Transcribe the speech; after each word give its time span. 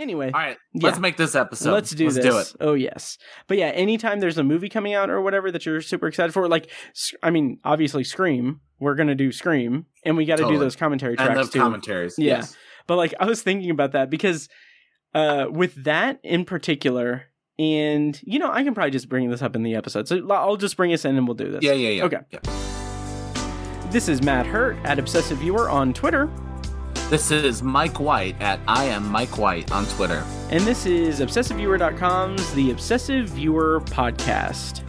Anyway, 0.00 0.26
All 0.32 0.40
right, 0.40 0.56
let's 0.74 0.98
make 0.98 1.18
this 1.18 1.34
episode. 1.34 1.72
let's 1.72 1.90
do 1.90 2.04
let's 2.04 2.16
this. 2.16 2.24
do 2.24 2.38
it. 2.38 2.52
Oh 2.58 2.72
yes, 2.72 3.18
but 3.46 3.58
yeah, 3.58 3.66
anytime 3.66 4.18
there's 4.20 4.38
a 4.38 4.42
movie 4.42 4.70
coming 4.70 4.94
out 4.94 5.10
or 5.10 5.20
whatever 5.20 5.52
that 5.52 5.66
you're 5.66 5.82
super 5.82 6.06
excited 6.06 6.32
for, 6.32 6.48
like, 6.48 6.70
I 7.22 7.28
mean, 7.30 7.58
obviously 7.64 8.02
Scream. 8.02 8.60
We're 8.78 8.94
gonna 8.94 9.14
do 9.14 9.30
Scream, 9.30 9.84
and 10.06 10.16
we 10.16 10.24
got 10.24 10.36
to 10.36 10.48
do 10.48 10.58
those 10.58 10.74
commentary 10.74 11.16
And 11.18 11.34
tracks 11.34 11.50
too. 11.50 11.58
commentaries. 11.58 12.14
Yeah. 12.16 12.36
Yes. 12.38 12.56
But 12.86 12.96
like, 12.96 13.12
I 13.20 13.26
was 13.26 13.42
thinking 13.42 13.68
about 13.70 13.92
that 13.92 14.08
because 14.08 14.48
uh, 15.14 15.48
with 15.50 15.84
that 15.84 16.18
in 16.22 16.46
particular, 16.46 17.24
and 17.58 18.18
you 18.24 18.38
know, 18.38 18.50
I 18.50 18.64
can 18.64 18.72
probably 18.72 18.92
just 18.92 19.10
bring 19.10 19.28
this 19.28 19.42
up 19.42 19.54
in 19.54 19.62
the 19.64 19.74
episode, 19.74 20.08
so 20.08 20.26
I'll 20.32 20.56
just 20.56 20.78
bring 20.78 20.94
us 20.94 21.04
in 21.04 21.18
and 21.18 21.28
we'll 21.28 21.34
do 21.34 21.50
this. 21.50 21.62
Yeah, 21.62 21.72
yeah, 21.72 21.90
yeah. 21.90 22.04
Okay. 22.04 22.18
Yeah. 22.30 22.40
This 23.90 24.08
is 24.08 24.22
Matt 24.22 24.46
Hurt 24.46 24.76
at 24.84 24.98
Obsessive 24.98 25.38
Viewer 25.38 25.68
on 25.68 25.92
Twitter, 25.92 26.30
This 27.10 27.32
is 27.32 27.60
Mike 27.60 27.98
White 27.98 28.40
at 28.40 28.60
I 28.68 28.84
am 28.84 29.04
Mike 29.08 29.36
White 29.36 29.72
on 29.72 29.84
Twitter. 29.86 30.24
and 30.50 30.60
this 30.62 30.86
is 30.86 31.18
ObsessiveViewer.com's 31.20 32.54
The 32.54 32.70
Obsessive 32.70 33.28
Viewer 33.30 33.80
Podcast. 33.80 34.82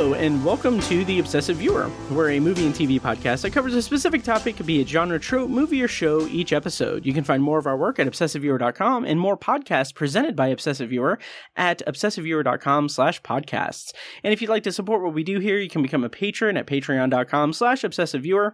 Hello, 0.00 0.14
and 0.14 0.42
welcome 0.42 0.80
to 0.80 1.04
The 1.04 1.18
Obsessive 1.18 1.58
Viewer. 1.58 1.90
We're 2.10 2.30
a 2.30 2.40
movie 2.40 2.64
and 2.64 2.74
TV 2.74 2.98
podcast 2.98 3.42
that 3.42 3.52
covers 3.52 3.74
a 3.74 3.82
specific 3.82 4.22
topic, 4.22 4.64
be 4.64 4.80
it 4.80 4.88
genre, 4.88 5.20
trope, 5.20 5.50
movie, 5.50 5.82
or 5.82 5.88
show, 5.88 6.26
each 6.28 6.54
episode. 6.54 7.04
You 7.04 7.12
can 7.12 7.22
find 7.22 7.42
more 7.42 7.58
of 7.58 7.66
our 7.66 7.76
work 7.76 7.98
at 7.98 8.06
obsessiveviewer.com 8.06 9.04
and 9.04 9.20
more 9.20 9.36
podcasts 9.36 9.94
presented 9.94 10.34
by 10.34 10.46
Obsessive 10.46 10.88
Viewer 10.88 11.18
at 11.54 11.82
obsessiveviewer.com 11.86 12.88
slash 12.88 13.20
podcasts. 13.20 13.92
And 14.24 14.32
if 14.32 14.40
you'd 14.40 14.48
like 14.48 14.62
to 14.62 14.72
support 14.72 15.02
what 15.02 15.12
we 15.12 15.22
do 15.22 15.38
here, 15.38 15.58
you 15.58 15.68
can 15.68 15.82
become 15.82 16.02
a 16.02 16.08
patron 16.08 16.56
at 16.56 16.66
patreon.com 16.66 17.52
slash 17.52 17.82
obsessiveviewer 17.82 18.52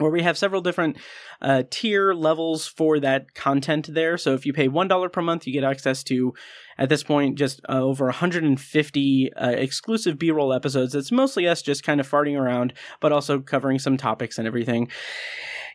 where 0.00 0.10
we 0.10 0.22
have 0.22 0.38
several 0.38 0.62
different 0.62 0.96
uh, 1.42 1.62
tier 1.70 2.12
levels 2.14 2.66
for 2.66 2.98
that 3.00 3.34
content 3.34 3.92
there. 3.92 4.16
So 4.18 4.34
if 4.34 4.46
you 4.46 4.52
pay 4.52 4.68
$1 4.68 5.12
per 5.12 5.22
month, 5.22 5.46
you 5.46 5.52
get 5.52 5.64
access 5.64 6.02
to, 6.04 6.34
at 6.80 6.88
this 6.88 7.02
point, 7.02 7.36
just 7.36 7.60
uh, 7.68 7.80
over 7.80 8.06
150 8.06 9.32
uh, 9.34 9.50
exclusive 9.50 10.18
B 10.18 10.30
roll 10.30 10.52
episodes. 10.52 10.94
It's 10.94 11.12
mostly 11.12 11.46
us 11.46 11.60
just 11.60 11.84
kind 11.84 12.00
of 12.00 12.10
farting 12.10 12.40
around, 12.40 12.72
but 13.00 13.12
also 13.12 13.38
covering 13.38 13.78
some 13.78 13.98
topics 13.98 14.38
and 14.38 14.46
everything. 14.46 14.88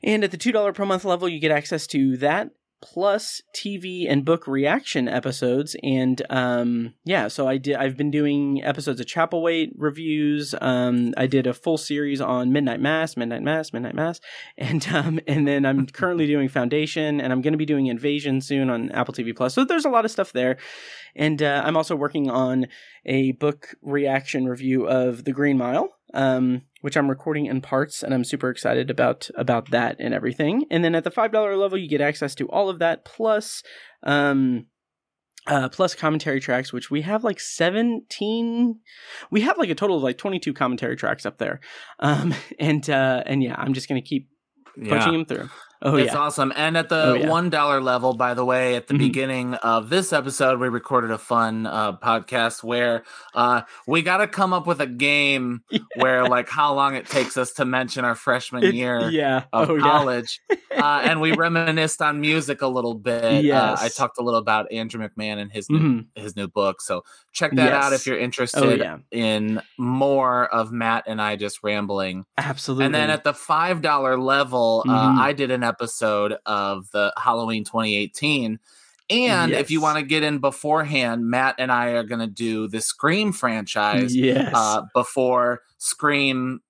And 0.04 0.24
at 0.24 0.32
the 0.32 0.38
$2 0.38 0.74
per 0.74 0.86
month 0.86 1.06
level, 1.06 1.30
you 1.30 1.40
get 1.40 1.52
access 1.52 1.86
to 1.88 2.18
that. 2.18 2.50
Plus 2.82 3.42
TV 3.56 4.06
and 4.08 4.24
book 4.24 4.48
reaction 4.48 5.08
episodes, 5.08 5.76
and 5.82 6.22
um, 6.30 6.94
yeah, 7.04 7.28
so 7.28 7.48
I 7.48 7.58
did. 7.58 7.78
I've 7.78 7.98
been 7.98 8.12
doing 8.12 8.64
episodes 8.64 9.00
of 9.00 9.08
Chapelwaite 9.08 9.72
reviews. 9.76 10.54
Um, 10.62 11.14
I 11.18 11.26
did 11.26 11.48
a 11.48 11.54
full 11.54 11.78
series 11.78 12.22
on 12.22 12.52
Midnight 12.52 12.80
Mass, 12.80 13.18
Midnight 13.18 13.42
Mass, 13.42 13.74
Midnight 13.74 13.96
Mass, 13.96 14.20
and 14.58 14.88
um, 14.94 15.20
and 15.28 15.48
then 15.48 15.66
I'm 15.66 15.88
currently 15.94 16.28
doing 16.28 16.48
Foundation, 16.48 17.20
and 17.20 17.34
I'm 17.34 17.42
going 17.42 17.54
to 17.54 17.58
be 17.58 17.66
doing 17.66 17.88
Invasion 17.88 18.42
soon 18.42 18.70
on 18.70 18.92
Apple 18.92 19.14
TV 19.14 19.36
Plus. 19.36 19.54
So 19.54 19.66
there's 19.66 19.86
a 19.86 19.90
lot 19.90 20.06
of 20.06 20.12
stuff 20.12 20.32
there, 20.34 20.58
and 21.16 21.42
uh, 21.42 21.64
I'm 21.66 21.78
also 21.78 21.96
working 21.96 22.30
on 22.30 22.68
a 23.06 23.32
book 23.34 23.76
reaction 23.82 24.48
review 24.48 24.88
of 24.88 25.24
The 25.24 25.32
Green 25.32 25.58
Mile, 25.58 25.90
um, 26.14 26.64
which 26.86 26.96
I'm 26.96 27.10
recording 27.10 27.48
in 27.48 27.62
parts, 27.62 28.04
and 28.04 28.14
I'm 28.14 28.24
super 28.24 28.52
excited 28.52 28.92
about 28.92 29.28
about 29.34 29.72
that 29.72 29.96
and 29.98 30.14
everything. 30.14 30.68
And 30.70 30.86
then 30.86 30.94
at 30.94 31.04
the 31.04 31.10
five 31.10 31.32
dollar 31.32 31.58
level, 31.58 31.80
you 31.80 31.90
get 31.90 32.00
access 32.00 32.36
to 32.36 32.48
all 32.50 32.70
of 32.70 32.78
that 32.78 33.04
plus. 33.04 33.64
Um, 34.04 34.68
uh, 35.48 35.70
plus 35.70 35.96
commentary 35.96 36.40
tracks, 36.40 36.72
which 36.72 36.92
we 36.92 37.02
have 37.02 37.24
like 37.24 37.40
17, 37.40 38.80
we 39.30 39.42
have 39.42 39.58
like 39.60 39.70
a 39.70 39.76
total 39.76 39.98
of 39.98 40.04
like 40.04 40.18
22 40.18 40.54
commentary 40.54 40.96
tracks 40.96 41.26
up 41.26 41.38
there. 41.38 41.60
Um, 42.00 42.34
and, 42.60 42.88
uh, 42.90 43.24
and 43.26 43.44
yeah, 43.44 43.56
I'm 43.56 43.74
just 43.74 43.88
going 43.88 44.02
to 44.02 44.08
keep 44.08 44.28
punching 44.88 45.14
them 45.14 45.26
through. 45.26 45.50
Oh 45.82 45.96
it's 45.98 46.14
yeah. 46.14 46.20
awesome. 46.20 46.54
And 46.56 46.78
at 46.78 46.92
Oh, 46.92 47.14
the 47.14 47.20
yeah. 47.22 47.30
one 47.30 47.50
dollar 47.50 47.82
level, 47.82 48.14
by 48.14 48.34
the 48.34 48.46
way, 48.46 48.76
at 48.76 48.88
the 48.88 48.94
Mhm. 48.94 49.00
beginning 49.00 49.54
of 49.56 49.90
this 49.90 50.14
episode, 50.14 50.60
we 50.60 50.70
recorded 50.70 51.12
a 51.12 51.18
fun 51.18 51.66
uh, 51.68 51.98
podcast 51.98 52.64
where 52.64 53.04
uh, 53.34 53.62
we 53.86 54.02
got 54.02 54.18
to 54.18 54.28
come 54.28 54.54
up 54.54 54.66
with 54.68 54.80
a 54.80 54.88
game 54.88 55.62
where, 55.98 56.26
like, 56.28 56.50
how 56.50 56.74
long 56.74 56.96
it 56.96 57.06
takes 57.08 57.36
us 57.38 57.52
to 57.54 57.66
mention 57.66 58.06
our 58.06 58.16
freshman 58.16 58.64
It- 58.64 58.74
year 58.76 59.10
yeah. 59.10 59.44
of 59.54 59.70
oh 59.70 59.76
yeah. 59.76 59.82
college, 59.82 60.40
uh, 60.78 61.02
and 61.04 61.20
we 61.22 61.34
reminisced 61.34 62.02
on 62.02 62.22
music 62.22 62.62
a 62.62 62.68
little 62.68 62.94
bit. 62.96 63.44
Yes. 63.44 63.82
Uh, 63.82 63.86
I 63.86 63.90
talked 63.90 64.18
a 64.18 64.24
little 64.24 64.40
about 64.40 64.72
Andrew 64.72 65.06
McMahon 65.06 65.38
and 65.38 65.52
his 65.52 65.70
new, 65.70 65.80
Mhm. 65.80 66.06
his 66.16 66.36
new 66.36 66.48
book. 66.48 66.82
So 66.82 67.04
check 67.36 67.52
that 67.52 67.74
out 67.74 67.94
if 67.94 68.08
you're 68.08 68.18
Oh 68.18 68.24
interested 68.24 68.80
yeah. 68.80 68.98
in 69.12 69.62
more 69.78 70.46
of 70.52 70.72
Matt 70.72 71.04
and 71.06 71.22
I 71.22 71.36
just 71.36 71.60
rambling. 71.64 72.26
Absolutely. 72.38 72.86
And 72.86 72.96
then 72.96 73.10
at 73.12 73.24
the 73.24 73.34
five 73.34 73.82
dollar 73.82 74.18
level, 74.18 74.84
Mhm. 74.88 74.92
uh, 74.94 75.22
I 75.22 75.34
did 75.34 75.52
an 75.52 75.62
episode 75.62 76.38
of 76.46 76.90
the 76.92 77.14
Halloween 77.18 77.64
2018. 77.66 78.58
And 79.12 79.52
if 79.52 79.70
you 79.70 79.82
want 79.82 80.00
to 80.00 80.04
get 80.04 80.24
in 80.24 80.40
beforehand, 80.40 81.30
Matt 81.30 81.56
and 81.60 81.72
I 81.72 81.90
are 81.90 82.04
going 82.04 82.22
to 82.22 82.28
do 82.28 82.68
the 82.68 82.82
Scream 82.82 83.32
franchise 83.32 84.16
yes. 84.16 84.52
uh, 84.56 84.82
before 84.96 85.62
Scream 85.78 86.62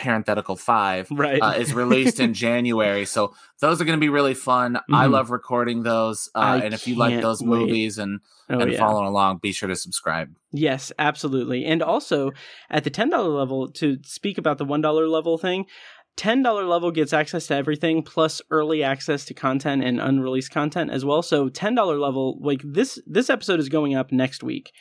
parenthetical 0.00 0.56
five 0.56 1.08
right. 1.10 1.38
uh, 1.42 1.52
is 1.52 1.74
released 1.74 2.18
in 2.20 2.32
January. 2.46 3.04
So 3.04 3.34
those 3.60 3.80
are 3.80 3.84
going 3.84 3.98
to 3.98 4.00
be 4.00 4.08
really 4.08 4.32
fun. 4.34 4.78
I 4.90 5.06
Mhm. 5.06 5.10
love 5.12 5.30
recording 5.30 5.82
those. 5.82 6.30
Uh, 6.34 6.60
and 6.64 6.72
if 6.72 6.88
you 6.88 6.94
like 6.96 7.20
those 7.20 7.42
wait. 7.42 7.48
movies 7.48 7.98
and, 7.98 8.20
oh 8.48 8.60
and 8.60 8.72
yeah. 8.72 8.78
following 8.78 9.06
along, 9.06 9.38
be 9.42 9.52
sure 9.52 9.68
to 9.68 9.76
subscribe. 9.76 10.30
Yes, 10.52 10.90
absolutely. 10.98 11.66
And 11.66 11.82
also 11.82 12.32
at 12.70 12.84
the 12.84 12.90
$10 12.90 13.10
level, 13.36 13.68
to 13.72 13.98
speak 14.04 14.38
about 14.38 14.56
the 14.56 14.64
$1 14.64 15.06
level 15.10 15.36
thing, 15.36 15.66
$10 16.16 16.66
level 16.68 16.90
gets 16.90 17.12
access 17.12 17.46
to 17.48 17.54
everything 17.54 18.02
plus 18.02 18.40
early 18.50 18.82
access 18.82 19.24
to 19.26 19.34
content 19.34 19.84
and 19.84 20.00
unreleased 20.00 20.50
content 20.50 20.90
as 20.90 21.04
well. 21.04 21.22
So 21.22 21.48
$10 21.50 22.00
level, 22.00 22.38
like 22.40 22.62
this 22.64 22.98
this 23.06 23.28
episode 23.30 23.60
is 23.60 23.68
going 23.68 23.94
up 23.94 24.10
next 24.12 24.42
week. 24.42 24.72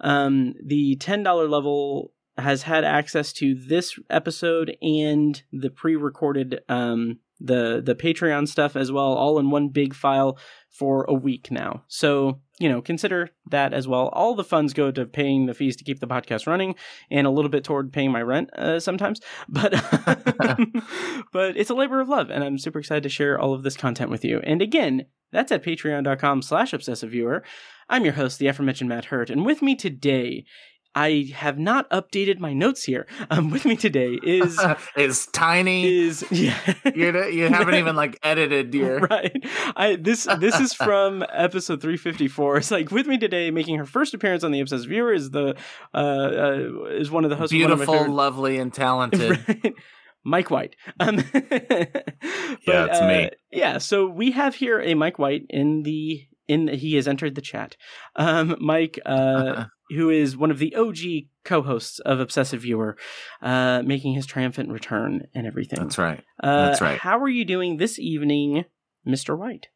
Um 0.00 0.54
the 0.64 0.96
$10 0.96 1.48
level 1.48 2.12
has 2.36 2.62
had 2.62 2.84
access 2.84 3.32
to 3.32 3.54
this 3.54 3.98
episode 4.10 4.76
and 4.82 5.42
the 5.52 5.70
pre-recorded 5.70 6.60
um 6.68 7.18
the 7.40 7.82
the 7.84 7.94
Patreon 7.94 8.48
stuff 8.48 8.76
as 8.76 8.92
well 8.92 9.12
all 9.12 9.38
in 9.38 9.50
one 9.50 9.68
big 9.68 9.94
file 9.94 10.38
for 10.70 11.04
a 11.04 11.14
week 11.14 11.50
now. 11.50 11.84
So, 11.88 12.40
you 12.58 12.68
know, 12.68 12.80
consider 12.80 13.30
that 13.50 13.72
as 13.72 13.86
well. 13.86 14.08
All 14.08 14.34
the 14.34 14.42
funds 14.42 14.72
go 14.72 14.90
to 14.90 15.04
paying 15.04 15.46
the 15.46 15.54
fees 15.54 15.76
to 15.76 15.84
keep 15.84 16.00
the 16.00 16.06
podcast 16.06 16.46
running 16.46 16.74
and 17.10 17.26
a 17.26 17.30
little 17.30 17.50
bit 17.50 17.62
toward 17.62 17.92
paying 17.92 18.10
my 18.10 18.22
rent 18.22 18.50
uh, 18.56 18.80
sometimes. 18.80 19.20
But 19.48 19.72
but 21.32 21.56
it's 21.56 21.70
a 21.70 21.74
labor 21.74 22.00
of 22.00 22.08
love 22.08 22.30
and 22.30 22.42
I'm 22.42 22.58
super 22.58 22.78
excited 22.78 23.02
to 23.02 23.08
share 23.08 23.38
all 23.38 23.52
of 23.52 23.62
this 23.62 23.76
content 23.76 24.10
with 24.10 24.24
you. 24.24 24.40
And 24.44 24.62
again, 24.62 25.06
that's 25.32 25.52
at 25.52 25.64
patreon.com 25.64 26.42
slash 26.42 26.72
obsessive 26.72 27.10
viewer. 27.10 27.42
I'm 27.88 28.04
your 28.04 28.14
host, 28.14 28.38
the 28.38 28.46
aforementioned 28.46 28.88
Matt 28.88 29.06
Hurt, 29.06 29.28
and 29.28 29.44
with 29.44 29.60
me 29.60 29.74
today 29.74 30.46
I 30.94 31.32
have 31.34 31.58
not 31.58 31.88
updated 31.90 32.38
my 32.38 32.52
notes 32.52 32.84
here. 32.84 33.06
Um, 33.30 33.50
with 33.50 33.64
me 33.64 33.76
today 33.76 34.18
is 34.22 34.60
it's 34.96 35.26
tiny. 35.26 36.06
is 36.06 36.24
yeah. 36.30 36.58
You're, 36.94 37.28
you 37.28 37.48
haven't 37.48 37.74
even 37.74 37.96
like 37.96 38.18
edited 38.22 38.74
your. 38.74 39.00
right. 39.00 39.36
I 39.76 39.96
this 39.96 40.28
this 40.38 40.58
is 40.60 40.72
from 40.72 41.24
episode 41.32 41.80
354. 41.80 42.58
It's 42.58 42.70
like 42.70 42.90
with 42.90 43.06
me 43.06 43.18
today, 43.18 43.50
making 43.50 43.78
her 43.78 43.86
first 43.86 44.14
appearance 44.14 44.44
on 44.44 44.52
the 44.52 44.60
Obsessed 44.60 44.86
Viewer 44.86 45.12
is 45.12 45.30
the 45.30 45.56
uh, 45.92 45.96
uh 45.96 46.84
is 46.90 47.10
one 47.10 47.24
of 47.24 47.30
the 47.30 47.36
hosts. 47.36 47.52
Beautiful, 47.52 47.94
favorite- 47.94 48.10
lovely, 48.10 48.58
and 48.58 48.72
talented. 48.72 49.38
Right. 49.64 49.74
Mike 50.26 50.50
White. 50.50 50.74
Um, 51.00 51.16
but, 51.16 51.26
it's 51.34 53.00
me. 53.00 53.26
uh, 53.26 53.30
yeah, 53.52 53.78
so 53.78 54.06
we 54.08 54.30
have 54.30 54.54
here 54.54 54.80
a 54.80 54.94
Mike 54.94 55.18
White 55.18 55.44
in 55.50 55.82
the 55.82 56.26
in 56.48 56.68
he 56.68 56.94
has 56.96 57.08
entered 57.08 57.34
the 57.34 57.40
chat. 57.40 57.76
Um, 58.16 58.56
Mike, 58.60 58.98
uh, 59.04 59.66
who 59.90 60.10
is 60.10 60.36
one 60.36 60.50
of 60.50 60.58
the 60.58 60.74
OG 60.74 61.28
co-hosts 61.44 61.98
of 62.00 62.20
Obsessive 62.20 62.62
Viewer, 62.62 62.96
uh, 63.42 63.82
making 63.84 64.14
his 64.14 64.26
triumphant 64.26 64.70
return 64.70 65.26
and 65.34 65.46
everything. 65.46 65.80
That's 65.80 65.98
right. 65.98 66.22
Uh, 66.42 66.66
That's 66.66 66.80
right. 66.80 66.98
How 66.98 67.18
are 67.18 67.28
you 67.28 67.44
doing 67.44 67.76
this 67.76 67.98
evening, 67.98 68.64
Mister 69.04 69.36
White? 69.36 69.68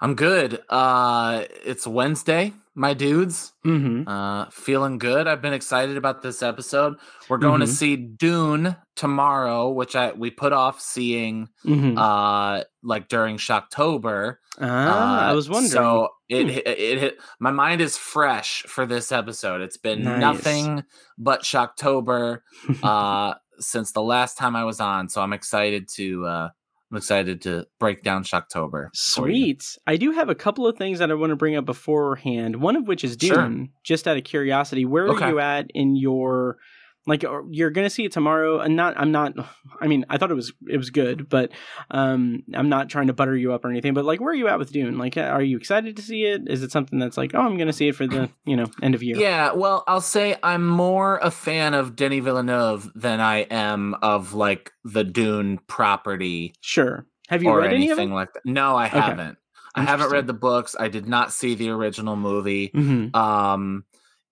I'm 0.00 0.14
good. 0.14 0.60
Uh, 0.68 1.44
it's 1.64 1.86
Wednesday, 1.86 2.52
my 2.74 2.92
dudes. 2.94 3.52
Mm-hmm. 3.64 4.08
Uh, 4.08 4.46
feeling 4.50 4.98
good. 4.98 5.26
I've 5.28 5.40
been 5.42 5.52
excited 5.52 5.96
about 5.96 6.22
this 6.22 6.42
episode. 6.42 6.96
We're 7.28 7.38
going 7.38 7.60
Mhm. 7.60 7.66
to 7.66 7.72
see 7.72 7.96
Dune 7.96 8.76
tomorrow, 8.96 9.70
which 9.70 9.94
I 9.94 10.12
we 10.12 10.30
put 10.30 10.52
off 10.52 10.80
seeing 10.80 11.48
Mm-hmm. 11.64 11.96
uh 11.98 12.62
like 12.82 13.08
during 13.08 13.36
Shocktober. 13.38 14.36
ah, 14.60 15.26
Uh, 15.26 15.30
I 15.30 15.32
was 15.34 15.48
wondering. 15.48 15.70
So 15.70 16.08
it, 16.28 16.42
Hmm. 16.44 16.50
it 16.50 16.66
it 16.66 16.98
hit 16.98 17.18
my 17.38 17.50
mind 17.52 17.80
is 17.80 17.96
fresh 17.96 18.62
for 18.66 18.86
this 18.86 19.12
episode. 19.12 19.60
It's 19.60 19.76
been 19.78 20.02
Nice. 20.04 20.20
nothing 20.20 20.84
but 21.18 21.42
Shocktober. 21.42 22.40
uh 22.82 23.34
since 23.60 23.92
the 23.92 24.02
last 24.02 24.36
time 24.36 24.56
I 24.56 24.64
was 24.64 24.80
on, 24.80 25.08
so 25.08 25.22
I'm 25.22 25.32
excited 25.32 25.88
to 25.94 26.26
uh 26.26 26.48
I'm 26.90 26.98
excited 26.98 27.42
to 27.42 27.66
break 27.80 28.02
down 28.02 28.24
Shocktober. 28.24 28.88
Sweet. 28.94 29.78
I 29.86 29.96
do 29.96 30.12
have 30.12 30.28
a 30.28 30.34
couple 30.34 30.66
of 30.66 30.76
things 30.76 30.98
that 31.00 31.10
I 31.10 31.14
want 31.14 31.30
to 31.30 31.36
bring 31.36 31.56
up 31.56 31.64
beforehand. 31.64 32.56
One 32.60 32.76
of 32.76 32.86
which 32.86 33.02
is 33.02 33.16
Dune. 33.16 33.30
Sure. 33.30 33.66
Just 33.82 34.06
out 34.06 34.16
of 34.16 34.24
curiosity, 34.24 34.84
where 34.84 35.08
Okay. 35.08 35.24
are 35.24 35.30
you 35.30 35.40
at 35.40 35.70
in 35.74 35.96
your 35.96 36.58
like? 37.06 37.24
You're 37.50 37.70
gonna 37.70 37.90
see 37.90 38.04
it 38.04 38.12
tomorrow, 38.12 38.60
and 38.60 38.76
not. 38.76 38.94
I'm 38.98 39.12
not. 39.12 39.34
I 39.80 39.86
mean, 39.86 40.04
I 40.08 40.18
thought 40.18 40.30
it 40.30 40.34
was 40.34 40.52
it 40.68 40.76
was 40.76 40.90
good, 40.90 41.28
but 41.28 41.50
um, 41.90 42.42
I'm 42.54 42.68
not 42.68 42.88
trying 42.88 43.08
to 43.08 43.12
butter 43.12 43.36
you 43.36 43.52
up 43.52 43.64
or 43.64 43.70
anything. 43.70 43.94
But 43.94 44.04
like, 44.04 44.20
where 44.20 44.30
are 44.30 44.34
you 44.36 44.48
at 44.48 44.58
with 44.58 44.72
Dune? 44.72 44.98
Like, 44.98 45.16
are 45.16 45.42
you 45.42 45.56
excited 45.56 45.96
to 45.96 46.02
see 46.02 46.24
it? 46.24 46.48
Is 46.48 46.62
it 46.62 46.72
something 46.72 46.98
that's 46.98 47.16
like, 47.16 47.34
oh, 47.34 47.40
I'm 47.40 47.56
gonna 47.56 47.72
see 47.72 47.88
it 47.88 47.96
for 47.96 48.06
the 48.06 48.30
you 48.44 48.56
know 48.56 48.66
end 48.82 48.94
of 48.94 49.02
year? 49.02 49.16
Yeah, 49.16 49.52
well, 49.52 49.84
I'll 49.86 50.00
say 50.00 50.36
I'm 50.42 50.66
more 50.66 51.18
a 51.22 51.30
fan 51.30 51.74
of 51.74 51.96
Denis 51.96 52.24
Villeneuve 52.24 52.90
than 52.94 53.20
I 53.20 53.38
am 53.50 53.94
of 54.02 54.34
like 54.34 54.72
the 54.84 55.04
Dune 55.04 55.58
property 55.66 56.54
Sure. 56.60 57.06
Have 57.28 57.42
you 57.42 57.54
read 57.54 57.72
any 57.72 57.86
anything 57.86 58.10
it? 58.10 58.14
like 58.14 58.32
that. 58.34 58.44
No, 58.44 58.76
I 58.76 58.86
haven't. 58.86 59.38
I 59.74 59.82
haven't 59.82 60.10
read 60.10 60.26
the 60.26 60.34
books. 60.34 60.76
I 60.78 60.88
did 60.88 61.06
not 61.08 61.32
see 61.32 61.54
the 61.54 61.70
original 61.70 62.16
movie. 62.16 62.70
hmm 62.72 63.08
Um, 63.14 63.84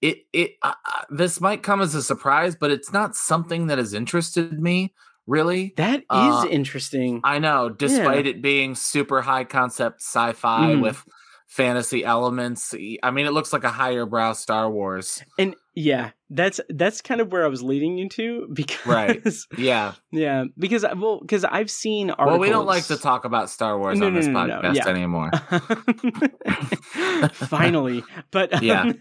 it 0.02 0.26
it 0.32 0.52
uh, 0.62 0.74
this 1.10 1.40
might 1.40 1.62
come 1.62 1.80
as 1.80 1.94
a 1.94 2.02
surprise, 2.02 2.54
but 2.56 2.70
it's 2.70 2.92
not 2.92 3.16
something 3.16 3.68
that 3.68 3.78
has 3.78 3.94
interested 3.94 4.60
me 4.60 4.92
really. 5.26 5.72
That 5.76 6.00
is 6.00 6.04
Uh, 6.10 6.46
interesting. 6.50 7.20
I 7.24 7.38
know, 7.38 7.68
despite 7.70 8.26
it 8.26 8.42
being 8.42 8.74
super 8.74 9.22
high 9.22 9.44
concept 9.44 10.02
sci-fi 10.02 10.74
Mhm. 10.74 10.82
with 10.82 11.04
fantasy 11.46 12.04
elements. 12.04 12.74
I 13.02 13.10
mean, 13.10 13.26
it 13.26 13.32
looks 13.32 13.52
like 13.52 13.62
a 13.64 13.70
higher 13.70 14.06
brow 14.06 14.32
Star 14.32 14.70
Wars. 14.70 15.22
And 15.38 15.54
yeah, 15.74 16.10
that's 16.30 16.60
that's 16.68 17.00
kind 17.00 17.20
of 17.20 17.32
where 17.32 17.44
I 17.44 17.48
was 17.48 17.62
leading 17.62 17.98
you 17.98 18.08
to 18.10 18.48
because 18.52 18.86
Right. 18.86 19.22
Yeah. 19.58 19.94
yeah, 20.10 20.44
because 20.58 20.84
well, 20.96 21.20
because 21.20 21.44
I've 21.44 21.70
seen 21.70 22.10
articles. 22.10 22.30
Well, 22.30 22.40
we 22.40 22.48
don't 22.50 22.66
like 22.66 22.84
to 22.86 22.96
talk 22.96 23.24
about 23.24 23.50
Star 23.50 23.78
Wars 23.78 23.98
No, 23.98 24.06
on 24.06 24.14
no, 24.14 24.20
this 24.20 24.28
no, 24.28 24.38
podcast 24.38 24.74
yeah. 24.74 24.88
anymore. 24.88 25.30
Finally, 27.32 28.04
but 28.30 28.52
um, 28.54 28.60
Yeah. 28.62 28.92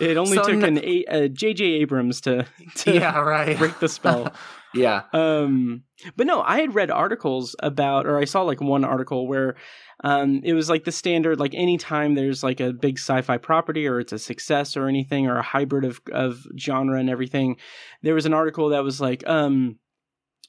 it 0.00 0.16
only 0.16 0.36
So 0.36 0.42
took 0.44 0.62
an 0.62 0.78
a, 0.82 1.28
J.J. 1.28 1.64
Abrams 1.64 2.20
to 2.22 2.46
to 2.76 2.92
yeah, 2.94 3.18
right. 3.18 3.56
break 3.58 3.78
the 3.80 3.88
spell. 3.88 4.32
yeah. 4.74 5.02
um 5.12 5.82
but 6.16 6.26
no 6.26 6.42
i 6.42 6.60
had 6.60 6.74
read 6.74 6.90
articles 6.90 7.56
about 7.60 8.06
or 8.06 8.18
i 8.18 8.24
saw 8.26 8.42
like 8.42 8.60
one 8.60 8.84
article 8.84 9.26
where 9.26 9.56
um 10.04 10.40
it 10.44 10.52
was 10.52 10.68
like 10.68 10.84
the 10.84 10.92
standard 10.92 11.40
like 11.40 11.54
anytime 11.54 12.14
there's 12.14 12.42
like 12.42 12.60
a 12.60 12.72
big 12.72 12.98
sci-fi 12.98 13.38
property 13.38 13.86
or 13.86 13.98
it's 13.98 14.12
a 14.12 14.18
success 14.18 14.76
or 14.76 14.88
anything 14.88 15.26
or 15.26 15.36
a 15.36 15.42
hybrid 15.42 15.84
of 15.84 16.00
of 16.12 16.46
genre 16.58 16.98
and 16.98 17.08
everything 17.08 17.56
there 18.02 18.14
was 18.14 18.26
an 18.26 18.34
article 18.34 18.68
that 18.68 18.84
was 18.84 19.00
like 19.00 19.26
um 19.26 19.78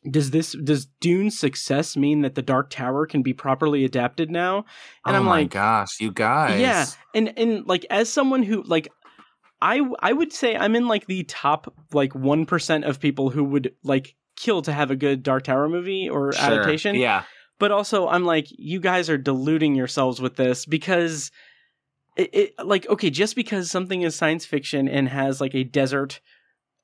does 0.10 0.32
this 0.32 0.56
does 0.64 0.86
Dune's 1.02 1.38
success 1.38 1.98
mean 1.98 2.22
that 2.22 2.36
the 2.36 2.42
Dark 2.42 2.70
Tower 2.70 3.06
can 3.06 3.24
be 3.24 3.34
properly 3.34 3.84
adapted 3.84 4.30
now? 4.30 4.64
And 5.06 5.16
oh 5.16 5.20
I'm 5.20 5.26
my 5.26 5.32
like, 5.42 5.50
gosh, 5.50 6.00
you 6.00 6.12
guys. 6.12 6.60
yeah, 6.62 6.86
and 7.16 7.34
and 7.38 7.66
like 7.68 7.86
as 7.90 8.08
someone 8.08 8.44
who 8.44 8.62
like 8.64 8.88
I 9.60 9.82
I 10.00 10.14
would 10.14 10.32
say 10.32 10.56
I'm 10.56 10.76
in 10.76 10.88
like 10.88 11.08
the 11.08 11.24
top 11.24 11.74
like 11.92 12.14
1% 12.14 12.88
of 12.88 13.00
people 13.00 13.32
who 13.32 13.44
would 13.46 13.74
like 13.84 14.16
kill 14.38 14.62
to 14.62 14.72
have 14.72 14.92
a 14.92 14.96
good 14.96 15.24
Dark 15.24 15.44
Tower 15.46 15.68
movie 15.68 16.08
or 16.08 16.32
Sure. 16.32 16.46
adaptation. 16.46 16.96
Yeah. 16.96 17.24
But 17.60 17.72
also 17.72 18.08
I'm 18.08 18.26
like 18.26 18.48
you 18.50 18.80
guys 18.80 19.10
are 19.10 19.18
deluding 19.18 19.76
yourselves 19.76 20.22
with 20.22 20.36
this 20.36 20.66
because 20.66 21.32
it, 22.16 22.30
it 22.34 22.54
like 22.64 22.88
okay, 22.90 23.10
just 23.10 23.36
because 23.36 23.72
something 23.72 24.02
is 24.02 24.16
science 24.16 24.46
fiction 24.46 24.88
and 24.88 25.10
has 25.10 25.42
like 25.42 25.56
a 25.56 25.64
desert 25.64 26.20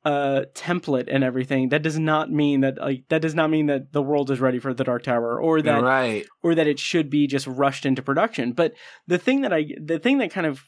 uh 0.05 0.43
template 0.53 1.07
and 1.07 1.23
everything 1.23 1.69
that 1.69 1.81
does 1.81 1.97
not 1.97 2.29
mean 2.29 2.59
that 2.59 2.77
like 2.77 3.05
that 3.07 3.21
does 3.21 3.33
not 3.33 3.49
mean 3.49 3.67
that 3.67 3.93
the 3.93 4.01
world 4.01 4.29
is 4.29 4.41
ready 4.41 4.59
for 4.59 4.73
the 4.73 4.83
dark 4.83 5.01
tower 5.01 5.39
or 5.39 5.61
that 5.61 5.81
right. 5.81 6.25
or 6.41 6.53
that 6.55 6.67
it 6.67 6.77
should 6.77 7.09
be 7.09 7.25
just 7.25 7.47
rushed 7.47 7.85
into 7.85 8.01
production. 8.01 8.51
But 8.51 8.73
the 9.07 9.17
thing 9.17 9.41
that 9.41 9.53
I, 9.53 9.67
the 9.81 9.99
thing 9.99 10.17
that 10.17 10.29
kind 10.29 10.45
of, 10.45 10.61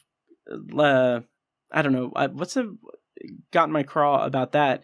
uh, 0.78 1.20
I 1.70 1.82
don't 1.82 1.92
know, 1.92 2.12
what's 2.32 2.54
the 2.54 2.78
got 3.52 3.64
in 3.68 3.72
my 3.72 3.82
craw 3.82 4.24
about 4.24 4.52
that 4.52 4.82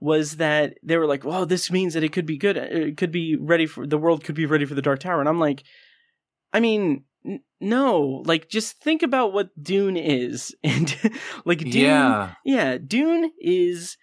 was 0.00 0.36
that 0.36 0.74
they 0.82 0.96
were 0.96 1.06
like, 1.06 1.24
"Well, 1.24 1.46
this 1.46 1.70
means 1.70 1.94
that 1.94 2.04
it 2.04 2.12
could 2.12 2.26
be 2.26 2.36
good. 2.38 2.58
Uh, 2.58 2.62
it 2.70 2.96
could 2.96 3.10
be 3.12 3.36
ready 3.36 3.66
for 3.66 3.86
the 3.86 3.98
world. 3.98 4.24
Could 4.24 4.34
be 4.34 4.46
ready 4.46 4.64
for 4.64 4.74
the 4.74 4.82
Dark 4.82 5.00
Tower." 5.00 5.20
And 5.20 5.28
I'm 5.28 5.40
like, 5.40 5.62
I 6.52 6.60
mean. 6.60 7.04
n- 7.26 7.40
No, 7.60 8.22
like 8.26 8.48
just 8.50 8.80
think 8.82 9.02
about 9.02 9.32
what 9.32 9.48
Dune 9.62 9.96
is, 9.96 10.54
and 10.64 10.94
like 11.46 11.60
Dune, 11.60 11.72
Yeah. 11.72 12.34
yeah, 12.44 12.76
Dune 12.78 13.30
is 13.40 13.96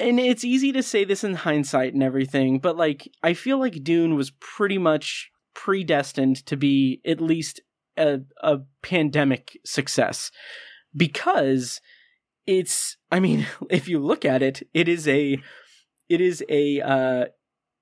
and 0.00 0.18
it's 0.18 0.42
easy 0.44 0.72
to 0.72 0.82
say 0.82 1.04
this 1.04 1.22
in 1.22 1.34
hindsight 1.34 1.94
and 1.94 2.02
everything, 2.02 2.58
but 2.58 2.76
like 2.76 3.08
I 3.22 3.34
feel 3.34 3.58
like 3.58 3.84
Dune 3.84 4.16
was 4.16 4.32
pretty 4.40 4.78
much 4.78 5.30
predestined 5.54 6.44
to 6.46 6.56
be 6.56 7.00
at 7.06 7.20
least 7.20 7.60
a 7.96 8.20
a 8.42 8.58
pandemic 8.82 9.58
success 9.64 10.32
because 10.96 11.80
it's 12.46 12.96
I 13.10 13.20
mean, 13.20 13.46
if 13.70 13.88
you 13.88 13.98
look 13.98 14.24
at 14.24 14.42
it, 14.42 14.62
it 14.74 14.88
is 14.88 15.06
a 15.08 15.38
it 16.08 16.20
is 16.20 16.44
a 16.48 16.80
uh 16.80 17.24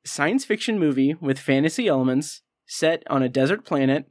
science 0.05 0.45
fiction 0.45 0.79
movie 0.79 1.15
with 1.21 1.39
fantasy 1.39 1.87
elements 1.87 2.43
set 2.67 3.03
on 3.11 3.23
a 3.23 3.29
desert 3.29 3.65
planet 3.65 4.07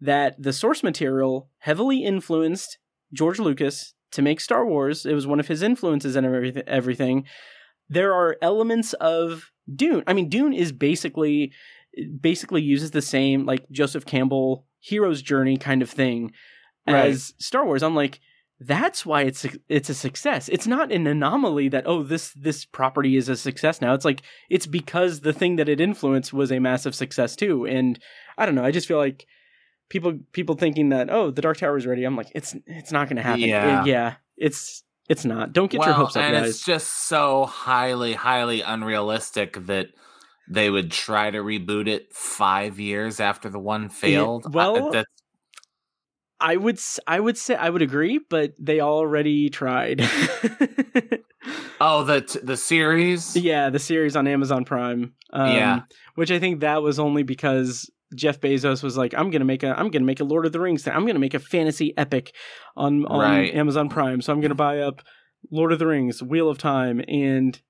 that 0.00 0.40
the 0.42 0.52
source 0.52 0.82
material 0.82 1.48
heavily 1.58 2.04
influenced 2.04 2.78
George 3.12 3.38
Lucas 3.38 3.94
to 4.12 4.22
make 4.22 4.40
Star 4.40 4.66
Wars. 4.66 5.06
It 5.06 5.14
was 5.14 5.26
one 5.26 5.40
of 5.40 5.48
his 5.48 5.62
influences 5.62 6.16
and 6.16 6.26
everyth- 6.26 6.62
everything. 6.66 7.24
There 7.88 8.12
are 8.12 8.36
elements 8.42 8.92
of 8.94 9.50
Dune. 9.72 10.02
I 10.06 10.12
mean, 10.14 10.28
Dune 10.28 10.52
is 10.52 10.72
basically 10.72 11.52
basically 12.20 12.62
uses 12.62 12.92
the 12.92 13.02
same 13.02 13.44
like 13.46 13.68
Joseph 13.70 14.06
Campbell 14.06 14.64
hero's 14.80 15.22
journey 15.22 15.56
kind 15.56 15.82
of 15.82 15.90
thing 15.90 16.32
Right. 16.86 17.06
as 17.10 17.34
Star 17.38 17.64
Wars. 17.64 17.82
I'm 17.82 17.94
like, 17.94 18.20
that's 18.60 19.06
why 19.06 19.22
it's 19.22 19.46
it's 19.70 19.88
a 19.88 19.94
success. 19.94 20.48
It's 20.50 20.66
not 20.66 20.92
an 20.92 21.06
anomaly 21.06 21.68
that 21.70 21.86
oh 21.86 22.02
this 22.02 22.32
this 22.34 22.66
property 22.66 23.16
is 23.16 23.28
a 23.30 23.36
success 23.36 23.80
now. 23.80 23.94
It's 23.94 24.04
like 24.04 24.20
it's 24.50 24.66
because 24.66 25.20
the 25.20 25.32
thing 25.32 25.56
that 25.56 25.68
it 25.68 25.80
influenced 25.80 26.34
was 26.34 26.52
a 26.52 26.58
massive 26.58 26.94
success 26.94 27.34
too. 27.34 27.66
And 27.66 27.98
I 28.36 28.44
don't 28.44 28.54
know. 28.54 28.64
I 28.64 28.70
just 28.70 28.86
feel 28.86 28.98
like 28.98 29.26
people 29.88 30.18
people 30.32 30.56
thinking 30.56 30.90
that 30.90 31.08
oh 31.10 31.30
the 31.30 31.40
Dark 31.40 31.56
Tower 31.56 31.78
is 31.78 31.86
ready. 31.86 32.04
I'm 32.04 32.16
like 32.16 32.30
it's 32.34 32.54
it's 32.66 32.92
not 32.92 33.08
going 33.08 33.16
to 33.16 33.22
happen. 33.22 33.40
Yeah. 33.40 33.80
It- 33.82 33.86
yeah. 33.86 34.14
It's 34.36 34.84
it's 35.08 35.24
not. 35.24 35.52
Don't 35.52 35.70
get 35.70 35.80
well, 35.80 35.88
your 35.88 35.96
hopes 35.96 36.16
up, 36.16 36.22
and 36.22 36.34
guys. 36.34 36.50
it's 36.50 36.64
just 36.64 37.08
so 37.08 37.44
highly, 37.44 38.12
highly 38.12 38.60
unrealistic 38.60 39.66
that 39.66 39.88
they 40.48 40.70
would 40.70 40.92
try 40.92 41.30
to 41.30 41.38
reboot 41.38 41.88
it 41.88 42.14
five 42.14 42.78
years 42.78 43.18
after 43.18 43.48
the 43.48 43.58
one 43.58 43.88
failed. 43.88 44.44
I- 44.46 44.50
well, 44.50 44.90
that's 44.92 45.19
I 46.40 46.56
would 46.56 46.78
I 47.06 47.20
would 47.20 47.36
say 47.36 47.54
I 47.54 47.68
would 47.70 47.82
agree, 47.82 48.18
but 48.30 48.54
they 48.58 48.80
already 48.80 49.50
tried. 49.50 50.00
oh 51.80 52.04
the 52.04 52.20
t- 52.22 52.40
the 52.42 52.56
series. 52.56 53.36
yeah, 53.36 53.70
the 53.70 53.78
series 53.78 54.16
on 54.16 54.26
Amazon 54.26 54.64
Prime. 54.64 55.14
Um, 55.32 55.52
Yeah. 55.54 55.80
which 56.14 56.30
I 56.30 56.38
think 56.38 56.60
that 56.60 56.82
was 56.82 56.98
only 56.98 57.22
because 57.22 57.90
Jeff 58.14 58.40
Bezos 58.40 58.82
was 58.82 58.96
like, 58.96 59.14
"I'm 59.16 59.30
gonna 59.30 59.44
make 59.44 59.62
a 59.62 59.78
I'm 59.78 59.90
gonna 59.90 60.04
make 60.04 60.20
a 60.20 60.24
Lord 60.24 60.46
of 60.46 60.52
the 60.52 60.60
Rings 60.60 60.82
thing. 60.82 60.92
I'm 60.94 61.06
gonna 61.06 61.18
make 61.18 61.34
a 61.34 61.38
fantasy 61.38 61.94
epic 61.96 62.34
on 62.76 63.04
on 63.06 63.20
Right. 63.20 63.54
Amazon 63.54 63.88
Prime. 63.88 64.20
So 64.20 64.32
I'm 64.32 64.40
gonna 64.40 64.54
buy 64.54 64.80
up 64.80 65.02
Lord 65.50 65.72
of 65.72 65.78
the 65.78 65.86
Rings, 65.86 66.22
Wheel 66.22 66.48
of 66.50 66.58
Time, 66.58 67.02
and 67.08 67.60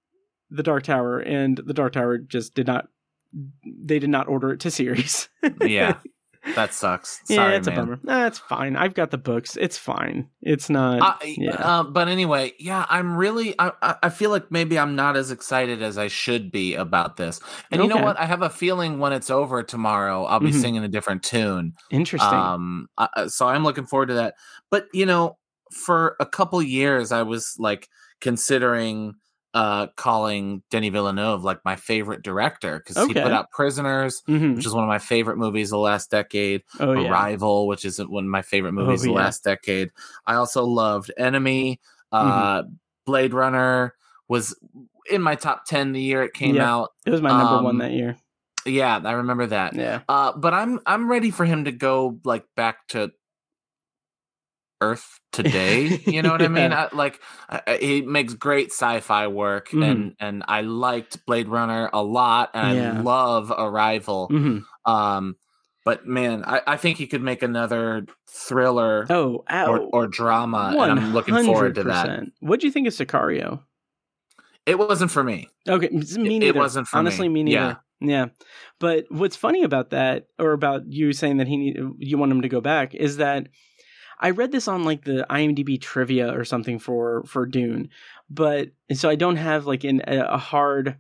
The 0.50 0.62
Dark 0.62 0.85
Tower. 0.85 1.19
And 1.21 1.59
The 1.65 1.75
Dark 1.75 1.93
Tower 1.93 2.19
just 2.19 2.55
did 2.55 2.67
not. 2.67 2.87
They 3.65 3.99
did 4.00 4.11
not 4.11 4.27
order 4.29 4.50
it 4.53 4.61
to 4.61 4.71
series. 4.73 5.29
yeah, 5.61 5.99
that 6.55 6.73
sucks. 6.73 7.21
yeah, 7.29 7.37
Sorry, 7.37 7.57
it's 7.57 7.67
a 7.67 7.71
man. 7.71 7.79
bummer. 7.81 8.01
Nah, 8.03 8.31
fine. 8.31 8.75
I've 8.77 8.95
got 8.95 9.11
the 9.11 9.19
books. 9.19 9.57
It's 9.57 9.77
fine. 9.77 10.29
It's 10.43 10.71
not. 10.71 11.03
I, 11.03 11.35
yeah. 11.37 11.55
uh, 11.55 11.83
but 11.85 12.09
anyway, 12.09 12.53
yeah, 12.59 12.87
I'm 12.89 13.15
really. 13.17 13.55
I, 13.59 13.73
I 14.03 14.09
feel 14.09 14.31
like 14.31 14.51
maybe 14.51 14.79
I'm 14.79 14.97
not 14.97 15.17
as 15.17 15.31
excited 15.31 15.83
as 15.83 15.99
I 15.99 16.09
should 16.09 16.51
be 16.51 16.75
about 16.75 17.17
this. 17.17 17.41
And 17.71 17.83
you 17.83 17.89
know 17.89 18.03
what? 18.03 18.19
I 18.19 18.25
have 18.27 18.43
a 18.43 18.51
feeling 18.51 18.99
when 18.99 19.13
it's 19.13 19.31
over 19.31 19.63
tomorrow, 19.63 20.25
I'll 20.25 20.41
be 20.41 20.51
Mhm. 20.51 20.61
singing 20.61 20.85
a 20.85 20.89
different 20.89 21.23
tune. 21.23 21.75
Interesting. 21.91 22.33
Um, 22.39 22.89
I, 22.97 23.09
I- 23.15 23.27
so 23.27 23.47
I'm 23.49 23.63
looking 23.65 23.87
forward 23.87 24.07
to 24.09 24.15
that. 24.15 24.35
But 24.71 24.87
you 24.95 25.05
know, 25.07 25.37
for 25.71 26.17
a 26.21 26.27
couple 26.27 26.61
years, 26.63 27.13
I 27.13 27.23
was 27.23 27.55
like 27.59 27.89
considering 28.21 29.15
uh 29.52 29.88
calling 29.97 30.62
Denis 30.71 30.90
Villeneuve 30.92 31.42
like 31.42 31.64
my 31.64 31.75
favorite 31.76 32.23
director 32.23 32.78
because 32.78 33.04
he 33.09 33.14
put 33.14 33.33
out 33.33 33.50
Prisoners, 33.50 34.23
Mhm. 34.28 34.54
which 34.57 34.66
is 34.66 34.73
one 34.73 34.85
of 34.85 34.88
my 34.88 34.99
favorite 35.00 35.38
movies 35.38 35.69
of 35.69 35.76
the 35.76 35.78
last 35.78 36.11
decade. 36.11 36.62
Oh 36.78 36.92
yeah. 36.92 37.11
Arrival, 37.11 37.66
which 37.66 37.85
is 37.85 37.99
one 37.99 38.25
of 38.25 38.30
my 38.30 38.42
favorite 38.42 38.73
movies 38.73 39.00
Oh, 39.00 39.02
of 39.11 39.14
the 39.14 39.19
yeah. 39.19 39.25
last 39.25 39.42
decade. 39.45 39.90
I 40.26 40.35
also 40.35 40.64
loved 40.64 41.11
Enemy. 41.19 41.80
Mm-hmm. 42.12 42.30
Uh, 42.30 42.62
Blade 43.07 43.35
Runner 43.35 43.95
was 44.28 44.54
in 45.11 45.21
my 45.23 45.35
top 45.35 45.64
ten 45.64 45.92
the 45.92 46.00
year 46.00 46.23
it 46.23 46.33
came 46.35 46.54
Yeah. 46.54 46.73
out. 46.73 46.90
It 47.04 47.11
was 47.11 47.21
my 47.23 47.30
number 47.30 47.64
one 47.64 47.75
um, 47.75 47.78
that 47.78 47.92
year. 47.92 48.16
Yeah, 48.66 49.00
I 49.04 49.12
remember 49.12 49.47
that. 49.47 49.75
Yeah. 49.75 50.00
Uh, 50.09 50.33
but 50.37 50.54
I'm 50.54 50.78
I'm 50.87 51.11
ready 51.11 51.30
for 51.30 51.45
him 51.45 51.64
to 51.64 51.73
go 51.73 52.21
like 52.25 52.45
back 52.54 52.87
to 52.88 53.11
Earth 54.81 55.21
today. 55.33 56.01
You 56.07 56.23
know 56.23 56.31
what 56.31 56.43
I 56.43 56.49
mean? 56.49 56.73
I, 56.73 56.89
like 56.93 57.21
I, 57.49 57.79
he 57.81 58.03
makes 58.03 58.35
great 58.35 58.71
sci-fi 58.73 59.27
work, 59.29 59.69
Mhm. 59.71 59.91
and 59.91 60.15
and 60.21 60.45
I 60.49 60.63
liked 60.63 61.25
Blade 61.27 61.49
Runner 61.49 61.91
a 61.93 62.03
lot, 62.03 62.51
and 62.55 62.77
Yeah. 62.79 62.93
I 62.99 63.01
love 63.01 63.51
Arrival. 63.57 64.29
Mhm. 64.33 64.65
Um, 64.87 65.37
but 65.85 66.07
man, 66.07 66.45
I, 66.47 66.61
I 66.67 66.77
think 66.77 66.99
he 66.99 67.07
could 67.07 67.23
make 67.23 67.43
another 67.43 68.07
thriller 68.29 69.07
Oh, 69.11 69.45
or, 69.51 69.79
or 69.81 70.07
drama, 70.07 70.75
and 70.79 71.01
I'm 71.01 71.13
looking 71.15 71.43
forward 71.45 71.75
to 71.77 71.85
that. 71.85 72.25
What 72.41 72.61
do 72.61 72.67
you 72.67 72.73
think 72.73 72.87
of 72.87 72.93
Sicario? 72.95 73.61
It 74.67 74.79
wasn't 74.79 75.11
for 75.11 75.25
me. 75.25 75.49
Okay, 75.69 75.89
me 75.89 76.01
It- 76.01 76.19
neither. 76.19 76.47
it 76.47 76.55
wasn't 76.57 76.87
for 76.87 76.99
honestly 76.99 77.29
me. 77.29 77.45
me 77.45 77.53
Yeah. 77.53 77.77
Yeah. 78.03 78.27
But 78.79 79.07
what's 79.11 79.37
funny 79.37 79.63
about 79.63 79.91
that, 79.91 80.27
or 80.39 80.53
about 80.53 80.83
you 80.87 81.13
saying 81.13 81.39
that 81.39 81.49
he 81.49 81.57
need, 81.57 81.79
you 81.99 82.19
want 82.19 82.33
him 82.33 82.43
to 82.43 82.49
go 82.49 82.61
back, 82.61 82.95
is 82.95 83.17
that 83.19 83.49
I 84.21 84.31
read 84.31 84.53
this 84.53 84.69
on 84.69 84.85
like 84.85 85.05
the 85.05 85.27
IMDb 85.31 85.81
trivia 85.81 86.33
or 86.39 86.45
something 86.45 86.79
for 86.79 87.25
for 87.25 87.47
Dune, 87.47 87.89
but 88.29 88.69
so 88.93 89.09
I 89.09 89.15
don't 89.15 89.37
have 89.37 89.67
like 89.67 89.83
an, 89.85 90.03
a 90.07 90.37
hard 90.39 90.99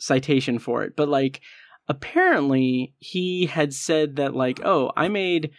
citation 0.00 0.58
for 0.58 0.82
it. 0.82 0.96
But 0.96 1.08
like 1.08 1.40
apparently 1.88 2.94
he 2.98 3.46
had 3.46 3.72
said 3.72 4.16
that 4.16 4.34
like 4.34 4.60
oh 4.64 4.92
I 4.96 5.08
made 5.08 5.50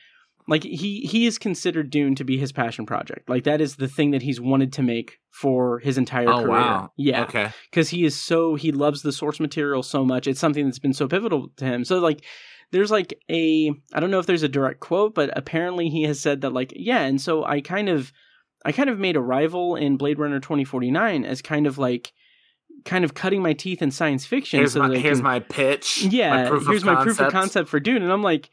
like 0.49 0.63
he 0.63 1.01
he 1.01 1.25
is 1.25 1.37
considered 1.37 1.89
Dune 1.89 2.15
to 2.15 2.23
be 2.23 2.37
his 2.37 2.51
passion 2.51 2.85
project. 2.85 3.29
Like 3.29 3.43
that 3.43 3.59
is 3.61 3.75
the 3.75 3.87
thing 3.87 4.11
that 4.11 4.21
he's 4.21 4.39
wanted 4.39 4.71
to 4.73 4.81
make 4.83 5.19
for 5.29 5.79
his 5.79 5.97
entire 5.97 6.29
Oh 6.29 6.41
career. 6.43 6.47
wow. 6.51 6.91
Yeah 6.97 7.23
Okay. 7.23 7.49
because 7.69 7.89
he 7.89 8.05
is 8.05 8.19
so 8.19 8.55
he 8.55 8.71
loves 8.71 9.01
the 9.01 9.11
source 9.11 9.39
material 9.39 9.83
so 9.83 10.05
much 10.05 10.25
it's 10.25 10.39
something 10.39 10.65
that's 10.65 10.79
been 10.79 10.93
so 10.93 11.07
pivotal 11.07 11.49
to 11.57 11.65
him 11.65 11.83
so 11.85 11.99
like 11.99 12.23
there's 12.71 12.91
like 12.91 13.13
a 13.29 13.71
i 13.93 13.99
don't 13.99 14.11
know 14.11 14.19
if 14.19 14.25
there's 14.25 14.43
a 14.43 14.49
direct 14.49 14.79
quote 14.79 15.15
but 15.15 15.29
apparently 15.37 15.89
he 15.89 16.03
has 16.03 16.19
said 16.19 16.41
that 16.41 16.51
like 16.53 16.73
yeah 16.75 17.01
and 17.01 17.21
so 17.21 17.43
i 17.45 17.61
kind 17.61 17.89
of 17.89 18.11
i 18.65 18.71
kind 18.71 18.89
of 18.89 18.99
made 18.99 19.15
arrival 19.15 19.75
in 19.75 19.97
blade 19.97 20.19
runner 20.19 20.39
2049 20.39 21.23
as 21.25 21.41
kind 21.41 21.65
of 21.67 21.77
like 21.77 22.11
kind 22.85 23.03
of 23.03 23.13
cutting 23.13 23.41
my 23.41 23.53
teeth 23.53 23.81
in 23.81 23.91
science 23.91 24.25
fiction 24.25 24.59
Here's 24.59 24.73
so 24.73 24.79
my 24.87 24.97
here's 24.97 25.17
can- 25.17 25.23
my 25.23 25.39
pitch. 25.39 26.03
yeah 26.03 26.43
my 26.43 26.49
proof 26.49 26.67
here's 26.67 26.81
of 26.83 26.85
my 26.85 26.95
proof 27.03 27.13
of 27.13 27.17
concept. 27.17 27.31
concept 27.31 27.69
for 27.69 27.79
dune 27.79 28.03
and 28.03 28.11
i'm 28.11 28.23
like 28.23 28.49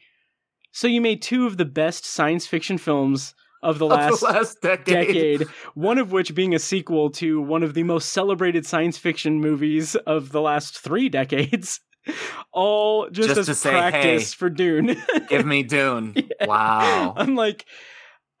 so 0.71 0.87
you 0.87 0.99
made 1.01 1.21
two 1.21 1.45
of 1.45 1.57
the 1.57 1.65
best 1.65 2.05
science 2.05 2.45
fiction 2.47 2.77
films 2.77 3.33
of 3.63 3.79
the 3.79 3.85
Of 3.85 3.91
last 3.91 4.19
the 4.19 4.25
last 4.27 4.61
decade. 4.61 5.39
decade, 5.39 5.47
one 5.73 5.97
of 5.97 6.11
which 6.11 6.35
being 6.35 6.53
a 6.53 6.59
sequel 6.59 7.09
to 7.11 7.41
one 7.41 7.63
of 7.63 7.73
the 7.73 7.81
most 7.83 8.09
celebrated 8.13 8.63
science 8.65 8.95
fiction 8.97 9.39
movies 9.41 9.95
of 9.95 10.31
the 10.33 10.41
last 10.41 10.77
three 10.77 11.09
decades. 11.09 11.79
All 12.51 13.09
just, 13.09 13.29
Just 13.29 13.39
as 13.41 13.45
to 13.47 13.55
say, 13.55 13.71
practice 13.71 14.33
hey, 14.33 14.37
for 14.37 14.49
Dune. 14.49 14.95
Give 15.29 15.45
me 15.45 15.63
Dune. 15.63 16.13
Yeah. 16.39 16.47
Wow. 16.47 17.13
I'm 17.15 17.35
like, 17.35 17.65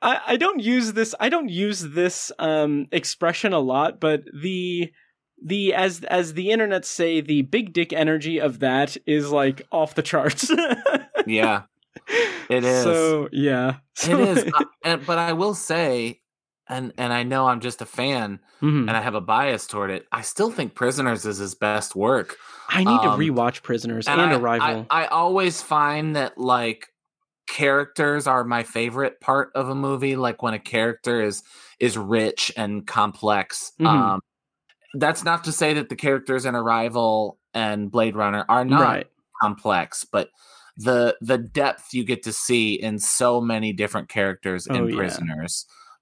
I, 0.01 0.19
I 0.27 0.35
don't 0.37 0.59
use 0.59 0.93
this. 0.93 1.15
I 1.19 1.29
don't 1.29 1.49
use 1.49 1.81
this 1.81 2.31
um, 2.39 2.87
expression 2.91 3.53
a 3.53 3.59
lot, 3.59 3.99
but 3.99 4.23
the 4.33 4.91
the 5.43 5.73
as 5.73 6.03
as 6.03 6.33
the 6.33 6.51
internet 6.51 6.85
say, 6.85 7.21
the 7.21 7.43
big 7.43 7.73
dick 7.73 7.93
energy 7.93 8.39
of 8.39 8.59
that 8.59 8.97
is 9.05 9.31
like 9.31 9.61
off 9.71 9.95
the 9.95 10.01
charts. 10.01 10.51
Yeah, 11.25 11.63
it 12.49 12.63
is. 12.63 12.83
So 12.83 13.29
yeah, 13.31 13.77
it 14.07 14.19
is. 14.19 14.45
Uh, 14.53 14.65
and 14.83 15.05
but 15.05 15.17
I 15.17 15.33
will 15.33 15.55
say, 15.55 16.21
and 16.67 16.93
and 16.97 17.13
I 17.13 17.23
know 17.23 17.47
I'm 17.47 17.59
just 17.59 17.81
a 17.81 17.85
fan, 17.85 18.39
Mhm. 18.61 18.87
and 18.87 18.91
I 18.91 19.01
have 19.01 19.15
a 19.15 19.21
bias 19.21 19.67
toward 19.67 19.91
it. 19.91 20.07
I 20.11 20.21
still 20.21 20.51
think 20.51 20.75
Prisoners 20.75 21.25
is 21.25 21.37
his 21.37 21.55
best 21.55 21.95
work. 21.95 22.37
I 22.69 22.79
need 22.79 23.01
to 23.01 23.09
um, 23.11 23.19
rewatch 23.19 23.61
Prisoners 23.63 24.07
and, 24.07 24.19
I, 24.19 24.35
Arrival. 24.35 24.87
I, 24.89 25.03
I 25.03 25.07
always 25.07 25.61
find 25.61 26.15
that 26.15 26.37
like 26.37 26.87
characters 27.47 28.25
are 28.27 28.43
my 28.43 28.63
favorite 28.63 29.21
part 29.21 29.51
of 29.55 29.69
a 29.69 29.75
movie. 29.75 30.15
Like 30.15 30.41
when 30.41 30.53
a 30.53 30.59
character 30.59 31.21
is 31.21 31.43
is 31.79 31.97
rich 31.97 32.51
and 32.57 32.85
complex. 32.87 33.71
Mhm. 33.79 33.87
Um, 33.87 34.21
that's 34.95 35.23
not 35.23 35.43
to 35.43 35.51
say 35.51 35.73
that 35.73 35.89
the 35.89 35.95
characters 35.95 36.45
in 36.45 36.55
Arrival 36.55 37.37
and 37.53 37.91
Blade 37.91 38.15
Runner 38.15 38.45
are 38.47 38.63
not 38.65 38.81
right. 38.81 39.07
complex, 39.41 40.05
but 40.05 40.29
the 40.77 41.15
the 41.21 41.37
depth 41.37 41.93
you 41.93 42.03
get 42.03 42.23
to 42.23 42.33
see 42.33 42.73
in 42.73 42.99
so 42.99 43.39
many 43.41 43.73
different 43.73 44.09
characters 44.09 44.67
Oh, 44.69 44.75
in 44.75 44.89
yeah. 44.89 44.95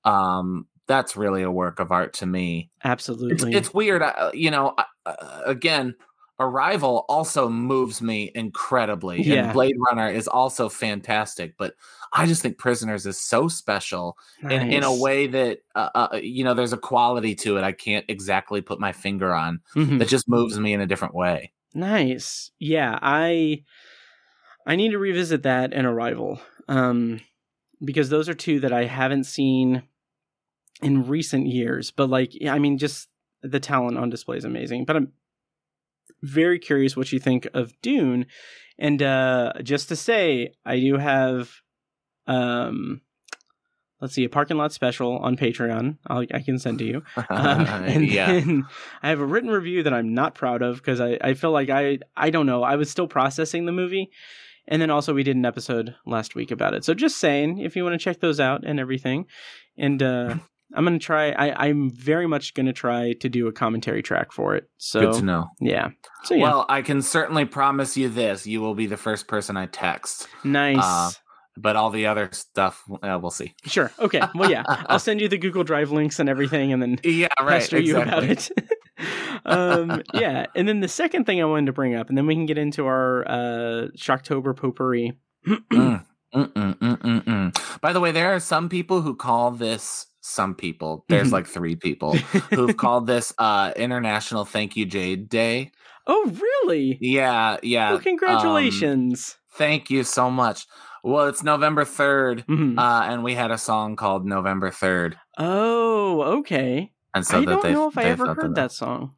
Um, 0.05 0.67
that's 0.87 1.15
really 1.15 1.43
a 1.43 1.51
work 1.51 1.79
of 1.79 1.91
art 1.91 2.13
to 2.15 2.25
me. 2.25 2.69
Absolutely. 2.83 3.53
it's 3.53 3.73
weird, 3.73 4.01
uh, 4.01 4.31
you 4.33 4.51
know. 4.51 4.73
Uh, 4.77 4.83
uh, 5.05 5.41
again, 5.45 5.95
Arrival 6.39 7.05
also 7.07 7.47
moves 7.47 8.01
me 8.01 8.31
incredibly, 8.35 9.21
Yeah. 9.21 9.45
and 9.45 9.53
Blade 9.53 9.75
Runner 9.79 10.09
is 10.09 10.27
also 10.27 10.67
fantastic. 10.67 11.55
But 11.57 11.75
I 12.11 12.25
just 12.25 12.41
think 12.41 12.57
Prisoners 12.57 13.05
is 13.05 13.19
so 13.21 13.47
special 13.47 14.17
in, 14.41 14.51
in 14.71 14.83
a 14.83 14.93
way 14.93 15.27
that 15.27 15.59
uh, 15.75 15.89
uh, 15.95 16.19
you 16.21 16.43
know 16.43 16.53
there's 16.53 16.73
a 16.73 16.77
quality 16.77 17.33
to 17.35 17.57
it 17.57 17.63
I 17.63 17.71
can't 17.71 18.05
exactly 18.09 18.61
put 18.61 18.79
my 18.79 18.91
finger 18.91 19.33
on 19.33 19.61
Mhm. 19.75 19.99
that 19.99 20.09
just 20.09 20.27
moves 20.27 20.59
me 20.59 20.73
in 20.73 20.81
a 20.81 20.87
different 20.87 21.15
way. 21.15 21.53
Nice. 21.73 22.51
Yeah, 22.59 22.99
I 23.01 23.63
I 24.67 24.75
need 24.75 24.91
to 24.91 24.99
revisit 24.99 25.43
that 25.43 25.71
and 25.73 25.85
Arrival. 25.87 26.39
Um 26.67 27.19
because 27.83 28.09
those 28.09 28.27
are 28.29 28.33
two 28.33 28.59
that 28.61 28.73
I 28.73 28.85
haven't 28.85 29.25
seen 29.25 29.83
in 30.83 31.07
recent 31.07 31.47
years, 31.47 31.91
but 31.91 32.09
like 32.09 32.33
I 32.47 32.59
mean 32.59 32.77
just 32.77 33.09
the 33.41 33.59
talent 33.59 33.97
on 33.97 34.09
display 34.09 34.37
is 34.37 34.45
amazing. 34.45 34.85
But 34.85 34.95
I'm 34.95 35.13
very 36.21 36.59
curious 36.59 36.95
what 36.95 37.11
you 37.11 37.19
think 37.19 37.47
of 37.53 37.73
Dune. 37.81 38.25
And 38.77 39.01
uh 39.01 39.53
just 39.63 39.89
to 39.89 39.95
say, 39.95 40.53
I 40.65 40.79
do 40.79 40.97
have 40.97 41.51
um 42.27 43.01
let's 44.03 44.13
see 44.13 44.25
a 44.25 44.29
parking 44.29 44.57
lot 44.57 44.73
special 44.73 45.17
on 45.19 45.37
Patreon. 45.37 45.97
I'll, 46.07 46.25
I 46.33 46.41
can 46.41 46.59
send 46.59 46.79
to 46.79 46.85
you. 46.85 47.03
Um, 47.29 47.65
and 47.65 48.05
yeah, 48.05 48.33
then 48.33 48.65
I 49.01 49.09
have 49.09 49.21
a 49.21 49.25
written 49.25 49.49
review 49.49 49.83
that 49.83 49.93
I'm 49.93 50.13
not 50.13 50.35
proud 50.35 50.61
of 50.61 50.75
because 50.75 50.99
I, 50.99 51.17
I 51.21 51.33
feel 51.33 51.51
like 51.51 51.69
I 51.69 51.99
I 52.15 52.29
don't 52.29 52.45
know 52.45 52.63
I 52.63 52.75
was 52.75 52.91
still 52.91 53.07
processing 53.07 53.65
the 53.65 53.71
movie, 53.71 54.11
and 54.67 54.81
then 54.81 54.89
also 54.89 55.13
we 55.13 55.23
did 55.23 55.37
an 55.37 55.45
episode 55.45 55.95
last 56.05 56.35
week 56.35 56.51
about 56.51 56.73
it. 56.73 56.83
So 56.83 56.93
just 56.93 57.17
saying, 57.17 57.59
if 57.59 57.75
you 57.75 57.83
want 57.83 57.93
to 57.93 58.03
check 58.03 58.19
those 58.19 58.39
out 58.39 58.63
and 58.65 58.79
everything, 58.79 59.25
and 59.77 60.03
uh, 60.03 60.35
I'm 60.73 60.83
gonna 60.85 60.99
try. 60.99 61.31
I 61.31 61.67
I'm 61.67 61.89
very 61.91 62.27
much 62.27 62.53
gonna 62.53 62.73
try 62.73 63.13
to 63.13 63.29
do 63.29 63.47
a 63.47 63.51
commentary 63.51 64.01
track 64.03 64.31
for 64.31 64.55
it. 64.55 64.69
So 64.77 64.99
good 65.01 65.19
to 65.19 65.25
know. 65.25 65.47
yeah. 65.61 65.89
So 66.23 66.33
yeah, 66.35 66.43
Well, 66.43 66.65
I 66.69 66.81
can 66.81 67.01
certainly 67.01 67.45
promise 67.45 67.95
you 67.97 68.09
this: 68.09 68.47
you 68.47 68.61
will 68.61 68.75
be 68.75 68.87
the 68.87 68.97
first 68.97 69.27
person 69.27 69.55
I 69.57 69.67
text. 69.67 70.27
nice. 70.43 70.77
uh, 70.81 71.11
But 71.55 71.75
all 71.75 71.91
the 71.91 72.07
other 72.07 72.29
stuff, 72.31 72.81
uh, 73.03 73.19
we'll 73.21 73.29
see. 73.29 73.53
sure. 73.65 73.91
Okay. 73.99 74.21
Well, 74.33 74.49
yeah. 74.49 74.63
I'll 74.67 74.97
send 74.99 75.21
you 75.21 75.27
the 75.29 75.37
Google 75.37 75.63
Drive 75.63 75.91
links 75.91 76.19
and 76.19 76.27
everything, 76.27 76.73
and 76.73 76.81
then 76.81 76.99
Yeah, 77.03 77.27
right. 77.39 77.59
pester 77.59 77.79
you 77.79 78.01
about 78.01 78.23
it. 78.23 78.49
um, 79.45 80.01
yeah, 80.15 80.47
and 80.55 80.67
then 80.67 80.79
the 80.79 80.87
second 80.87 81.25
thing 81.25 81.41
I 81.41 81.45
wanted 81.45 81.67
to 81.67 81.73
bring 81.73 81.93
up, 81.95 82.09
and 82.09 82.17
then 82.17 82.25
we 82.25 82.33
can 82.33 82.45
get 82.47 82.57
into 82.57 82.85
our 82.87 83.23
uh, 83.27 83.87
Shocktober 83.97 84.55
potpourri. 84.55 85.13
Mm, 85.47 86.05
mm, 86.33 86.77
mm, 86.77 87.23
mm. 87.23 87.81
By 87.81 87.93
the 87.93 87.99
way, 87.99 88.11
there 88.11 88.33
are 88.33 88.39
some 88.39 88.67
people 88.69 89.01
who 89.01 89.15
call 89.15 89.51
this. 89.51 90.07
Some 90.25 90.55
people. 90.55 91.03
There's 91.09 91.33
like 91.33 91.45
three 91.47 91.75
people 91.75 92.13
who've 92.53 92.77
called 92.77 93.07
this 93.07 93.33
uh 93.37 93.73
International 93.75 94.45
Thank 94.45 94.77
You 94.77 94.85
Jade 94.85 95.27
Day. 95.27 95.71
oh, 96.07 96.31
really? 96.63 96.97
Yeah, 97.01 97.57
yeah. 97.61 97.89
Well, 97.89 97.97
um, 97.97 98.03
congratulations. 98.03 99.37
thank 99.55 99.89
you 99.89 100.03
so 100.05 100.31
much. 100.31 100.65
Well, 101.03 101.27
it's 101.27 101.43
November 101.43 101.83
third, 101.83 102.45
Mhm. 102.47 102.79
uh, 102.79 103.03
and 103.11 103.23
we 103.25 103.35
had 103.35 103.51
a 103.51 103.57
song 103.57 103.97
called 103.97 104.25
November 104.25 104.71
Third, 104.71 105.17
oh, 105.37 106.21
okay. 106.39 106.91
and 107.13 107.25
so 107.27 107.37
I 107.39 107.45
that 107.45 107.61
don't 107.61 107.73
know 107.73 107.89
if 107.89 107.97
I 107.97 108.03
ever 108.05 108.33
heard 108.33 108.55
that 108.55 108.71
song. 108.71 109.13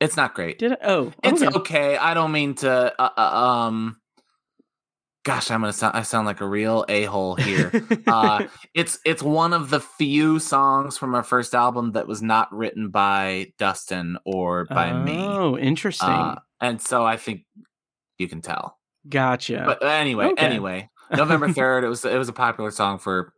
It's 0.00 0.16
not 0.16 0.34
great. 0.34 0.58
Did 0.60 0.72
I? 0.72 0.76
Oh, 0.84 1.12
It's 1.24 1.42
okay. 1.42 1.58
okay. 1.58 1.96
I 1.96 2.14
don't 2.14 2.30
mean 2.30 2.54
to. 2.56 2.70
Uh, 3.00 3.10
uh, 3.16 3.20
um, 3.66 3.96
gosh, 5.24 5.50
I'm 5.50 5.60
gonna 5.60 5.72
sound. 5.72 5.96
I 5.96 6.02
sound 6.02 6.26
like 6.26 6.40
a 6.40 6.46
real 6.46 6.84
a 6.88 7.04
hole 7.04 7.34
here. 7.34 7.72
uh, 8.06 8.46
it's 8.74 8.98
it's 9.04 9.22
one 9.22 9.52
of 9.52 9.70
the 9.70 9.80
few 9.80 10.38
songs 10.38 10.96
from 10.96 11.14
our 11.14 11.22
first 11.24 11.54
album 11.54 11.92
that 11.92 12.06
was 12.06 12.22
not 12.22 12.52
written 12.52 12.90
by 12.90 13.48
Dustin 13.58 14.18
or 14.24 14.66
by 14.66 14.92
me, 14.92 15.16
Oh, 15.18 15.58
interesting. 15.58 16.08
uh, 16.08 16.36
and 16.60 16.80
so 16.80 17.04
I 17.04 17.16
think 17.16 17.42
you 18.18 18.28
can 18.28 18.40
tell. 18.40 18.78
gotcha. 19.08 19.64
But 19.66 19.82
anyway, 19.82 20.26
Okay. 20.26 20.44
anyway, 20.46 20.88
November 21.10 21.48
third. 21.52 21.84
It 21.84 21.88
was 21.88 22.04
it 22.04 22.16
was 22.18 22.28
a 22.28 22.32
popular 22.32 22.70
song 22.70 22.98
for 22.98 23.32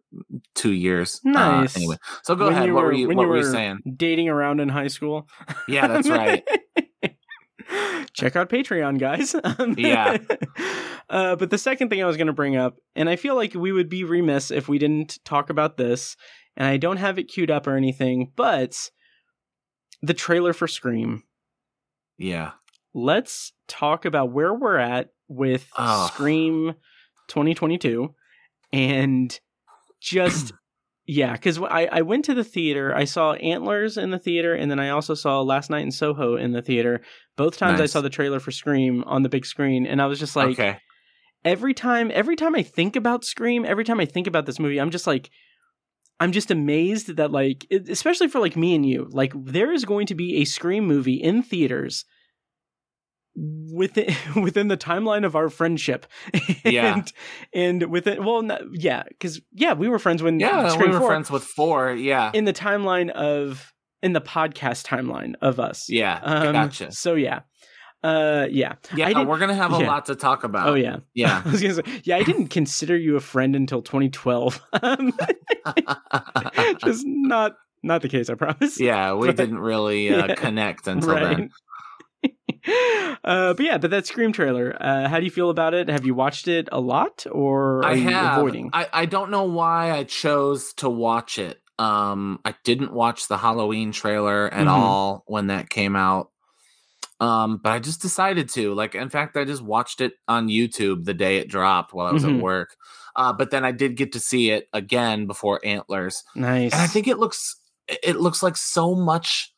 two 0.54 0.72
years. 0.72 1.20
Uh, 1.26 1.30
Nice. 1.30 1.76
anyway, 1.76 1.96
so 2.22 2.34
go 2.36 2.44
When 2.44 2.52
ahead. 2.54 2.66
you 2.66 2.74
What 2.74 2.82
were 2.84 2.86
were- 2.88 2.94
you? 2.94 3.06
What 3.08 3.22
you 3.22 3.28
were 3.28 3.36
you 3.38 3.44
saying? 3.44 3.80
Dating 3.96 4.28
around 4.28 4.60
in 4.60 4.68
high 4.68 4.86
school. 4.88 5.28
Yeah, 5.68 5.86
that's 5.88 6.08
right. 6.08 6.46
Check 8.12 8.36
out 8.36 8.48
Patreon, 8.48 8.98
guys. 8.98 9.34
Um, 9.44 9.74
Yeah. 9.78 10.18
uh, 11.10 11.36
but 11.36 11.50
the 11.50 11.58
second 11.58 11.88
thing 11.90 12.02
I 12.02 12.06
was 12.06 12.16
going 12.16 12.26
to 12.28 12.32
bring 12.32 12.56
up, 12.56 12.76
and 12.94 13.08
I 13.08 13.16
feel 13.16 13.34
like 13.34 13.54
we 13.54 13.72
would 13.72 13.88
be 13.88 14.04
remiss 14.04 14.50
if 14.50 14.68
we 14.68 14.78
didn't 14.78 15.18
talk 15.24 15.50
about 15.50 15.76
this, 15.76 16.16
and 16.56 16.66
I 16.66 16.76
don't 16.76 16.96
have 16.96 17.18
it 17.18 17.24
queued 17.28 17.50
up 17.50 17.66
or 17.66 17.76
anything, 17.76 18.32
but 18.36 18.90
the 20.02 20.14
trailer 20.14 20.52
for 20.52 20.66
Scream. 20.68 21.22
Yeah. 22.18 22.52
Let's 22.94 23.52
talk 23.68 24.04
about 24.04 24.32
where 24.32 24.54
we're 24.54 24.78
at 24.78 25.10
with 25.28 25.68
Oh. 25.76 26.08
Scream 26.12 26.74
2022 27.28 28.14
and 28.72 29.38
just 30.00 30.52
Yeah, 31.08 31.34
because 31.34 31.58
I, 31.60 31.86
I 31.86 32.02
went 32.02 32.24
to 32.24 32.34
the 32.34 32.42
theater. 32.42 32.92
I 32.92 33.04
saw 33.04 33.34
Antlers 33.34 33.96
in 33.96 34.10
the 34.10 34.18
theater, 34.18 34.54
and 34.54 34.68
then 34.68 34.80
I 34.80 34.88
also 34.88 35.14
saw 35.14 35.40
Last 35.40 35.70
Night 35.70 35.84
in 35.84 35.92
Soho 35.92 36.34
in 36.34 36.50
the 36.50 36.62
theater. 36.62 37.00
Both 37.36 37.58
times 37.58 37.80
I 37.80 37.86
saw 37.86 38.00
the 38.00 38.10
trailer 38.10 38.40
for 38.40 38.50
Scream 38.50 39.04
on 39.06 39.22
the 39.22 39.28
big 39.28 39.44
screen, 39.44 39.86
and 39.86 40.00
I 40.00 40.06
was 40.06 40.18
just 40.18 40.36
like, 40.36 40.58
okay. 40.58 40.78
every 41.44 41.74
time, 41.74 42.10
every 42.14 42.34
time 42.34 42.54
I 42.54 42.62
think 42.62 42.96
about 42.96 43.24
Scream, 43.24 43.64
every 43.64 43.84
time 43.84 44.00
I 44.00 44.06
think 44.06 44.26
about 44.26 44.46
this 44.46 44.58
movie, 44.58 44.80
I'm 44.80 44.90
just 44.90 45.06
like, 45.06 45.30
I'm 46.18 46.32
just 46.32 46.50
amazed 46.50 47.16
that 47.16 47.30
like, 47.30 47.66
especially 47.70 48.28
for 48.28 48.40
like 48.40 48.56
me 48.56 48.74
and 48.74 48.86
you, 48.86 49.06
like 49.10 49.32
there 49.36 49.70
is 49.70 49.84
going 49.84 50.06
to 50.06 50.14
be 50.14 50.36
a 50.36 50.44
Scream 50.46 50.86
movie 50.86 51.16
in 51.16 51.42
theaters 51.42 52.06
within 53.36 54.14
within 54.42 54.68
the 54.68 54.76
timeline 54.76 55.24
of 55.24 55.36
our 55.36 55.48
friendship. 55.48 56.06
Yeah. 56.64 56.94
and, 56.94 57.12
and 57.54 57.90
within 57.92 58.24
well, 58.24 58.42
not, 58.42 58.62
yeah, 58.72 59.04
because 59.08 59.40
yeah, 59.52 59.74
we 59.74 59.88
were 59.88 60.00
friends 60.00 60.20
when 60.22 60.40
Yeah, 60.40 60.68
Scream 60.70 60.90
we 60.90 60.94
were 60.94 61.00
4 61.00 61.08
friends 61.08 61.30
with 61.30 61.44
four. 61.44 61.92
Yeah. 61.92 62.32
in 62.34 62.44
the 62.44 62.52
timeline 62.52 63.10
of 63.10 63.72
in 64.06 64.12
the 64.12 64.20
podcast 64.20 64.84
timeline 64.86 65.34
of 65.42 65.58
us. 65.58 65.88
yeah. 65.88 66.20
Um, 66.22 66.52
gotcha. 66.52 66.92
So 66.92 67.14
yeah, 67.14 67.40
uh, 68.04 68.46
yeah. 68.50 68.74
Yeah, 68.94 69.08
didn't- 69.08 69.26
we're 69.28 69.38
gonna 69.38 69.54
have 69.54 69.72
a 69.74 69.78
yeah. 69.80 69.86
lot 69.88 70.06
to 70.06 70.14
talk 70.14 70.44
about. 70.44 70.68
Oh 70.68 70.74
yeah, 70.74 70.98
Yeah. 71.14 71.42
I 71.46 71.56
say, 71.56 71.82
yeah. 72.04 72.16
I 72.16 72.22
didn't 72.22 72.48
consider 72.48 72.96
you 72.96 73.16
a 73.16 73.20
friend 73.20 73.56
until 73.56 73.82
2012. 73.82 74.62
Um, 74.82 75.12
Just 76.84 77.04
not 77.06 77.52
not 77.82 78.02
the 78.02 78.08
case. 78.08 78.30
I 78.30 78.34
promise. 78.34 78.78
yeah, 78.80 79.14
we 79.14 79.26
But- 79.28 79.36
didn't 79.36 79.58
really 79.58 80.12
uh, 80.14 80.26
Yeah. 80.28 80.34
connect 80.34 80.86
until 80.86 81.14
then. 81.14 81.50
uh, 83.24 83.54
but 83.54 83.60
yeah, 83.60 83.78
but 83.78 83.90
that 83.90 84.06
Scream 84.06 84.32
trailer. 84.32 84.76
Uh, 84.80 85.08
how 85.08 85.18
do 85.18 85.24
you 85.24 85.30
feel 85.30 85.50
about 85.50 85.74
it? 85.74 85.88
Have 85.88 86.04
you 86.06 86.14
watched 86.14 86.48
it 86.48 86.68
a 86.72 86.80
lot, 86.80 87.26
or 87.30 87.78
are 87.80 87.86
I 87.86 87.92
you 87.94 88.08
have. 88.08 88.38
avoiding? 88.38 88.70
I, 88.72 88.88
I 88.92 89.06
don't 89.06 89.30
know 89.30 89.44
why 89.44 89.90
I 89.92 90.04
chose 90.04 90.72
to 90.74 90.88
watch 90.88 91.38
it. 91.38 91.60
Um, 91.78 92.40
I 92.44 92.54
didn't 92.64 92.92
watch 92.92 93.28
the 93.28 93.36
Halloween 93.38 93.92
trailer 93.92 94.48
at 94.52 94.66
Mhm. 94.66 94.70
all 94.70 95.24
when 95.26 95.48
that 95.48 95.68
came 95.70 95.94
out. 95.96 96.30
Um, 97.20 97.58
but 97.62 97.72
I 97.72 97.78
just 97.78 98.02
decided 98.02 98.48
to. 98.50 98.74
Like, 98.74 98.94
in 98.94 99.08
fact, 99.08 99.36
I 99.36 99.44
just 99.44 99.62
watched 99.62 100.00
it 100.00 100.14
on 100.28 100.48
YouTube 100.48 101.04
the 101.04 101.14
day 101.14 101.38
it 101.38 101.48
dropped 101.48 101.92
while 101.94 102.06
I 102.06 102.12
was 102.12 102.24
Mhm. 102.24 102.36
at 102.36 102.42
work. 102.42 102.76
Uh, 103.14 103.32
but 103.32 103.50
then 103.50 103.64
I 103.64 103.72
did 103.72 103.96
get 103.96 104.12
to 104.12 104.20
see 104.20 104.50
it 104.50 104.68
again 104.74 105.26
before 105.26 105.60
Antlers, 105.64 106.22
nice. 106.34 106.72
and 106.74 106.82
I 106.82 106.86
think 106.86 107.08
it 107.08 107.18
looks 107.18 107.56
it 107.88 108.16
looks 108.16 108.42
like 108.42 108.56
so 108.56 108.94
much 108.94 109.54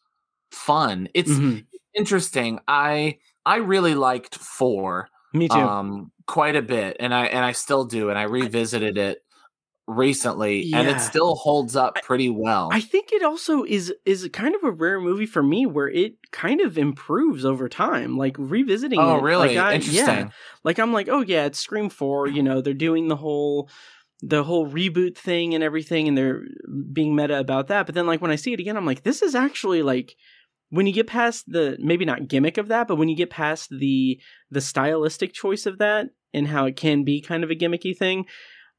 fun. 0.52 1.08
It's 1.14 1.30
Mhm. 1.30 1.64
interesting. 1.94 2.60
I 2.68 3.18
I 3.46 3.56
really 3.56 3.94
liked 3.94 4.36
four 4.36 5.08
me 5.32 5.48
too. 5.48 5.56
um 5.58 6.12
quite 6.26 6.54
a 6.56 6.62
bit 6.62 6.96
and 7.00 7.14
i 7.14 7.24
and 7.26 7.42
i 7.44 7.52
still 7.52 7.84
do 7.86 8.10
and 8.10 8.18
i 8.18 8.22
revisited 8.24 8.98
it 8.98 9.24
recently 9.88 10.70
and 10.72 10.86
it 10.86 11.00
still 11.00 11.34
holds 11.34 11.74
up 11.74 11.96
pretty 12.02 12.28
well 12.28 12.68
I 12.70 12.80
think 12.80 13.10
it 13.12 13.22
also 13.22 13.64
is 13.64 13.92
is 14.04 14.28
kind 14.32 14.54
of 14.54 14.62
a 14.62 14.70
rare 14.70 15.00
movie 15.00 15.26
for 15.26 15.42
me 15.42 15.66
where 15.66 15.88
it 15.88 16.14
kind 16.30 16.60
of 16.60 16.78
improves 16.78 17.44
over 17.44 17.68
time. 17.68 18.16
Like 18.16 18.36
revisiting 18.38 18.98
oh 18.98 19.18
it. 19.18 19.22
really 19.22 19.56
Like 19.56 19.56
I, 19.56 19.74
interesting 19.74 20.04
Yeah, 20.04 20.30
like 20.64 20.78
I'm 20.78 20.92
like, 20.92 21.08
oh 21.08 21.20
yeah, 21.20 21.46
it's 21.46 21.58
Scream 21.58 21.88
Four. 21.88 22.28
You 22.28 22.42
know, 22.42 22.60
they're 22.60 22.74
doing 22.74 23.08
the 23.08 23.16
whole 23.16 23.68
the 24.20 24.42
whole 24.44 24.68
reboot 24.68 25.16
thing 25.16 25.54
and 25.54 25.62
everything, 25.62 26.08
and 26.08 26.18
they're 26.18 26.42
being 26.92 27.14
meta 27.14 27.38
about 27.38 27.68
that. 27.68 27.86
But 27.86 27.94
then, 27.94 28.06
like 28.06 28.20
when 28.20 28.30
I 28.30 28.36
see 28.36 28.52
it 28.52 28.60
again, 28.60 28.76
I'm 28.76 28.86
like, 28.86 29.02
this 29.02 29.22
is 29.22 29.34
actually 29.34 29.82
like 29.82 30.14
when 30.70 30.86
you 30.86 30.92
get 30.92 31.06
past 31.06 31.44
the 31.48 31.76
maybe 31.80 32.04
not 32.04 32.28
gimmick 32.28 32.58
of 32.58 32.68
that, 32.68 32.88
but 32.88 32.96
when 32.96 33.08
you 33.08 33.16
get 33.16 33.30
past 33.30 33.70
the 33.70 34.20
the 34.50 34.60
stylistic 34.60 35.32
choice 35.32 35.66
of 35.66 35.78
that 35.78 36.10
and 36.34 36.48
how 36.48 36.66
it 36.66 36.76
can 36.76 37.04
be 37.04 37.20
kind 37.20 37.44
of 37.44 37.50
a 37.50 37.54
gimmicky 37.54 37.96
thing, 37.96 38.26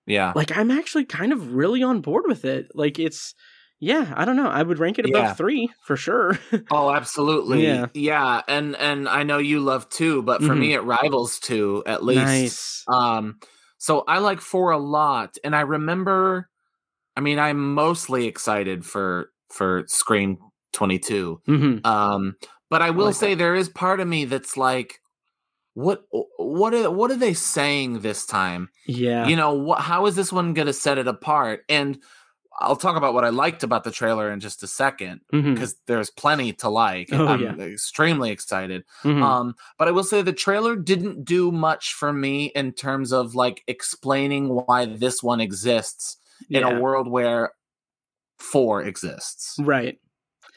yeah 0.09 0.33
like 0.35 0.55
I'm 0.57 0.71
actually 0.71 1.05
kind 1.05 1.31
of 1.31 1.53
really 1.53 1.83
on 1.83 2.01
board 2.01 2.25
with 2.27 2.43
it. 2.45 2.67
Like 2.75 2.99
it's 2.99 3.33
yeah, 3.81 4.13
I 4.17 4.25
don't 4.25 4.35
know. 4.35 4.49
I 4.49 4.61
would 4.61 4.77
rank 4.79 4.99
it 4.99 5.05
above 5.05 5.27
Yeah. 5.27 5.33
three 5.35 5.71
for 5.85 5.95
sure. 5.95 6.37
oh 6.71 6.91
absolutely 6.93 7.63
Yeah. 7.65 7.87
yeah 7.93 8.41
and 8.47 8.75
and 8.75 9.09
i 9.09 9.23
know 9.23 9.37
you 9.39 9.59
love 9.59 9.89
two 9.89 10.21
but 10.21 10.43
for 10.43 10.53
Mhm. 10.53 10.59
me 10.59 10.73
it 10.73 10.83
rivals 10.83 11.39
two 11.39 11.81
at 11.87 12.03
least 12.03 12.23
nice. 12.25 12.83
um 12.87 13.39
so 13.79 14.03
i 14.07 14.19
like 14.19 14.39
four 14.41 14.71
a 14.71 14.77
lot 14.77 15.35
and 15.43 15.55
i 15.55 15.61
remember 15.61 16.47
i 17.17 17.21
mean 17.21 17.39
i'm 17.39 17.73
mostly 17.73 18.27
excited 18.27 18.85
for 18.85 19.31
for 19.51 19.83
scream 19.87 20.37
22 20.73 21.41
hmm 21.47 21.77
Um, 21.83 22.35
but 22.69 22.83
I 22.83 22.91
will 22.91 23.07
like 23.07 23.15
say 23.15 23.33
there 23.35 23.55
is 23.55 23.69
part 23.69 23.99
of 23.99 24.07
me 24.07 24.25
that's 24.25 24.55
like, 24.55 24.99
what, 25.79 26.03
what, 26.37 26.73
are, 26.73 26.89
what 26.91 27.11
are 27.11 27.15
they 27.17 27.33
saying 27.33 27.99
this 28.01 28.25
time? 28.25 28.69
Yeah. 28.85 29.27
You 29.27 29.35
know, 29.35 29.53
what, 29.53 29.81
how 29.81 30.05
is 30.05 30.15
this 30.15 30.31
one 30.31 30.53
going 30.53 30.67
to 30.67 30.73
set 30.73 30.97
it 30.97 31.07
apart? 31.07 31.63
And 31.69 31.99
I'll 32.61 32.75
talk 32.75 32.97
about 32.97 33.13
what 33.13 33.23
I 33.23 33.29
liked 33.29 33.63
about 33.63 33.85
the 33.85 33.91
trailer 33.91 34.31
in 34.31 34.41
just 34.41 34.63
a 34.63 34.67
second 34.67 35.21
because 35.31 35.75
there's 35.87 36.09
plenty 36.09 36.51
to 36.53 36.67
like. 36.69 37.07
Oh, 37.13 37.25
I'm 37.27 37.41
yeah. 37.41 37.55
extremely 37.65 38.31
excited. 38.31 38.83
Mhm. 39.03 39.23
Um, 39.23 39.55
but 39.77 39.87
I 39.87 39.91
will 39.91 40.03
say 40.03 40.21
the 40.21 40.33
trailer 40.33 40.75
didn't 40.75 41.23
do 41.23 41.51
much 41.53 41.93
for 41.93 42.11
me 42.11 42.47
in 42.55 42.73
terms 42.73 43.13
of 43.13 43.33
like 43.33 43.63
explaining 43.67 44.49
why 44.49 44.85
this 44.85 45.23
one 45.23 45.39
exists 45.39 46.17
in 46.49 46.63
a 46.63 46.79
world 46.81 47.07
where 47.09 47.51
four 48.39 48.81
exists. 48.83 49.55
right. 49.59 49.97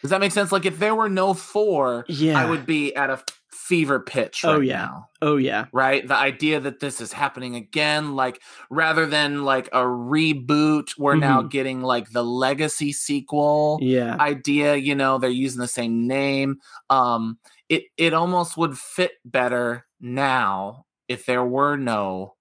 Does 0.01 0.11
that 0.11 0.19
make 0.21 0.33
sense? 0.33 0.51
Like 0.51 0.67
if 0.67 0.81
there 0.81 0.97
were 0.97 1.09
no 1.09 1.33
four, 1.35 2.05
Yeah. 2.09 2.37
I 2.41 2.51
would 2.51 2.67
be 2.67 2.93
at 2.97 3.11
a 3.11 3.23
fever 3.63 4.01
pitch 4.01 4.43
right 4.45 4.57
Oh, 4.57 4.61
yeah. 4.61 4.77
now. 4.77 5.09
Oh 5.23 5.37
yeah. 5.37 5.67
Right? 5.73 6.07
The 6.07 6.17
idea 6.17 6.59
that 6.61 6.81
this 6.81 7.01
is 7.01 7.13
happening 7.13 7.55
again, 7.55 8.15
like 8.17 8.41
rather 8.71 9.07
than 9.07 9.45
like 9.45 9.69
a 9.69 9.83
reboot, 9.83 10.99
we're 10.99 11.15
now 11.17 11.43
getting 11.43 11.81
like 11.83 12.11
the 12.11 12.25
legacy 12.25 12.93
sequel 12.93 13.79
Yeah. 13.81 14.17
idea, 14.19 14.77
you 14.77 14.95
know, 14.95 15.19
they're 15.19 15.31
using 15.31 15.61
the 15.61 15.69
same 15.69 16.07
name. 16.07 16.59
Um 16.91 17.39
it 17.69 17.85
it 17.97 18.13
almost 18.15 18.57
would 18.57 18.77
fit 18.77 19.13
better 19.25 19.87
now 20.01 20.85
if 21.09 21.25
there 21.27 21.45
were 21.45 21.77
no 21.77 22.35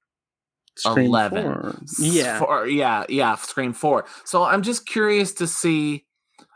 Scream 0.78 1.06
11. 1.08 1.44
four. 1.44 1.76
Yeah. 2.00 2.40
four- 2.40 2.68
yeah, 2.68 3.04
yeah, 3.10 3.36
Scream 3.36 3.74
4. 3.74 4.06
So 4.26 4.44
I'm 4.44 4.62
just 4.64 4.86
curious 4.88 5.34
to 5.34 5.46
see 5.46 6.06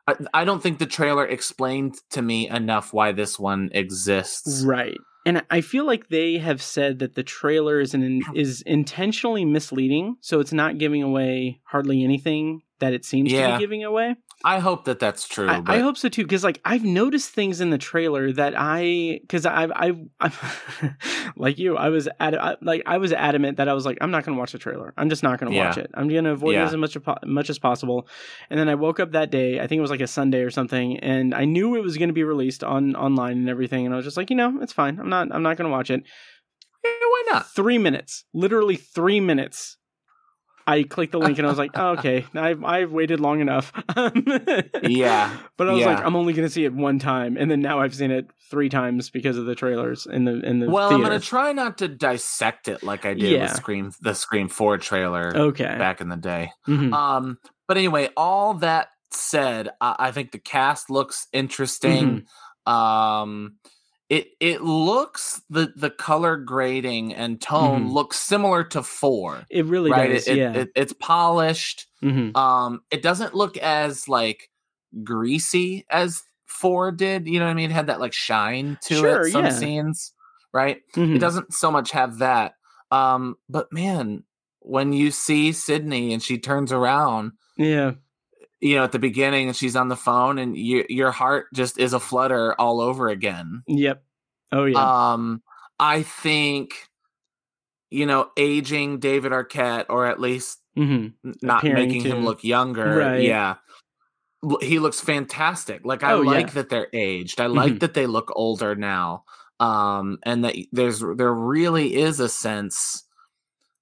I, 0.08 0.16
I 0.34 0.46
don't 0.46 0.62
think 0.62 0.80
the 0.80 0.86
trailer 0.86 1.26
explained 1.26 1.96
to 2.12 2.22
me 2.22 2.50
enough 2.50 2.94
why 2.94 3.12
this 3.12 3.40
one 3.40 3.70
exists. 3.74 4.64
Right. 4.66 4.98
And 5.26 5.44
I 5.50 5.62
feel 5.62 5.86
like 5.86 6.10
they 6.10 6.38
have 6.38 6.62
said 6.62 7.00
that 7.00 7.16
the 7.16 7.24
trailer 7.24 7.80
is 7.80 7.94
an, 7.94 8.22
is 8.36 8.62
intentionally 8.62 9.46
misleading, 9.46 10.18
so 10.22 10.40
it's 10.40 10.54
not 10.54 10.78
giving 10.78 11.02
away 11.02 11.60
hardly 11.64 12.04
anything 12.04 12.62
that 12.80 12.94
it 12.94 13.06
seems 13.06 13.32
to 13.32 13.54
be 13.54 13.60
giving 13.60 13.84
away. 13.84 14.16
I 14.44 14.60
hope 14.60 14.86
that 14.86 15.00
that's 15.00 15.28
true. 15.28 15.50
I, 15.50 15.62
but 15.62 15.76
I 15.76 15.80
hope 15.80 15.98
so 15.98 16.10
too, 16.10 16.24
because 16.24 16.44
like 16.44 16.62
I've 16.66 16.84
noticed 16.84 17.32
things 17.32 17.62
in 17.62 17.70
the 17.70 17.78
trailer 17.78 18.32
that 18.34 18.54
I, 18.56 19.20
because 19.22 19.46
I've, 19.46 19.72
I've, 19.76 20.00
I'm 20.20 20.32
like 21.36 21.58
you, 21.58 21.78
I 21.78 21.90
was 21.90 22.08
ad, 22.20 22.36
I, 22.36 22.56
like 22.62 22.84
I 22.86 22.98
was 22.98 23.12
adamant 23.14 23.58
that 23.58 23.68
I 23.68 23.74
was 23.74 23.86
like, 23.86 23.98
I'm 24.02 24.12
not 24.12 24.26
going 24.26 24.36
to 24.36 24.40
watch 24.40 24.52
the 24.52 24.60
trailer. 24.60 24.94
I'm 24.98 25.10
just 25.10 25.24
not 25.24 25.40
going 25.40 25.52
to 25.52 25.58
watch 25.58 25.78
it. 25.78 25.90
I'm 25.94 26.08
going 26.08 26.26
to 26.26 26.32
avoid 26.32 26.56
it 26.56 26.66
as 26.66 26.76
much 26.76 26.96
as 26.96 27.02
much 27.26 27.50
as 27.50 27.60
possible. 27.60 28.08
And 28.50 28.60
then 28.60 28.70
I 28.70 28.76
woke 28.76 29.00
up 29.00 29.14
that 29.14 29.32
day. 29.32 29.60
I 29.60 29.68
think 29.68 29.80
it 29.80 29.82
was 29.82 29.92
like 29.92 30.02
a 30.02 30.08
Sunday 30.08 30.42
or 30.42 30.52
something, 30.52 31.00
and 31.00 31.34
I 31.34 31.46
knew 31.46 31.76
it 31.76 31.84
was 31.84 31.98
going 31.98 32.10
to 32.10 32.14
be 32.14 32.24
released 32.24 32.64
on 32.64 32.96
online 32.96 33.38
and 33.38 33.50
everything. 33.50 33.86
And 33.86 33.94
I 33.94 33.98
was 33.98 34.06
just 34.06 34.18
like, 34.18 34.30
you 34.30 34.36
know, 34.36 34.60
it's 34.62 34.74
fine. 34.74 35.00
I'm 35.00 35.10
not, 35.10 35.30
I'm 35.32 35.44
not 35.44 35.58
going 35.58 35.70
to 35.70 35.76
watch 35.76 35.90
it. 35.90 36.04
Yeah, 36.84 36.92
why 36.92 37.24
not? 37.32 37.52
Three 37.52 37.78
minutes, 37.78 38.26
literally 38.34 38.76
three 38.76 39.20
minutes. 39.20 39.78
I 40.68 40.82
clicked 40.84 41.12
the 41.12 41.20
link 41.20 41.38
and 41.38 41.46
I 41.46 41.50
was 41.50 41.60
like, 41.60 41.72
oh, 41.76 41.90
okay, 41.92 42.26
I've 42.34 42.64
I've 42.64 42.92
waited 42.92 43.20
long 43.20 43.40
enough. 43.40 43.72
Yeah, 44.84 45.36
But 45.58 45.70
I 45.70 45.74
was 45.74 45.86
like, 45.86 46.00
I'm 46.04 46.16
only 46.16 46.34
going 46.34 46.48
to 46.48 46.52
see 46.54 46.66
it 46.66 46.74
one 46.74 47.00
time, 47.00 47.38
and 47.38 47.50
then 47.50 47.60
now 47.62 47.80
I've 47.82 47.94
seen 47.96 48.12
it 48.12 48.30
three 48.50 48.70
times 48.70 49.10
because 49.10 49.38
of 49.38 49.46
the 49.46 49.56
trailers 49.56 50.06
in 50.06 50.26
the 50.26 50.40
in 50.42 50.60
the 50.60 50.70
Well, 50.70 50.90
theater. 50.90 51.04
I'm 51.04 51.10
gonna 51.10 51.20
try 51.20 51.52
not 51.52 51.78
to 51.80 51.88
dissect 51.88 52.68
it 52.68 52.84
like 52.84 53.06
I 53.06 53.14
did 53.14 53.32
Yeah. 53.32 53.44
with 53.44 53.56
Scream, 53.56 53.92
the 54.02 54.14
Scream 54.14 54.48
Four 54.50 54.78
trailer 54.78 55.36
okay. 55.36 55.76
back 55.78 56.02
in 56.02 56.10
the 56.10 56.16
day. 56.18 56.52
Mhm. 56.68 56.94
Um, 56.94 57.38
but 57.68 57.78
anyway, 57.78 58.10
all 58.16 58.54
that 58.56 58.90
said, 59.12 59.70
I, 59.82 59.96
I 60.00 60.12
think 60.12 60.32
the 60.32 60.40
cast 60.40 60.90
looks 60.90 61.28
interesting. 61.34 62.26
Mm-hmm. 62.68 62.72
Um, 62.72 63.56
it 64.10 64.28
it 64.40 64.62
looks 64.62 65.42
the 65.50 65.74
the 65.76 65.90
color 65.90 66.38
grading 66.38 67.14
and 67.14 67.42
tone 67.42 67.86
Mhm. 67.86 67.94
looks 67.94 68.18
similar 68.20 68.64
to 68.66 68.84
four. 68.84 69.46
It 69.50 69.66
really 69.66 69.90
right, 69.92 70.12
does. 70.12 70.28
it, 70.28 70.32
it- 70.32 70.38
yeah. 70.38 70.54
it- 70.54 70.72
it's 70.76 70.94
polished. 70.94 71.88
Mhm. 72.04 72.36
Um, 72.38 72.82
it 72.92 73.02
doesn't 73.02 73.34
look 73.34 73.58
as 73.58 74.08
like 74.08 74.50
greasy 75.04 75.86
as 75.90 76.22
four 76.46 76.92
did. 76.92 77.28
You 77.28 77.40
know 77.40 77.46
what 77.46 77.52
I 77.52 77.56
mean? 77.56 77.72
It 77.72 77.74
had 77.74 77.88
that 77.88 78.00
like 78.00 78.14
shine 78.14 78.78
to 78.84 78.96
Sure, 78.96 79.22
it. 79.28 79.32
Some 79.32 79.46
yeah. 79.46 79.52
scenes, 79.52 80.14
right? 80.54 80.82
Mhm. 80.96 81.16
It 81.16 81.20
doesn't 81.20 81.54
so 81.54 81.72
much 81.72 81.92
have 81.92 82.20
that. 82.20 82.54
Um, 82.92 83.36
but 83.50 83.72
man, 83.74 84.24
when 84.60 84.94
you 84.94 85.12
see 85.12 85.52
Sydney 85.52 86.14
and 86.14 86.22
she 86.24 86.38
turns 86.38 86.72
around, 86.72 87.32
Yeah. 87.58 87.94
You 88.66 88.76
know, 88.76 88.84
at 88.84 88.92
the 88.92 88.98
beginning 89.00 89.46
and 89.48 89.56
she's 89.56 89.76
on 89.76 89.90
the 89.90 89.96
phone 89.96 90.40
and 90.40 90.58
you, 90.58 90.86
your 90.90 91.12
heart 91.12 91.46
just 91.54 91.78
is 91.78 91.94
a 91.94 92.00
flutter 92.00 92.60
all 92.60 92.82
over 92.82 93.10
again. 93.10 93.62
Yep. 93.68 94.04
Oh 94.52 94.66
yeah. 94.66 95.12
Um, 95.14 95.44
I 95.80 96.02
think, 96.02 96.74
you 97.92 98.08
know, 98.08 98.32
aging 98.38 98.98
David 99.00 99.32
Arquette, 99.34 99.86
or 99.90 100.08
at 100.08 100.20
least 100.20 100.60
hmm 100.76 101.08
not 101.44 101.60
Appearing 101.64 101.88
making 101.88 102.04
to- 102.04 102.10
him 102.10 102.26
look 102.26 102.44
younger. 102.44 102.98
Right. 102.98 103.22
Yeah. 103.22 103.56
He 104.62 104.80
looks 104.80 105.00
fantastic. 105.00 105.86
Like 105.86 106.04
I 106.04 106.14
Oh, 106.14 106.22
yeah. 106.24 106.32
like 106.32 106.54
that 106.54 106.70
they're 106.70 106.90
aged. 106.92 107.40
I 107.40 107.46
like 107.46 107.74
Mhm. 107.74 107.80
that 107.82 107.94
they 107.94 108.08
look 108.08 108.32
older 108.36 108.74
now. 108.76 109.26
Um 109.60 110.18
and 110.24 110.44
that 110.44 110.56
there's 110.72 111.04
there 111.18 111.34
really 111.34 111.96
is 111.96 112.20
a 112.20 112.30
sense 112.30 113.04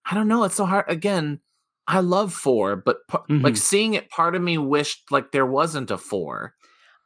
I 0.06 0.13
don't 0.13 0.28
know, 0.28 0.43
it's 0.43 0.56
so 0.56 0.65
hard 0.65 0.86
again. 0.89 1.39
I 1.88 2.00
love 2.00 2.34
4, 2.34 2.78
but 2.78 3.06
pa- 3.08 3.24
like 3.30 3.54
Mhm. 3.56 3.58
seeing 3.58 3.93
it 3.93 4.10
part 4.10 4.36
of 4.36 4.41
me 4.41 4.58
wished 4.58 5.12
like 5.12 5.32
there 5.32 5.46
wasn't 5.46 5.91
a 5.91 5.98
4 5.98 6.54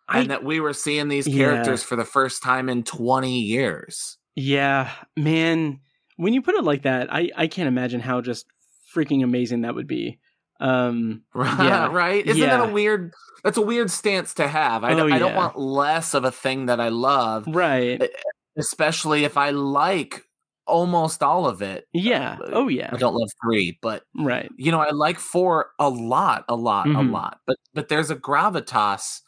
I 0.08 0.20
and 0.20 0.32
that 0.32 0.44
we 0.44 0.60
were 0.60 0.74
seeing 0.74 1.08
these 1.08 1.28
Yeah. 1.28 1.46
characters 1.46 1.84
for 1.84 1.96
the 1.96 2.06
first 2.06 2.42
time 2.44 2.70
in 2.70 2.84
20 2.84 3.40
years. 3.42 4.18
Yeah, 4.36 4.92
man. 5.16 5.80
When 6.18 6.34
you 6.34 6.42
put 6.42 6.56
it 6.56 6.64
like 6.64 6.84
that, 6.84 7.12
I 7.14 7.32
I 7.36 7.48
can't 7.48 7.68
imagine 7.68 8.00
how 8.02 8.22
just 8.22 8.46
freaking 8.96 9.24
amazing 9.24 9.62
that 9.62 9.76
would 9.76 9.88
be. 9.88 10.20
Um, 10.60 11.24
Right, 11.34 11.60
Yeah. 11.66 11.88
right? 11.92 12.26
Isn't 12.26 12.42
that 12.48 12.70
a 12.70 12.72
weird 12.72 13.14
that's 13.44 13.58
a 13.58 13.62
weird 13.62 13.90
stance 13.92 14.34
to 14.36 14.48
have. 14.48 14.84
I, 14.84 14.94
Oh, 14.94 14.98
don't, 14.98 15.14
I 15.14 15.20
don't 15.20 15.36
want 15.36 15.58
less 15.60 16.14
of 16.14 16.24
a 16.26 16.32
thing 16.32 16.66
that 16.68 16.80
I 16.80 16.90
love, 16.90 17.46
right. 17.48 18.02
especially 18.58 19.24
if 19.26 19.38
I 19.38 19.52
like 19.52 20.24
almost 20.68 21.24
all 21.24 21.48
of 21.48 21.62
it. 21.62 21.88
Yeah. 21.94 22.40
Uh, 22.42 22.52
Oh 22.54 22.68
yeah. 22.68 22.94
I 22.94 22.98
don't 22.98 23.16
love 23.16 23.30
3, 23.44 23.78
but 23.82 24.04
Right. 24.16 24.52
you 24.58 24.72
know, 24.72 24.80
I 24.82 24.92
like 24.92 25.20
4 25.20 25.72
a 25.80 25.90
lot, 25.90 26.46
a 26.50 26.56
lot, 26.56 26.92
a 26.96 27.04
Mhm. 27.04 27.12
lot. 27.12 27.42
But 27.48 27.58
but 27.74 27.90
there's 27.90 28.10
a 28.12 28.16
gravitas 28.16 29.22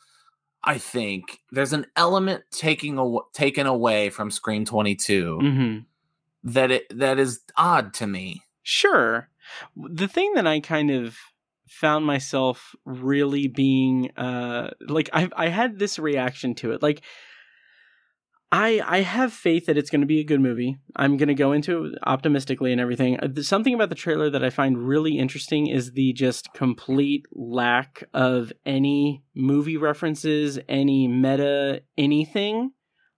I 0.63 0.77
think 0.77 1.39
there's 1.51 1.73
an 1.73 1.87
element 1.95 2.43
taking 2.51 2.99
aw- 2.99 3.23
taken 3.33 3.67
away 3.67 4.09
from 4.09 4.31
Scream 4.31 4.65
22 4.65 5.39
hmm 5.39 5.79
that 6.43 6.71
it 6.71 6.85
that 6.97 7.19
is 7.19 7.41
odd 7.57 7.93
to 7.95 8.07
me. 8.07 8.43
Sure. 8.63 9.29
The 9.75 10.07
thing 10.07 10.33
that 10.33 10.47
I 10.47 10.59
kind 10.59 10.91
of 10.91 11.17
found 11.67 12.05
myself 12.05 12.75
really 12.85 13.47
being 13.47 14.11
uh 14.17 14.71
like 14.81 15.09
I 15.13 15.29
I 15.35 15.47
had 15.49 15.79
this 15.79 15.99
reaction 15.99 16.55
to 16.55 16.71
it. 16.71 16.81
Like 16.83 17.03
I 18.51 18.81
I 18.85 19.01
have 19.01 19.31
faith 19.31 19.67
that 19.67 19.77
it's 19.77 19.89
going 19.89 20.01
to 20.01 20.07
be 20.07 20.19
a 20.19 20.23
good 20.23 20.41
movie. 20.41 20.77
I'm 20.95 21.17
going 21.17 21.27
to 21.27 21.35
go 21.35 21.51
into 21.51 21.85
it 21.85 21.99
optimistically 22.05 22.71
and 22.71 22.81
everything. 22.81 23.19
Uh, 23.19 23.41
Something 23.41 23.73
about 23.75 23.89
the 23.89 23.95
trailer 23.95 24.29
that 24.31 24.43
I 24.43 24.49
find 24.49 24.77
really 24.77 25.17
interesting 25.19 25.67
is 25.67 25.91
the 25.91 26.13
just 26.13 26.51
complete 26.53 27.25
lack 27.31 28.03
of 28.13 28.51
any 28.65 29.23
movie 29.35 29.77
references, 29.77 30.57
any 30.67 31.07
meta 31.07 31.83
anything. 31.97 32.71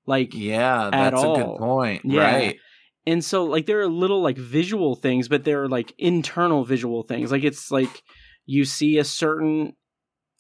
Like 0.06 0.34
Yeah, 0.34 0.88
At 0.88 1.12
that's 1.12 1.24
a 1.24 1.28
good 1.28 1.58
point. 1.58 2.02
Yeah. 2.04 2.24
Right. 2.24 2.58
and 3.06 3.24
so 3.24 3.46
like 3.46 3.67
there 3.67 3.80
are 3.80 3.88
little 3.88 4.22
like 4.22 4.38
visual 4.38 4.96
things 4.96 5.28
but 5.28 5.44
there 5.44 5.63
are 5.63 5.70
like 5.70 5.94
internal 5.98 6.65
visual 6.65 7.04
things 7.04 7.32
like 7.32 7.44
it's 7.44 7.72
like 7.72 8.04
you 8.46 8.65
see 8.65 8.98
a 8.98 9.04
certain 9.04 9.74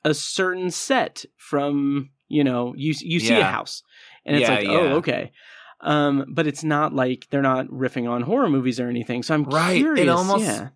a 0.03 0.13
certain 0.13 0.69
set 0.71 1.25
from 1.37 2.09
you 2.27 2.43
know 2.43 2.73
you 2.75 2.93
you 2.99 3.19
see 3.19 3.33
a 3.35 3.43
house 3.43 3.83
and 4.25 4.35
it's 4.35 4.47
Yeah, 4.47 4.55
like 4.55 4.65
yeah. 4.65 4.71
oh 4.71 4.87
okay 4.97 5.31
um 5.81 6.25
but 6.29 6.45
it's 6.47 6.63
not 6.63 6.93
like 6.93 7.27
they're 7.29 7.41
not 7.41 7.67
riffing 7.67 8.09
on 8.09 8.21
horror 8.21 8.49
movies 8.49 8.79
or 8.79 8.87
anything 8.87 9.23
so 9.23 9.33
i'm 9.33 9.43
Right, 9.43 9.83
it 9.97 10.09
almost- 10.09 10.43
yeah 10.43 10.69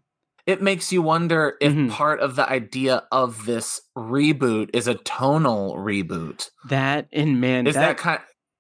it 0.48 0.62
makes 0.62 0.92
you 0.92 1.02
wonder 1.02 1.56
if 1.60 1.74
Mhm. 1.74 1.90
part 1.90 2.20
of 2.20 2.36
the 2.36 2.48
idea 2.48 3.04
of 3.12 3.46
this 3.48 3.82
reboot 3.98 4.70
is 4.74 4.88
a 4.88 4.94
tonal 4.96 5.76
reboot. 5.76 6.50
that 6.70 7.08
and 7.12 7.42
man 7.42 7.66
Is 7.68 7.74
that, 7.76 7.82
that, 7.82 7.98
kind 7.98 8.20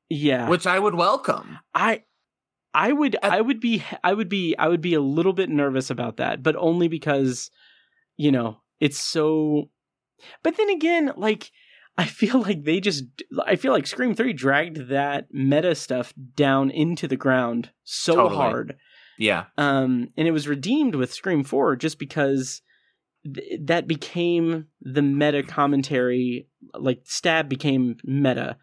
yeah 0.09 0.47
which 0.49 0.65
I 0.67 0.77
would 0.79 0.95
welcome. 0.95 1.57
I 1.73 2.03
I 2.73 2.91
would 2.91 3.15
I 3.23 3.39
would 3.41 3.59
be 3.59 3.83
I 4.03 4.13
would 4.13 4.29
be 4.29 4.55
I 4.57 4.67
would 4.67 4.81
be 4.81 4.93
a 4.95 4.99
little 5.01 5.33
bit 5.33 5.49
nervous 5.49 5.89
about 5.89 6.17
that, 6.17 6.43
but 6.43 6.55
only 6.57 6.87
because 6.87 7.49
you 8.17 8.31
know, 8.31 8.61
it's 8.79 8.99
so 8.99 9.69
But 10.43 10.57
then 10.57 10.69
again, 10.69 11.11
like 11.17 11.51
I 11.97 12.05
feel 12.05 12.41
like 12.41 12.63
they 12.63 12.79
just 12.79 13.05
I 13.45 13.55
feel 13.55 13.71
like 13.71 13.87
Scream 13.87 14.15
3 14.15 14.33
dragged 14.33 14.89
that 14.89 15.27
meta 15.31 15.75
stuff 15.75 16.13
down 16.35 16.69
into 16.69 17.07
the 17.07 17.15
ground 17.15 17.69
so 17.83 18.15
Totally. 18.15 18.35
hard. 18.35 18.75
Yeah. 19.17 19.45
Um 19.57 20.09
and 20.17 20.27
it 20.27 20.31
was 20.31 20.47
redeemed 20.47 20.95
with 20.95 21.13
Scream 21.13 21.43
4 21.43 21.77
just 21.77 21.97
because 21.97 22.61
th- 23.33 23.61
that 23.63 23.87
became 23.87 24.67
the 24.81 25.01
meta 25.01 25.41
commentary 25.41 26.47
like 26.73 27.01
stab 27.05 27.47
became 27.47 27.97
meta 28.03 28.57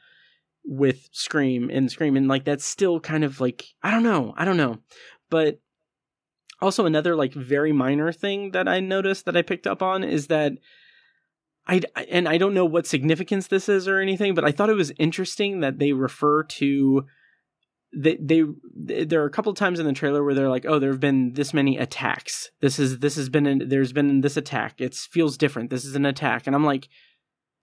with 0.65 1.09
Scream 1.13 1.71
and 1.71 1.91
Scream 1.91 2.17
and 2.17 2.29
like 2.29 2.45
that's 2.45 2.65
still 2.65 3.01
kind 3.01 3.25
of 3.25 3.41
like 3.41 3.65
I 3.83 3.91
don't 3.91 4.03
know, 4.03 4.35
I 4.37 4.45
don't 4.45 4.59
know. 4.59 4.79
But 5.31 5.61
also 6.61 6.85
another 6.85 7.17
like 7.17 7.33
very 7.33 7.73
minor 7.73 8.13
thing 8.13 8.51
that 8.53 8.69
I 8.69 8.81
noticed 8.81 9.25
that 9.25 9.37
I 9.37 9.43
picked 9.43 9.67
up 9.67 9.83
on 9.83 10.05
is 10.05 10.27
that 10.29 10.53
I 11.67 11.81
and 12.11 12.29
I 12.29 12.39
don't 12.39 12.55
know 12.55 12.65
what 12.65 12.87
significance 12.87 13.47
this 13.47 13.69
is 13.69 13.87
or 13.87 14.01
anything, 14.01 14.35
but 14.35 14.45
I 14.45 14.51
thought 14.53 14.71
it 14.71 14.75
was 14.75 14.93
interesting 14.99 15.61
that 15.61 15.79
they 15.79 15.93
refer 15.93 16.43
to 16.45 17.07
they 17.95 18.17
they 18.17 18.43
there 18.75 19.23
are 19.23 19.27
a 19.27 19.31
couple 19.31 19.53
times 19.55 19.79
in 19.79 19.87
the 19.87 19.93
trailer 19.93 20.25
where 20.25 20.35
they're 20.35 20.49
like, 20.49 20.65
"Oh, 20.67 20.79
there 20.79 20.91
have 20.91 20.99
been 21.01 21.35
this 21.35 21.53
many 21.55 21.77
attacks. 21.77 22.51
This 22.61 22.79
is 22.79 22.99
this 22.99 23.17
has 23.17 23.29
been 23.29 23.47
an, 23.47 23.69
there's 23.69 23.93
been 23.93 24.23
this 24.23 24.37
attack. 24.37 24.81
It 24.81 24.95
feels 24.95 25.37
different. 25.37 25.71
This 25.71 25.85
is 25.85 25.95
an 25.95 26.07
attack." 26.07 26.47
And 26.47 26.57
I'm 26.57 26.65
like, 26.65 26.89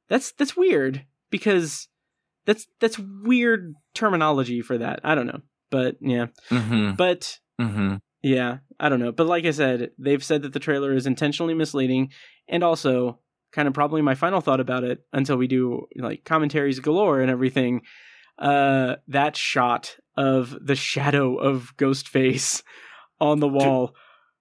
"That's 0.08 0.32
that's 0.34 0.56
weird 0.56 1.04
because 1.30 1.88
that's 2.46 2.68
that's 2.80 3.00
weird 3.00 3.74
terminology 3.96 4.62
for 4.62 4.78
that. 4.78 5.00
I 5.04 5.16
don't 5.16 5.28
know, 5.28 5.42
but 5.72 5.98
yeah, 6.00 6.28
Mm-hmm. 6.50 6.94
but 6.94 7.40
Mm-hmm. 7.60 7.96
yeah, 8.22 8.60
I 8.80 8.88
don't 8.88 9.00
know. 9.02 9.12
But 9.12 9.28
like 9.28 9.46
I 9.46 9.52
said, 9.52 9.92
they've 9.98 10.24
said 10.24 10.44
that 10.44 10.54
the 10.54 10.60
trailer 10.60 10.94
is 10.94 11.06
intentionally 11.08 11.54
misleading, 11.54 12.12
and 12.48 12.64
also 12.64 13.20
kind 13.52 13.68
of 13.68 13.74
probably 13.74 14.02
my 14.02 14.16
final 14.16 14.42
thought 14.42 14.60
about 14.60 14.84
it 14.84 15.00
until 15.14 15.38
we 15.38 15.48
do 15.48 15.88
like 15.96 16.24
commentaries 16.26 16.80
galore 16.80 17.20
and 17.22 17.30
everything. 17.32 17.82
Uh, 18.38 18.96
that 19.08 19.36
shot 19.36 19.96
of 20.16 20.56
the 20.66 20.76
shadow 20.76 21.36
of 21.36 21.74
Ghostface 21.78 22.64
on 23.20 23.40
the 23.42 23.48
wall, 23.50 23.94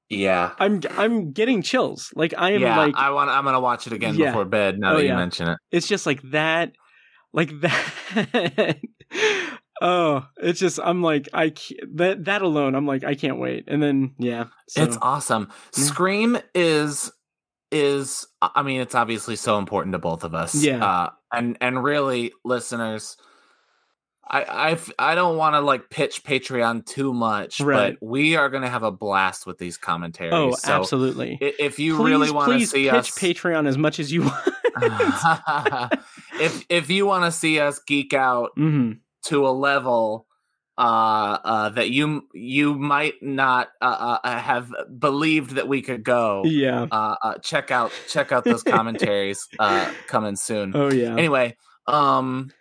Yeah. 0.08 0.52
I'm 0.60 0.80
I'm 0.96 1.32
getting 1.32 1.62
chills. 1.62 2.12
Like 2.14 2.32
I 2.38 2.52
am 2.52 2.60
yeah, 2.62 2.76
like 2.78 2.94
I 2.96 3.10
want. 3.10 3.28
I'm 3.30 3.44
gonna 3.44 3.60
watch 3.60 3.86
it 3.88 3.92
again 3.92 4.14
Yeah. 4.14 4.26
before 4.30 4.44
bed. 4.44 4.78
Now 4.78 4.92
Oh, 4.92 4.96
that 4.96 5.02
you 5.02 5.08
yeah. 5.08 5.16
mention 5.16 5.48
it, 5.48 5.58
it's 5.72 5.88
just 5.88 6.06
like 6.06 6.22
that, 6.30 6.72
like 7.32 7.50
that. 7.60 8.78
oh, 9.80 10.26
it's 10.36 10.60
just 10.60 10.78
I'm 10.82 11.02
like 11.02 11.28
I 11.32 11.50
can't, 11.50 11.96
that 11.96 12.24
that 12.26 12.42
alone. 12.42 12.74
I'm 12.74 12.86
like 12.86 13.04
I 13.04 13.14
can't 13.14 13.38
wait. 13.40 13.64
And 13.68 13.82
then 13.82 14.14
yeah, 14.18 14.44
so, 14.68 14.82
it's 14.84 14.98
awesome. 15.02 15.48
Yeah. 15.76 15.84
Scream 15.84 16.38
is 16.54 17.10
is. 17.70 18.26
I 18.40 18.62
mean, 18.62 18.80
it's 18.80 18.94
obviously 18.94 19.36
so 19.36 19.58
important 19.58 19.92
to 19.92 19.98
both 19.98 20.24
of 20.24 20.34
us. 20.34 20.54
Yeah. 20.54 20.84
Uh, 20.84 21.10
and 21.32 21.56
and 21.60 21.82
really, 21.82 22.32
listeners. 22.44 23.16
I 24.30 24.76
I 24.98 25.12
I 25.12 25.14
don't 25.14 25.38
want 25.38 25.54
to 25.54 25.60
like 25.60 25.88
pitch 25.88 26.22
Patreon 26.22 26.84
too 26.84 27.14
much, 27.14 27.60
Right. 27.60 27.96
but 27.98 28.06
we 28.06 28.36
are 28.36 28.50
gonna 28.50 28.68
have 28.68 28.82
a 28.82 28.90
blast 28.92 29.46
with 29.46 29.56
these 29.56 29.78
commentaries. 29.78 30.34
oh 30.34 30.52
so 30.52 30.72
absolutely. 30.72 31.38
if 31.40 31.78
you 31.78 31.96
please, 31.96 32.10
really 32.10 32.30
want 32.30 32.48
to 32.50 32.58
please 32.58 32.70
see 32.70 32.84
pitch 32.84 32.92
us, 32.92 33.10
Patreon 33.18 33.66
as 33.66 33.78
much 33.78 33.98
as 33.98 34.12
you 34.12 34.22
want. 34.24 34.54
if 36.40 36.64
if 36.68 36.90
you 36.90 37.06
want 37.06 37.24
to 37.24 37.32
see 37.32 37.58
us 37.58 37.78
geek 37.86 38.12
out 38.12 38.50
hmm 38.54 38.92
to 39.24 39.46
a 39.46 39.50
level 39.50 40.26
uh, 40.78 41.38
uh, 41.44 41.68
that 41.70 41.90
you 41.90 42.28
you 42.32 42.74
might 42.74 43.20
not 43.20 43.68
uh, 43.82 44.18
uh, 44.22 44.38
have 44.38 44.72
believed 44.98 45.56
that 45.56 45.66
we 45.66 45.82
could 45.82 46.04
go. 46.04 46.42
Yeah. 46.44 46.86
Uh, 46.90 47.16
uh, 47.20 47.34
check 47.38 47.72
out 47.72 47.90
check 48.08 48.30
out 48.30 48.44
those 48.44 48.62
commentaries 48.62 49.48
uh, 49.58 49.92
coming 50.06 50.36
soon. 50.36 50.72
Oh 50.76 50.90
yeah. 50.90 51.16
Anyway, 51.16 51.56
um, 51.88 52.52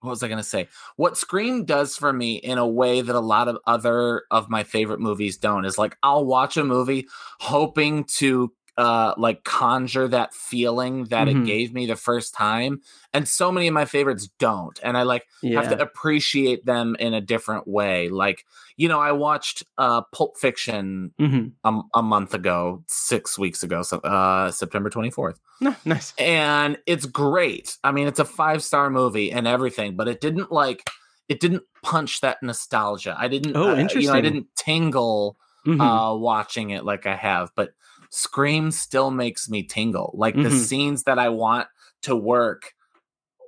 what 0.00 0.10
was 0.10 0.22
I 0.22 0.28
gonna 0.28 0.42
say? 0.42 0.68
What 0.96 1.18
Scream 1.18 1.66
does 1.66 1.98
for 1.98 2.14
me 2.14 2.36
in 2.36 2.56
a 2.56 2.66
way 2.66 3.02
that 3.02 3.14
a 3.14 3.20
lot 3.20 3.46
of 3.46 3.58
other 3.66 4.22
of 4.30 4.48
my 4.48 4.64
favorite 4.64 5.00
movies 5.00 5.36
don't 5.36 5.66
is 5.66 5.76
like 5.76 5.98
I'll 6.02 6.24
watch 6.24 6.56
a 6.56 6.64
movie 6.64 7.08
hoping 7.40 8.04
to 8.16 8.52
uh 8.78 9.12
like 9.18 9.44
conjure 9.44 10.08
that 10.08 10.32
feeling 10.34 11.04
that 11.04 11.28
Mhm. 11.28 11.42
it 11.42 11.46
gave 11.46 11.74
me 11.74 11.84
the 11.86 11.96
first 11.96 12.32
time 12.34 12.80
and 13.12 13.28
so 13.28 13.52
many 13.52 13.68
of 13.68 13.74
my 13.74 13.84
favorites 13.84 14.28
don't 14.38 14.80
and 14.82 14.96
i 14.96 15.02
like 15.02 15.26
yeah. 15.42 15.60
have 15.60 15.68
to 15.68 15.80
appreciate 15.82 16.64
them 16.64 16.96
in 16.98 17.12
a 17.12 17.20
different 17.20 17.68
way 17.68 18.08
like 18.08 18.46
you 18.78 18.88
know 18.88 18.98
i 18.98 19.12
watched 19.12 19.62
uh 19.76 20.00
pulp 20.14 20.38
fiction 20.38 21.12
hmm 21.18 21.48
a, 21.64 21.80
a 21.94 22.02
month 22.02 22.32
ago 22.34 22.82
six 22.88 23.38
weeks 23.38 23.62
ago 23.62 23.82
so 23.82 23.98
uh 23.98 24.50
september 24.50 24.88
24th 24.88 25.36
No, 25.60 25.76
nice. 25.84 26.14
and 26.16 26.78
it's 26.86 27.04
great 27.04 27.76
i 27.84 27.92
mean 27.92 28.08
it's 28.08 28.20
a 28.20 28.24
five 28.24 28.62
star 28.64 28.88
movie 28.88 29.30
and 29.30 29.46
everything 29.46 29.96
but 29.96 30.08
it 30.08 30.20
didn't 30.22 30.50
like 30.50 30.88
it 31.28 31.40
didn't 31.40 31.62
punch 31.82 32.20
that 32.22 32.38
nostalgia 32.42 33.14
i 33.18 33.28
didn't 33.28 33.54
Oh, 33.54 33.72
uh, 33.72 33.88
you 33.94 34.06
know 34.06 34.14
i 34.14 34.20
didn't 34.22 34.46
tingle 34.56 35.36
Mhm. 35.66 35.80
uh 35.80 36.16
watching 36.16 36.70
it 36.70 36.84
like 36.84 37.06
i 37.06 37.14
have 37.14 37.52
but 37.54 37.74
scream 38.14 38.70
still 38.70 39.10
makes 39.10 39.48
me 39.48 39.62
tingle 39.62 40.12
like 40.14 40.34
the 40.34 40.50
Mhm. 40.50 40.52
scenes 40.66 41.02
that 41.04 41.18
i 41.18 41.30
want 41.30 41.66
to 42.02 42.14
work 42.14 42.74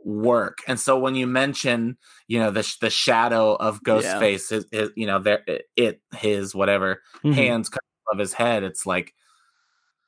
work 0.06 0.58
and 0.66 0.80
so 0.80 0.98
when 0.98 1.14
you 1.14 1.26
mention 1.26 1.96
you 2.28 2.38
know 2.38 2.50
the 2.50 2.62
sh- 2.62 2.78
the 2.78 2.88
shadow 2.90 3.54
of 3.56 3.80
Yeah. 3.86 3.92
ghostface 3.94 4.48
his, 4.50 4.66
his, 4.72 4.90
you 4.96 5.06
know 5.06 5.18
there 5.18 5.42
it 5.76 6.00
his 6.16 6.54
whatever 6.54 7.02
Mhm. 7.24 7.34
hands 7.34 7.68
cut 7.68 7.80
of 8.12 8.18
his 8.18 8.32
head 8.32 8.62
it's 8.62 8.86
like 8.86 9.14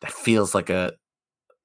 that 0.01 0.11
feels 0.12 0.55
like 0.55 0.71
a 0.71 0.92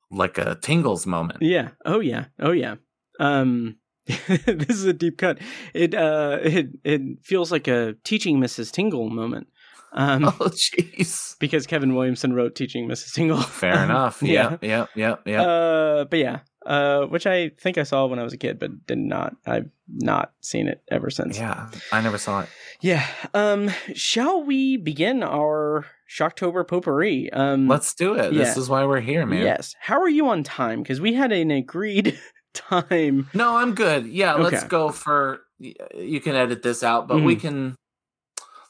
like 0.09 0.37
a 0.37 0.55
tingles 0.55 1.05
moment. 1.07 1.41
Yeah. 1.41 1.69
Oh 1.85 1.99
yeah. 2.01 2.25
Oh 2.39 2.51
yeah. 2.51 2.75
Um 3.19 3.77
this 4.07 4.69
is 4.69 4.85
a 4.85 4.93
deep 4.93 5.17
cut. 5.17 5.39
It 5.73 5.93
uh 5.93 6.39
it 6.41 6.67
it 6.83 7.01
feels 7.23 7.51
like 7.51 7.67
a 7.67 7.95
teaching 8.03 8.39
Mrs. 8.39 8.71
Tingle 8.71 9.09
moment. 9.09 9.47
Um 9.93 10.25
Oh 10.39 10.49
jeez. 10.49 11.35
because 11.39 11.67
Kevin 11.67 11.95
Williamson 11.95 12.33
wrote 12.33 12.55
teaching 12.55 12.87
Mrs. 12.87 13.13
Tingle. 13.13 13.41
Fair 13.41 13.83
enough. 13.83 14.21
Yeah. 14.23 14.57
Yeah, 14.61 14.87
yeah, 14.95 15.15
yeah, 15.25 15.31
yeah. 15.31 15.41
Uh 15.41 16.05
but 16.05 16.19
yeah. 16.19 16.39
Uh 16.65 17.01
which 17.07 17.25
I 17.27 17.49
think 17.59 17.77
I 17.77 17.83
saw 17.83 18.05
when 18.05 18.19
I 18.19 18.23
was 18.23 18.33
a 18.33 18.37
kid 18.37 18.59
but 18.59 18.85
did 18.87 18.97
not 18.99 19.35
I've 19.45 19.69
not 19.87 20.31
seen 20.41 20.67
it 20.67 20.81
ever 20.89 21.09
since. 21.09 21.37
yeah, 21.37 21.69
I 21.91 22.01
never 22.01 22.17
saw 22.17 22.41
it. 22.41 22.49
Yeah. 22.81 23.05
Um 23.33 23.69
shall 23.95 24.43
we 24.43 24.77
begin 24.77 25.23
our 25.23 25.85
Shocktober 26.09 26.67
potpourri? 26.67 27.31
Um 27.33 27.67
Let's 27.67 27.93
do 27.93 28.13
it. 28.15 28.33
This 28.33 28.57
is 28.57 28.69
why 28.69 28.85
we're 28.85 28.99
here, 29.01 29.25
man. 29.25 29.43
Yes. 29.43 29.75
How 29.79 29.99
are 30.01 30.09
you 30.09 30.27
on 30.29 30.43
time? 30.43 30.81
Because 30.83 31.01
we 31.01 31.13
had 31.13 31.31
an 31.31 31.51
agreed 31.51 32.19
time. 32.53 33.29
No, 33.33 33.57
I'm 33.57 33.73
good. 33.75 34.05
Yeah, 34.07 34.33
let's 34.35 34.63
go 34.65 34.89
for. 34.91 35.39
You 35.59 36.19
can 36.19 36.35
edit 36.35 36.63
this 36.63 36.81
out, 36.83 37.07
but 37.07 37.21
we 37.21 37.35
Mhm. 37.35 37.39
can. 37.41 37.75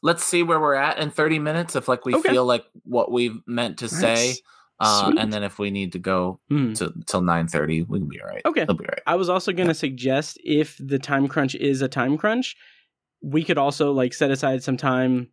Let's 0.03 0.23
see 0.23 0.41
where 0.43 0.59
we're 0.59 0.73
at 0.75 0.97
in 0.99 1.11
30 1.11 1.39
minutes. 1.39 1.75
If 1.75 1.87
like 1.87 2.05
we 2.05 2.15
Okay. 2.15 2.31
feel 2.31 2.45
like 2.45 2.65
what 2.83 3.11
we've 3.11 3.37
meant 3.45 3.77
to 3.79 3.89
say, 3.89 4.29
Nice. 4.29 4.41
uh, 4.79 5.11
and 5.15 5.31
then 5.31 5.43
if 5.43 5.59
we 5.59 5.69
need 5.69 5.91
to 5.91 5.99
go 5.99 6.39
Mm. 6.51 6.75
to 6.77 6.93
till 7.05 7.21
9:30, 7.21 7.83
we 7.87 7.99
can 7.99 8.07
be 8.09 8.19
all 8.19 8.27
right. 8.27 8.41
Okay. 8.45 8.61
It'll 8.63 8.73
be 8.75 8.85
all 8.85 8.89
right. 8.93 9.03
I 9.05 9.15
was 9.15 9.29
also 9.29 9.51
going 9.51 9.67
to 9.67 9.75
suggest 9.75 10.39
if 10.43 10.75
the 10.79 10.97
time 10.97 11.27
crunch 11.27 11.53
is 11.55 11.81
a 11.83 11.87
time 11.87 12.17
crunch, 12.17 12.55
we 13.21 13.43
could 13.43 13.59
also 13.59 13.91
like 13.91 14.13
set 14.15 14.31
aside 14.31 14.63
some 14.63 14.77
time 14.77 15.27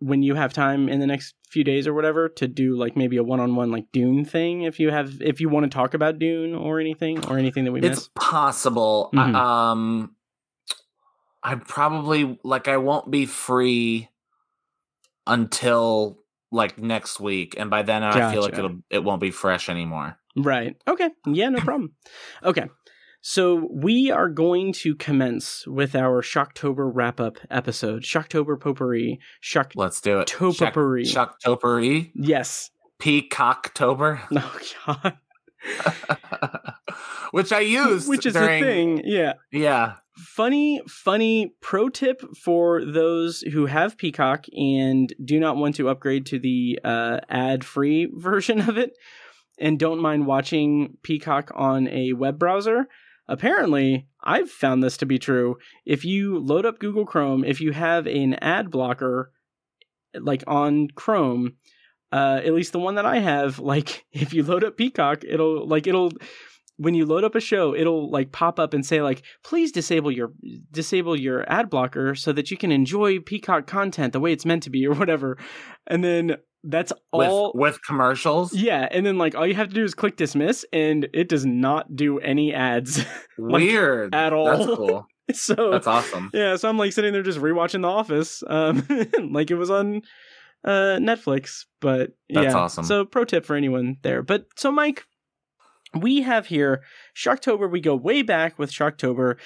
when 0.00 0.22
you 0.22 0.34
have 0.34 0.52
time 0.52 0.88
in 0.88 0.98
the 1.00 1.06
next 1.06 1.34
few 1.48 1.62
days 1.64 1.86
or 1.86 1.94
whatever 1.94 2.28
to 2.28 2.48
do 2.48 2.74
like 2.76 2.96
maybe 2.96 3.16
a 3.16 3.22
one-on-one 3.22 3.70
like 3.70 3.84
Dune 3.92 4.24
thing 4.24 4.62
if 4.62 4.80
you 4.80 4.90
have 4.90 5.12
if 5.22 5.40
you 5.40 5.48
want 5.48 5.64
to 5.64 5.70
talk 5.70 5.94
about 5.94 6.18
Dune 6.18 6.54
or 6.54 6.80
anything 6.80 7.24
or 7.26 7.38
anything 7.38 7.64
that 7.64 7.72
we 7.72 7.78
It's 7.80 8.00
miss. 8.00 8.10
possible. 8.16 9.10
Mhm. 9.14 9.34
um, 9.34 10.16
I 11.42 11.56
probably 11.56 12.38
like 12.44 12.68
I 12.68 12.76
won't 12.76 13.10
be 13.10 13.26
free 13.26 14.08
until 15.26 16.18
like 16.50 16.78
next 16.78 17.20
week, 17.20 17.54
and 17.58 17.70
by 17.70 17.82
then 17.82 18.02
I 18.02 18.32
feel 18.32 18.42
like 18.42 18.58
it'll 18.58 18.78
it 18.90 19.02
won't 19.02 19.20
be 19.20 19.30
fresh 19.30 19.68
anymore. 19.68 20.18
Right. 20.36 20.76
Okay. 20.88 21.10
Yeah, 21.26 21.50
no 21.50 21.60
problem. 21.60 21.94
okay. 22.42 22.66
So 23.24 23.68
we 23.70 24.10
are 24.10 24.28
going 24.28 24.72
to 24.74 24.96
commence 24.96 25.64
with 25.68 25.94
our 25.94 26.22
Shocktober 26.22 26.90
wrap-up 26.92 27.38
episode. 27.50 28.02
Shocktober 28.02 28.58
potpourri. 28.58 29.20
Shock 29.40 29.72
Let's 29.76 30.00
do 30.00 30.18
it. 30.18 30.26
Topopurri. 30.26 31.06
Shock 31.06 31.36
Shocktopery. 31.40 32.10
Yes. 32.16 32.70
Peacocktober, 33.00 34.20
Oh 34.36 34.58
god. 34.86 35.18
which 37.30 37.52
I 37.52 37.60
used, 37.60 38.08
Which 38.08 38.26
is 38.26 38.34
during, 38.34 38.62
a 38.62 38.66
thing. 38.66 39.02
Yeah. 39.04 39.34
Yeah, 39.50 39.94
Funny, 40.16 40.82
funny 40.86 41.54
pro 41.62 41.88
tip 41.88 42.22
for 42.36 42.84
those 42.84 43.40
who 43.40 43.64
have 43.66 43.96
Peacock 43.96 44.44
and 44.54 45.12
do 45.24 45.40
not 45.40 45.56
want 45.56 45.76
to 45.76 45.88
upgrade 45.88 46.26
to 46.26 46.38
the 46.38 46.78
uh, 46.84 47.20
ad 47.30 47.64
free 47.64 48.10
version 48.14 48.60
of 48.60 48.76
it 48.76 48.92
and 49.58 49.78
don't 49.78 50.02
mind 50.02 50.26
watching 50.26 50.98
Peacock 51.02 51.50
on 51.54 51.88
a 51.88 52.12
web 52.12 52.38
browser. 52.38 52.88
Apparently, 53.26 54.06
I've 54.22 54.50
found 54.50 54.82
this 54.82 54.98
to 54.98 55.06
be 55.06 55.18
true. 55.18 55.56
If 55.86 56.04
you 56.04 56.38
load 56.38 56.66
up 56.66 56.78
Google 56.78 57.06
Chrome, 57.06 57.42
if 57.42 57.60
you 57.60 57.72
have 57.72 58.06
an 58.06 58.34
ad 58.34 58.70
blocker 58.70 59.32
like 60.14 60.44
on 60.46 60.88
Chrome, 60.94 61.54
uh, 62.12 62.40
at 62.44 62.52
least 62.52 62.72
the 62.72 62.78
one 62.78 62.96
that 62.96 63.06
I 63.06 63.18
have, 63.18 63.58
like 63.58 64.04
if 64.12 64.32
you 64.34 64.42
load 64.42 64.64
up 64.64 64.76
Peacock, 64.76 65.24
it'll 65.24 65.66
like 65.66 65.86
it'll 65.86 66.12
when 66.76 66.94
you 66.94 67.06
load 67.06 67.22
up 67.22 67.34
a 67.34 67.40
show, 67.40 67.74
it'll 67.74 68.10
like 68.10 68.32
pop 68.32 68.58
up 68.58 68.74
and 68.74 68.84
say 68.84 69.02
like, 69.02 69.22
please 69.44 69.72
disable 69.72 70.10
your 70.10 70.32
disable 70.70 71.18
your 71.18 71.50
ad 71.50 71.70
blocker 71.70 72.14
so 72.14 72.32
that 72.32 72.50
you 72.50 72.56
can 72.56 72.72
enjoy 72.72 73.18
Peacock 73.20 73.66
content 73.66 74.12
the 74.12 74.20
way 74.20 74.32
it's 74.32 74.44
meant 74.44 74.62
to 74.64 74.70
be 74.70 74.86
or 74.88 74.94
whatever. 74.94 75.38
And 75.86 76.02
then 76.04 76.36
that's 76.64 76.92
all 77.12 77.52
with 77.54 77.72
with 77.72 77.80
commercials. 77.84 78.54
yeah, 78.54 78.88
and 78.90 79.04
then 79.04 79.18
like 79.18 79.34
all 79.34 79.46
you 79.46 79.54
have 79.54 79.68
to 79.68 79.74
do 79.74 79.84
is 79.84 79.94
click 79.94 80.16
dismiss 80.16 80.64
and 80.72 81.08
it 81.12 81.28
does 81.28 81.44
not 81.44 81.94
do 81.96 82.18
any 82.18 82.54
ads 82.54 82.98
like, 83.38 83.62
Weird 83.62 84.14
at 84.14 84.32
all. 84.32 84.44
That's 84.46 84.66
cool. 84.66 85.06
so 85.32 85.70
That's 85.72 85.86
awesome. 85.86 86.30
yeah, 86.32 86.56
so 86.56 86.68
I'm 86.68 86.78
like 86.78 86.92
sitting 86.92 87.12
there 87.12 87.22
just 87.22 87.38
rewatching 87.38 87.82
The 87.82 87.88
Office, 87.88 88.42
um, 88.46 88.86
like 89.32 89.50
it 89.50 89.56
was 89.56 89.70
on 89.70 90.02
uh, 90.64 90.98
Netflix. 91.00 91.64
But 91.80 92.10
That's 92.30 92.46
yeah, 92.46 92.54
awesome. 92.54 92.84
So 92.84 93.04
pro 93.04 93.24
tip 93.24 93.44
for 93.44 93.56
anyone 93.56 93.96
there. 94.02 94.22
But 94.22 94.46
so 94.56 94.70
Mike, 94.70 95.04
we 95.94 96.22
have 96.22 96.46
here 96.46 96.82
Shocktober. 97.16 97.70
We 97.70 97.80
go 97.80 97.94
way 97.94 98.22
back 98.22 98.58
with 98.58 98.70
Shocktober 98.72 99.36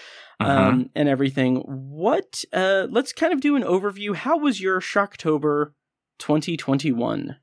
Mhm. 0.40 0.46
um, 0.46 0.90
and 0.94 1.08
everything. 1.08 1.56
What? 1.56 2.44
Uh, 2.52 2.86
let's 2.90 3.12
kind 3.12 3.32
of 3.32 3.40
do 3.40 3.56
an 3.56 3.62
overview. 3.62 4.14
How 4.14 4.38
was 4.38 4.60
your 4.60 4.80
Shocktober 4.80 5.72
2021? 6.18 7.36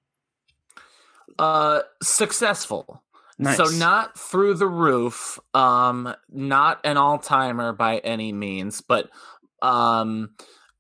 Uh, 1.40 1.82
successful. 2.02 3.04
Nice. 3.40 3.58
So 3.58 3.66
not 3.66 4.18
through 4.18 4.54
the 4.56 4.68
roof, 4.68 5.40
um, 5.56 6.14
not 6.30 6.80
an 6.84 6.98
all 6.98 7.18
timer 7.18 7.74
by 7.74 7.98
any 7.98 8.32
means, 8.32 8.82
but 8.82 9.10
um, 9.62 10.36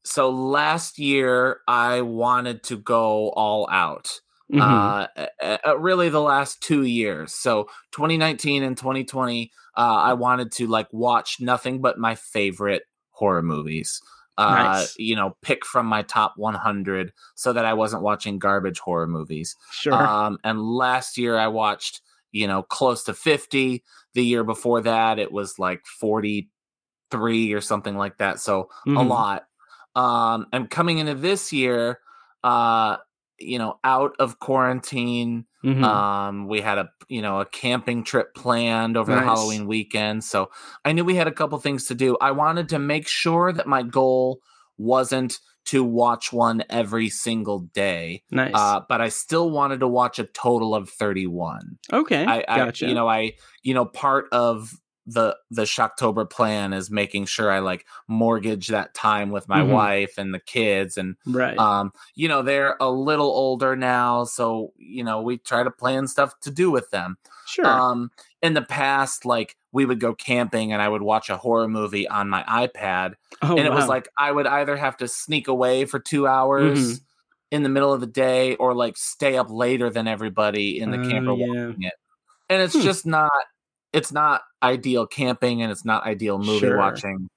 so 0.06 0.30
last 0.30 1.00
year 1.00 1.62
I 1.68 2.02
wanted 2.02 2.64
to 2.64 2.78
go 2.78 3.30
all 3.32 3.68
out. 3.72 4.20
Mhm. 4.50 4.94
Uh, 5.02 5.08
really 5.80 6.10
the 6.10 6.22
last 6.22 6.62
two 6.62 6.84
years. 6.84 7.34
So 7.34 7.70
2019 7.92 8.64
and 8.64 8.78
2020, 8.78 9.52
uh, 9.76 9.80
I 9.82 10.14
wanted 10.14 10.52
to 10.54 10.68
like 10.68 10.88
watch 10.92 11.38
nothing 11.40 11.82
but 11.82 11.98
my 11.98 12.16
favorite 12.16 12.84
horror 13.12 13.42
movies. 13.42 14.00
Uh, 14.38 14.88
Nice. 14.88 14.98
you 14.98 15.16
know, 15.16 15.38
pick 15.42 15.66
from 15.66 15.86
my 15.86 16.02
top 16.04 16.34
100 16.38 17.14
so 17.36 17.54
that 17.54 17.66
I 17.66 17.74
wasn't 17.74 18.04
watching 18.04 18.40
garbage 18.40 18.80
horror 18.80 19.08
movies. 19.08 19.56
sure. 19.70 20.14
Um, 20.14 20.38
and 20.44 20.62
last 20.62 21.18
year 21.18 21.38
I 21.38 21.48
watched, 21.48 22.02
you 22.32 22.48
know, 22.48 22.64
close 22.64 23.04
to 23.06 23.14
50. 23.14 23.84
The 24.14 24.24
year 24.26 24.44
before 24.44 24.82
that, 24.82 25.18
it 25.20 25.32
was 25.32 25.58
like 25.60 25.86
43 25.86 27.54
or 27.54 27.62
something 27.62 27.96
like 27.98 28.18
that. 28.18 28.40
So 28.40 28.70
a 28.96 29.04
Mhm. 29.04 29.04
lot. 29.04 29.46
Um, 29.96 30.48
and 30.52 30.70
coming 30.70 30.98
into 31.00 31.16
this 31.16 31.54
year, 31.54 32.00
uh, 32.44 32.98
you 33.40 33.58
know, 33.58 33.80
out 33.84 34.16
of 34.20 34.40
quarantine, 34.40 35.46
Mhm. 35.64 35.84
um, 35.84 36.48
we 36.48 36.62
had 36.62 36.78
a 36.78 36.90
you 37.08 37.22
know 37.22 37.40
a 37.40 37.46
camping 37.46 38.04
trip 38.04 38.34
planned 38.36 38.98
over 38.98 39.12
the 39.14 39.20
Halloween 39.26 39.66
weekend, 39.68 40.24
so 40.24 40.50
I 40.86 40.92
knew 40.94 41.04
we 41.06 41.16
had 41.16 41.28
a 41.28 41.32
couple 41.32 41.58
things 41.60 41.86
to 41.88 41.96
do. 41.96 42.18
I 42.22 42.32
wanted 42.32 42.70
to 42.70 42.80
make 42.80 43.08
sure 43.08 43.52
that 43.54 43.66
my 43.68 43.82
goal 43.84 44.40
wasn't 44.78 45.40
to 45.66 45.84
watch 45.84 46.34
one 46.34 46.64
every 46.70 47.08
single 47.10 47.60
day, 47.74 48.24
nice. 48.30 48.52
uh, 48.54 48.82
but 48.90 49.00
I 49.00 49.08
still 49.10 49.50
wanted 49.50 49.80
to 49.80 49.88
watch 49.88 50.20
a 50.20 50.26
total 50.26 50.76
of 50.76 50.90
thirty-one. 50.90 51.78
okay. 51.92 52.26
I, 52.26 52.44
I 52.48 52.58
gotcha. 52.58 52.88
you 52.88 52.94
know 52.94 53.08
I 53.08 53.34
you 53.62 53.74
know 53.74 53.86
part 53.86 54.26
of 54.32 54.74
the 55.06 55.36
the 55.52 55.64
Shocktober 55.64 56.30
plan 56.30 56.72
is 56.74 56.90
making 56.90 57.26
sure 57.26 57.52
I 57.52 57.60
like 57.60 57.86
mortgage 58.08 58.68
that 58.70 58.94
time 58.94 59.32
with 59.32 59.50
my 59.50 59.60
Mhm. 59.62 59.70
wife 59.70 60.14
and 60.18 60.34
the 60.34 60.40
kids 60.40 60.98
and 60.98 61.16
right. 61.26 61.58
um 61.58 61.92
you 62.16 62.28
know 62.30 62.42
they're 62.42 62.78
a 62.80 62.90
little 62.90 63.28
older 63.28 63.76
now 63.76 64.24
so 64.24 64.72
you 64.78 65.04
know 65.04 65.22
we 65.22 65.38
try 65.40 65.62
to 65.64 65.70
plan 65.72 66.08
stuff 66.08 66.40
to 66.42 66.52
do 66.52 66.72
with 66.72 66.90
them 66.92 67.18
sure. 67.46 67.66
um 67.66 68.12
in 68.42 68.54
the 68.54 68.62
past 68.62 69.26
like 69.26 69.58
we 69.74 69.84
would 69.86 70.00
go 70.00 70.14
camping 70.16 70.72
and 70.72 70.82
I 70.82 70.88
would 70.88 71.02
watch 71.02 71.30
a 71.30 71.36
horror 71.38 71.68
movie 71.68 72.08
on 72.08 72.30
my 72.30 72.44
iPad 72.44 73.16
oh, 73.42 73.58
and 73.58 73.68
it 73.68 73.74
was 73.74 73.88
like 73.90 74.08
I 74.18 74.32
would 74.32 74.48
either 74.48 74.78
have 74.78 74.96
to 74.98 75.08
sneak 75.10 75.50
away 75.50 75.84
for 75.86 76.00
2 76.00 76.28
hours 76.28 76.80
Mhm. 76.80 77.02
in 77.52 77.64
the 77.64 77.70
middle 77.70 77.92
of 77.92 78.00
the 78.00 78.08
day 78.08 78.56
or 78.56 78.74
like 78.74 78.96
stay 78.96 79.36
up 79.38 79.50
later 79.50 79.90
than 79.90 80.08
everybody 80.08 80.80
in 80.80 80.92
the 80.92 80.98
Oh, 81.00 81.10
camper 81.10 81.34
yeah. 81.34 81.46
watching 81.48 81.84
it 81.84 81.94
and 82.50 82.62
it's 82.62 82.74
Hmm. 82.76 82.82
just 82.82 83.06
not 83.06 83.32
it's 83.94 84.12
not 84.12 84.42
ideal 84.64 85.06
camping 85.08 85.62
and 85.62 85.72
it's 85.72 85.86
not 85.86 86.04
ideal 86.06 86.38
movie 86.40 86.60
Sure. 86.60 86.78
watching 86.78 87.30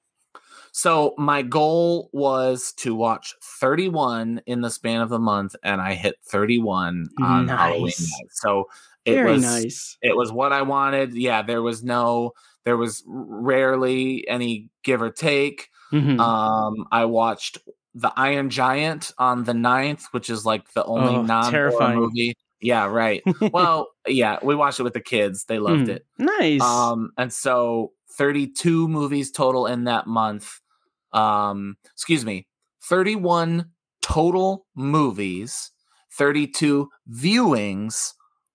so 0.72 1.14
my 1.16 1.40
goal 1.42 2.10
was 2.12 2.72
to 2.78 2.94
watch 2.94 3.34
31 3.42 4.40
in 4.46 4.60
the 4.60 4.70
span 4.70 5.00
of 5.00 5.08
the 5.08 5.18
month 5.18 5.54
and 5.62 5.80
i 5.80 5.94
hit 5.94 6.16
31 6.28 7.08
on 7.22 7.48
halloween 7.48 7.84
Nice. 7.84 8.12
night 8.20 8.28
so 8.30 8.68
it 9.04 9.14
Very 9.14 9.32
was 9.32 9.42
nice. 9.42 9.98
it 10.02 10.16
was 10.16 10.32
what 10.32 10.52
i 10.52 10.62
wanted 10.62 11.14
yeah 11.14 11.42
there 11.42 11.62
was 11.62 11.82
no 11.82 12.32
there 12.64 12.76
was 12.76 13.04
rarely 13.06 14.26
any 14.28 14.68
give 14.82 15.00
or 15.02 15.10
take 15.10 15.70
Mhm. 15.92 16.18
um 16.20 16.86
i 16.90 17.04
watched 17.04 17.58
the 17.94 18.12
iron 18.16 18.50
giant 18.50 19.12
on 19.18 19.44
the 19.44 19.52
9th 19.54 20.06
which 20.10 20.28
is 20.28 20.44
like 20.44 20.70
the 20.74 20.84
only 20.84 21.14
Oh, 21.16 21.22
non 21.22 21.50
terrifying. 21.50 21.98
movie 21.98 22.34
yeah 22.60 22.86
right 22.86 23.22
well 23.52 23.88
yeah 24.06 24.38
we 24.42 24.54
watched 24.54 24.80
it 24.80 24.82
with 24.84 24.94
the 24.94 25.00
kids 25.00 25.44
they 25.44 25.58
loved 25.58 25.86
Mm. 25.88 25.96
it 25.96 26.06
nice. 26.18 26.60
um 26.62 27.10
and 27.18 27.32
so 27.32 27.92
32 28.18 28.88
movies 28.88 29.30
total 29.30 29.66
in 29.66 29.84
that 29.84 30.06
month 30.06 30.60
um 31.12 31.76
excuse 31.92 32.24
me 32.24 32.46
31 32.82 33.66
total 34.02 34.66
movies 34.74 35.70
32 36.12 36.88
viewings, 37.10 38.12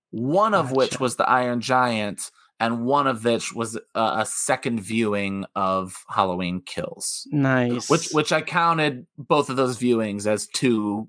one 0.09 0.53
of 0.55 0.71
which 0.71 0.99
was 0.99 1.15
the 1.17 1.29
Iron 1.29 1.61
Giant, 1.61 2.31
and 2.59 2.85
one 2.85 3.05
of 3.05 3.23
which 3.23 3.53
was 3.53 3.75
a, 3.93 4.01
a 4.01 4.25
second 4.27 4.79
viewing 4.81 5.45
of 5.55 5.95
Halloween 6.09 6.61
Kills, 6.65 7.27
Nice. 7.31 7.87
which 7.87 8.09
which 8.13 8.31
I 8.31 8.41
counted 8.41 9.05
both 9.17 9.51
of 9.51 9.57
those 9.57 9.77
viewings 9.77 10.25
as 10.25 10.47
two, 10.47 11.07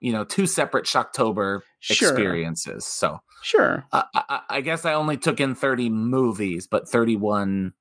you 0.00 0.12
know, 0.12 0.24
two 0.24 0.46
separate 0.46 0.84
Shocktober 0.86 1.60
Sure. 1.80 2.08
experiences. 2.08 2.84
So 2.86 3.18
Sure. 3.42 3.84
I, 3.92 4.04
I, 4.14 4.40
I 4.50 4.60
guess 4.60 4.84
I 4.84 4.94
only 4.94 5.16
took 5.16 5.40
in 5.40 5.54
30 5.54 5.88
movies, 5.90 6.66
but 6.70 6.88
31 6.88 7.72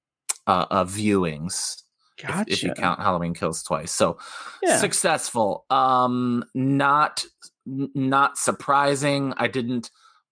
uh, 0.47 0.65
uh, 0.69 0.83
viewings 0.85 1.81
if- 2.17 2.27
Gotcha. 2.27 2.51
if, 2.51 2.63
you 2.63 2.73
count 2.73 2.99
Halloween 3.01 3.33
Kills 3.33 3.63
twice. 3.63 3.91
So 3.91 4.17
Yeah. 4.63 4.77
successful. 4.77 5.65
Um, 5.69 6.43
not 6.53 7.25
not 7.65 8.37
surprising. 8.37 9.33
I 9.37 9.47
didn't 9.47 9.89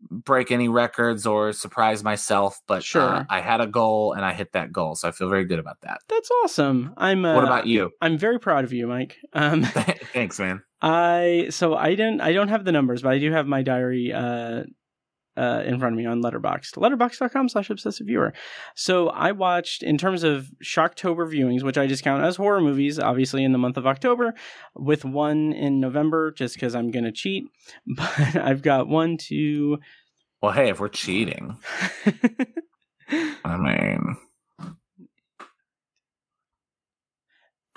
break 0.10 0.52
any 0.52 0.70
records 0.70 1.26
or 1.26 1.54
surprise 1.54 2.04
myself, 2.04 2.60
but 2.68 2.78
uh, 2.78 2.82
Sure. 2.82 3.26
I 3.30 3.42
had 3.42 3.62
a 3.62 3.68
goal 3.68 4.14
and 4.14 4.24
I 4.26 4.34
hit 4.34 4.52
that 4.54 4.72
goal, 4.72 4.96
so 4.96 5.08
I 5.08 5.12
feel 5.12 5.30
very 5.30 5.46
good 5.46 5.60
about 5.60 5.82
that. 5.82 6.00
That's 6.10 6.30
awesome. 6.44 6.94
I'm. 6.98 7.26
Uh, 7.26 7.36
what 7.36 7.44
about 7.44 7.68
you? 7.68 7.92
I'm 8.02 8.18
very 8.18 8.40
proud 8.40 8.64
of 8.64 8.74
you, 8.74 8.88
Mike. 8.88 9.18
Um, 9.34 9.64
Thanks, 10.14 10.40
man. 10.40 10.64
I 10.82 11.48
so 11.50 11.76
I 11.76 11.92
didn't. 11.92 12.22
I 12.22 12.34
don't 12.34 12.50
have 12.50 12.66
the 12.66 12.72
numbers, 12.72 13.02
but 13.02 13.14
I 13.14 13.20
do 13.20 13.32
have 13.32 13.48
my 13.48 13.62
diary. 13.64 14.12
Uh, 14.14 14.64
uh, 15.38 15.64
in 15.66 15.80
front 15.80 15.94
of 15.94 15.98
me 15.98 16.06
on 16.06 16.22
Letterboxd, 16.22 16.74
letterboxd.com 16.74 17.50
slash 17.50 17.70
obsessive 17.70 18.08
viewer. 18.08 18.34
So 18.76 19.10
I 19.10 19.32
watched, 19.32 19.84
in 19.84 19.98
terms 19.98 20.24
of 20.24 20.52
Shocktober 20.64 21.32
viewings, 21.32 21.64
which 21.64 21.78
I 21.78 21.88
just 21.88 22.04
count 22.04 22.24
as 22.24 22.36
horror 22.36 22.62
movies, 22.62 23.00
obviously 23.00 23.44
in 23.44 23.52
the 23.52 23.58
month 23.58 23.78
of 23.78 23.88
October, 23.88 24.34
with 24.76 25.06
one 25.06 25.54
in 25.54 25.80
November, 25.80 26.32
just 26.32 26.56
because 26.56 26.76
I'm 26.76 26.92
going 26.92 27.06
to 27.06 27.12
cheat. 27.12 27.46
But 27.96 28.36
I've 28.36 28.62
got 28.62 28.88
one, 28.88 29.18
two, 29.18 29.80
Well, 30.42 30.52
hey, 30.52 30.70
if 30.70 30.80
we're 30.80 30.88
cheating, 30.90 31.58
I 33.46 33.58
mean, 33.58 34.18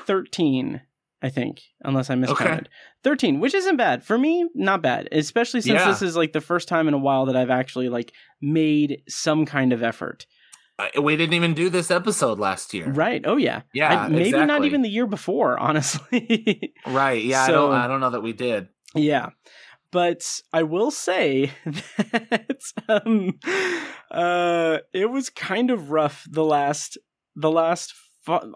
13, 0.06 0.80
I 1.26 1.30
think, 1.30 1.60
unless 1.82 2.08
I 2.08 2.14
miscounted. 2.14 2.68
13, 3.04 3.40
which 3.40 3.52
isn't 3.54 3.76
bad. 3.76 4.04
For 4.04 4.16
me, 4.16 4.48
not 4.54 4.80
bad, 4.82 5.08
especially 5.10 5.60
since 5.60 5.80
Yeah. 5.80 5.88
this 5.88 6.02
is 6.02 6.16
like 6.16 6.32
the 6.32 6.40
first 6.40 6.68
time 6.68 6.86
in 6.88 6.94
a 6.94 6.98
while 6.98 7.26
that 7.26 7.36
I've 7.36 7.50
actually 7.50 7.88
like 7.88 8.12
made 8.40 9.02
some 9.08 9.44
kind 9.44 9.72
of 9.72 9.82
effort. 9.82 10.26
I- 10.78 11.00
we 11.00 11.16
didn't 11.16 11.34
even 11.34 11.54
do 11.54 11.68
this 11.70 11.90
episode 11.90 12.38
last 12.38 12.72
year. 12.74 12.88
Right. 12.90 13.22
Oh 13.26 13.36
yeah. 13.38 13.62
Yeah, 13.72 14.02
I- 14.04 14.08
maybe 14.08 14.30
not 14.44 14.64
even 14.64 14.82
the 14.82 14.88
year 14.90 15.06
before, 15.06 15.58
honestly. 15.68 16.74
Right. 16.86 17.24
Yeah, 17.24 17.42
I 17.42 17.46
So- 17.46 17.52
don't 17.68 17.72
I 17.72 17.86
don't 17.88 18.00
know 18.00 18.10
that 18.10 18.22
we 18.22 18.32
did. 18.32 18.68
yeah. 18.94 19.30
But 19.92 20.22
I 20.52 20.62
will 20.64 20.90
say 20.90 21.50
that 21.64 22.60
um 22.88 23.38
uh 24.10 24.78
it 24.92 25.06
was 25.10 25.30
kind 25.30 25.70
of 25.70 25.90
rough 25.90 26.26
the 26.30 26.44
last 26.44 26.98
the 27.34 27.50
last 27.50 27.94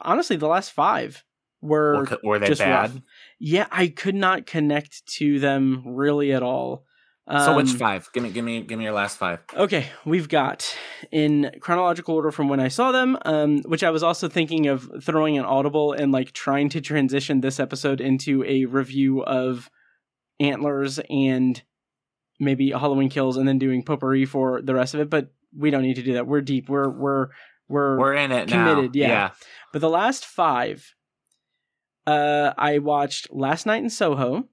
honestly 0.02 0.36
the 0.36 0.48
last 0.48 0.72
5 0.72 1.24
were 1.62 2.06
Were, 2.22 2.38
they 2.38 2.48
just 2.48 2.60
bad? 2.60 2.92
rough. 2.94 3.02
Yeah, 3.38 3.66
I 3.70 3.88
could 3.88 4.14
not 4.14 4.46
connect 4.46 5.06
to 5.18 5.38
them 5.38 5.82
really 5.86 6.32
at 6.32 6.42
all. 6.42 6.84
so 7.28 7.54
which 7.56 7.70
Um, 7.72 7.76
five? 7.78 8.08
Give 8.12 8.22
me 8.22 8.30
give 8.30 8.44
me 8.44 8.62
give 8.62 8.78
me 8.78 8.84
your 8.84 8.94
last 8.94 9.18
five. 9.18 9.40
Okay, 9.54 9.86
we've 10.04 10.28
got 10.28 10.74
in 11.12 11.50
chronological 11.60 12.14
order 12.14 12.30
from 12.30 12.48
when 12.48 12.60
I 12.60 12.68
saw 12.68 12.92
them, 12.92 13.16
um, 13.24 13.58
which 13.62 13.84
I 13.84 13.90
was 13.90 14.02
also 14.02 14.28
thinking 14.28 14.66
of 14.66 14.90
throwing 15.02 15.38
an 15.38 15.44
audible 15.44 15.92
and 15.92 16.10
like 16.12 16.32
trying 16.32 16.68
to 16.70 16.80
transition 16.80 17.40
this 17.40 17.60
episode 17.60 18.00
into 18.00 18.42
a 18.44 18.64
review 18.64 19.22
of 19.22 19.70
Antlers 20.40 20.98
and 21.10 21.62
maybe 22.38 22.70
Halloween 22.70 23.10
Kills, 23.10 23.36
and 23.36 23.46
then 23.46 23.58
doing 23.58 23.82
potpourri 23.84 24.24
for 24.24 24.62
the 24.62 24.74
rest 24.74 24.94
of 24.94 25.00
it. 25.00 25.10
But 25.10 25.30
we 25.56 25.70
don't 25.70 25.82
need 25.82 25.96
to 25.96 26.02
do 26.02 26.14
that. 26.14 26.26
We're 26.26 26.40
deep. 26.40 26.68
We're 26.68 26.88
we're 26.88 27.28
we're. 27.68 27.98
We're 27.98 28.14
in 28.14 28.32
it 28.32 28.48
committed, 28.48 28.94
now. 28.94 29.00
yeah. 29.06 29.30
but 29.72 29.80
the 29.80 29.90
last 29.90 30.24
five, 30.24 30.94
uh, 32.10 32.54
I 32.58 32.78
watched 32.78 33.32
last 33.32 33.66
night 33.66 33.82
in 33.82 33.90
Soho. 33.90 34.48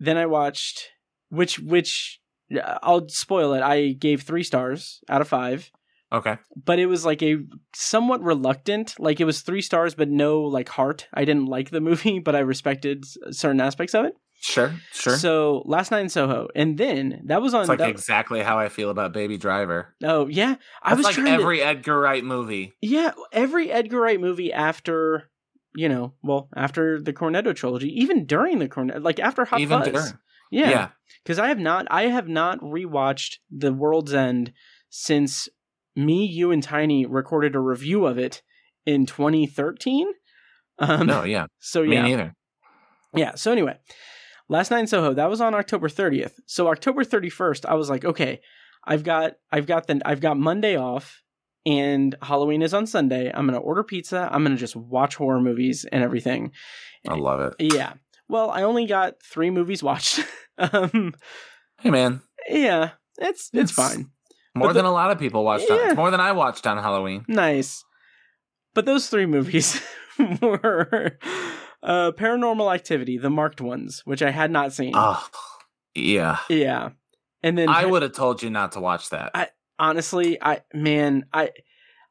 Then 0.00 0.16
I 0.16 0.26
watched 0.26 0.90
which 1.30 1.58
which 1.58 2.20
uh, 2.54 2.78
I'll 2.82 3.08
spoil 3.08 3.54
it. 3.54 3.62
I 3.62 3.92
gave 3.92 4.22
three 4.22 4.42
stars 4.42 5.00
out 5.08 5.20
of 5.20 5.28
five, 5.28 5.70
Okay. 6.12 6.36
but 6.64 6.78
it 6.78 6.86
was 6.86 7.04
like 7.04 7.22
a 7.22 7.38
somewhat 7.74 8.22
reluctant. 8.22 8.94
Like 8.98 9.20
it 9.20 9.24
was 9.24 9.40
three 9.42 9.62
stars, 9.62 9.94
but 9.94 10.08
no 10.10 10.42
like 10.42 10.68
heart. 10.68 11.08
I 11.14 11.24
didn't 11.24 11.46
like 11.46 11.70
the 11.70 11.80
movie, 11.80 12.18
but 12.24 12.34
I 12.36 12.40
respected 12.40 13.04
certain 13.30 13.60
aspects 13.60 13.94
of 13.94 14.04
it. 14.06 14.14
Sure. 14.40 14.74
Sure. 14.92 15.16
So 15.16 15.62
last 15.64 15.90
night 15.90 16.00
in 16.00 16.08
Soho, 16.10 16.48
and 16.54 16.76
then 16.76 17.22
that 17.26 17.40
was 17.40 17.54
on. 17.54 17.60
it's 17.62 17.68
like 17.70 17.78
that- 17.78 17.88
exactly 17.88 18.42
how 18.42 18.58
I 18.58 18.68
feel 18.68 18.90
about 18.90 19.14
Baby 19.14 19.38
Driver. 19.38 19.94
oh 20.02 20.26
yeah, 20.26 20.56
I 20.82 20.90
That's 20.90 20.98
was 20.98 21.04
like 21.06 21.14
trying 21.14 21.26
to- 21.26 21.32
every 21.42 21.62
Edgar 21.62 21.98
Wright 22.00 22.22
movie. 22.24 22.72
Yeah, 22.82 23.12
every 23.32 23.70
Edgar 23.70 24.00
Wright 24.00 24.20
movie 24.20 24.52
after, 24.52 25.30
you 25.74 25.88
know, 25.88 26.14
well, 26.22 26.48
after 26.56 27.00
the 27.00 27.12
Cornetto 27.12 27.54
trilogy, 27.54 27.88
even 28.00 28.26
during 28.26 28.58
the 28.58 28.68
Cornetto, 28.68 29.02
like 29.02 29.18
after 29.18 29.44
Hot 29.44 29.60
Even 29.60 29.80
Fuzz. 29.82 29.92
during. 29.92 30.12
Yeah, 30.50 30.70
Yeah. 30.70 30.88
because 31.24 31.38
I 31.38 31.48
have 31.48 31.58
not, 31.58 31.86
I 31.90 32.02
have 32.04 32.28
not 32.28 32.60
rewatched 32.60 33.38
The 33.50 33.72
World's 33.72 34.14
End 34.14 34.52
since 34.88 35.48
me, 35.96 36.24
you, 36.26 36.50
and 36.52 36.62
Tiny 36.62 37.06
recorded 37.06 37.54
a 37.56 37.60
review 37.60 38.06
of 38.06 38.18
it 38.18 38.42
in 38.86 39.06
2013. 39.06 40.06
Um, 40.78 41.06
No, 41.06 41.24
yeah. 41.24 41.46
so 41.58 41.82
Me 41.82 41.94
yeah, 41.94 42.02
neither. 42.02 42.34
yeah. 43.14 43.34
So 43.34 43.50
anyway, 43.50 43.78
last 44.48 44.70
night 44.70 44.80
in 44.80 44.86
Soho, 44.86 45.12
that 45.14 45.30
was 45.30 45.40
on 45.40 45.54
October 45.54 45.88
30th. 45.88 46.32
So 46.46 46.68
October 46.68 47.04
31st, 47.04 47.64
I 47.66 47.74
was 47.74 47.90
like, 47.90 48.04
okay, 48.04 48.40
I've 48.86 49.02
got, 49.02 49.32
I've 49.50 49.66
got 49.66 49.86
the, 49.88 50.00
I've 50.04 50.20
got 50.20 50.36
Monday 50.36 50.76
off, 50.76 51.22
and 51.66 52.14
Halloween 52.22 52.62
is 52.62 52.74
on 52.74 52.86
Sunday. 52.86 53.30
I'm 53.32 53.46
gonna 53.46 53.58
order 53.58 53.82
pizza. 53.82 54.28
I'm 54.32 54.42
gonna 54.42 54.56
just 54.56 54.76
watch 54.76 55.16
horror 55.16 55.40
movies 55.40 55.84
and 55.90 56.02
everything. 56.04 56.52
I 57.08 57.14
love 57.14 57.40
it. 57.40 57.72
Yeah. 57.74 57.94
Well, 58.28 58.50
I 58.50 58.62
only 58.62 58.86
got 58.86 59.14
three 59.22 59.50
movies 59.50 59.82
watched. 59.82 60.20
um, 60.58 61.14
Hey 61.80 61.90
man. 61.90 62.22
yeah, 62.48 62.90
it's 63.18 63.50
it's 63.52 63.72
It's- 63.72 63.72
fine. 63.72 64.10
More 64.54 64.68
the- 64.68 64.74
than 64.74 64.84
a 64.84 64.92
lot 64.92 65.10
of 65.10 65.18
people 65.18 65.44
watched 65.44 65.68
on 65.70 65.76
Yeah. 65.78 65.86
it's 65.88 65.96
more 65.96 66.10
than 66.12 66.20
I 66.20 66.32
watched 66.32 66.66
on 66.66 66.78
Halloween. 66.78 67.24
Nice. 67.28 67.84
But 68.74 68.86
those 68.86 69.08
three 69.08 69.26
movies 69.26 69.82
were 70.40 71.18
uh, 71.82 72.12
Paranormal 72.12 72.72
Activity, 72.74 73.18
the 73.18 73.30
marked 73.30 73.60
ones, 73.60 74.02
which 74.04 74.22
I 74.22 74.30
had 74.30 74.50
not 74.50 74.72
seen. 74.72 74.92
Oh 74.94 75.26
yeah. 75.94 76.38
yeah. 76.48 76.90
And 77.42 77.58
then 77.58 77.68
I 77.68 77.84
would 77.84 78.02
have 78.02 78.12
told 78.12 78.42
you 78.42 78.48
not 78.50 78.72
to 78.72 78.80
watch 78.80 79.10
that. 79.10 79.30
I- 79.34 79.48
honestly, 79.78 80.42
I 80.42 80.60
man, 80.72 81.26
I 81.32 81.50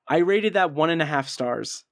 I 0.07 0.17
rated 0.17 0.53
that 0.53 0.73
one 0.73 0.89
and 0.89 1.01
a 1.01 1.05
half 1.05 1.29
stars. 1.29 1.83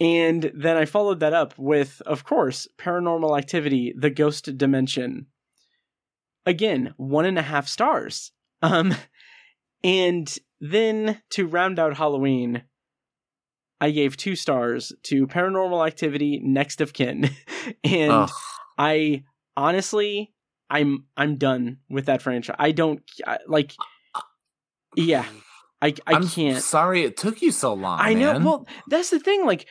And 0.00 0.50
then 0.54 0.78
I 0.78 0.86
followed 0.86 1.20
that 1.20 1.34
up 1.34 1.58
with, 1.58 2.00
of 2.06 2.24
course, 2.24 2.66
Paranormal 2.78 3.36
Activity, 3.36 3.92
The 3.94 4.08
Ghost 4.08 4.56
Dimension. 4.56 5.26
Again, 6.46 6.94
one 6.96 7.26
and 7.26 7.38
a 7.38 7.42
half 7.42 7.68
stars. 7.68 8.32
Um, 8.62 8.94
and 9.82 10.36
then 10.60 11.22
to 11.30 11.46
round 11.46 11.78
out 11.78 11.96
Halloween, 11.96 12.64
I 13.80 13.90
gave 13.90 14.18
two 14.18 14.36
stars 14.36 14.92
to 15.04 15.26
Paranormal 15.26 15.86
Activity, 15.86 16.40
Next 16.44 16.82
of 16.82 16.92
Kin, 16.92 17.30
and 17.84 18.12
Ugh. 18.12 18.30
I 18.76 19.24
honestly, 19.56 20.34
I'm 20.68 21.06
I'm 21.16 21.36
done 21.36 21.78
with 21.88 22.04
that 22.06 22.20
franchise. 22.20 22.56
I 22.58 22.72
don't 22.72 23.00
I, 23.26 23.38
like. 23.46 23.74
Yeah, 24.96 25.24
I 25.80 25.94
I 26.06 26.14
I'm 26.14 26.28
can't. 26.28 26.62
sorry 26.62 27.04
it 27.04 27.16
took 27.16 27.42
you 27.42 27.50
so 27.50 27.74
long. 27.74 27.98
I 28.00 28.14
know. 28.14 28.38
Well, 28.38 28.66
that's 28.88 29.10
the 29.10 29.20
thing. 29.20 29.46
Like, 29.46 29.66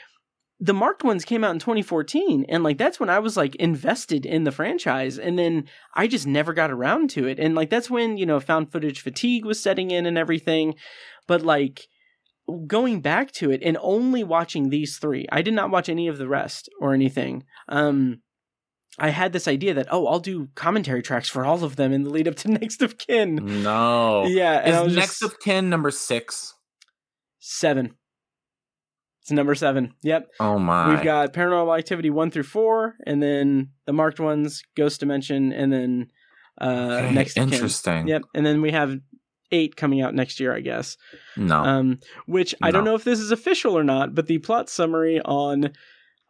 the 0.59 0.73
marked 0.73 1.03
ones 1.03 1.25
came 1.25 1.43
out 1.43 1.51
in 1.53 1.59
2014, 1.59 2.45
and 2.49 2.63
like 2.63 2.77
that's 2.77 2.99
when 2.99 3.09
I 3.09 3.19
was 3.19 3.37
like 3.37 3.55
invested 3.55 4.25
in 4.25 4.43
the 4.43 4.51
franchise, 4.51 5.17
and 5.17 5.37
then 5.37 5.65
I 5.95 6.07
just 6.07 6.27
never 6.27 6.53
got 6.53 6.71
around 6.71 7.09
to 7.11 7.27
it. 7.27 7.39
And 7.39 7.55
like 7.55 7.69
that's 7.69 7.89
when 7.89 8.17
you 8.17 8.25
know 8.25 8.39
found 8.39 8.71
footage 8.71 9.01
fatigue 9.01 9.45
was 9.45 9.61
setting 9.61 9.91
in 9.91 10.05
and 10.05 10.17
everything. 10.17 10.75
But 11.27 11.41
like 11.43 11.87
going 12.67 13.01
back 13.01 13.31
to 13.33 13.51
it 13.51 13.61
and 13.63 13.77
only 13.81 14.23
watching 14.23 14.69
these 14.69 14.97
three, 14.97 15.27
I 15.31 15.41
did 15.41 15.53
not 15.53 15.69
watch 15.69 15.87
any 15.89 16.07
of 16.07 16.17
the 16.17 16.27
rest 16.27 16.69
or 16.79 16.93
anything. 16.93 17.43
Um. 17.67 18.21
I 18.99 19.09
had 19.09 19.33
this 19.33 19.47
idea 19.47 19.73
that 19.75 19.87
oh 19.91 20.07
I'll 20.07 20.19
do 20.19 20.49
commentary 20.55 21.01
tracks 21.01 21.29
for 21.29 21.45
all 21.45 21.63
of 21.63 21.75
them 21.75 21.91
in 21.93 22.03
the 22.03 22.09
lead 22.09 22.27
up 22.27 22.35
to 22.37 22.47
Next 22.51 22.81
of 22.81 22.97
Kin. 22.97 23.35
no. 23.63 24.25
Yeah, 24.27 24.61
and 24.63 24.75
I 24.75 24.81
was 24.81 24.91
Is 24.93 24.97
next 24.97 25.19
just 25.19 25.33
of 25.33 25.39
kin 25.39 25.69
number 25.69 25.91
six? 25.91 26.53
seven. 27.39 27.95
It's 29.21 29.31
number 29.31 29.55
seven. 29.55 29.93
Yep. 30.01 30.27
Oh 30.39 30.57
my. 30.59 30.89
We've 30.93 31.03
got 31.03 31.33
Paranormal 31.33 31.77
Activity 31.77 32.09
one 32.09 32.31
through 32.31 32.43
four, 32.43 32.95
and 33.05 33.21
then 33.21 33.69
the 33.85 33.93
marked 33.93 34.19
ones, 34.19 34.63
Ghost 34.75 34.99
Dimension, 34.99 35.51
and 35.53 35.71
then 35.71 36.07
uh, 36.59 36.65
Okay, 37.03 37.13
next 37.13 37.37
of 37.37 37.45
Kin. 37.45 37.53
interesting. 37.53 38.07
Yep, 38.07 38.23
and 38.33 38.45
then 38.45 38.61
we 38.61 38.71
have 38.71 38.97
eight 39.51 39.75
coming 39.75 40.01
out 40.01 40.13
next 40.13 40.39
year, 40.39 40.55
I 40.55 40.59
guess. 40.61 40.95
No. 41.35 41.57
Um, 41.63 41.97
which 42.27 42.53
I 42.61 42.71
don't 42.71 42.83
know 42.85 42.95
if 42.95 43.03
this 43.03 43.19
is 43.19 43.31
official 43.31 43.77
or 43.77 43.83
not, 43.83 44.13
but 44.15 44.27
the 44.27 44.37
plot 44.39 44.69
summary 44.69 45.19
on 45.21 45.71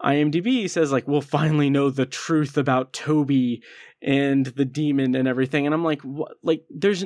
IMDb 0.01 0.69
says 0.69 0.91
like 0.91 1.07
we'll 1.07 1.21
finally 1.21 1.69
know 1.69 1.89
the 1.89 2.05
truth 2.05 2.57
about 2.57 2.93
Toby 2.93 3.61
and 4.01 4.45
the 4.45 4.65
demon 4.65 5.15
and 5.15 5.27
everything, 5.27 5.65
and 5.65 5.73
I'm 5.73 5.83
like, 5.83 6.01
what? 6.01 6.33
Like, 6.43 6.65
there's 6.69 7.05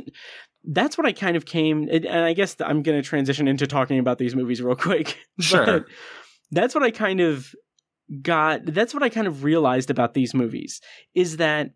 that's 0.63 0.97
what 0.97 1.05
I 1.07 1.11
kind 1.11 1.35
of 1.35 1.45
came, 1.45 1.89
and 1.89 2.07
I 2.07 2.33
guess 2.33 2.55
I'm 2.59 2.83
going 2.83 3.01
to 3.01 3.07
transition 3.07 3.47
into 3.47 3.67
talking 3.67 3.99
about 3.99 4.17
these 4.17 4.35
movies 4.35 4.61
real 4.61 4.75
quick. 4.75 5.17
Sure. 5.39 5.65
But 5.65 5.85
that's 6.51 6.75
what 6.75 6.83
I 6.83 6.91
kind 6.91 7.19
of 7.19 7.53
got. 8.21 8.65
That's 8.65 8.93
what 8.93 9.03
I 9.03 9.09
kind 9.09 9.27
of 9.27 9.43
realized 9.43 9.89
about 9.89 10.13
these 10.13 10.33
movies 10.33 10.79
is 11.15 11.37
that 11.37 11.71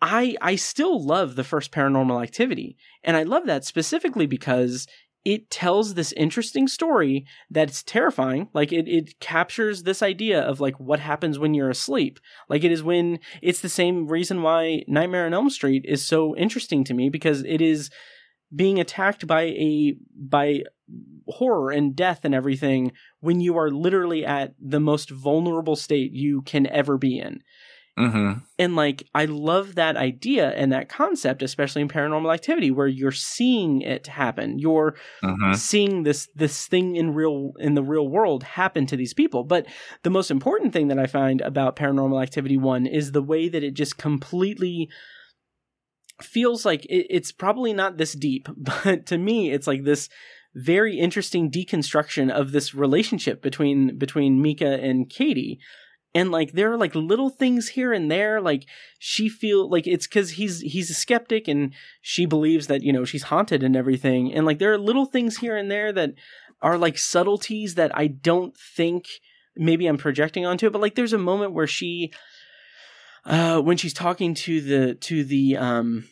I 0.00 0.36
I 0.40 0.56
still 0.56 1.04
love 1.04 1.36
the 1.36 1.44
first 1.44 1.72
Paranormal 1.72 2.22
Activity, 2.22 2.76
and 3.04 3.16
I 3.16 3.22
love 3.22 3.46
that 3.46 3.64
specifically 3.64 4.26
because 4.26 4.86
it 5.28 5.50
tells 5.50 5.92
this 5.92 6.12
interesting 6.12 6.66
story 6.66 7.26
that's 7.50 7.82
terrifying. 7.82 8.48
Like 8.54 8.72
it, 8.72 8.88
it 8.88 9.20
captures 9.20 9.82
this 9.82 10.02
idea 10.02 10.40
of 10.40 10.58
like 10.58 10.80
what 10.80 11.00
happens 11.00 11.38
when 11.38 11.52
you're 11.52 11.68
asleep. 11.68 12.18
Like 12.48 12.64
it 12.64 12.72
is 12.72 12.82
when 12.82 13.18
it's 13.42 13.60
the 13.60 13.68
same 13.68 14.08
reason 14.08 14.40
why 14.40 14.84
Nightmare 14.88 15.26
on 15.26 15.34
Elm 15.34 15.50
Street 15.50 15.84
is 15.86 16.02
so 16.02 16.34
interesting 16.34 16.82
to 16.84 16.94
me 16.94 17.10
because 17.10 17.44
it 17.44 17.60
is 17.60 17.90
being 18.56 18.80
attacked 18.80 19.26
by 19.26 19.42
a 19.42 19.96
by 20.16 20.62
horror 21.26 21.72
and 21.72 21.94
death 21.94 22.20
and 22.22 22.34
everything 22.34 22.92
when 23.20 23.42
you 23.42 23.58
are 23.58 23.70
literally 23.70 24.24
at 24.24 24.54
the 24.58 24.80
most 24.80 25.10
vulnerable 25.10 25.76
state 25.76 26.12
you 26.12 26.40
can 26.40 26.66
ever 26.68 26.96
be 26.96 27.18
in. 27.18 27.42
Mm-hmm. 27.98 28.38
And 28.58 28.76
like, 28.76 29.02
I 29.14 29.24
love 29.24 29.74
that 29.74 29.96
idea 29.96 30.50
and 30.50 30.72
that 30.72 30.88
concept, 30.88 31.42
especially 31.42 31.82
in 31.82 31.88
paranormal 31.88 32.32
activity, 32.32 32.70
where 32.70 32.86
you're 32.86 33.10
seeing 33.10 33.80
it 33.82 34.06
happen. 34.06 34.58
You're 34.58 34.94
Mm-hmm. 35.22 35.54
seeing 35.54 36.02
this 36.04 36.28
this 36.34 36.66
thing 36.66 36.96
in 36.96 37.12
real 37.12 37.52
in 37.58 37.74
the 37.74 37.82
real 37.82 38.08
world 38.08 38.42
happen 38.42 38.86
to 38.86 38.96
these 38.96 39.14
people. 39.14 39.44
But 39.44 39.66
the 40.02 40.10
most 40.10 40.30
important 40.30 40.72
thing 40.72 40.88
that 40.88 40.98
I 40.98 41.06
find 41.06 41.40
about 41.40 41.76
paranormal 41.76 42.22
activity 42.22 42.56
one 42.56 42.86
is 42.86 43.12
the 43.12 43.22
way 43.22 43.48
that 43.48 43.64
it 43.64 43.74
just 43.74 43.98
completely 43.98 44.88
feels 46.22 46.64
like 46.64 46.84
it, 46.86 47.06
it's 47.10 47.32
probably 47.32 47.72
not 47.72 47.96
this 47.96 48.12
deep, 48.12 48.48
but 48.56 49.06
to 49.06 49.18
me, 49.18 49.50
it's 49.50 49.66
like 49.66 49.84
this 49.84 50.08
very 50.54 50.98
interesting 50.98 51.50
deconstruction 51.50 52.30
of 52.30 52.52
this 52.52 52.74
relationship 52.74 53.42
between 53.42 53.98
between 53.98 54.42
Micah 54.42 54.80
and 54.80 55.08
Katie 55.08 55.58
and 56.14 56.30
like 56.30 56.52
there 56.52 56.72
are 56.72 56.76
like 56.76 56.94
little 56.94 57.28
things 57.30 57.68
here 57.68 57.92
and 57.92 58.10
there 58.10 58.40
like 58.40 58.64
she 58.98 59.28
feel 59.28 59.68
like 59.68 59.86
it's 59.86 60.06
because 60.06 60.30
he's 60.32 60.60
he's 60.60 60.90
a 60.90 60.94
skeptic 60.94 61.48
and 61.48 61.74
she 62.00 62.26
believes 62.26 62.66
that 62.66 62.82
you 62.82 62.92
know 62.92 63.04
she's 63.04 63.24
haunted 63.24 63.62
and 63.62 63.76
everything. 63.76 64.32
And 64.32 64.46
like 64.46 64.58
there 64.58 64.72
are 64.72 64.78
little 64.78 65.04
things 65.04 65.38
here 65.38 65.56
and 65.56 65.70
there 65.70 65.92
that 65.92 66.14
are 66.60 66.78
like 66.78 66.98
subtleties 66.98 67.74
that 67.74 67.96
i 67.96 68.06
don't 68.06 68.56
think 68.56 69.06
maybe 69.56 69.86
i'm 69.86 69.98
projecting 69.98 70.46
onto 70.46 70.66
it 70.66 70.72
but 70.72 70.82
like 70.82 70.94
there's 70.94 71.12
a 71.12 71.18
moment 71.18 71.52
where 71.52 71.66
she 71.66 72.12
uh 73.24 73.60
when 73.60 73.76
she's 73.76 73.94
talking 73.94 74.34
to 74.34 74.60
the 74.60 74.94
to 74.94 75.24
the 75.24 75.56
um 75.56 76.04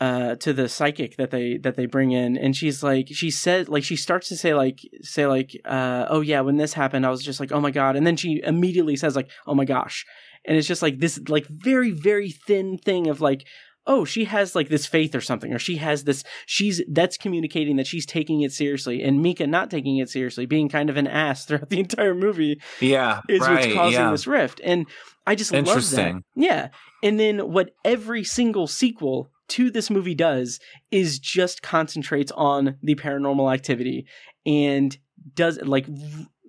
uh 0.00 0.34
to 0.36 0.52
the 0.52 0.68
psychic 0.68 1.16
that 1.16 1.30
they 1.30 1.56
that 1.58 1.76
they 1.76 1.86
bring 1.86 2.12
in 2.12 2.36
and 2.36 2.54
she's 2.54 2.82
like 2.82 3.08
she 3.10 3.30
said 3.30 3.68
like 3.68 3.84
she 3.84 3.96
starts 3.96 4.28
to 4.28 4.36
say 4.36 4.52
like 4.54 4.80
say 5.02 5.26
like 5.26 5.52
uh 5.64 6.06
oh 6.10 6.20
yeah 6.20 6.40
when 6.40 6.56
this 6.56 6.74
happened 6.74 7.06
i 7.06 7.10
was 7.10 7.24
just 7.24 7.40
like 7.40 7.50
oh 7.52 7.60
my 7.60 7.70
god 7.70 7.96
and 7.96 8.06
then 8.06 8.16
she 8.16 8.40
immediately 8.44 8.96
says 8.96 9.16
like 9.16 9.30
oh 9.46 9.54
my 9.54 9.64
gosh 9.64 10.04
and 10.44 10.56
it's 10.56 10.68
just 10.68 10.82
like 10.82 10.98
this 10.98 11.18
like 11.28 11.46
very 11.48 11.90
very 11.90 12.30
thin 12.30 12.76
thing 12.76 13.06
of 13.06 13.20
like 13.20 13.46
oh 13.86 14.04
she 14.04 14.24
has 14.24 14.54
like 14.54 14.68
this 14.68 14.84
faith 14.84 15.14
or 15.14 15.20
something 15.20 15.54
or 15.54 15.58
she 15.58 15.76
has 15.76 16.04
this 16.04 16.24
she's 16.44 16.82
that's 16.90 17.16
communicating 17.16 17.76
that 17.76 17.86
she's 17.86 18.04
taking 18.04 18.42
it 18.42 18.52
seriously 18.52 19.02
and 19.02 19.22
micah 19.22 19.46
not 19.46 19.70
taking 19.70 19.96
it 19.98 20.10
seriously 20.10 20.44
being 20.44 20.68
kind 20.68 20.90
of 20.90 20.96
an 20.96 21.06
ass 21.06 21.44
throughout 21.46 21.70
the 21.70 21.78
entire 21.86 22.14
movie 22.14 22.60
Yeah. 22.80 23.20
is 23.28 23.40
right, 23.40 23.64
what's 23.64 23.74
causing 23.74 24.00
yeah. 24.00 24.10
this 24.10 24.26
rift. 24.26 24.60
And 24.62 24.86
I 25.26 25.34
just 25.34 25.52
love 25.52 25.90
that. 25.90 26.14
Yeah. 26.34 26.68
And 27.02 27.18
then 27.18 27.50
what 27.50 27.70
every 27.84 28.22
single 28.24 28.66
sequel 28.66 29.30
to 29.48 29.70
this 29.70 29.90
movie 29.90 30.14
does 30.14 30.58
is 30.90 31.18
just 31.18 31.62
concentrates 31.62 32.32
on 32.32 32.76
the 32.82 32.94
paranormal 32.94 33.52
activity 33.52 34.06
and 34.44 34.98
does 35.34 35.58
like 35.62 35.86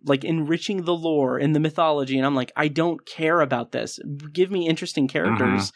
like 0.06 0.24
enriching 0.24 0.84
the 0.84 0.94
lore 0.96 1.38
and 1.38 1.56
the 1.56 1.60
mythology 1.60 2.18
and 2.18 2.26
I'm 2.26 2.36
like 2.36 2.52
I 2.56 2.68
don't 2.68 3.06
care 3.06 3.42
about 3.42 3.72
this. 3.72 4.00
Give 4.32 4.52
me 4.52 4.68
interesting 4.68 5.08
characters. 5.08 5.72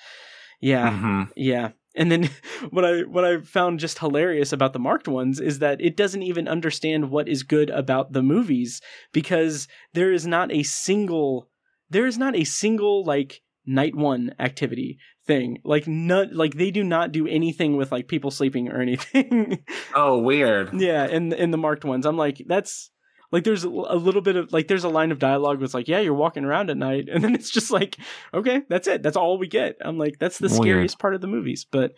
Yeah. 0.62 0.92
Mhm. 0.92 1.30
Yeah. 1.36 1.70
And 1.96 2.12
then 2.12 2.30
what 2.70 2.86
I 2.86 3.02
what 3.02 3.26
I 3.26 3.42
found 3.42 3.80
just 3.80 4.00
hilarious 4.00 4.54
about 4.54 4.74
the 4.74 4.80
marked 4.80 5.08
ones 5.08 5.40
is 5.40 5.60
that 5.60 5.82
it 5.82 5.98
doesn't 5.98 6.24
even 6.24 6.48
understand 6.48 7.10
what 7.10 7.28
is 7.28 7.44
good 7.44 7.70
about 7.70 8.14
the 8.14 8.24
movies 8.24 8.82
because 9.12 9.68
there 9.94 10.12
is 10.12 10.26
not 10.26 10.52
a 10.52 10.64
single 10.64 11.50
there 11.90 12.06
is 12.06 12.18
not 12.18 12.36
a 12.36 12.46
single 12.46 13.04
like 13.04 13.42
night 13.66 13.96
one 13.96 14.34
activity 14.40 14.98
thing. 15.28 15.60
Like 15.64 15.88
not 15.88 16.34
like 16.34 16.56
they 16.56 16.72
do 16.72 16.84
not 16.84 17.12
do 17.12 17.28
anything 17.28 17.78
with 17.78 17.92
like 17.92 18.08
people 18.08 18.32
sleeping 18.32 18.70
or 18.70 18.82
anything. 18.82 19.64
Oh, 19.96 20.20
weird. 20.20 20.74
yeah, 20.74 21.06
in 21.08 21.34
in 21.34 21.52
the 21.52 21.58
marked 21.58 21.84
ones. 21.86 22.06
I'm 22.06 22.18
like 22.18 22.42
that's 22.48 22.90
like 23.32 23.44
there's 23.44 23.64
a 23.64 23.70
little 23.70 24.22
bit 24.22 24.36
of 24.36 24.52
like 24.52 24.68
there's 24.68 24.84
a 24.84 24.90
line 24.90 25.12
of 25.12 25.20
dialogue 25.20 25.60
that's 25.62 25.74
like 25.74 25.88
yeah 25.88 26.00
you're 26.00 26.14
walking 26.14 26.44
around 26.44 26.70
at 26.70 26.76
night 26.78 27.08
and 27.10 27.24
then 27.24 27.34
it's 27.34 27.50
just 27.50 27.72
like 27.72 27.96
okay 28.34 28.62
that's 28.68 28.88
it 28.90 29.02
that's 29.04 29.16
all 29.16 29.38
we 29.38 29.48
get 29.48 29.78
i'm 29.80 29.98
like 29.98 30.20
that's 30.20 30.38
the 30.38 30.48
Weird. 30.50 30.56
scariest 30.62 31.00
part 31.00 31.16
of 31.16 31.22
the 31.22 31.28
movies 31.28 31.66
but 31.72 31.94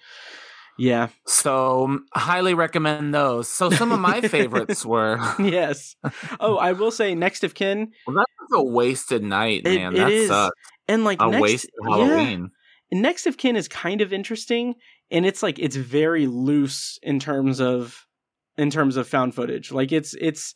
yeah 0.78 1.08
So 1.26 2.00
highly 2.14 2.54
recommend 2.54 3.16
those. 3.16 3.48
So 3.48 3.72
some 3.72 3.92
of 3.92 4.00
my 4.00 4.22
favorites 4.22 4.86
were. 4.94 5.18
yes 5.40 5.96
oh 6.40 6.58
i 6.58 6.74
will 6.74 6.92
say 6.92 7.16
next 7.16 7.44
of 7.44 7.56
kin 7.56 7.92
Well, 8.06 8.16
that 8.18 8.28
was 8.50 8.60
a 8.60 8.64
wasted 8.64 9.24
night, 9.24 9.64
man. 9.64 9.96
it 9.96 9.98
that 9.98 10.12
is. 10.12 10.28
sucks. 10.28 10.56
and 10.88 11.04
like 11.04 11.20
A 11.22 11.30
next 11.30 11.42
wasted 11.42 11.72
yeah, 11.82 11.96
Halloween. 11.96 12.52
And 12.94 13.02
next 13.02 13.26
of 13.26 13.38
kin 13.38 13.56
is 13.56 13.68
kind 13.68 14.02
of 14.02 14.14
interesting 14.14 14.76
and 15.10 15.26
it's 15.26 15.42
like 15.42 15.58
it's 15.58 15.76
very 15.76 16.28
loose 16.28 17.00
in 17.02 17.20
terms 17.20 17.60
of 17.60 18.06
in 18.56 18.70
terms 18.70 18.98
of 18.98 19.08
found 19.08 19.34
footage. 19.34 19.72
Like 19.72 19.92
it's 19.92 20.14
it's 20.22 20.54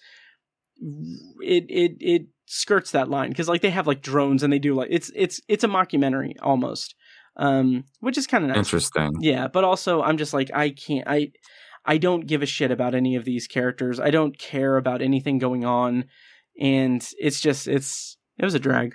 it 1.41 1.65
it 1.67 1.93
it 1.99 2.21
skirts 2.45 2.91
that 2.91 3.09
line 3.09 3.29
because 3.29 3.49
like 3.49 3.61
they 3.61 3.71
have 3.71 3.87
like 3.87 4.03
drones 4.03 4.43
and 4.43 4.53
they 4.53 4.59
do 4.59 4.75
like 4.75 4.89
it's 4.91 5.11
it's 5.15 5.41
it's 5.47 5.63
a 5.63 5.67
mockumentary 5.67 6.33
almost 6.43 6.93
um 7.37 7.85
which 8.01 8.19
is 8.19 8.27
kind 8.27 8.43
of 8.43 8.49
nice. 8.49 8.57
Interesting. 8.57 9.13
yeah 9.19 9.47
but 9.47 9.63
also 9.63 10.03
i'm 10.03 10.17
just 10.17 10.33
like 10.33 10.51
i 10.53 10.69
can't 10.69 11.07
i 11.07 11.31
i 11.85 11.97
don't 11.97 12.27
give 12.27 12.43
a 12.43 12.45
shit 12.45 12.69
about 12.69 12.93
any 12.93 13.15
of 13.15 13.25
these 13.25 13.47
characters. 13.47 13.99
I 13.99 14.11
don't 14.11 14.37
care 14.37 14.77
about 14.77 15.01
anything 15.01 15.39
going 15.39 15.65
on 15.65 16.05
and 16.61 17.05
it's 17.17 17.41
just 17.41 17.67
it's 17.67 18.15
it 18.37 18.45
was 18.45 18.53
a 18.53 18.59
drag 18.59 18.93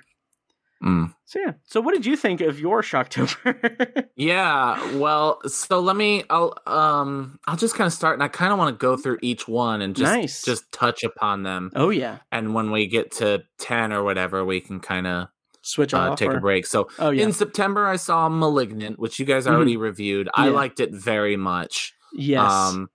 Mm. 0.83 1.15
so 1.25 1.39
yeah 1.39 1.53
so 1.65 1.81
what 1.81 1.95
did 1.95 2.05
you 2.05 2.17
think 2.17 2.41
of 2.41 2.59
your 2.59 2.83
shocktober 2.83 4.07
Yeah, 4.17 4.97
well, 4.97 5.41
so 5.49 5.81
let 5.81 5.97
me 5.97 6.25
I'll 6.31 6.55
um 6.67 7.39
I'll 7.47 7.57
just 7.57 7.75
kind 7.75 7.87
of 7.87 7.93
start 7.93 8.15
and 8.15 8.23
I 8.23 8.29
kind 8.29 8.53
of 8.53 8.59
want 8.59 8.75
to 8.75 8.79
go 8.79 8.97
through 8.97 9.19
each 9.23 9.47
one 9.49 9.81
and 9.83 9.95
just 9.97 10.13
Nice. 10.13 10.43
just 10.45 10.71
touch 10.73 11.03
upon 11.05 11.43
them. 11.45 11.71
oh 11.75 11.91
yeah 11.91 12.19
And 12.31 12.55
when 12.55 12.71
we 12.71 12.87
get 12.89 13.11
to 13.13 13.43
10 13.59 13.93
or 13.93 14.03
whatever, 14.03 14.45
we 14.45 14.61
can 14.61 14.81
kind 14.81 15.07
of 15.07 15.29
switch 15.63 15.95
uh, 15.95 15.99
off 15.99 16.19
take 16.19 16.31
or- 16.31 16.37
a 16.39 16.41
break. 16.41 16.67
So 16.67 16.89
oh 16.99 17.11
yeah 17.11 17.25
in 17.25 17.33
September 17.33 17.87
I 17.87 17.97
saw 17.97 18.29
Malignant, 18.29 18.99
which 18.99 19.19
you 19.19 19.25
guys 19.25 19.47
already 19.47 19.77
reviewed. 19.77 20.29
I 20.35 20.49
liked 20.49 20.81
it 20.81 20.91
very 20.93 21.37
much. 21.37 21.95
yes 22.13 22.51
Um 22.53 22.91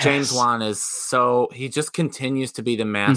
James 0.00 0.32
Wan 0.32 0.62
is 0.62 0.80
so 0.80 1.48
he 1.52 1.68
just 1.68 1.92
continues 1.92 2.52
to 2.52 2.62
be 2.62 2.76
the 2.76 2.84
Mm-hmm. 2.84 3.12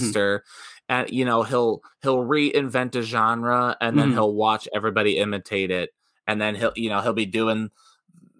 And 0.89 1.09
you 1.09 1.25
know, 1.25 1.43
he'll 1.43 1.81
he'll 2.01 2.19
reinvent 2.25 2.95
a 2.95 3.03
genre 3.03 3.77
and 3.81 3.97
then 3.99 4.09
Mhm. 4.09 4.13
he'll 4.13 4.33
watch 4.33 4.67
everybody 4.73 5.17
imitate 5.17 5.71
it. 5.71 5.91
And 6.27 6.41
then 6.41 6.55
he'll 6.55 6.73
you 6.75 6.89
know, 6.89 7.01
he'll 7.01 7.13
be 7.13 7.25
doing 7.27 7.71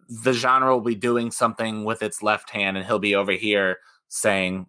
the 0.10 0.34
genre 0.34 0.74
will 0.74 0.82
be 0.82 0.95
doing 0.95 1.32
something 1.32 1.84
with 1.86 2.02
its 2.04 2.24
left 2.24 2.50
hand 2.52 2.78
and 2.78 2.86
he'll 2.86 3.00
be 3.00 3.16
over 3.16 3.32
here 3.34 3.78
saying, 4.10 4.68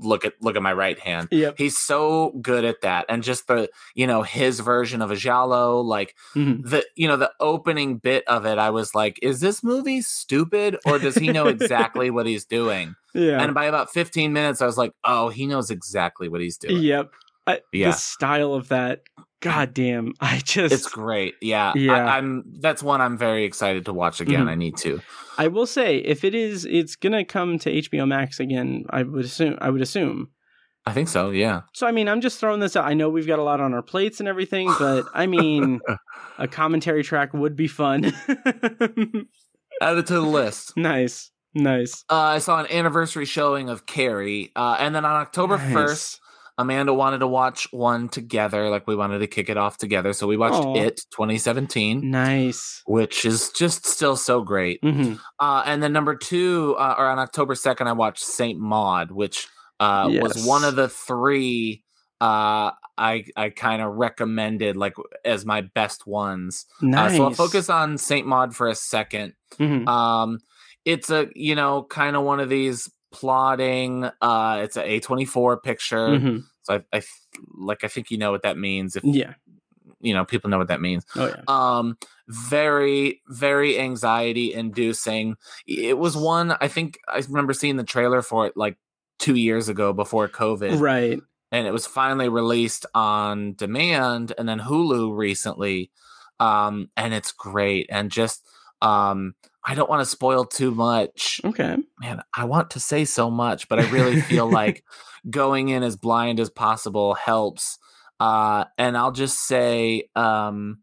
Look 0.00 0.24
at 0.24 0.32
look 0.40 0.56
at 0.56 0.62
my 0.62 0.72
right 0.72 0.98
hand. 0.98 1.28
yep 1.30 1.54
He's 1.58 1.76
so 1.78 2.32
good 2.40 2.64
at 2.64 2.80
that. 2.82 3.06
And 3.08 3.22
just 3.22 3.46
the, 3.48 3.68
you 3.94 4.06
know, 4.06 4.22
his 4.22 4.60
version 4.60 5.02
of 5.02 5.10
a 5.10 5.16
Giallo, 5.16 5.80
like 5.80 6.14
Mhm. 6.34 6.68
the 6.68 6.84
you 6.96 7.06
know 7.08 7.16
the 7.16 7.30
opening 7.40 7.98
bit 7.98 8.24
of 8.26 8.46
it 8.46 8.58
i 8.58 8.70
was 8.70 8.94
like 8.94 9.18
is 9.22 9.40
this 9.40 9.62
movie 9.64 10.00
stupid 10.00 10.76
or 10.86 10.98
does 10.98 11.14
he 11.16 11.32
know 11.32 11.46
exactly 11.56 12.10
what 12.10 12.26
he's 12.26 12.44
doing 12.44 12.94
yeah 13.14 13.42
and 13.42 13.54
by 13.54 13.64
about 13.64 13.90
15 13.92 14.32
minutes 14.32 14.60
i 14.62 14.66
was 14.66 14.76
like 14.78 14.92
oh 15.04 15.28
he 15.28 15.46
knows 15.46 15.70
exactly 15.70 16.28
what 16.28 16.40
he's 16.40 16.56
doing 16.56 16.82
Yep. 16.82 17.10
I, 17.46 17.60
Yeah. 17.72 17.90
The 17.90 17.96
style 17.96 18.54
of 18.54 18.68
that, 18.68 19.00
god 19.40 19.74
damn. 19.74 20.12
I 20.20 20.38
just 20.44 20.72
it's 20.74 20.88
great 20.88 21.34
yeah, 21.42 21.72
Yeah. 21.74 21.92
I, 22.06 22.18
i'm 22.18 22.44
that's 22.60 22.82
one 22.82 23.00
i'm 23.00 23.16
very 23.18 23.44
excited 23.44 23.84
to 23.86 23.92
watch 23.92 24.20
again 24.20 24.46
Mhm. 24.46 24.50
i 24.50 24.54
need 24.54 24.76
to 24.78 25.00
I 25.38 25.48
will 25.48 25.66
say 25.66 25.96
if 25.98 26.22
it 26.24 26.34
is 26.34 26.66
it's 26.66 26.96
gonna 26.96 27.24
come 27.24 27.58
to 27.60 27.70
HBO 27.72 28.06
Max 28.06 28.40
again, 28.40 28.84
I 28.90 29.02
would 29.04 29.24
assume 29.24 29.56
I 29.60 29.70
would 29.70 29.80
assume. 29.80 30.28
i 30.86 30.92
think 30.92 31.08
so 31.08 31.30
yeah 31.30 31.62
So 31.72 31.86
I 31.86 31.92
mean 31.92 32.08
I'm 32.08 32.20
just 32.20 32.38
throwing 32.40 32.60
this 32.60 32.76
out. 32.76 32.84
I 32.84 32.92
know 32.94 33.08
we've 33.08 33.26
got 33.26 33.38
a 33.38 33.42
lot 33.42 33.60
on 33.60 33.72
our 33.72 33.82
plates 33.82 34.20
and 34.20 34.28
everything, 34.28 34.70
but 34.78 35.06
I 35.14 35.26
mean 35.36 35.80
a 36.38 36.46
commentary 36.46 37.02
track 37.02 37.32
would 37.32 37.56
be 37.56 37.68
fun. 37.68 38.12
add 39.82 39.96
it 39.96 40.06
to 40.06 40.14
the 40.14 40.20
list 40.20 40.76
nice. 40.76 41.30
Nice. 41.54 42.04
uh, 42.10 42.14
i 42.36 42.38
saw 42.38 42.60
an 42.60 42.66
anniversary 42.70 43.24
showing 43.24 43.68
of 43.70 43.86
carrie 43.86 44.52
uh, 44.54 44.76
and 44.78 44.94
then 44.94 45.04
on 45.04 45.16
october 45.16 45.56
Nice. 45.56 45.72
1st 45.74 46.18
Amanda 46.60 46.92
wanted 46.94 47.18
to 47.18 47.26
watch 47.26 47.66
one 47.72 48.08
together, 48.08 48.68
like 48.70 48.86
we 48.86 48.94
wanted 48.96 49.18
to 49.20 49.26
kick 49.26 49.48
it 49.48 49.56
off 49.56 49.76
together. 49.78 50.12
So 50.12 50.26
we 50.26 50.36
watched 50.36 50.64
Aw. 50.64 50.74
It 50.76 51.00
2017, 51.12 52.10
Nice. 52.10 52.82
which 52.86 53.24
is 53.24 53.50
just 53.50 53.86
still 53.86 54.16
so 54.16 54.42
great. 54.42 54.78
hmm 54.82 55.14
Uh, 55.38 55.62
and 55.66 55.82
then 55.82 55.92
number 55.92 56.14
two, 56.14 56.76
uh, 56.78 56.94
or 56.98 57.06
on 57.06 57.18
October 57.18 57.54
2nd, 57.54 57.86
I 57.86 57.92
watched 57.92 58.22
Saint 58.22 58.58
Maud, 58.60 59.10
which 59.10 59.48
uh, 59.80 60.08
was 60.20 60.44
one 60.44 60.62
of 60.64 60.76
the 60.76 60.88
three 60.88 61.82
uh, 62.20 62.72
I 62.98 63.24
I 63.34 63.48
kind 63.48 63.80
of 63.80 63.94
recommended 63.94 64.76
like 64.76 64.92
as 65.24 65.46
my 65.46 65.62
best 65.62 66.06
ones. 66.06 66.66
Nice. 66.82 67.12
Uh, 67.12 67.16
so 67.16 67.24
I'll 67.24 67.30
focus 67.30 67.70
on 67.70 67.96
Saint 67.96 68.26
Maud 68.26 68.54
for 68.54 68.68
a 68.68 68.74
second. 68.74 69.32
Mhm. 69.58 69.88
Um, 69.88 70.38
it's 70.84 71.08
a 71.08 71.28
you 71.34 71.54
know 71.54 71.82
kind 71.88 72.14
of 72.16 72.24
one 72.24 72.40
of 72.40 72.50
these 72.50 72.90
plotting. 73.10 74.04
Uh, 74.20 74.60
it's 74.64 74.76
a 74.76 74.84
A 74.84 75.00
twenty 75.00 75.24
four 75.24 75.58
picture. 75.60 76.08
Mhm. 76.08 76.42
I, 76.70 76.80
I 76.92 77.02
like 77.58 77.84
I 77.84 77.88
think 77.88 78.10
you 78.10 78.18
know 78.18 78.30
what 78.30 78.42
that 78.42 78.56
means. 78.58 78.96
If 78.96 79.04
Yeah. 79.04 79.34
you 80.00 80.14
know 80.14 80.24
people 80.24 80.48
know 80.50 80.58
what 80.58 80.68
that 80.68 80.80
means. 80.80 81.04
Oh 81.16 81.26
yeah. 81.28 81.42
Um, 81.48 81.98
very 82.28 83.20
very 83.28 83.78
anxiety 83.78 84.54
inducing. 84.54 85.36
It 85.66 85.98
was 85.98 86.16
one 86.16 86.56
I 86.60 86.68
think 86.68 86.98
I 87.08 87.18
remember 87.28 87.52
seeing 87.52 87.76
the 87.76 87.84
trailer 87.84 88.22
for 88.22 88.46
it 88.46 88.56
like 88.56 88.76
two 89.18 89.34
years 89.34 89.68
ago 89.68 89.92
before 89.92 90.28
COVID 90.28 90.80
Right. 90.80 91.20
and 91.52 91.66
it 91.66 91.72
was 91.72 91.86
finally 91.86 92.28
released 92.28 92.86
on 92.94 93.54
demand 93.54 94.32
and 94.38 94.48
then 94.48 94.60
Hulu 94.60 95.14
recently. 95.16 95.90
Um, 96.38 96.88
and 96.96 97.12
it's 97.12 97.32
great. 97.32 97.86
And 97.90 98.10
just 98.10 98.46
um 98.82 99.34
I 99.64 99.74
don't 99.74 99.90
want 99.90 100.00
to 100.00 100.06
spoil 100.06 100.44
too 100.46 100.70
much. 100.70 101.40
Okay. 101.44 101.76
Man, 102.00 102.22
I 102.34 102.44
want 102.46 102.70
to 102.70 102.80
say 102.80 103.04
so 103.04 103.30
much, 103.30 103.68
but 103.68 103.78
I 103.78 103.82
really 103.82 104.16
feel 104.16 104.48
like 104.50 104.84
going 105.28 105.68
in 105.68 105.82
as 105.82 105.96
blind 105.96 106.40
as 106.40 106.50
possible 106.50 107.14
helps. 107.14 107.78
Uh 108.20 108.64
and 108.78 108.96
I'll 108.96 109.12
just 109.12 109.46
say 109.46 110.08
um 110.16 110.78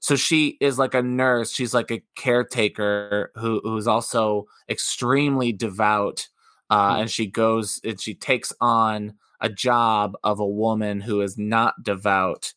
so 0.00 0.14
she 0.16 0.56
is 0.60 0.78
like 0.78 0.94
a 0.94 1.02
nurse, 1.02 1.50
she's 1.52 1.74
like 1.74 1.90
a 1.90 2.02
caretaker 2.16 3.32
who 3.36 3.60
who's 3.64 3.86
also 3.88 4.46
extremely 4.68 5.52
devout. 5.52 6.28
Uh, 6.70 6.96
Hmm. 6.96 7.00
and 7.02 7.10
she 7.10 7.26
goes 7.26 7.80
and 7.82 7.98
she 8.00 8.14
takes 8.14 8.52
on 8.60 9.14
a 9.40 9.48
job 9.48 10.16
of 10.22 10.38
a 10.40 10.46
woman 10.46 11.00
who 11.00 11.22
is 11.22 11.38
not 11.38 11.82
devout 11.82 12.52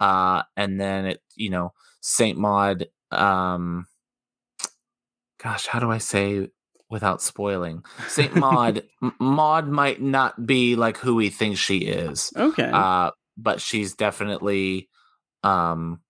uh 0.00 0.42
and 0.56 0.80
then 0.80 1.06
it 1.06 1.22
you 1.36 1.50
know 1.50 1.72
saint 2.00 2.38
maud 2.38 2.86
um 3.12 3.86
gosh 5.42 5.66
how 5.66 5.78
do 5.78 5.90
i 5.90 5.98
say 5.98 6.48
without 6.90 7.22
spoiling 7.22 7.82
saint 8.08 8.34
maud 8.44 8.82
maud 9.18 9.68
might 9.68 10.00
not 10.02 10.44
be 10.46 10.76
like 10.76 10.96
who 10.98 11.14
we 11.14 11.28
think 11.30 11.56
she 11.56 11.78
is 11.78 12.32
Okay. 12.36 12.70
uh 12.72 13.10
but 13.36 13.60
she's 13.60 13.94
definitely 13.94 14.88
um 15.42 16.00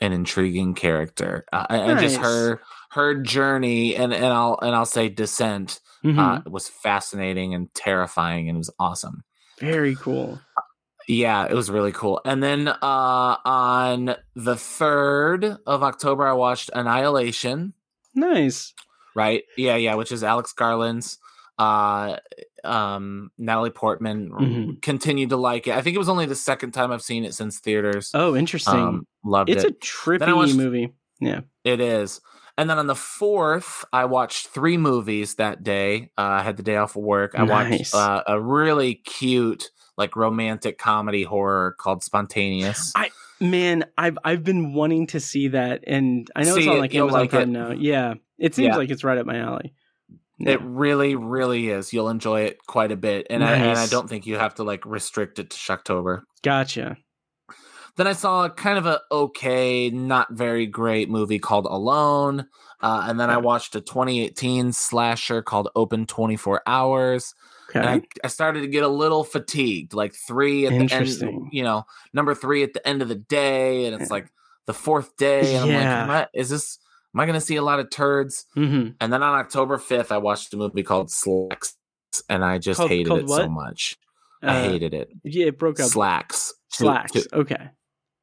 an 0.00 0.12
intriguing 0.12 0.74
character 0.74 1.44
uh, 1.52 1.66
and 1.70 1.98
just 1.98 2.16
her 2.16 2.60
her 2.92 3.14
journey 3.20 3.94
and 3.96 4.12
and 4.12 4.26
i'll 4.26 4.58
and 4.62 4.74
i'll 4.74 4.86
say 4.86 5.08
descent 5.08 5.80
Mhm. 6.04 6.18
uh, 6.46 6.50
was 6.50 6.68
fascinating 6.68 7.54
and 7.54 7.74
terrifying 7.74 8.48
and 8.48 8.54
it 8.56 8.58
was 8.58 8.70
awesome. 8.78 9.24
Very 9.58 9.96
cool. 9.96 10.40
Yeah, 11.08 11.46
it 11.46 11.54
was 11.54 11.70
really 11.72 11.90
cool. 11.90 12.20
And 12.24 12.40
then 12.40 12.68
uh, 12.68 13.36
on 13.44 14.14
the 14.36 14.54
3rd 14.54 15.58
of 15.66 15.82
October, 15.82 16.24
I 16.28 16.34
watched 16.34 16.70
Annihilation, 16.72 17.72
Nice. 18.18 18.72
right? 19.14 19.42
Yeah, 19.56 19.76
yeah, 19.76 19.94
which 19.94 20.12
is 20.12 20.22
Alex 20.22 20.52
Garland's. 20.52 21.18
Uh, 21.58 22.16
um, 22.62 23.30
Natalie 23.36 23.70
Portman 23.70 24.30
Mhm. 24.30 24.82
continued 24.82 25.30
to 25.30 25.36
like 25.36 25.66
it. 25.66 25.74
I 25.74 25.82
think 25.82 25.96
it 25.96 25.98
was 25.98 26.08
only 26.08 26.26
the 26.26 26.34
second 26.36 26.70
time 26.72 26.92
I've 26.92 27.02
seen 27.02 27.24
it 27.24 27.34
since 27.34 27.58
theaters. 27.58 28.10
Oh, 28.14 28.36
interesting. 28.36 28.74
Um, 28.74 29.06
loved 29.24 29.50
it's 29.50 29.64
it. 29.64 29.70
It's 29.76 29.88
a 29.88 30.08
trippy 30.10 30.34
watched- 30.36 30.54
movie. 30.54 30.92
Yeah. 31.20 31.40
It 31.64 31.80
is. 31.80 32.20
And 32.56 32.68
then 32.70 32.78
on 32.78 32.86
the 32.86 32.94
fourth, 32.94 33.84
I 33.92 34.04
watched 34.04 34.48
three 34.48 34.76
movies 34.76 35.34
that 35.36 35.62
day. 35.64 36.10
Uh, 36.18 36.22
I 36.38 36.42
had 36.42 36.56
the 36.56 36.62
day 36.62 36.76
off 36.76 36.96
of 36.96 37.02
work. 37.02 37.32
I 37.36 37.44
Nice. 37.44 37.92
watched 37.92 37.94
uh, 37.94 38.22
a 38.26 38.40
really 38.40 38.94
cute, 38.96 39.70
like 39.96 40.14
romantic 40.16 40.78
comedy 40.78 41.22
horror 41.24 41.74
called 41.78 42.02
Spontaneous. 42.04 42.92
Man, 43.40 43.84
I've 43.96 44.18
I've 44.24 44.42
been 44.44 44.72
wanting 44.74 45.06
to 45.08 45.20
see 45.20 45.48
that, 45.48 45.84
and 45.86 46.28
I 46.34 46.42
know 46.42 46.56
it's 46.56 46.64
See 46.64 46.70
on 46.70 46.76
it, 46.76 46.80
like 46.80 46.92
you'll 46.94 47.04
Amazon 47.04 47.20
like 47.20 47.30
Prime 47.30 47.42
it. 47.42 47.46
now. 47.52 47.70
Yeah, 47.70 48.14
it 48.38 48.54
seems 48.54 48.68
Yeah. 48.68 48.76
like 48.76 48.90
it's 48.90 49.04
right 49.04 49.18
up 49.18 49.26
my 49.26 49.38
alley. 49.38 49.74
Yeah. 50.40 50.52
It 50.52 50.60
really, 50.62 51.14
really 51.16 51.68
is. 51.68 51.92
You'll 51.92 52.08
enjoy 52.10 52.42
it 52.42 52.58
quite 52.66 52.92
a 52.92 52.96
bit, 52.96 53.26
and 53.30 53.42
I 53.44 53.54
and 53.54 53.78
I 53.78 53.86
don't 53.86 54.08
think 54.08 54.26
you 54.26 54.36
have 54.38 54.54
to 54.56 54.64
like 54.64 54.84
restrict 54.86 55.38
it 55.38 55.50
to 55.50 55.56
Shocktober. 55.56 56.22
Gotcha. 56.42 56.96
Then 57.96 58.06
I 58.06 58.12
saw 58.12 58.44
a 58.44 58.50
kind 58.50 58.78
of 58.78 58.86
a 58.86 59.00
okay, 59.10 59.90
not 59.90 60.32
very 60.32 60.66
great 60.66 61.10
movie 61.10 61.40
called 61.40 61.66
Alone, 61.66 62.46
uh, 62.80 63.06
and 63.08 63.18
then 63.18 63.30
I 63.30 63.38
watched 63.38 63.74
a 63.74 63.80
2018 63.80 64.72
slasher 64.72 65.42
called 65.42 65.68
Open 65.74 66.06
24 66.06 66.62
Hours. 66.66 67.34
Okay. 67.70 67.80
and 67.80 67.88
I, 67.88 68.02
I 68.24 68.28
started 68.28 68.60
to 68.62 68.66
get 68.68 68.82
a 68.82 68.88
little 68.88 69.24
fatigued 69.24 69.92
like 69.94 70.14
three 70.14 70.66
at 70.66 70.70
the 70.70 70.94
end 70.94 71.48
you 71.52 71.62
know 71.62 71.84
number 72.14 72.34
three 72.34 72.62
at 72.62 72.72
the 72.72 72.86
end 72.88 73.02
of 73.02 73.08
the 73.08 73.14
day 73.14 73.84
and 73.86 74.00
it's 74.00 74.10
like 74.10 74.28
the 74.66 74.72
fourth 74.74 75.16
day 75.18 75.54
and 75.54 75.64
i'm 75.64 75.68
like 75.68 75.82
Yeah. 75.82 76.02
am 76.04 76.10
I, 76.10 76.26
is 76.34 76.48
this 76.48 76.78
am 77.14 77.20
i 77.20 77.26
gonna 77.26 77.40
see 77.42 77.56
a 77.56 77.62
lot 77.62 77.78
of 77.80 77.90
turds 77.90 78.46
hmm 78.54 78.88
and 79.00 79.12
then 79.12 79.22
on 79.22 79.38
october 79.38 79.76
5th 79.76 80.10
i 80.10 80.16
watched 80.18 80.54
a 80.54 80.56
movie 80.56 80.82
called 80.82 81.08
slaxx 81.08 81.74
and 82.30 82.42
i 82.44 82.56
just 82.58 82.78
Called- 82.78 82.90
hated 82.90 83.08
called 83.08 83.20
it 83.20 83.28
so 83.28 83.36
what? 83.42 83.50
much 83.50 83.96
i 84.42 84.60
hated 84.62 84.94
it 84.94 85.10
Yeah, 85.24 85.46
it 85.48 85.58
broke 85.58 85.78
up. 85.80 85.90
slaxx 85.90 86.50
Two- 86.72 86.84
Slaxx. 86.84 87.10
two- 87.12 87.22
Okay. 87.34 87.70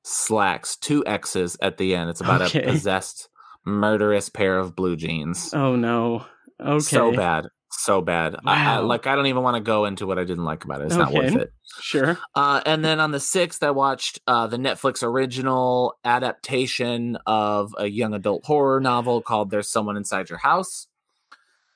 slaxx 0.06 0.80
two 0.80 1.06
x's 1.06 1.58
at 1.62 1.78
the 1.78 1.96
end 1.96 2.10
it's 2.10 2.22
about 2.22 2.42
Okay. 2.42 2.64
a 2.64 2.72
possessed 2.72 3.30
murderous 3.66 4.30
pair 4.30 4.58
of 4.60 4.76
blue 4.76 4.96
jeans 4.96 5.52
Oh 5.54 5.76
no. 5.76 6.26
Okay. 6.62 6.80
so 6.80 7.12
bad 7.12 7.48
so 7.78 8.02
bad 8.02 8.36
I, 8.46 8.74
I, 8.74 8.78
like 8.80 9.06
i 9.08 9.16
don't 9.16 9.28
even 9.28 9.44
want 9.44 9.56
to 9.58 9.62
go 9.62 9.86
into 9.86 10.06
what 10.08 10.18
i 10.20 10.24
didn't 10.24 10.46
like 10.46 10.64
about 10.64 10.82
it 10.82 10.86
it's 10.86 10.96
not 10.96 11.14
worth 11.14 11.36
it 11.36 11.52
Sure. 11.82 12.18
Uh, 12.36 12.62
and 12.66 12.86
then 12.86 13.00
on 13.02 13.12
the 13.12 13.18
6th, 13.18 13.62
I 13.62 13.72
watched 13.72 14.20
uh, 14.28 14.48
the 14.48 14.56
Netflix 14.56 15.04
original 15.04 15.96
adaptation 16.06 17.18
of 17.26 17.76
a 17.78 17.86
young 17.88 18.14
adult 18.14 18.46
horror 18.46 18.80
novel 18.80 19.22
called 19.22 19.50
There's 19.50 19.68
Someone 19.70 19.98
Inside 19.98 20.30
Your 20.30 20.38
House. 20.40 20.88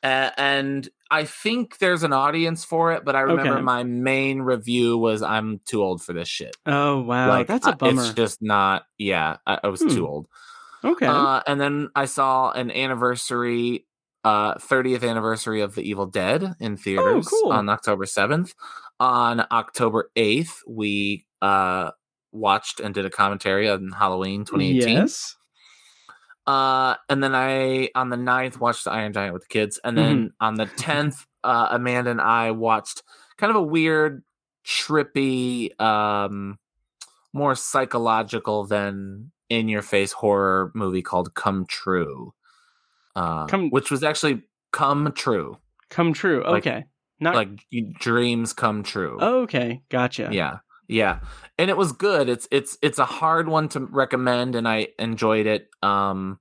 Uh, 0.01 0.29
and 0.37 0.87
I 1.11 1.25
think 1.25 1.79
there's 1.79 2.03
an 2.03 2.13
audience 2.13 2.63
for 2.63 2.93
it, 2.93 3.03
but 3.03 3.15
I 3.15 3.21
remember 3.21 3.55
Okay. 3.55 3.61
my 3.63 3.83
main 3.83 4.41
review 4.41 4.97
was 4.97 5.21
I'm 5.21 5.59
too 5.65 5.83
old 5.83 6.01
for 6.01 6.13
this 6.13 6.29
shit. 6.29 6.55
Oh 6.65 7.01
wow, 7.01 7.27
like, 7.27 7.47
that's 7.47 7.67
a 7.67 7.73
bummer. 7.73 8.03
It's 8.03 8.13
just 8.13 8.41
not, 8.41 8.85
yeah, 8.97 9.37
I, 9.45 9.59
I 9.63 9.67
was 9.67 9.81
Hmm. 9.81 9.89
too 9.89 10.07
old. 10.07 10.27
okay. 10.83 11.07
Uh, 11.07 11.41
and 11.45 11.59
then 11.59 11.89
I 11.93 12.05
saw 12.05 12.51
an 12.51 12.71
anniversary, 12.71 13.85
uh, 14.23 14.55
30th 14.55 15.07
anniversary 15.07 15.61
of 15.61 15.75
The 15.75 15.81
Evil 15.81 16.05
Dead 16.05 16.55
in 16.59 16.77
theaters 16.77 17.27
Oh, 17.31 17.41
cool. 17.43 17.51
on 17.53 17.69
October 17.69 18.05
7th. 18.05 18.53
On 18.99 19.45
October 19.51 20.11
8th, 20.15 20.57
we 20.67 21.25
uh, 21.41 21.91
watched 22.31 22.79
and 22.79 22.93
did 22.93 23.05
a 23.05 23.09
commentary 23.09 23.69
on 23.69 23.91
Halloween 23.91 24.43
2018. 24.45 24.97
Yes. 24.97 25.35
Uh, 26.45 26.95
and 27.09 27.23
then 27.23 27.35
I, 27.35 27.89
on 27.95 28.09
the 28.09 28.15
9th, 28.17 28.59
watched 28.59 28.85
The 28.85 28.91
Iron 28.91 29.13
Giant 29.13 29.33
with 29.33 29.43
the 29.43 29.47
kids. 29.49 29.79
And 29.83 29.97
then 29.97 30.17
Mm-hmm. 30.17 30.45
on 30.45 30.55
the 30.55 30.65
10th, 30.65 31.25
uh, 31.43 31.67
Amanda 31.71 32.09
and 32.11 32.19
I 32.21 32.51
watched 32.51 33.03
kind 33.37 33.51
of 33.51 33.55
a 33.55 33.63
weird, 33.63 34.23
trippy, 34.65 35.79
um, 35.79 36.57
more 37.33 37.53
psychological 37.55 38.65
than 38.65 39.31
in 39.49 39.67
your 39.69 39.81
face 39.83 40.11
horror 40.11 40.71
movie 40.73 41.01
called 41.03 41.33
Come 41.35 41.65
True. 41.67 42.33
Uh, 43.15 43.45
Come- 43.47 43.69
which 43.69 43.89
was 43.91 44.03
actually 44.03 44.43
Come 44.71 45.11
True. 45.13 45.57
Come 45.89 46.13
true. 46.13 46.43
Like- 46.45 46.65
Okay. 46.67 46.85
Not 47.21 47.35
Like 47.35 47.49
dreams 47.99 48.53
come 48.53 48.81
true. 48.83 49.19
okay. 49.19 49.81
Gotcha. 49.89 50.29
Yeah. 50.31 50.59
Yeah. 50.87 51.19
And 51.57 51.69
it 51.69 51.75
was 51.75 51.91
good. 51.91 52.29
It's 52.29 52.47
it's 52.49 52.77
it's 52.81 52.97
a 52.97 53.03
hard 53.05 53.49
one 53.49 53.67
to 53.69 53.81
recommend 53.81 54.55
and 54.55 54.65
I 54.67 54.87
enjoyed 54.97 55.45
it 55.47 55.67
um 55.83 56.39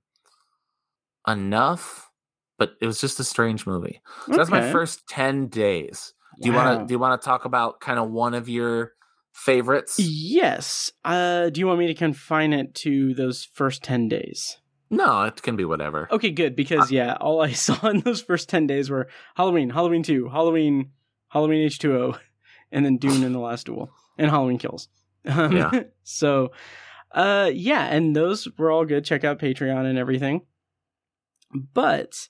enough, 1.27 2.09
but 2.57 2.73
it 2.81 2.87
was 2.87 2.99
just 3.01 3.19
a 3.19 3.23
strange 3.23 3.67
movie. 3.67 4.01
So 4.27 4.37
that's 4.37 4.49
my 4.49 4.71
first 4.71 5.07
10 5.09 5.47
days. 5.47 6.13
Do 6.41 6.47
you 6.49 6.55
want 6.55 6.79
to 6.79 6.85
do 6.87 6.93
you 6.93 6.99
want 6.99 7.21
to 7.21 7.25
talk 7.25 7.43
about 7.45 7.81
kind 7.81 7.99
of 7.99 8.09
one 8.09 8.33
of 8.33 8.47
your 8.47 8.93
favorites? 9.33 9.95
Yes. 9.99 10.91
Uh, 11.03 11.49
do 11.49 11.59
you 11.59 11.67
want 11.67 11.79
me 11.79 11.87
to 11.87 11.93
confine 11.93 12.53
it 12.53 12.73
to 12.75 13.13
those 13.15 13.43
first 13.53 13.83
10 13.83 14.07
days? 14.07 14.57
No, 14.89 15.23
it 15.23 15.41
can 15.41 15.55
be 15.55 15.65
whatever. 15.65 16.07
Okay, 16.11 16.31
good. 16.31 16.55
Because, 16.55 16.91
yeah, 16.91 17.15
all 17.21 17.41
I 17.41 17.51
saw 17.65 17.87
in 17.87 17.99
those 18.01 18.21
first 18.21 18.49
10 18.49 18.67
days 18.67 18.89
were 18.89 19.07
Halloween, 19.35 19.69
Halloween 19.69 20.03
2, 20.03 20.29
Halloween, 20.29 20.91
Halloween 21.29 21.67
H2O, 21.69 22.17
and 22.71 22.85
then 22.85 22.97
Dune 22.97 23.23
in 23.23 23.33
the 23.33 23.39
Last 23.39 23.65
Duel, 23.67 23.91
and 24.17 24.29
Halloween 24.31 24.57
Kills. 24.57 24.87
Um, 25.25 25.55
Yeah. 25.55 25.71
So, 26.03 26.51
uh, 27.11 27.51
yeah, 27.53 27.85
and 27.85 28.15
those 28.15 28.47
were 28.57 28.71
all 28.71 28.83
good. 28.85 29.05
Check 29.05 29.23
out 29.23 29.37
Patreon 29.39 29.85
and 29.85 29.97
everything. 29.97 30.41
But 31.53 32.27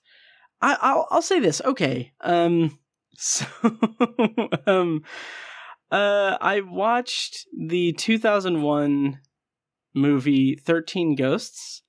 I, 0.61 0.77
I'll, 0.81 1.07
I'll 1.09 1.21
say 1.21 1.39
this. 1.39 1.61
Okay. 1.63 2.11
Um, 2.21 2.77
so, 3.15 3.45
um, 4.67 5.03
Uh, 5.91 6.37
I 6.39 6.61
watched 6.61 7.47
the 7.57 7.93
2001 7.93 9.19
movie 9.95 10.55
13 10.55 11.15
Ghosts 11.15 11.81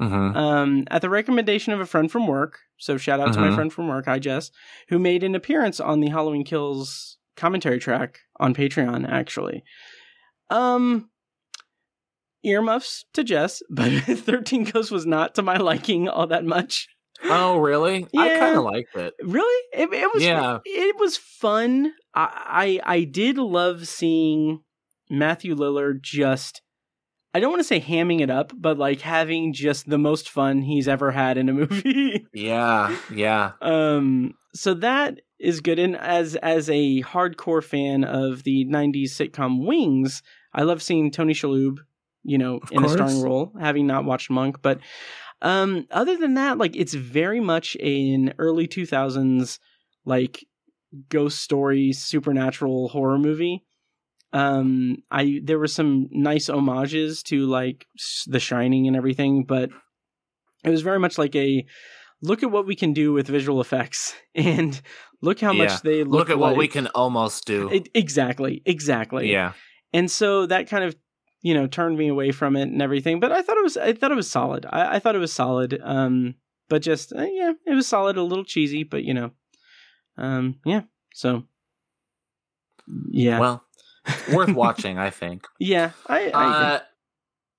Mm-hmm. 0.00 0.36
um, 0.36 0.84
at 0.90 1.00
the 1.00 1.08
recommendation 1.08 1.72
of 1.72 1.80
a 1.80 1.86
friend 1.86 2.12
from 2.12 2.26
work. 2.26 2.58
So 2.76 2.98
shout 2.98 3.18
out 3.18 3.32
to 3.32 3.40
my 3.40 3.48
Mhm. 3.48 3.54
friend 3.54 3.72
from 3.72 3.88
work, 3.88 4.04
hi 4.04 4.18
Jess, 4.18 4.50
who 4.88 4.98
made 4.98 5.22
an 5.22 5.34
appearance 5.34 5.80
on 5.80 6.00
the 6.00 6.10
Halloween 6.10 6.44
Kills 6.44 7.16
commentary 7.34 7.78
track 7.78 8.20
on 8.38 8.54
Patreon. 8.54 9.08
Actually, 9.08 9.64
um, 10.50 11.08
earmuffs 12.44 13.04
to 13.14 13.24
Jess, 13.24 13.62
but 13.70 13.90
Thirteen 14.02 14.64
Ghosts 14.64 14.90
was 14.90 15.06
not 15.06 15.34
to 15.36 15.42
my 15.42 15.56
liking 15.56 16.08
all 16.08 16.26
that 16.26 16.44
much. 16.44 16.88
Oh, 17.24 17.56
really? 17.56 18.06
I 18.16 18.38
kind 18.38 18.56
of 18.58 18.64
liked 18.64 18.94
it. 18.94 19.14
Really, 19.22 19.62
it, 19.72 19.90
it 19.92 20.10
was 20.14 20.22
Yeah. 20.22 20.58
it 20.64 20.96
was 20.98 21.16
fun. 21.16 21.92
I, 22.14 22.78
I 22.84 22.96
I 22.96 23.04
did 23.04 23.38
love 23.38 23.88
seeing 23.88 24.60
Matthew 25.08 25.54
Lillard 25.54 26.02
just. 26.02 26.60
I 27.36 27.40
don't 27.40 27.50
want 27.50 27.60
to 27.60 27.64
say 27.64 27.80
hamming 27.82 28.22
it 28.22 28.30
up, 28.30 28.54
but 28.56 28.78
like 28.78 29.02
having 29.02 29.52
just 29.52 29.86
the 29.90 29.98
most 29.98 30.30
fun 30.30 30.62
he's 30.62 30.88
ever 30.88 31.10
had 31.10 31.36
in 31.36 31.50
a 31.50 31.52
movie. 31.52 32.26
Yeah, 32.32 32.96
yeah. 33.12 33.52
um, 33.60 34.32
so 34.54 34.72
that 34.72 35.20
is 35.38 35.60
good. 35.60 35.78
And 35.78 35.98
as 35.98 36.36
as 36.36 36.70
a 36.70 37.02
hardcore 37.02 37.62
fan 37.62 38.04
of 38.04 38.42
the 38.44 38.64
'90s 38.64 39.10
sitcom 39.10 39.66
Wings, 39.66 40.22
I 40.54 40.62
love 40.62 40.82
seeing 40.82 41.10
Tony 41.10 41.34
Shalhoub, 41.34 41.76
you 42.22 42.38
know, 42.38 42.60
in 42.70 42.82
a 42.82 42.88
starring 42.88 43.20
role. 43.20 43.52
Having 43.60 43.86
not 43.86 44.06
watched 44.06 44.30
Monk, 44.30 44.62
but 44.62 44.80
um, 45.42 45.86
other 45.90 46.16
than 46.16 46.34
that, 46.34 46.56
like 46.56 46.74
it's 46.74 46.94
very 46.94 47.40
much 47.40 47.76
an 47.76 48.32
early 48.38 48.66
2000s 48.66 49.58
like 50.06 50.42
ghost 51.10 51.42
story, 51.42 51.92
supernatural 51.92 52.88
horror 52.88 53.18
movie. 53.18 53.66
Um, 54.32 54.98
I 55.10 55.40
there 55.42 55.58
were 55.58 55.66
some 55.68 56.08
nice 56.10 56.48
homages 56.48 57.22
to 57.24 57.46
like 57.46 57.86
The 58.26 58.40
Shining 58.40 58.86
and 58.86 58.96
everything, 58.96 59.44
but 59.44 59.70
it 60.64 60.70
was 60.70 60.82
very 60.82 60.98
much 60.98 61.16
like 61.18 61.34
a 61.36 61.64
look 62.22 62.42
at 62.42 62.50
what 62.50 62.66
we 62.66 62.74
can 62.74 62.92
do 62.92 63.12
with 63.12 63.28
visual 63.28 63.60
effects 63.60 64.14
and 64.34 64.80
look 65.22 65.40
how 65.40 65.52
Yeah. 65.52 65.64
much 65.64 65.82
they 65.82 66.02
look, 66.04 66.12
Look, 66.12 66.30
at 66.30 66.38
what 66.38 66.56
we 66.56 66.66
can 66.68 66.86
almost 66.88 67.46
do. 67.46 67.70
It- 67.70 67.88
exactly, 67.94 68.62
exactly. 68.66 69.30
yeah. 69.30 69.52
And 69.92 70.10
so 70.10 70.46
that 70.46 70.68
kind 70.68 70.84
of 70.84 70.96
you 71.42 71.54
know 71.54 71.66
turned 71.66 71.96
me 71.96 72.08
away 72.08 72.32
from 72.32 72.56
it 72.56 72.62
and 72.68 72.82
everything. 72.82 73.20
But 73.20 73.32
I 73.32 73.42
thought 73.42 73.56
it 73.58 73.62
was 73.62 73.76
I 73.76 73.92
thought 73.92 74.10
it 74.10 74.16
was 74.16 74.30
solid. 74.30 74.66
I, 74.68 74.96
I 74.96 74.98
thought 74.98 75.14
it 75.14 75.18
was 75.20 75.32
solid. 75.32 75.80
Um, 75.82 76.34
but 76.68 76.82
just 76.82 77.12
uh, 77.12 77.22
yeah, 77.30 77.52
it 77.64 77.74
was 77.74 77.86
solid. 77.86 78.16
A 78.16 78.22
little 78.22 78.44
cheesy, 78.44 78.82
but 78.82 79.04
you 79.04 79.14
know, 79.14 79.30
um, 80.18 80.56
yeah. 80.64 80.82
So 81.14 81.44
yeah, 83.10 83.38
Well, 83.40 83.64
worth 84.32 84.50
watching, 84.54 84.98
I 84.98 85.10
think. 85.10 85.46
yeah. 85.58 85.90
I, 86.06 86.30
I. 86.30 86.44
Uh, 86.46 86.80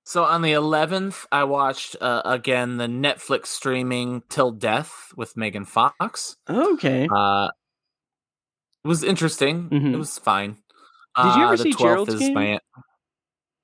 so 0.04 0.24
on 0.24 0.40
the 0.42 0.52
11th, 0.52 1.26
I 1.30 1.44
watched 1.44 1.96
uh, 2.00 2.22
again 2.24 2.78
the 2.78 2.86
Netflix 2.86 3.46
streaming 3.48 4.22
Till 4.30 4.50
Death 4.52 5.12
with 5.16 5.36
Megan 5.36 5.64
Fox. 5.66 6.36
okay. 6.48 7.06
Uh, 7.14 7.48
it 8.84 8.88
was 8.88 9.04
interesting. 9.04 9.68
Mhm. 9.68 9.92
It 9.92 9.96
was 9.98 10.18
fine. 10.18 10.56
Did 11.16 11.24
you 11.36 11.42
Uh, 11.42 11.46
ever 11.46 11.56
the 11.56 11.62
see 11.64 11.72
12th 11.72 11.78
Gerald's 11.78 12.14
is 12.14 12.20
Game? 12.20 12.34
my- 12.34 12.60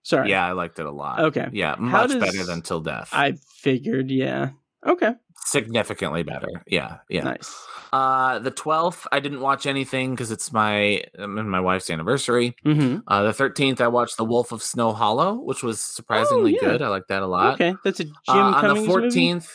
Sorry. 0.03 0.28
Yeah, 0.28 0.45
I 0.45 0.53
liked 0.53 0.78
it 0.78 0.85
a 0.85 0.91
lot. 0.91 1.20
Okay. 1.20 1.49
Yeah, 1.53 1.76
much 1.78 2.11
does- 2.11 2.20
better 2.20 2.45
than 2.45 2.61
Till 2.61 2.80
Death. 2.80 3.09
I 3.12 3.35
figured. 3.57 4.11
Yeah. 4.11 4.51
Okay. 4.87 5.14
Significantly 5.45 6.22
better. 6.22 6.49
Yeah, 6.66 6.99
yeah. 7.09 7.24
Nice. 7.24 7.55
Uh, 7.92 8.38
the 8.40 8.51
12th, 8.51 9.07
I 9.12 9.20
didn't 9.20 9.40
watch 9.40 9.66
anything 9.66 10.11
because 10.12 10.30
it's 10.30 10.53
my 10.53 11.05
um, 11.18 11.49
my 11.49 11.61
wife's 11.61 11.90
anniversary. 11.90 12.57
Mm-hmm. 12.64 12.99
Uh, 13.07 13.22
the 13.24 13.32
13th, 13.32 13.80
I 13.80 13.88
watched 13.88 14.16
The 14.16 14.24
Wolf 14.24 14.51
of 14.53 14.62
Snow 14.62 14.92
Hollow, 14.92 15.34
which 15.34 15.62
was 15.62 15.80
surprisingly 15.80 16.59
Oh, 16.61 16.62
yeah. 16.62 16.70
good. 16.72 16.82
I 16.82 16.88
like 16.88 17.07
that 17.09 17.22
a 17.22 17.26
lot. 17.26 17.55
Okay. 17.55 17.74
That's 17.84 18.01
a 18.01 18.05
Jim 18.05 18.14
Uh, 18.28 18.32
on 18.53 18.68
the 18.74 18.80
14th, 18.82 19.49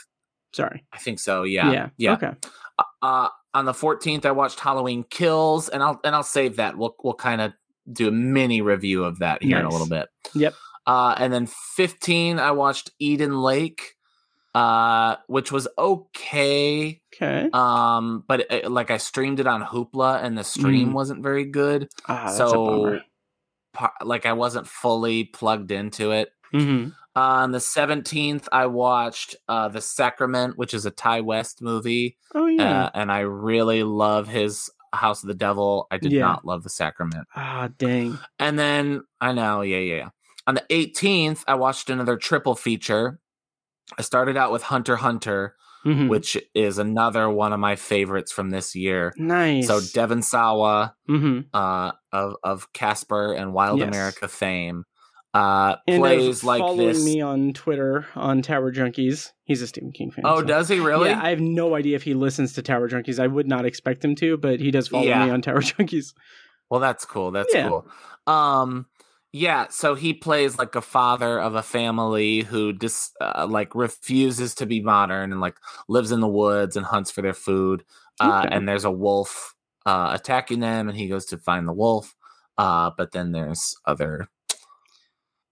Sorry. 0.54 0.86
I 0.94 0.98
think 1.00 1.20
so. 1.20 1.44
Yeah, 1.44 1.72
Yeah. 1.72 1.90
yeah. 1.98 2.14
Okay. 2.14 2.32
Uh, 3.02 3.28
on 3.54 3.66
the 3.66 3.74
14th, 3.74 4.26
I 4.26 4.32
watched 4.32 4.60
Halloween 4.60 5.04
Kills, 5.10 5.68
and 5.70 5.82
I'll 5.84 6.00
and 6.04 6.16
I'll 6.16 6.24
save 6.24 6.56
that. 6.58 6.78
We'll 6.78 6.96
we'll 7.04 7.14
kind 7.16 7.42
of 7.42 7.52
do 7.92 8.08
a 8.08 8.12
mini 8.12 8.62
review 8.62 9.04
of 9.04 9.20
that 9.20 9.42
here 9.44 9.58
in 9.60 9.66
a 9.66 9.70
little 9.70 9.88
bit. 9.88 10.08
Yep. 10.36 10.54
Uh, 10.88 11.14
and 11.18 11.34
then 11.34 11.48
15, 11.76 12.40
I 12.40 12.52
watched 12.52 12.92
Eden 13.00 13.40
Lake, 13.42 13.96
uh, 14.56 15.16
which 15.28 15.52
was 15.52 15.68
okay. 15.78 17.02
Okay. 17.16 17.50
Um, 17.54 18.24
but 18.28 18.46
it, 18.52 18.72
like 18.72 18.92
I 18.92 18.98
streamed 18.98 19.40
it 19.40 19.48
on 19.48 19.64
Hoopla, 19.64 20.24
and 20.24 20.38
the 20.38 20.44
stream 20.44 20.90
Mm. 20.90 20.94
wasn't 20.94 21.24
very 21.24 21.46
good. 21.46 21.90
Ah, 22.08 22.28
so, 22.32 23.00
like 24.04 24.26
I 24.26 24.34
wasn't 24.34 24.68
fully 24.68 25.26
plugged 25.26 25.72
into 25.72 26.12
it. 26.12 26.32
Mm-hmm. 26.54 26.90
On 27.16 27.52
the 27.52 27.60
17th, 27.60 28.48
I 28.52 28.66
watched 28.68 29.36
uh, 29.48 29.68
The 29.68 29.82
Sacrament, 29.82 30.58
which 30.58 30.74
is 30.74 30.86
a 30.86 30.92
Ti 30.92 31.22
West 31.22 31.62
movie. 31.62 32.18
Oh 32.34 32.48
yeah. 32.48 32.86
Uh, 32.86 32.90
and 32.94 33.12
I 33.12 33.20
really 33.20 33.84
love 33.84 34.28
his 34.28 34.70
House 34.94 35.22
of 35.24 35.28
the 35.28 35.34
Devil. 35.36 35.88
I 35.92 35.98
did 35.98 36.12
Yeah. 36.12 36.22
not 36.22 36.46
love 36.46 36.64
The 36.64 36.70
Sacrament. 36.70 37.28
ah, 37.36 37.70
dang. 37.78 38.18
And 38.40 38.58
then, 38.58 39.04
I 39.22 39.34
know, 39.34 39.62
yeah, 39.62 39.78
yeah, 39.78 39.96
yeah. 39.96 40.10
On 40.48 40.56
the 40.56 40.66
18th, 40.72 41.44
I 41.48 41.56
watched 41.56 41.90
another 41.90 42.18
triple 42.18 42.56
feature. 42.56 43.20
I 43.98 44.02
started 44.02 44.38
out 44.38 44.52
with 44.52 44.64
Hunter 44.64 44.98
Hunter, 44.98 45.56
Mhm. 45.86 46.10
which 46.10 46.38
is 46.54 46.78
another 46.78 47.30
one 47.30 47.54
of 47.54 47.60
my 47.60 47.76
favorites 47.76 48.32
from 48.32 48.50
this 48.50 48.76
year. 48.76 49.14
Nice. 49.18 49.68
So 49.68 49.80
Devon 49.94 50.22
Sawa 50.22 50.94
mm-hmm. 51.10 51.40
uh, 51.54 51.92
of 52.12 52.36
of 52.44 52.72
Casper 52.74 53.34
and 53.34 53.54
Wild 53.54 53.80
Yes. 53.80 53.88
America 53.88 54.28
fame 54.28 54.84
uh, 55.34 55.76
and 55.88 56.02
plays 56.02 56.44
like 56.44 56.60
following 56.60 56.88
this. 56.88 57.04
me 57.06 57.22
on 57.22 57.54
Twitter 57.54 58.06
on 58.16 58.42
Tower 58.42 58.72
Junkies. 58.74 59.32
He's 59.46 59.62
a 59.62 59.68
Stephen 59.68 59.92
King 59.92 60.12
fan. 60.12 60.26
oh, 60.28 60.40
so- 60.40 60.46
does 60.46 60.68
he 60.70 60.80
really? 60.80 61.10
Yeah, 61.10 61.22
I 61.24 61.30
have 61.30 61.40
no 61.40 61.76
idea 61.76 61.96
if 61.96 62.04
he 62.04 62.14
listens 62.14 62.54
to 62.54 62.62
Tower 62.62 62.90
Junkies. 62.90 63.20
I 63.20 63.28
would 63.28 63.48
not 63.48 63.66
expect 63.66 64.04
him 64.04 64.16
to, 64.16 64.38
but 64.38 64.60
he 64.60 64.72
does 64.72 64.88
follow 64.90 65.06
Yeah. 65.06 65.24
me 65.26 65.32
on 65.32 65.42
Tower 65.42 65.62
Junkies. 65.62 66.14
Well, 66.70 66.80
that's 66.82 67.06
cool. 67.06 67.32
That's 67.32 67.54
Yeah. 67.54 67.68
cool. 67.70 67.88
Um, 68.28 68.86
yeah. 69.32 69.68
So 69.70 69.96
he 69.96 70.14
plays 70.14 70.58
like 70.58 70.76
a 70.76 70.82
father 70.82 71.40
of 71.40 71.56
a 71.56 71.62
family 71.64 72.42
who 72.42 72.74
just 72.74 73.16
uh, 73.22 73.48
like 73.50 73.76
refuses 73.76 74.56
to 74.56 74.66
be 74.66 74.82
modern 74.82 75.32
and 75.32 75.42
like 75.42 75.58
lives 75.88 76.12
in 76.12 76.20
the 76.20 76.28
woods 76.28 76.76
and 76.76 76.86
hunts 76.86 77.12
for 77.12 77.22
their 77.22 77.34
food. 77.34 77.84
Uh, 78.20 78.44
Okay. 78.46 78.56
and 78.56 78.68
there's 78.68 78.86
a 78.86 78.92
wolf 78.92 79.56
uh, 79.86 80.12
attacking 80.14 80.60
them, 80.60 80.90
and 80.90 80.98
he 80.98 81.08
goes 81.08 81.26
to 81.28 81.38
find 81.38 81.68
the 81.68 81.74
wolf. 81.74 82.16
Uh, 82.58 82.92
but 82.98 83.12
then 83.14 83.32
there's 83.32 83.76
other 83.86 84.28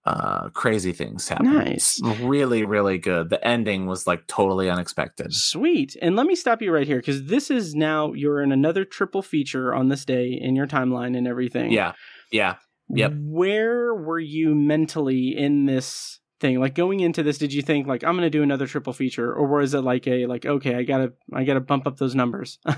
uh 0.04 0.48
crazy 0.50 0.92
things 0.92 1.28
happening. 1.28 1.54
Nice. 1.54 2.00
Really, 2.22 2.64
really 2.64 2.96
good. 2.98 3.28
The 3.30 3.44
ending 3.46 3.86
was 3.86 4.06
like 4.06 4.26
totally 4.26 4.70
unexpected. 4.70 5.34
Sweet. 5.34 5.96
And 6.00 6.16
let 6.16 6.26
me 6.26 6.34
stop 6.34 6.62
you 6.62 6.72
right 6.72 6.86
here 6.86 6.98
because 6.98 7.24
this 7.24 7.50
is 7.50 7.74
now 7.74 8.12
you're 8.14 8.40
in 8.40 8.50
another 8.52 8.84
triple 8.86 9.22
feature 9.22 9.74
on 9.74 9.88
this 9.88 10.04
day 10.06 10.28
in 10.28 10.56
your 10.56 10.66
timeline 10.66 11.16
and 11.16 11.26
everything. 11.28 11.72
Yeah. 11.72 11.92
Yeah. 12.30 12.54
Yep. 12.90 13.12
Where 13.16 13.94
were 13.94 14.18
you 14.18 14.54
mentally 14.54 15.36
in 15.36 15.66
this 15.66 16.20
thing? 16.40 16.58
Like 16.58 16.74
going 16.74 17.00
into 17.00 17.22
this, 17.22 17.38
did 17.38 17.52
you 17.52 17.62
think 17.62 17.86
like 17.86 18.04
I'm 18.04 18.14
gonna 18.16 18.30
do 18.30 18.42
another 18.42 18.66
triple 18.66 18.92
feature, 18.92 19.32
or 19.32 19.46
was 19.46 19.74
it 19.74 19.80
like 19.80 20.06
a 20.06 20.26
like 20.26 20.46
okay, 20.46 20.74
I 20.74 20.82
gotta 20.84 21.12
I 21.32 21.44
gotta 21.44 21.60
bump 21.60 21.86
up 21.86 21.98
those 21.98 22.14
numbers? 22.14 22.58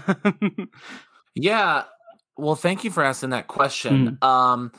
Yeah. 1.35 1.85
Well, 2.37 2.57
thank 2.57 2.85
you 2.85 2.91
for 2.91 3.05
asking 3.05 3.31
that 3.31 3.47
question. 3.47 4.19
Mm. 4.21 4.27
Um 4.27 4.73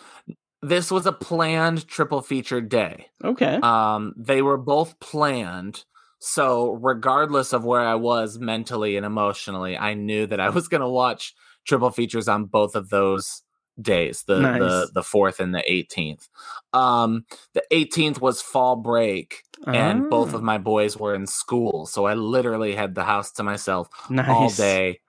this 0.61 0.91
was 0.91 1.05
a 1.05 1.11
planned 1.11 1.87
triple 1.87 2.21
feature 2.21 2.61
day. 2.61 3.07
okay. 3.23 3.59
Um 3.63 4.13
they 4.17 4.41
were 4.41 4.57
both 4.57 4.99
planned. 4.99 5.85
So, 6.23 6.73
regardless 6.73 7.51
of 7.51 7.65
where 7.65 7.81
I 7.81 7.95
was 7.95 8.37
mentally 8.37 8.95
and 8.95 9.05
emotionally, 9.07 9.75
I 9.75 9.95
knew 9.95 10.27
that 10.27 10.39
I 10.39 10.49
was 10.49 10.67
going 10.67 10.81
to 10.81 10.87
watch 10.87 11.33
triple 11.65 11.89
features 11.89 12.27
on 12.27 12.45
both 12.45 12.75
of 12.75 12.89
those 12.89 13.41
days, 13.79 14.23
the 14.27 14.49
Nice. 14.49 14.57
the 14.57 14.89
the 14.93 15.01
4th 15.01 15.39
and 15.39 15.53
the 15.55 15.63
18th. 15.69 16.27
Um 16.73 17.25
the 17.53 17.63
18th 17.71 18.21
was 18.21 18.41
fall 18.41 18.75
break 18.75 19.43
and 19.73 20.07
both 20.09 20.33
of 20.33 20.41
Ah, 20.41 20.43
my 20.43 20.57
boys 20.57 20.97
were 20.97 21.15
in 21.15 21.27
school, 21.27 21.85
so 21.85 22.05
I 22.05 22.13
literally 22.15 22.75
had 22.75 22.95
the 22.95 23.03
house 23.05 23.31
to 23.33 23.43
myself 23.43 23.87
nice. 24.09 24.21
all 24.27 24.51
day 24.51 24.99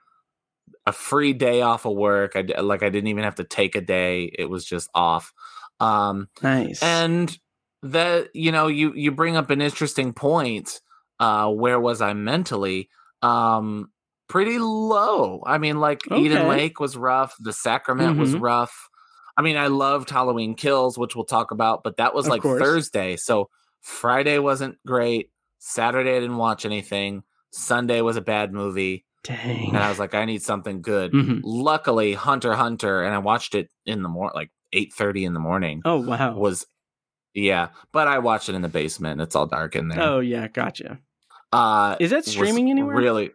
a 0.87 0.93
free 0.93 1.33
day 1.33 1.63
off 1.63 1.85
of 1.85 1.95
work 1.95 2.33
i 2.37 2.43
like 2.61 2.83
i 2.83 2.89
didn't 2.89 3.09
even 3.09 3.25
have 3.25 3.37
to 3.37 3.45
take 3.45 3.75
a 3.77 3.81
day 3.81 4.25
it 4.39 4.47
was 4.51 4.65
just 4.65 4.91
off 4.95 5.33
um 5.81 6.29
Nice. 6.43 7.07
and 7.07 7.39
that 7.83 8.31
you 8.35 8.53
know 8.53 8.67
you 8.69 8.93
you 8.95 9.11
bring 9.13 9.37
up 9.37 9.51
an 9.51 9.61
interesting 9.61 10.13
point 10.13 10.81
uh 11.21 11.49
where 11.51 11.81
was 11.81 12.01
i 12.01 12.13
mentally 12.13 12.89
um 13.23 13.91
pretty 14.29 14.59
low 14.59 15.43
i 15.47 15.59
mean 15.59 15.79
like 15.81 16.01
eden 16.13 16.49
lake 16.49 16.81
was 16.81 16.97
rough 16.97 17.35
the 17.41 17.53
sacrament 17.53 18.19
was 18.19 18.35
Mhm. 18.35 18.41
rough 18.41 18.89
i 19.37 19.43
mean 19.43 19.57
i 19.57 19.67
loved 19.67 20.09
halloween 20.11 20.55
kills 20.55 20.97
which 20.97 21.15
we'll 21.15 21.25
talk 21.25 21.51
about 21.51 21.83
but 21.83 21.97
that 21.99 22.15
was 22.15 22.27
Of 22.27 22.31
like 22.31 22.43
course. 22.43 22.61
thursday 22.63 23.17
so 23.17 23.51
friday 23.83 24.39
wasn't 24.39 24.79
great 24.87 25.31
saturday 25.59 26.17
i 26.17 26.21
didn't 26.21 26.37
watch 26.39 26.65
anything 26.65 27.23
sunday 27.51 28.01
was 28.01 28.17
a 28.17 28.23
bad 28.23 28.53
movie 28.53 29.05
Dang. 29.25 29.69
and 29.69 29.79
I 29.79 29.89
was 29.89 30.01
like, 30.01 30.15
I 30.15 30.25
need 30.25 30.43
something 30.43 30.83
good. 30.83 31.13
Mhm. 31.13 31.43
Luckily, 31.45 32.13
Hunter 32.13 32.55
Hunter, 32.55 33.05
and 33.05 33.15
I 33.15 33.19
watched 33.19 33.55
it 33.55 33.71
in 33.87 34.03
the 34.03 34.09
morning, 34.09 34.33
like 34.35 34.51
eight 34.73 34.93
thirty 34.93 35.25
in 35.25 35.33
the 35.33 35.39
morning. 35.39 35.81
Oh 35.85 35.99
wow. 36.01 36.35
Was 36.37 36.67
yeah, 37.33 37.69
but 37.93 38.09
I 38.09 38.19
watched 38.19 38.49
it 38.49 38.57
in 38.57 38.63
the 38.63 38.69
basement. 38.69 39.21
It's 39.21 39.37
all 39.37 39.47
dark 39.47 39.77
in 39.77 39.87
there. 39.87 40.03
Oh 40.03 40.19
yeah, 40.19 40.49
gotcha. 40.49 40.99
uh, 41.53 41.95
Is 42.01 42.11
that 42.11 42.25
streaming 42.25 42.69
anywhere? 42.69 42.97
Really, 42.97 43.31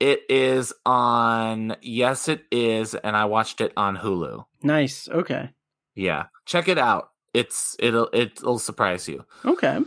it 0.00 0.22
is 0.28 0.72
on. 0.86 1.76
Yes, 1.82 2.28
it 2.28 2.44
is, 2.50 2.94
and 2.94 3.16
I 3.16 3.24
watched 3.26 3.60
it 3.60 3.72
on 3.76 3.96
Hulu. 3.96 4.44
Nice. 4.62 5.08
Okay. 5.08 5.50
Yeah, 5.94 6.26
check 6.46 6.68
it 6.68 6.78
out. 6.78 7.10
It's 7.34 7.76
it'll 7.78 8.08
it'll 8.12 8.58
surprise 8.58 9.08
you. 9.08 9.24
Okay. 9.44 9.78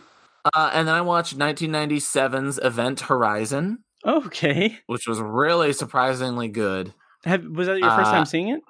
Uh, 0.53 0.71
and 0.73 0.87
then 0.87 0.95
I 0.95 1.01
watched 1.01 1.37
1997's 1.37 2.59
Event 2.63 3.01
Horizon, 3.01 3.83
Okay. 4.05 4.79
which 4.87 5.07
was 5.07 5.19
really 5.21 5.71
surprisingly 5.73 6.47
good. 6.47 6.93
Have 7.25 7.45
was 7.45 7.67
that 7.67 7.79
your 7.79 7.91
first 7.91 8.09
Uh, 8.09 8.13
time 8.13 8.25
seeing 8.25 8.49
it? 8.49 8.61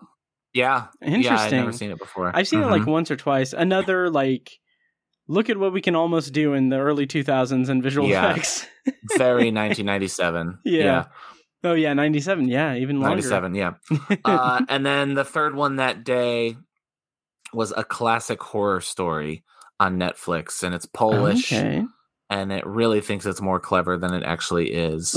Yeah, 0.54 0.88
yeah, 1.02 1.40
I've 1.40 1.52
never 1.52 1.72
seen 1.72 1.92
it 1.92 1.98
before. 1.98 2.30
I've 2.36 2.48
seen 2.48 2.60
it 2.62 2.66
like 2.68 2.82
Mhm. 2.82 2.88
once 2.92 3.10
or 3.10 3.16
twice. 3.16 3.54
Another 3.54 4.10
like 4.10 4.60
look 5.30 5.50
at 5.50 5.56
what 5.58 5.72
we 5.72 5.80
can 5.82 5.96
almost 5.96 6.34
do 6.34 6.54
in 6.54 6.68
the 6.70 6.78
early 6.78 7.08
2000s 7.08 7.70
in 7.70 7.82
visual 7.82 8.08
Yeah. 8.10 8.32
effects. 8.32 8.68
very 9.18 9.50
1997. 9.52 10.60
Yeah. 10.66 11.06
Oh 11.64 11.74
yeah, 11.74 11.94
97. 11.94 12.48
Yeah, 12.48 12.76
even 12.76 13.00
longer. 13.00 13.16
97. 13.18 13.56
Yeah. 13.56 13.72
Uh, 14.26 14.62
and 14.70 14.86
then 14.86 15.14
the 15.14 15.24
third 15.24 15.56
one 15.56 15.76
that 15.78 16.04
day 16.04 16.58
was 17.54 17.72
a 17.76 17.84
classic 17.84 18.42
horror 18.42 18.82
story 18.82 19.44
on 19.80 19.98
Netflix, 20.00 20.64
and 20.64 20.74
it's 20.74 20.86
Polish, 20.86 21.52
Okay. 21.52 21.84
and 22.30 22.52
it 22.52 22.66
really 22.66 23.02
thinks 23.02 23.26
it's 23.26 23.42
more 23.42 23.60
clever 23.60 23.98
than 23.98 24.14
it 24.14 24.24
actually 24.24 24.72
is. 24.72 25.16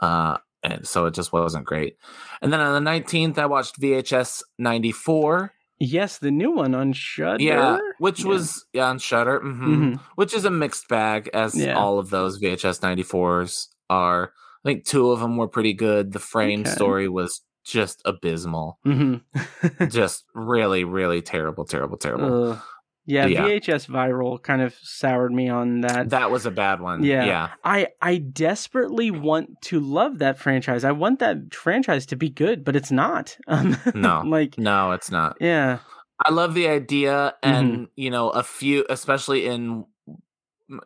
Uh, 0.00 0.38
and 0.62 0.86
so 0.86 1.06
it 1.06 1.14
just 1.14 1.32
wasn't 1.32 1.64
great. 1.66 1.96
And 2.40 2.52
then 2.52 2.60
on 2.60 2.82
the 2.82 2.90
19th, 2.90 3.38
I 3.38 3.46
watched 3.46 3.80
VHS 3.80 4.42
94. 4.58 5.52
Yes, 5.80 6.18
the 6.18 6.30
new 6.30 6.52
one 6.52 6.74
on 6.74 6.92
Shudder. 6.92 7.42
Yeah, 7.42 7.78
which 7.98 8.20
Yeah. 8.22 8.28
was 8.28 8.64
yeah, 8.72 8.88
on 8.88 8.98
Shudder, 8.98 9.40
hmm 9.40 9.94
Mhm. 9.94 10.00
which 10.16 10.32
is 10.32 10.44
a 10.44 10.50
mixed 10.50 10.88
bag, 10.88 11.28
as 11.34 11.54
Yeah. 11.58 11.74
all 11.74 11.98
of 11.98 12.10
those 12.10 12.38
VHS 12.38 12.80
94s 12.80 13.68
are. 13.90 14.32
I 14.64 14.68
think 14.68 14.84
two 14.84 15.10
of 15.10 15.20
them 15.20 15.36
were 15.36 15.48
pretty 15.48 15.74
good. 15.74 16.12
The 16.12 16.18
frame 16.18 16.60
okay. 16.60 16.70
story 16.70 17.08
was 17.08 17.42
just 17.64 18.00
abysmal. 18.04 18.78
Mm-hmm. 18.86 19.86
just 19.88 20.24
really, 20.34 20.84
really 20.84 21.22
terrible, 21.22 21.64
terrible, 21.64 21.98
terrible. 21.98 22.52
Uh, 22.52 22.58
yeah, 23.06 23.26
yeah, 23.26 23.42
VHS 23.42 23.86
viral 23.86 24.42
kind 24.42 24.62
of 24.62 24.74
soured 24.82 25.32
me 25.32 25.50
on 25.50 25.82
that. 25.82 26.08
That 26.08 26.30
was 26.30 26.46
a 26.46 26.50
bad 26.50 26.80
one. 26.80 27.04
Yeah. 27.04 27.26
yeah. 27.26 27.48
I 27.62 27.88
I 28.00 28.16
desperately 28.16 29.10
want 29.10 29.60
to 29.62 29.80
love 29.80 30.20
that 30.20 30.38
franchise. 30.38 30.84
I 30.84 30.92
want 30.92 31.18
that 31.18 31.54
franchise 31.54 32.06
to 32.06 32.16
be 32.16 32.30
good, 32.30 32.64
but 32.64 32.76
it's 32.76 32.90
not. 32.90 33.36
Um, 33.46 33.76
no. 33.94 34.22
like 34.26 34.56
No, 34.58 34.92
it's 34.92 35.10
not. 35.10 35.36
Yeah. 35.38 35.78
I 36.24 36.32
love 36.32 36.54
the 36.54 36.68
idea 36.68 37.34
mm-hmm. 37.42 37.54
and 37.54 37.72
mm-hmm. 37.72 37.84
you 37.96 38.10
know, 38.10 38.30
a 38.30 38.42
few 38.42 38.86
especially 38.88 39.46
in 39.46 39.84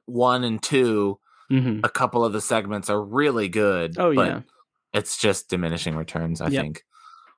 1 0.06 0.44
and 0.44 0.60
2 0.60 1.18
mm-hmm. 1.50 1.80
a 1.84 1.88
couple 1.88 2.24
of 2.24 2.32
the 2.32 2.40
segments 2.40 2.90
are 2.90 3.02
really 3.02 3.48
good. 3.48 3.98
Oh 3.98 4.10
yeah, 4.10 4.40
it's 4.92 5.18
just 5.18 5.48
diminishing 5.48 5.96
returns. 5.96 6.40
I 6.40 6.48
yep. 6.48 6.62
think. 6.62 6.84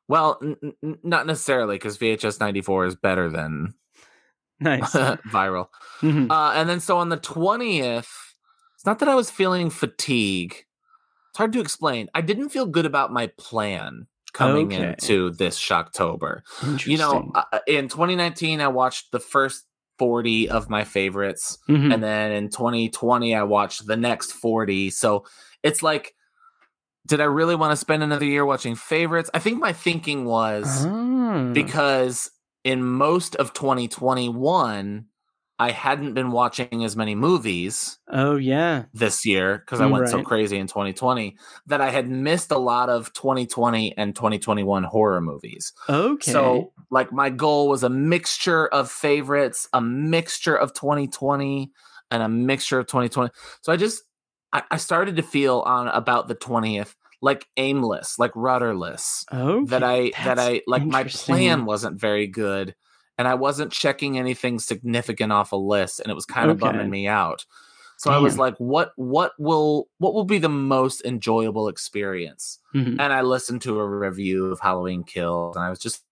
Well, 0.09 0.39
n- 0.43 0.57
n- 0.83 0.99
not 1.03 1.27
necessarily 1.27 1.77
because 1.77 1.99
VHS 1.99 2.41
ninety 2.41 2.63
four 2.63 2.87
is 2.87 2.97
better 2.97 3.29
than 3.29 3.75
nice 4.61 4.93
viral. 4.93 5.69
Mm-hmm. 6.01 6.31
Uh, 6.31 6.53
and 6.53 6.69
then 6.69 6.81
so 6.81 6.99
on 6.99 7.09
the 7.09 7.17
twentieth, 7.17 8.35
it's 8.75 8.87
not 8.87 8.99
that 9.01 9.09
I 9.09 9.15
was 9.15 9.31
feeling 9.31 9.71
fatigue. 9.71 10.65
It's 11.31 11.39
hard 11.39 11.53
to 11.53 11.61
explain. 11.61 12.09
I 12.15 12.23
didn't 12.23 12.49
feel 12.49 12.67
good 12.67 12.87
about 12.87 13.13
my 13.13 13.29
plan 13.39 14.09
coming 14.33 14.73
okay. 14.73 14.89
into 14.91 15.31
this 15.31 15.59
Shocktober. 15.59 16.41
You 16.87 16.99
know, 16.99 17.31
uh, 17.35 17.43
uh, 17.53 17.59
in 17.67 17.89
2019, 17.89 18.61
I 18.61 18.69
watched 18.69 19.13
the 19.13 19.21
first 19.21 19.67
40 20.01 20.49
of 20.49 20.71
my 20.71 20.83
favorites, 20.85 21.59
Mhm. 21.69 21.93
and 21.93 22.03
then 22.03 22.33
in 22.33 22.49
2020, 22.49 23.35
I 23.35 23.43
watched 23.43 23.87
the 23.87 23.97
next 23.99 24.33
40. 24.33 24.89
So 24.89 25.25
it's 25.63 25.83
like, 25.83 26.15
did 27.07 27.21
I 27.21 27.25
really 27.25 27.55
want 27.55 27.73
to 27.73 27.77
spend 27.77 28.03
another 28.03 28.25
year 28.25 28.47
watching 28.47 28.75
favorites? 28.77 29.29
I 29.35 29.39
think 29.41 29.59
my 29.59 29.75
thinking 29.75 30.25
was 30.25 30.87
Ah. 30.89 31.51
because 31.53 32.31
in 32.65 32.83
most 32.83 33.37
of 33.37 33.53
2021, 33.53 35.05
I 35.61 35.73
hadn't 35.73 36.15
been 36.15 36.31
watching 36.31 36.85
as 36.85 36.97
many 36.97 37.15
movies 37.15 37.99
oh 38.09 38.37
yeah, 38.37 38.85
this 38.95 39.27
year 39.27 39.59
because 39.59 39.79
I 39.79 39.85
went 39.85 40.09
so 40.09 40.23
crazy 40.23 40.57
in 40.57 40.67
2020 40.67 41.37
that 41.67 41.83
I 41.83 41.91
had 41.91 42.09
missed 42.09 42.51
a 42.51 42.57
lot 42.57 42.89
of 42.89 43.13
2020 43.13 43.95
and 43.99 44.17
2021 44.17 44.85
horror 44.85 45.21
movies. 45.21 45.75
okay. 45.87 46.33
So, 46.33 46.73
like, 46.91 47.13
my 47.13 47.29
goal 47.29 47.69
was 47.69 47.83
a 47.83 47.91
mixture 47.91 48.69
of 48.69 48.91
favorites, 48.91 49.69
a 49.75 49.83
mixture 49.83 50.57
of 50.57 50.73
2020, 50.73 51.71
and 52.11 52.23
a 52.23 52.29
mixture 52.29 52.79
of 52.79 52.87
2020. 52.87 53.31
So, 53.61 53.71
I 53.71 53.77
just, 53.77 54.03
I, 54.55 54.63
I 54.71 54.79
started 54.79 55.17
to 55.17 55.23
feel 55.23 55.61
on 55.61 55.89
about 55.89 56.29
the 56.29 56.37
20th 56.37 56.95
like 57.21 57.47
aimless, 57.59 58.19
like 58.19 58.33
rudderless. 58.35 59.27
okay. 59.31 59.67
that 59.67 59.83
I 59.83 60.11
that 60.25 60.39
I 60.39 60.63
like 60.67 60.87
my 60.87 61.05
plan 61.05 61.67
wasn't 61.67 62.01
very 62.01 62.27
good, 62.27 62.75
and 63.21 63.29
I 63.29 63.35
wasn't 63.35 63.71
checking 63.71 64.17
anything 64.19 64.59
significant 64.59 65.31
off 65.31 65.53
a 65.53 65.57
list, 65.57 66.01
and 66.01 66.11
it 66.11 66.15
was 66.15 66.25
kind 66.25 66.51
of 66.51 66.57
Okay. 66.57 66.73
bumming 66.73 66.89
me 66.91 67.07
out. 67.07 67.45
So 67.99 68.11
I 68.11 68.17
was 68.17 68.39
like, 68.39 68.57
what 68.57 68.93
what 68.97 69.33
will 69.39 69.89
what 69.99 70.15
will 70.15 70.25
be 70.25 70.39
the 70.39 70.49
most 70.49 71.05
enjoyable 71.05 71.69
experience? 71.69 72.59
Mhm. 72.75 72.97
and 72.99 73.13
I 73.13 73.21
listened 73.21 73.61
to 73.63 73.79
a 73.79 73.87
review 73.87 74.47
of 74.47 74.59
Halloween 74.61 75.05
Kills, 75.05 75.55
and 75.57 75.65
I 75.65 75.69
was 75.71 75.79
just 75.79 76.03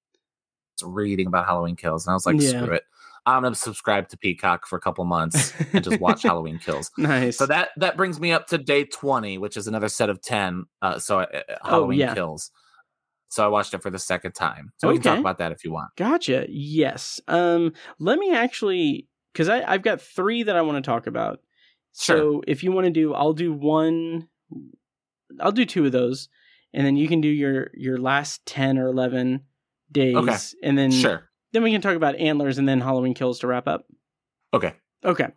reading 0.85 1.27
about 1.27 1.47
Halloween 1.47 1.77
Kills, 1.77 2.07
and 2.07 2.11
I 2.13 2.15
was 2.15 2.27
like, 2.27 2.37
Yeah. 2.41 2.51
screw 2.63 2.75
it, 2.75 2.85
I'm 3.27 3.43
gonna 3.43 3.55
subscribe 3.55 4.09
to 4.11 4.17
Peacock 4.19 4.67
for 4.67 4.77
a 4.77 4.81
couple 4.81 5.05
months 5.05 5.53
and 5.73 5.83
just 5.85 5.99
watch 6.01 6.23
Halloween 6.31 6.59
Kills. 6.59 6.91
nice. 6.99 7.37
So 7.39 7.47
that 7.47 7.71
that 7.79 7.97
brings 7.97 8.21
me 8.21 8.33
up 8.33 8.47
to 8.49 8.59
day 8.59 8.85
20, 8.85 9.39
which 9.39 9.57
is 9.57 9.67
another 9.67 9.89
set 9.89 10.11
of 10.11 10.21
10. 10.21 10.67
Uh, 10.83 10.99
so 10.99 11.21
uh, 11.21 11.27
Halloween 11.65 12.01
Oh, 12.03 12.05
yeah. 12.07 12.15
Kills. 12.15 12.51
So 13.29 13.45
I 13.45 13.49
watched 13.49 13.75
it 13.75 13.83
for 13.83 13.91
the 13.91 13.99
second 13.99 14.33
time. 14.33 14.73
So 14.79 14.89
we 14.89 14.95
can 14.95 15.03
talk 15.03 15.19
about 15.19 15.39
that 15.39 15.53
if 15.53 15.65
you 15.65 15.73
want. 15.73 15.91
Gotcha. 15.97 16.47
Yes. 16.49 17.21
Um. 17.29 17.73
Let 17.99 18.19
me 18.19 18.33
actually, 18.35 19.07
because 19.33 19.49
I 19.49 19.63
I've 19.71 19.83
got 19.83 20.01
three 20.01 20.43
that 20.45 20.57
I 20.57 20.63
want 20.63 20.83
to 20.83 20.89
talk 20.91 21.07
about. 21.07 21.41
Sure. 21.99 22.17
So 22.17 22.43
if 22.47 22.63
you 22.63 22.73
want 22.73 22.87
to 22.87 22.91
do, 22.93 23.13
I'll 23.15 23.33
do 23.35 23.53
one. 23.53 24.29
I'll 25.41 25.53
do 25.53 25.65
two 25.67 25.85
of 25.87 25.93
those, 25.93 26.29
and 26.73 26.87
then 26.87 26.97
you 26.97 27.07
can 27.09 27.21
do 27.21 27.29
your 27.29 27.71
your 27.75 27.99
last 27.99 28.45
ten 28.47 28.79
or 28.79 28.87
eleven 28.87 29.43
days, 29.93 30.17
Okay. 30.17 30.37
and 30.63 30.77
then 30.79 30.91
Sure. 30.91 31.29
then 31.53 31.63
we 31.63 31.71
can 31.73 31.81
talk 31.81 31.97
about 31.97 32.17
antlers 32.17 32.59
and 32.59 32.69
then 32.69 32.81
Halloween 32.81 33.15
kills 33.15 33.39
to 33.41 33.47
wrap 33.47 33.69
up. 33.69 33.85
Okay. 34.55 34.75
Okay. 35.05 35.29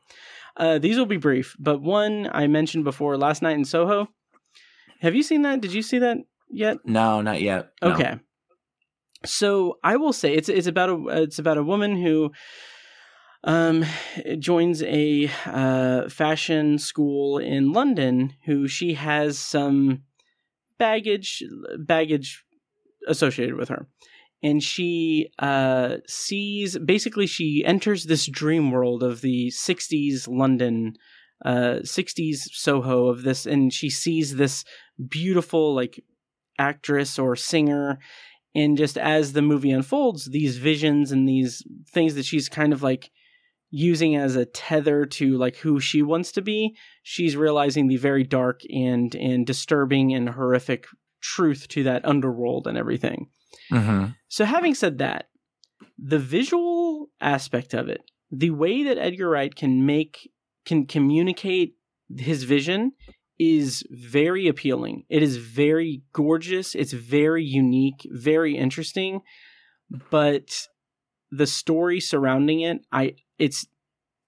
Uh, 0.58 0.78
these 0.80 0.98
will 0.98 1.06
be 1.06 1.18
brief, 1.18 1.56
but 1.60 1.82
one 1.82 2.30
I 2.32 2.48
mentioned 2.48 2.84
before, 2.84 3.18
last 3.18 3.42
night 3.42 3.56
in 3.58 3.66
Soho. 3.66 4.08
Have 5.02 5.16
you 5.16 5.24
seen 5.24 5.42
that? 5.44 5.62
Did 5.62 5.74
you 5.74 5.82
see 5.82 6.00
that 6.00 6.18
yet? 6.54 6.78
No, 6.86 7.22
not 7.22 7.42
yet. 7.42 7.72
No. 7.82 7.92
Okay. 7.94 8.20
So 9.26 9.78
I 9.84 9.98
will 9.98 10.14
say 10.14 10.34
it's 10.34 10.50
it's 10.50 10.68
about 10.68 10.90
a 10.90 11.24
it's 11.24 11.40
about 11.40 11.58
a 11.58 11.64
woman 11.64 11.96
who 12.02 12.32
um 13.44 13.86
joins 14.40 14.82
a 14.84 15.30
uh, 15.46 16.10
fashion 16.10 16.78
school 16.78 17.38
in 17.38 17.72
London 17.72 18.34
who 18.46 18.68
she 18.68 18.94
has 18.96 19.38
some 19.38 20.04
baggage 20.78 21.44
baggage 21.80 22.44
associated 23.08 23.56
with 23.56 23.70
her 23.70 23.88
and 24.44 24.64
she 24.64 25.32
uh 25.40 25.98
sees 26.08 26.78
basically 26.80 27.28
she 27.28 27.64
enters 27.66 28.06
this 28.06 28.28
dream 28.28 28.72
world 28.72 29.04
of 29.04 29.22
the 29.22 29.50
60s 29.50 30.28
London 30.28 30.94
uh 31.46 31.80
60s 31.82 32.38
Soho 32.52 33.08
of 33.08 33.24
this 33.24 33.46
and 33.46 33.74
she 33.74 33.90
sees 33.90 34.36
this 34.36 34.64
beautiful 35.10 35.76
like 35.76 36.04
actress 36.70 37.12
or 37.24 37.36
singer 37.36 37.86
and 38.54 38.78
just 38.78 38.98
as 38.98 39.32
the 39.34 39.42
movie 39.52 39.72
unfolds 39.72 40.22
these 40.38 40.58
visions 40.58 41.12
and 41.12 41.28
these 41.28 41.54
things 41.96 42.16
that 42.16 42.26
she's 42.26 42.50
kind 42.50 42.74
of 42.74 42.82
like 42.84 43.10
using 43.70 44.16
as 44.18 44.36
a 44.36 44.46
tether 44.46 45.06
to 45.06 45.38
like 45.38 45.56
who 45.64 45.80
she 45.80 46.02
wants 46.02 46.32
to 46.34 46.42
be 46.42 46.76
she's 47.04 47.38
realizing 47.46 47.88
the 47.88 47.98
very 48.10 48.24
dark 48.40 48.60
and 48.70 49.16
and 49.16 49.48
disturbing 49.48 50.14
and 50.14 50.30
horrific 50.30 50.82
truth 51.22 51.62
to 51.70 51.84
that 51.84 52.04
underworld 52.06 52.68
and 52.68 52.78
everything 52.78 53.20
Mhm. 53.72 54.16
so 54.28 54.44
having 54.46 54.76
said 54.76 54.98
that 54.98 55.24
the 55.98 56.20
visual 56.38 57.10
aspect 57.22 57.74
of 57.74 57.88
it 57.96 58.02
the 58.44 58.50
way 58.64 58.84
that 58.84 58.98
edgar 59.08 59.30
wright 59.30 59.56
can 59.56 59.86
make 59.86 60.30
can 60.66 60.86
communicate 60.86 61.76
his 62.18 62.44
vision 62.44 62.92
is 63.42 63.84
very 63.90 64.48
appealing. 64.48 65.04
It 65.10 65.24
is 65.24 65.38
very 65.38 66.04
gorgeous. 66.14 66.76
It's 66.76 66.94
very 66.94 67.44
unique, 67.44 68.08
very 68.12 68.56
interesting. 68.56 69.22
But 70.12 70.68
the 71.32 71.48
story 71.48 72.00
surrounding 72.00 72.62
it, 72.62 72.86
I 72.92 73.16
it's 73.40 73.66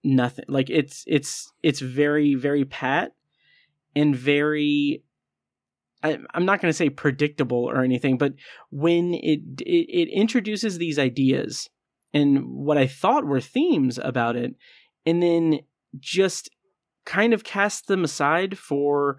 nothing. 0.03 0.45
Like 0.47 0.72
it's 0.72 1.03
it's 1.05 1.53
it's 1.61 1.80
very 1.80 2.34
very 2.34 2.66
pat 2.66 3.11
and 3.95 4.16
very 4.16 5.03
I, 6.01 6.18
am 6.34 6.45
not 6.45 6.59
going 6.59 6.72
to 6.72 6.78
say 6.78 6.89
predictable 6.89 7.70
or 7.70 7.84
anything, 7.84 8.18
but 8.18 8.34
when 8.72 9.14
it, 9.14 9.41
it 9.59 10.07
it 10.07 10.09
introduces 10.11 10.80
these 10.80 10.97
ideas 10.97 11.70
and 12.16 12.47
what 12.47 12.80
I 12.80 12.88
thought 12.88 13.26
were 13.26 13.41
themes 13.41 13.99
about 13.99 14.36
it, 14.36 14.55
and 15.05 15.22
then 15.22 15.59
just 15.99 16.49
kind 17.06 17.34
of 17.34 17.43
cast 17.43 17.88
them 17.88 18.04
aside 18.04 18.58
for 18.58 19.18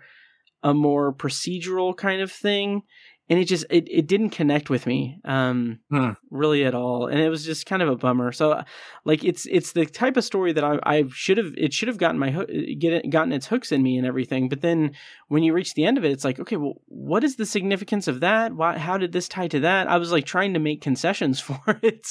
a 0.63 0.73
more 0.75 1.13
procedural 1.13 1.97
kind 1.97 2.23
of 2.23 2.33
thing 2.33 2.83
and 3.29 3.39
it 3.39 3.47
just 3.47 3.65
it, 3.71 3.87
it 3.91 4.07
didn't 4.07 4.31
connect 4.31 4.69
with 4.69 4.87
me 4.87 5.19
um 5.25 5.79
hmm. 5.91 6.11
really 6.31 6.65
at 6.65 6.75
all 6.75 7.07
and 7.07 7.21
it 7.21 7.29
was 7.29 7.45
just 7.45 7.67
kind 7.67 7.83
of 7.83 7.89
a 7.89 7.97
bummer. 7.97 8.33
So 8.33 8.63
like 9.05 9.25
it's 9.25 9.47
it's 9.47 9.73
the 9.73 9.87
type 9.87 10.17
of 10.17 10.25
story 10.25 10.53
that 10.53 10.65
i 10.65 10.79
i 10.85 11.05
should 11.11 11.39
have 11.39 11.53
it 11.57 11.73
should 11.73 11.89
have 11.89 11.99
gotten 11.99 12.19
my 12.19 12.31
hook 12.31 12.49
get 12.79 12.93
it, 12.93 13.11
gotten 13.11 13.33
its 13.33 13.47
hooks 13.47 13.73
in 13.73 13.83
me 13.83 13.97
and 13.97 14.07
everything 14.07 14.49
but 14.49 14.61
then 14.61 14.93
when 15.29 15.43
you 15.43 15.53
reach 15.53 15.75
the 15.75 15.85
end 15.85 15.97
of 15.97 16.05
it 16.05 16.13
it's 16.13 16.25
like 16.25 16.39
okay 16.39 16.57
well 16.57 16.75
what 16.87 17.25
is 17.25 17.37
the 17.37 17.47
significance 17.47 18.09
of 18.09 18.21
that? 18.21 18.55
Why 18.55 18.79
how 18.79 18.99
did 18.99 19.13
this 19.13 19.29
tie 19.29 19.49
to 19.49 19.61
that? 19.61 19.89
I 19.89 19.99
was 19.99 20.13
like 20.13 20.27
trying 20.27 20.55
to 20.55 20.61
make 20.61 20.81
concessions 20.81 21.41
for 21.49 21.61
it. 21.83 22.07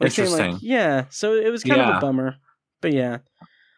Like 0.00 0.12
saying 0.12 0.32
like 0.32 0.56
yeah 0.60 1.06
so 1.10 1.34
it 1.34 1.50
was 1.50 1.64
kind 1.64 1.80
yeah. 1.80 1.90
of 1.90 1.96
a 1.96 2.00
bummer 2.00 2.36
but 2.80 2.92
yeah. 2.92 3.18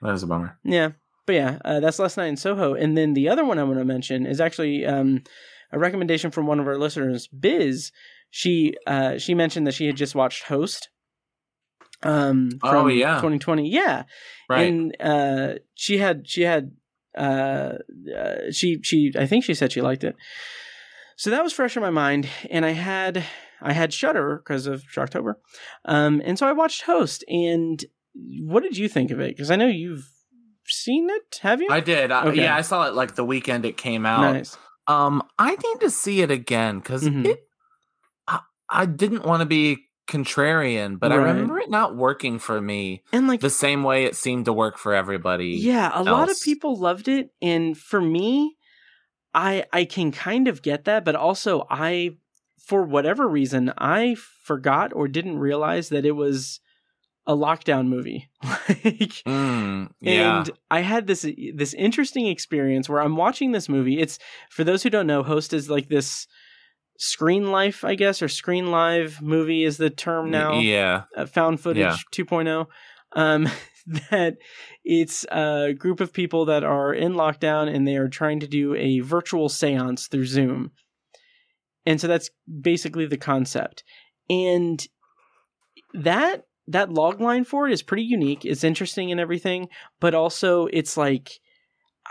That 0.02 0.12
was 0.12 0.22
a 0.22 0.26
bummer. 0.26 0.58
Yeah 0.64 0.90
but 1.26 1.34
yeah 1.34 1.58
uh, 1.64 1.80
that's 1.80 1.98
last 1.98 2.16
night 2.16 2.26
in 2.28 2.36
soho 2.36 2.74
and 2.74 2.96
then 2.96 3.14
the 3.14 3.28
other 3.28 3.44
one 3.44 3.58
i 3.58 3.64
want 3.64 3.78
to 3.78 3.84
mention 3.84 4.26
is 4.26 4.40
actually 4.40 4.84
um 4.84 5.22
a 5.74 5.78
recommendation 5.78 6.30
from 6.30 6.46
one 6.46 6.60
of 6.60 6.66
our 6.66 6.78
listeners, 6.78 7.26
Biz. 7.26 7.90
She 8.30 8.74
uh, 8.86 9.18
she 9.18 9.34
mentioned 9.34 9.66
that 9.66 9.74
she 9.74 9.86
had 9.86 9.96
just 9.96 10.14
watched 10.14 10.44
Host. 10.44 10.88
Um, 12.02 12.50
oh, 12.62 12.70
from 12.70 12.86
oh 12.86 12.88
yeah, 12.88 13.16
2020. 13.16 13.68
Yeah, 13.68 14.04
right. 14.48 14.68
And 14.68 14.96
uh, 15.00 15.54
she 15.74 15.98
had 15.98 16.28
she 16.28 16.42
had 16.42 16.72
uh, 17.16 17.74
uh, 18.16 18.50
she 18.50 18.80
she 18.82 19.12
I 19.18 19.26
think 19.26 19.44
she 19.44 19.54
said 19.54 19.72
she 19.72 19.82
liked 19.82 20.04
it. 20.04 20.16
So 21.16 21.30
that 21.30 21.42
was 21.42 21.52
fresh 21.52 21.76
in 21.76 21.82
my 21.82 21.90
mind, 21.90 22.28
and 22.50 22.64
I 22.64 22.70
had 22.70 23.24
I 23.60 23.72
had 23.72 23.92
Shudder 23.92 24.42
because 24.44 24.66
of 24.66 24.82
Shocktober, 24.82 25.34
um, 25.84 26.20
and 26.24 26.38
so 26.38 26.46
I 26.46 26.52
watched 26.52 26.82
Host. 26.82 27.24
And 27.28 27.84
what 28.40 28.62
did 28.62 28.76
you 28.76 28.88
think 28.88 29.10
of 29.10 29.20
it? 29.20 29.36
Because 29.36 29.50
I 29.50 29.56
know 29.56 29.66
you've 29.66 30.08
seen 30.66 31.08
it. 31.10 31.40
Have 31.42 31.60
you? 31.60 31.68
I 31.70 31.80
did. 31.80 32.10
okay. 32.10 32.42
Yeah, 32.42 32.56
I 32.56 32.62
saw 32.62 32.86
it 32.88 32.94
like 32.94 33.14
the 33.14 33.24
weekend 33.24 33.64
it 33.64 33.76
came 33.76 34.06
out. 34.06 34.32
Nice. 34.32 34.56
Um, 34.86 35.22
I 35.38 35.50
need 35.50 35.80
to 35.80 35.90
see 35.90 36.20
it 36.20 36.30
again 36.30 36.78
because 36.78 37.04
mm-hmm. 37.04 37.26
it. 37.26 37.48
I, 38.28 38.40
I 38.68 38.86
didn't 38.86 39.24
want 39.24 39.40
to 39.40 39.46
be 39.46 39.86
contrarian, 40.06 40.98
but 40.98 41.10
right. 41.10 41.20
I 41.20 41.22
remember 41.22 41.58
it 41.58 41.70
not 41.70 41.96
working 41.96 42.38
for 42.38 42.60
me, 42.60 43.02
and 43.12 43.26
like 43.26 43.40
the 43.40 43.50
same 43.50 43.82
way 43.82 44.04
it 44.04 44.16
seemed 44.16 44.44
to 44.44 44.52
work 44.52 44.78
for 44.78 44.94
everybody. 44.94 45.56
Yeah, 45.60 45.90
a 45.92 45.98
else. 45.98 46.06
lot 46.06 46.30
of 46.30 46.40
people 46.42 46.76
loved 46.76 47.08
it, 47.08 47.30
and 47.40 47.76
for 47.76 48.00
me, 48.00 48.56
I 49.32 49.64
I 49.72 49.84
can 49.84 50.12
kind 50.12 50.48
of 50.48 50.62
get 50.62 50.84
that, 50.84 51.04
but 51.04 51.16
also 51.16 51.66
I, 51.70 52.16
for 52.58 52.82
whatever 52.82 53.26
reason, 53.26 53.72
I 53.78 54.16
forgot 54.42 54.92
or 54.94 55.08
didn't 55.08 55.38
realize 55.38 55.88
that 55.88 56.04
it 56.04 56.12
was 56.12 56.60
a 57.26 57.34
lockdown 57.34 57.88
movie. 57.88 58.28
like, 58.42 59.22
mm, 59.26 59.88
yeah. 60.00 60.38
And 60.38 60.50
I 60.70 60.80
had 60.80 61.06
this 61.06 61.26
this 61.54 61.74
interesting 61.74 62.26
experience 62.26 62.88
where 62.88 63.00
I'm 63.00 63.16
watching 63.16 63.52
this 63.52 63.68
movie. 63.68 64.00
It's 64.00 64.18
for 64.50 64.64
those 64.64 64.82
who 64.82 64.90
don't 64.90 65.06
know, 65.06 65.22
Host 65.22 65.52
is 65.52 65.70
like 65.70 65.88
this 65.88 66.26
screen 66.98 67.50
life, 67.50 67.84
I 67.84 67.94
guess, 67.94 68.22
or 68.22 68.28
screen 68.28 68.70
live 68.70 69.20
movie 69.20 69.64
is 69.64 69.76
the 69.76 69.90
term 69.90 70.30
now. 70.30 70.58
Yeah. 70.60 71.04
Uh, 71.16 71.26
found 71.26 71.60
footage 71.60 71.82
yeah. 71.82 71.96
2.0. 72.12 72.66
Um, 73.12 73.48
that 74.10 74.36
it's 74.84 75.24
a 75.30 75.74
group 75.76 76.00
of 76.00 76.12
people 76.12 76.46
that 76.46 76.64
are 76.64 76.94
in 76.94 77.14
lockdown 77.14 77.74
and 77.74 77.86
they 77.86 77.96
are 77.96 78.08
trying 78.08 78.40
to 78.40 78.46
do 78.46 78.74
a 78.74 79.00
virtual 79.00 79.48
seance 79.48 80.08
through 80.08 80.26
Zoom. 80.26 80.70
And 81.86 82.00
so 82.00 82.06
that's 82.06 82.30
basically 82.60 83.06
the 83.06 83.18
concept. 83.18 83.84
And 84.30 84.84
that 85.92 86.44
that 86.68 86.92
log 86.92 87.20
line 87.20 87.44
for 87.44 87.68
it 87.68 87.72
is 87.72 87.82
pretty 87.82 88.04
unique. 88.04 88.44
It's 88.44 88.64
interesting 88.64 89.10
and 89.10 89.20
everything, 89.20 89.68
but 90.00 90.14
also 90.14 90.66
it's 90.66 90.96
like 90.96 91.40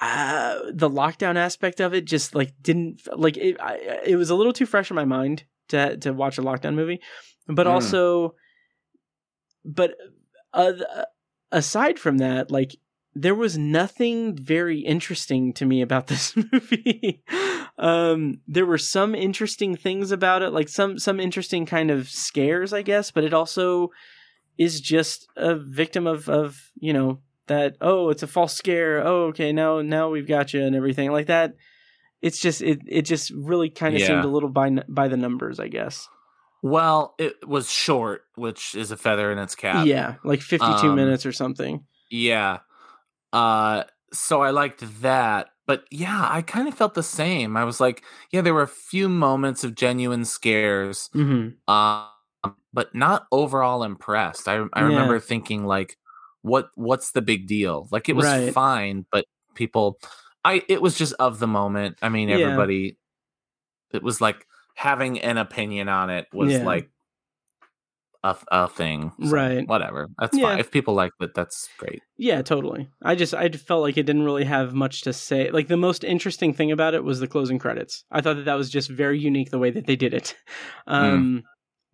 uh, 0.02 0.60
the 0.72 0.90
lockdown 0.90 1.36
aspect 1.36 1.80
of 1.80 1.94
it 1.94 2.06
just 2.06 2.36
like 2.36 2.54
didn't 2.62 3.02
like 3.16 3.38
it. 3.38 3.60
I, 3.60 4.00
it 4.06 4.16
was 4.16 4.30
a 4.30 4.36
little 4.36 4.54
too 4.54 4.66
fresh 4.66 4.90
in 4.90 4.96
my 4.96 5.06
mind 5.06 5.44
to 5.70 5.98
to 5.98 6.14
watch 6.14 6.38
a 6.38 6.42
lockdown 6.42 6.76
movie, 6.76 7.02
but 7.48 7.68
mm. 7.68 7.72
also, 7.72 8.36
but 9.66 9.96
uh, 10.54 10.74
aside 11.52 12.00
from 12.00 12.20
that, 12.20 12.52
like 12.52 12.76
there 13.16 13.36
was 13.36 13.58
nothing 13.58 14.36
very 14.36 14.80
interesting 14.80 15.54
to 15.54 15.66
me 15.66 15.82
about 15.82 16.08
this 16.08 16.36
movie. 16.36 17.24
um, 17.78 18.40
there 18.48 18.66
were 18.66 18.78
some 18.78 19.16
interesting 19.16 19.76
things 19.76 20.12
about 20.12 20.42
it, 20.42 20.52
like 20.52 20.70
some 20.70 20.98
some 20.98 21.20
interesting 21.20 21.66
kind 21.66 21.92
of 21.92 22.10
scares, 22.10 22.74
I 22.74 22.82
guess, 22.82 23.12
but 23.12 23.24
it 23.24 23.34
also 23.34 23.92
is 24.58 24.82
just 24.82 25.28
a 25.36 25.56
victim 25.56 26.08
of 26.08 26.30
of 26.30 26.72
you 26.80 26.94
know 26.94 27.20
that 27.48 27.76
oh 27.82 28.10
it's 28.10 28.24
a 28.24 28.28
false 28.28 28.54
scare. 28.54 29.06
Oh 29.06 29.26
okay 29.26 29.52
now 29.52 29.82
now 29.82 30.10
we've 30.10 30.28
got 30.28 30.54
you 30.54 30.64
and 30.64 30.76
everything. 30.76 31.12
Like 31.12 31.28
that 31.28 31.56
it's 32.24 32.40
just 32.40 32.62
it 32.62 32.80
it 32.88 33.04
just 33.04 33.30
really 33.32 33.70
kind 33.70 33.94
of 33.94 34.02
yeah. 34.02 34.08
seemed 34.08 34.24
a 34.24 34.30
little 34.30 34.50
by 34.50 34.70
by 34.88 35.08
the 35.08 35.18
numbers 35.18 35.60
i 35.60 35.68
guess. 35.68 36.08
Well 36.64 37.14
it 37.20 37.48
was 37.48 37.70
short 37.70 38.24
which 38.36 38.74
is 38.74 38.90
a 38.90 38.98
feather 38.98 39.32
in 39.32 39.38
its 39.38 39.54
cap. 39.54 39.86
Yeah 39.86 40.16
like 40.24 40.42
52 40.42 40.88
um, 40.88 40.96
minutes 40.96 41.28
or 41.28 41.34
something. 41.34 41.84
yeah. 42.10 42.60
Uh 43.32 43.84
so 44.14 44.42
i 44.42 44.52
liked 44.52 45.02
that 45.02 45.50
but 45.66 45.86
yeah 45.90 46.28
i 46.30 46.42
kind 46.42 46.68
of 46.68 46.74
felt 46.74 46.94
the 46.94 47.04
same. 47.04 47.58
I 47.58 47.66
was 47.66 47.82
like 47.82 48.04
yeah 48.32 48.42
there 48.42 48.54
were 48.54 48.62
a 48.62 48.68
few 48.68 49.10
moments 49.10 49.64
of 49.66 49.76
genuine 49.76 50.24
scares. 50.24 51.10
Mm-hmm. 51.14 51.56
uh, 51.68 52.08
but 52.74 52.94
not 52.94 53.28
overall 53.32 53.84
impressed. 53.84 54.48
I 54.48 54.56
I 54.74 54.82
yeah. 54.82 54.88
remember 54.88 55.20
thinking 55.20 55.66
like, 55.66 55.98
what 56.42 56.70
what's 56.76 57.12
the 57.12 57.22
big 57.22 57.48
deal? 57.48 57.88
Like 57.92 58.10
it 58.10 58.16
was 58.16 58.26
right. 58.26 58.54
fine, 58.54 59.06
but 59.12 59.26
people, 59.56 60.00
I 60.44 60.64
it 60.68 60.82
was 60.82 60.98
just 60.98 61.14
of 61.20 61.40
the 61.40 61.48
moment. 61.48 61.98
I 62.02 62.10
mean, 62.10 62.30
everybody, 62.30 62.98
yeah. 63.92 63.98
it 63.98 64.04
was 64.04 64.22
like 64.22 64.48
having 64.76 65.20
an 65.22 65.38
opinion 65.38 65.88
on 65.88 66.10
it 66.10 66.28
was 66.34 66.52
yeah. 66.52 66.64
like 66.64 66.90
a, 68.24 68.36
a 68.52 68.68
thing. 68.68 69.12
So 69.22 69.30
right. 69.30 69.68
Whatever. 69.68 70.10
That's 70.20 70.38
yeah. 70.38 70.50
fine. 70.50 70.60
If 70.60 70.72
people 70.72 70.94
like 70.94 71.12
it, 71.20 71.34
that's 71.36 71.70
great. 71.78 72.02
Yeah, 72.18 72.42
totally. 72.42 72.90
I 73.02 73.16
just 73.16 73.34
I 73.34 73.50
felt 73.50 73.82
like 73.82 73.98
it 73.98 74.06
didn't 74.06 74.24
really 74.24 74.46
have 74.46 74.74
much 74.74 75.02
to 75.02 75.14
say. 75.14 75.52
Like 75.52 75.68
the 75.68 75.78
most 75.78 76.04
interesting 76.04 76.54
thing 76.54 76.72
about 76.72 76.94
it 76.94 77.04
was 77.04 77.20
the 77.20 77.28
closing 77.28 77.60
credits. 77.60 78.06
I 78.12 78.22
thought 78.22 78.38
that 78.38 78.46
that 78.46 78.56
was 78.56 78.70
just 78.70 78.90
very 78.90 79.20
unique 79.20 79.52
the 79.52 79.60
way 79.60 79.72
that 79.72 79.86
they 79.86 79.96
did 79.96 80.14
it. 80.14 80.36
Mm. 80.88 80.94
Um 80.94 81.44
mm 81.44 81.44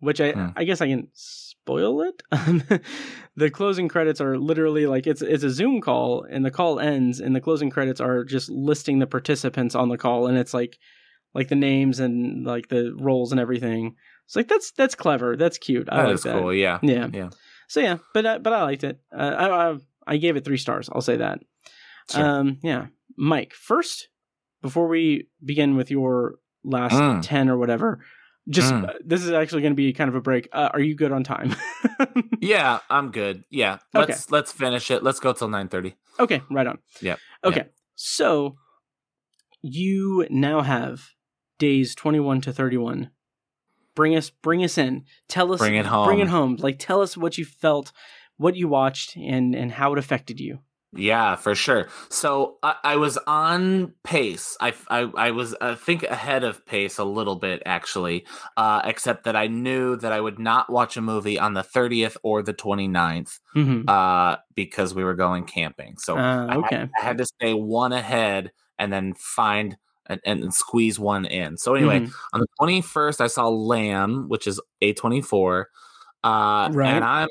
which 0.00 0.20
I 0.20 0.32
hmm. 0.32 0.48
I 0.56 0.64
guess 0.64 0.80
I 0.80 0.88
can 0.88 1.08
spoil 1.12 2.02
it. 2.02 2.22
the 3.36 3.50
closing 3.50 3.88
credits 3.88 4.20
are 4.20 4.38
literally 4.38 4.86
like 4.86 5.06
it's 5.06 5.22
it's 5.22 5.44
a 5.44 5.50
Zoom 5.50 5.80
call 5.80 6.26
and 6.28 6.44
the 6.44 6.50
call 6.50 6.80
ends 6.80 7.20
and 7.20 7.34
the 7.34 7.40
closing 7.40 7.70
credits 7.70 8.00
are 8.00 8.24
just 8.24 8.50
listing 8.50 8.98
the 8.98 9.06
participants 9.06 9.74
on 9.74 9.88
the 9.88 9.98
call 9.98 10.26
and 10.26 10.36
it's 10.36 10.54
like 10.54 10.78
like 11.34 11.48
the 11.48 11.54
names 11.54 12.00
and 12.00 12.44
like 12.44 12.68
the 12.68 12.94
roles 12.98 13.32
and 13.32 13.40
everything. 13.40 13.94
It's 14.26 14.36
like 14.36 14.48
that's 14.48 14.72
that's 14.72 14.94
clever. 14.94 15.36
That's 15.36 15.58
cute. 15.58 15.88
I 15.90 15.98
that 15.98 16.06
like 16.06 16.14
is 16.14 16.22
that. 16.22 16.38
cool. 16.38 16.54
Yeah. 16.54 16.78
Yeah. 16.82 17.08
Yeah. 17.12 17.30
So 17.68 17.80
yeah, 17.80 17.98
but 18.14 18.26
uh, 18.26 18.38
but 18.40 18.52
I 18.52 18.62
liked 18.62 18.84
it. 18.84 19.00
Uh, 19.16 19.22
I, 19.22 19.70
I, 19.70 19.76
I 20.06 20.16
gave 20.16 20.36
it 20.36 20.44
three 20.44 20.56
stars. 20.56 20.88
I'll 20.92 21.00
say 21.00 21.18
that. 21.18 21.40
Sure. 22.10 22.24
Um. 22.24 22.58
Yeah. 22.62 22.86
Mike. 23.16 23.54
First, 23.54 24.08
before 24.62 24.88
we 24.88 25.28
begin 25.44 25.76
with 25.76 25.90
your 25.90 26.36
last 26.64 26.94
mm. 26.94 27.22
ten 27.22 27.48
or 27.48 27.56
whatever, 27.56 28.00
just 28.50 28.72
mm. 28.72 28.92
this 29.04 29.24
is 29.24 29.30
actually 29.30 29.62
going 29.62 29.72
to 29.72 29.76
be 29.76 29.92
kind 29.92 30.08
of 30.08 30.14
a 30.14 30.20
break. 30.20 30.48
Uh, 30.52 30.70
are 30.72 30.80
you 30.80 30.94
good 30.94 31.12
on 31.12 31.22
time? 31.22 31.54
yeah, 32.40 32.80
I'm 32.90 33.10
good. 33.12 33.44
Yeah, 33.48 33.78
let's 33.94 34.26
okay. 34.26 34.36
let's 34.36 34.52
finish 34.52 34.90
it. 34.90 35.02
Let's 35.02 35.20
go 35.20 35.32
till 35.32 35.48
nine 35.48 35.68
thirty. 35.68 35.94
Okay, 36.18 36.42
right 36.50 36.66
on. 36.66 36.78
Yeah. 37.00 37.16
Okay, 37.44 37.66
so 37.94 38.56
you 39.62 40.26
now 40.30 40.62
have 40.62 41.10
days 41.58 41.94
twenty 41.94 42.20
one 42.20 42.40
to 42.42 42.52
thirty 42.52 42.76
one. 42.76 43.10
Bring 43.94 44.16
us, 44.16 44.30
bring 44.30 44.64
us 44.64 44.78
in. 44.78 45.04
Tell 45.28 45.52
us, 45.52 45.58
bring 45.58 45.76
it 45.76 45.86
home. 45.86 46.06
Bring 46.06 46.20
it 46.20 46.28
home. 46.28 46.56
Like, 46.56 46.78
tell 46.78 47.02
us 47.02 47.16
what 47.16 47.38
you 47.38 47.44
felt, 47.44 47.92
what 48.36 48.56
you 48.56 48.68
watched, 48.68 49.16
and 49.16 49.54
and 49.54 49.72
how 49.72 49.92
it 49.92 49.98
affected 49.98 50.40
you. 50.40 50.60
Yeah, 50.92 51.36
for 51.36 51.54
sure. 51.54 51.88
So 52.08 52.56
I, 52.64 52.74
I 52.82 52.96
was 52.96 53.16
on 53.26 53.94
pace. 54.02 54.56
I, 54.60 54.74
I, 54.88 55.00
I 55.16 55.30
was, 55.30 55.54
I 55.60 55.76
think, 55.76 56.02
ahead 56.02 56.42
of 56.42 56.66
pace 56.66 56.98
a 56.98 57.04
little 57.04 57.36
bit, 57.36 57.62
actually, 57.64 58.26
uh, 58.56 58.82
except 58.84 59.24
that 59.24 59.36
I 59.36 59.46
knew 59.46 59.96
that 59.96 60.10
I 60.12 60.20
would 60.20 60.40
not 60.40 60.68
watch 60.68 60.96
a 60.96 61.00
movie 61.00 61.38
on 61.38 61.54
the 61.54 61.62
30th 61.62 62.16
or 62.24 62.42
the 62.42 62.54
29th 62.54 63.38
mm-hmm. 63.54 63.88
uh, 63.88 64.36
because 64.56 64.92
we 64.92 65.04
were 65.04 65.14
going 65.14 65.44
camping. 65.44 65.96
So 65.98 66.18
uh, 66.18 66.56
okay. 66.56 66.76
I, 66.76 66.80
had, 66.80 66.90
I, 67.00 67.04
had, 67.04 67.18
to 67.18 67.26
stay 67.26 67.54
one 67.54 67.92
ahead 67.92 68.50
and 68.76 68.92
then 68.92 69.14
find 69.14 69.76
and, 70.06 70.20
and 70.24 70.52
squeeze 70.52 70.98
one 70.98 71.24
in. 71.24 71.56
So 71.56 71.76
anyway, 71.76 72.00
mm-hmm. 72.00 72.12
on 72.32 72.40
the 72.40 72.48
21st, 72.60 73.20
I 73.20 73.28
saw 73.28 73.48
Lamb, 73.48 74.28
which 74.28 74.48
is 74.48 74.60
A24. 74.82 75.66
Uh, 76.24 76.68
right. 76.72 76.94
And 76.94 77.04
I'm 77.04 77.28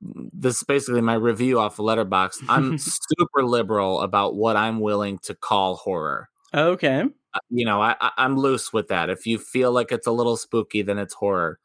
this 0.00 0.58
is 0.58 0.62
basically 0.64 1.00
my 1.02 1.14
review 1.14 1.58
off 1.58 1.78
of 1.78 1.84
Letterboxd. 1.84 2.42
I'm 2.48 2.74
super 2.78 3.44
liberal 3.44 4.00
about 4.02 4.34
what 4.36 4.56
I'm 4.56 4.80
willing 4.80 5.18
to 5.20 5.34
call 5.34 5.76
horror. 5.76 6.28
Okay. 6.54 7.04
Uh, 7.34 7.38
You 7.50 7.64
know, 7.64 7.80
I, 7.80 7.96
I 8.00 8.10
I'm 8.18 8.36
loose 8.38 8.72
with 8.72 8.88
that. 8.88 9.10
If 9.10 9.26
you 9.26 9.38
feel 9.38 9.72
like 9.72 9.92
it's 9.92 10.06
a 10.06 10.12
little 10.12 10.36
spooky, 10.36 10.82
then 10.82 10.98
it's 10.98 11.14
horror. 11.14 11.58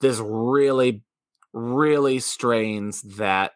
This 0.00 0.18
really, 0.18 1.02
really 1.52 2.20
strains 2.20 3.02
that 3.02 3.52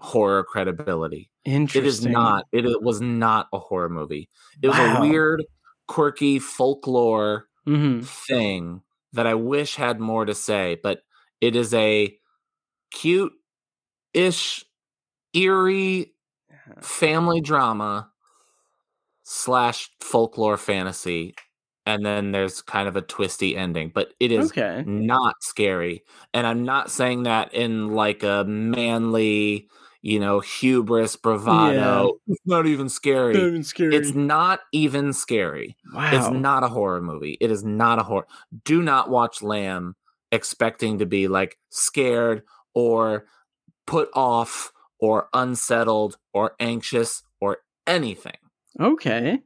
horror 0.00 0.44
credibility. 0.44 1.30
Interesting. 1.44 1.84
It 1.84 1.86
is 1.88 2.06
not. 2.06 2.44
It, 2.52 2.66
it 2.66 2.82
was 2.82 3.00
not 3.00 3.48
a 3.52 3.58
horror 3.58 3.88
movie. 3.88 4.28
It 4.62 4.68
was 4.68 4.78
Wow. 4.78 4.96
a 4.98 5.00
weird, 5.00 5.44
quirky 5.86 6.38
folklore 6.38 7.46
hmm 7.66 8.00
thing 8.02 8.82
that 9.12 9.26
I 9.26 9.34
wish 9.34 9.74
had 9.76 10.00
more 10.00 10.24
to 10.24 10.34
say, 10.34 10.78
but 10.82 11.02
it 11.40 11.56
is 11.56 11.72
a 11.74 12.17
cute 12.90 13.32
ish, 14.14 14.64
eerie 15.34 16.12
uh-huh. 16.50 16.80
family 16.80 17.40
drama 17.40 18.10
slash 19.24 19.90
folklore 20.00 20.56
fantasy. 20.56 21.34
And 21.86 22.04
then 22.04 22.32
there's 22.32 22.60
kind 22.60 22.86
of 22.86 22.96
a 22.96 23.02
twisty 23.02 23.56
ending, 23.56 23.90
but 23.94 24.12
it 24.20 24.30
is 24.30 24.50
Okay. 24.50 24.82
not 24.86 25.36
scary. 25.40 26.02
And 26.34 26.46
I'm 26.46 26.62
not 26.64 26.90
saying 26.90 27.22
that 27.22 27.54
in 27.54 27.88
like 27.88 28.22
a 28.22 28.44
manly, 28.46 29.68
you 30.02 30.20
know, 30.20 30.40
hubris, 30.40 31.16
bravado. 31.16 32.18
It's 32.26 32.40
not 32.44 32.66
even 32.66 32.90
scary. 32.90 33.36
even 33.38 33.62
scary. 33.62 33.96
It's 33.96 34.14
not 34.14 34.60
even 34.72 35.14
scary. 35.14 35.76
wow. 35.94 36.10
It's 36.12 36.28
not 36.30 36.62
a 36.62 36.68
horror 36.68 37.00
movie. 37.00 37.38
It 37.40 37.50
is 37.50 37.64
not 37.64 37.98
a 37.98 38.02
horror. 38.02 38.26
Do 38.64 38.82
not 38.82 39.08
watch 39.08 39.42
Lamb 39.42 39.96
expecting 40.30 40.98
to 40.98 41.06
be 41.06 41.26
like 41.26 41.56
scared 41.70 42.42
or 42.74 43.26
put 43.86 44.08
off 44.14 44.72
or 45.00 45.28
unsettled 45.32 46.16
or 46.32 46.54
anxious 46.60 47.22
or 47.40 47.58
anything. 47.86 48.36
Okay. 48.80 49.40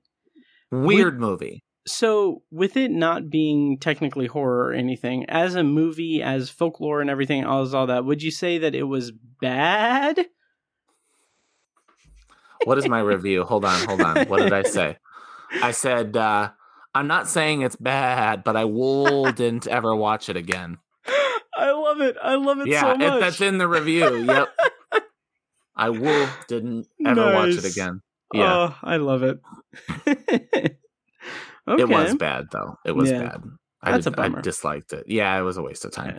Weird 0.71 1.21
movie. 1.21 1.65
So, 1.87 2.43
with 2.51 2.77
it 2.77 2.93
not 2.93 3.29
being 3.29 3.79
technically 3.79 4.27
horror 4.27 4.69
or 4.69 4.73
anything, 4.73 5.25
as 5.29 5.57
a 5.57 5.65
movie, 5.65 6.23
as 6.23 6.49
folklore 6.49 7.01
and 7.01 7.11
everything, 7.11 7.45
as 7.45 7.75
all 7.75 7.89
that, 7.89 8.05
would 8.05 8.23
you 8.23 8.31
say 8.31 8.59
that 8.59 8.75
it 8.75 8.85
was 8.85 9.11
bad? 9.41 10.27
What 12.65 12.79
is 12.79 12.89
my 12.89 13.01
review? 13.01 13.43
Hold 13.43 13.65
on, 13.65 13.87
hold 13.87 14.01
on. 14.01 14.29
What 14.29 14.39
did 14.41 14.53
I 14.53 14.63
say? 14.63 14.97
I 15.61 15.73
said 15.73 16.17
uh 16.17 16.51
I'm 16.95 17.07
not 17.07 17.29
saying 17.29 17.63
it's 17.63 17.77
bad, 17.77 18.45
but 18.45 18.57
I 18.57 18.65
wouldn't 18.67 19.67
ever 19.67 19.95
watch 19.97 20.29
it 20.29 20.37
again. 20.37 20.79
I 21.57 21.71
love 21.73 22.01
it. 22.01 22.17
I 22.23 22.35
love 22.37 22.61
it 22.61 22.69
yeah, 22.69 22.81
so 22.81 22.97
much. 22.97 23.21
that's 23.21 23.41
in 23.41 23.59
the 23.59 23.69
review. 23.69 24.25
Yep. 24.25 24.49
I 25.77 25.91
will 25.91 26.29
didn't 26.49 26.87
ever 27.05 27.33
watch 27.35 27.51
it 27.51 27.65
again. 27.65 28.01
Yeah. 28.35 28.53
Oh, 28.55 28.77
I 28.83 28.97
love 28.97 29.23
it. 29.23 29.41
okay. 30.07 30.77
It 31.69 31.89
was 31.89 32.15
bad 32.17 32.47
though. 32.51 32.77
It 32.85 32.93
was 32.93 33.11
Yeah. 33.11 33.23
bad. 33.23 33.43
I, 33.85 33.91
That's 33.93 34.07
a 34.07 34.11
did- 34.11 34.37
I 34.37 34.41
disliked 34.41 34.93
it. 34.93 35.05
Yeah, 35.09 35.37
it 35.39 35.43
was 35.43 35.57
a 35.57 35.63
waste 35.63 35.85
of 35.85 35.91
time. 35.91 36.19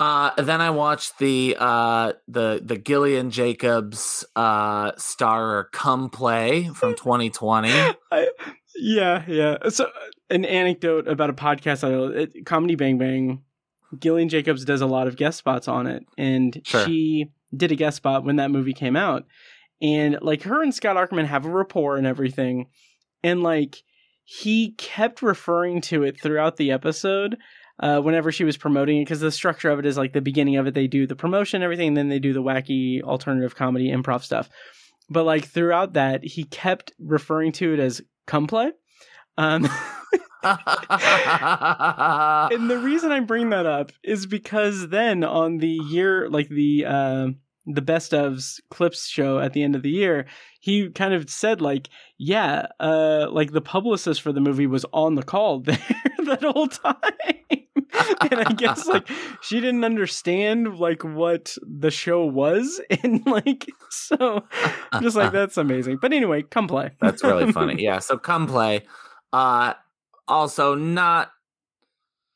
Uh, 0.00 0.30
then 0.42 0.60
I 0.60 0.70
watched 0.70 1.18
the 1.18 1.56
uh, 1.58 2.14
the 2.26 2.60
the 2.64 2.76
Gillian 2.76 3.30
Jacobs 3.30 4.24
uh, 4.34 4.90
star 4.96 5.68
Come 5.72 6.10
Play 6.10 6.68
from 6.74 6.96
2020. 6.96 7.68
I, 8.10 8.28
yeah, 8.74 9.22
yeah. 9.28 9.58
So, 9.68 9.90
an 10.28 10.44
anecdote 10.44 11.06
about 11.06 11.30
a 11.30 11.34
podcast, 11.34 11.84
I 11.84 12.18
it, 12.22 12.44
Comedy 12.46 12.74
Bang 12.74 12.98
Bang. 12.98 13.42
Gillian 14.00 14.28
Jacobs 14.28 14.64
does 14.64 14.80
a 14.80 14.86
lot 14.86 15.06
of 15.06 15.16
guest 15.16 15.38
spots 15.38 15.68
on 15.68 15.86
it, 15.86 16.04
and 16.16 16.60
Sure. 16.64 16.84
she 16.84 17.30
did 17.56 17.72
a 17.72 17.76
guest 17.76 17.98
spot 17.98 18.24
when 18.24 18.36
that 18.36 18.50
movie 18.50 18.72
came 18.72 18.96
out. 18.96 19.26
And 19.80 20.18
like 20.22 20.42
her 20.44 20.62
and 20.62 20.74
Scott 20.74 20.96
Aukerman 20.96 21.26
have 21.26 21.44
a 21.44 21.50
rapport 21.50 21.96
and 21.96 22.06
everything, 22.06 22.66
and 23.22 23.42
like 23.42 23.82
he 24.24 24.72
kept 24.78 25.20
referring 25.22 25.80
to 25.82 26.04
it 26.04 26.20
throughout 26.22 26.56
the 26.56 26.70
episode. 26.70 27.36
Uh, 27.80 28.00
whenever 28.00 28.30
she 28.30 28.44
was 28.44 28.56
promoting 28.56 28.98
it, 28.98 29.04
because 29.04 29.18
the 29.20 29.32
structure 29.32 29.68
of 29.70 29.78
it 29.80 29.86
is 29.86 29.96
like 29.96 30.12
the 30.12 30.20
beginning 30.20 30.56
of 30.56 30.66
it, 30.68 30.74
they 30.74 30.86
do 30.86 31.04
the 31.06 31.16
promotion, 31.16 31.56
and 31.58 31.64
everything, 31.64 31.88
and 31.88 31.96
then 31.96 32.08
they 32.10 32.20
do 32.20 32.32
the 32.32 32.42
wacky 32.42 33.02
alternative 33.02 33.56
comedy 33.56 33.90
improv 33.90 34.22
stuff. 34.22 34.48
But 35.10 35.24
like 35.24 35.46
throughout 35.46 35.94
that, 35.94 36.22
he 36.22 36.44
kept 36.44 36.92
referring 37.00 37.50
to 37.52 37.74
it 37.74 37.80
as 37.80 38.00
"come 38.26 38.46
play." 38.46 38.70
Um, 39.36 39.68
and 42.50 42.70
the 42.70 42.80
reason 42.82 43.12
I 43.12 43.20
bring 43.20 43.50
that 43.50 43.66
up 43.66 43.92
is 44.02 44.26
because 44.26 44.88
then 44.88 45.24
on 45.24 45.58
the 45.58 45.68
year, 45.68 46.28
like 46.28 46.48
the 46.48 46.84
uh, 46.86 47.28
the 47.66 47.82
best 47.82 48.12
ofs 48.12 48.60
clips 48.70 49.08
show 49.08 49.38
at 49.38 49.52
the 49.52 49.62
end 49.62 49.76
of 49.76 49.82
the 49.82 49.90
year, 49.90 50.26
he 50.60 50.90
kind 50.90 51.14
of 51.14 51.30
said 51.30 51.60
like, 51.60 51.88
yeah, 52.18 52.66
uh, 52.80 53.28
like 53.30 53.52
the 53.52 53.60
publicist 53.60 54.22
for 54.22 54.32
the 54.32 54.40
movie 54.40 54.66
was 54.66 54.84
on 54.92 55.14
the 55.14 55.22
call 55.22 55.60
there 55.60 55.78
that 56.24 56.42
whole 56.42 56.68
time. 56.68 56.96
and 58.30 58.40
I 58.40 58.52
guess 58.52 58.86
like 58.86 59.08
she 59.42 59.60
didn't 59.60 59.84
understand 59.84 60.78
like 60.78 61.04
what 61.04 61.56
the 61.62 61.90
show 61.90 62.24
was, 62.24 62.80
and 63.02 63.24
like 63.26 63.66
so, 63.90 64.44
just 65.00 65.16
like 65.16 65.32
that's 65.32 65.56
amazing. 65.56 65.98
But 66.00 66.12
anyway, 66.12 66.42
come 66.42 66.68
play. 66.68 66.92
That's 67.00 67.22
really 67.22 67.52
funny. 67.52 67.82
Yeah, 67.82 67.98
so 67.98 68.18
Come 68.18 68.46
Play. 68.46 68.82
Uh, 69.32 69.74
also 70.28 70.74
not 70.74 71.30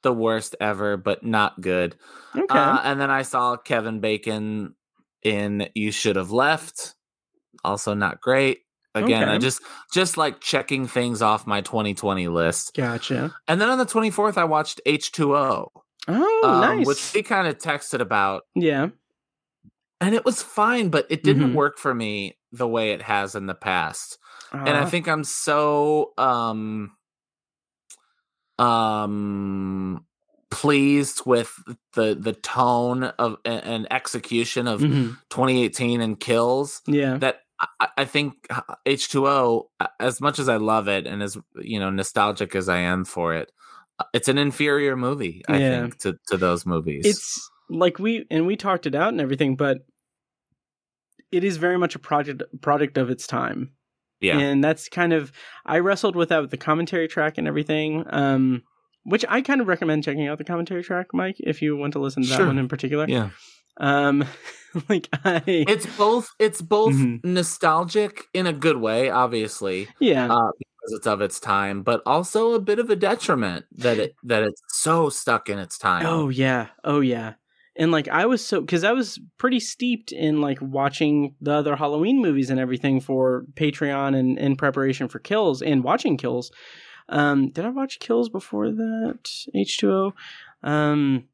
the 0.02 0.12
worst 0.12 0.54
ever, 0.60 0.96
but 0.96 1.24
not 1.24 1.60
good. 1.60 1.96
okay. 2.36 2.54
Uh, 2.58 2.80
and 2.84 3.00
then 3.00 3.10
I 3.10 3.22
saw 3.22 3.56
Kevin 3.56 4.00
Bacon 4.00 4.74
in 5.22 5.68
You 5.74 5.90
Should 5.90 6.16
Have 6.16 6.30
Left. 6.30 6.94
Also 7.64 7.94
not 7.94 8.20
great. 8.20 8.60
Again, 8.94 9.28
I 9.28 9.36
just 9.36 9.60
just 9.92 10.16
like 10.16 10.40
checking 10.40 10.86
things 10.86 11.20
off 11.20 11.46
my 11.46 11.60
2020 11.60 12.28
list. 12.28 12.74
gotcha. 12.74 13.34
And 13.46 13.60
then 13.60 13.68
on 13.68 13.76
the 13.78 13.84
24th, 13.84 14.38
I 14.38 14.44
watched 14.44 14.80
H2O, 14.86 15.68
Oh, 16.08 16.40
um, 16.44 16.60
nice. 16.60 16.86
which 16.86 17.12
he 17.12 17.22
kind 17.22 17.46
of 17.46 17.58
texted 17.58 18.00
about, 18.00 18.44
yeah. 18.54 18.88
and 20.00 20.14
it 20.14 20.24
was 20.24 20.42
fine, 20.42 20.88
but 20.88 21.06
it 21.10 21.22
didn't 21.24 21.50
Mhm. 21.50 21.54
work 21.54 21.78
for 21.78 21.94
me 21.94 22.38
the 22.52 22.68
way 22.68 22.92
it 22.92 23.02
has 23.02 23.34
in 23.34 23.46
the 23.46 23.54
past. 23.54 24.18
and 24.52 24.68
I 24.70 24.82
Uh, 24.82 24.86
think 24.86 25.08
I'm 25.08 25.24
so 25.24 26.12
um 26.16 26.95
um 28.58 30.04
pleased 30.50 31.22
with 31.26 31.52
the 31.94 32.14
the 32.14 32.32
tone 32.32 33.04
of 33.04 33.36
and, 33.44 33.86
execution 33.92 34.66
of 34.68 34.80
mhm. 34.80 35.16
2018 35.30 36.00
and 36.00 36.18
kills 36.20 36.80
Yeah. 36.86 37.18
that 37.18 37.40
I, 37.80 37.88
I 37.98 38.04
think 38.04 38.46
H2O 38.86 39.64
uh, 39.80 39.86
as 39.98 40.20
much 40.20 40.38
as 40.38 40.48
I 40.48 40.56
love 40.56 40.88
it 40.88 41.06
and 41.06 41.22
as 41.22 41.36
you 41.56 41.80
know 41.80 41.90
nostalgic 41.90 42.54
as 42.54 42.68
I 42.68 42.78
am 42.78 43.04
for 43.04 43.34
it 43.34 43.50
uh, 43.98 44.04
it's 44.14 44.28
an 44.28 44.38
inferior 44.38 44.96
movie 44.96 45.42
I 45.48 45.58
Yeah. 45.58 45.70
think 45.82 45.98
to 45.98 46.18
to 46.28 46.36
those 46.36 46.64
movies 46.64 47.04
It's 47.06 47.50
like 47.68 47.98
we 47.98 48.24
and 48.30 48.46
we 48.46 48.56
talked 48.56 48.86
it 48.86 48.94
out 48.94 49.08
and 49.08 49.20
everything, 49.20 49.56
but 49.56 49.78
it 51.32 51.42
is 51.42 51.56
very 51.56 51.76
much 51.76 51.94
a 51.96 51.98
project 51.98 52.42
product 52.60 52.96
of 52.98 53.10
its 53.10 53.26
time. 53.26 53.72
Yeah 54.20 54.38
And 54.38 54.62
that's 54.64 54.88
kind 54.88 55.12
of 55.12 55.32
I 55.64 55.78
wrestled 55.80 56.16
with 56.16 56.28
that 56.30 56.40
with 56.42 56.50
the 56.50 56.56
commentary 56.56 57.08
track 57.08 57.38
and 57.38 57.46
everything. 57.48 58.04
Um 58.10 58.62
which 59.04 59.24
I 59.28 59.40
kind 59.40 59.60
of 59.60 59.68
recommend 59.68 60.02
checking 60.04 60.26
out 60.26 60.36
the 60.38 60.44
commentary 60.44 60.82
track, 60.82 61.06
Mike, 61.12 61.36
if 61.38 61.62
you 61.62 61.76
want 61.76 61.92
to 61.92 62.00
listen 62.00 62.22
to 62.24 62.28
that 62.30 62.36
Sure. 62.38 62.46
one 62.48 62.58
in 62.58 62.68
particular. 62.68 63.06
yeah 63.08 63.30
Um 63.78 64.24
like 64.88 65.08
I 65.24 65.42
it's 65.46 65.86
both 65.96 66.28
it's 66.38 66.60
both 66.62 66.94
Mhm. 66.94 67.20
nostalgic 67.24 68.24
in 68.34 68.46
a 68.46 68.52
good 68.52 68.76
way 68.78 69.10
obviously 69.10 69.88
Yeah. 70.00 70.26
uh, 70.32 70.50
because 70.58 70.92
it's 70.98 71.06
of 71.06 71.20
its 71.20 71.40
time, 71.40 71.82
but 71.82 72.00
also 72.06 72.52
a 72.52 72.60
bit 72.60 72.78
of 72.78 72.90
a 72.90 72.96
detriment 72.96 73.64
that 73.78 73.98
it 73.98 74.14
that 74.24 74.42
it's 74.44 74.60
so 74.68 75.08
stuck 75.08 75.48
in 75.48 75.58
its 75.58 75.78
time. 75.78 76.06
Oh 76.06 76.28
yeah. 76.28 76.68
Oh 76.84 77.00
yeah. 77.00 77.34
And 77.78 77.92
like 77.92 78.08
I 78.08 78.26
was 78.26 78.44
so 78.44 78.64
cuz 78.64 78.84
I 78.84 78.92
was 78.92 79.18
pretty 79.38 79.60
steeped 79.60 80.12
in 80.12 80.40
like 80.40 80.58
watching 80.60 81.34
the 81.40 81.52
other 81.52 81.76
Halloween 81.76 82.20
movies 82.20 82.50
and 82.50 82.58
everything 82.60 83.00
for 83.00 83.44
Patreon 83.54 84.16
and 84.16 84.38
in 84.38 84.56
preparation 84.56 85.08
for 85.08 85.18
Kills 85.18 85.62
and 85.62 85.84
watching 85.84 86.16
Kills. 86.16 86.50
Um 87.08 87.50
did 87.50 87.64
I 87.64 87.70
watch 87.70 87.98
Kills 87.98 88.28
before 88.28 88.70
that? 88.70 89.18
H2O? 89.54 90.12
Um 90.62 91.24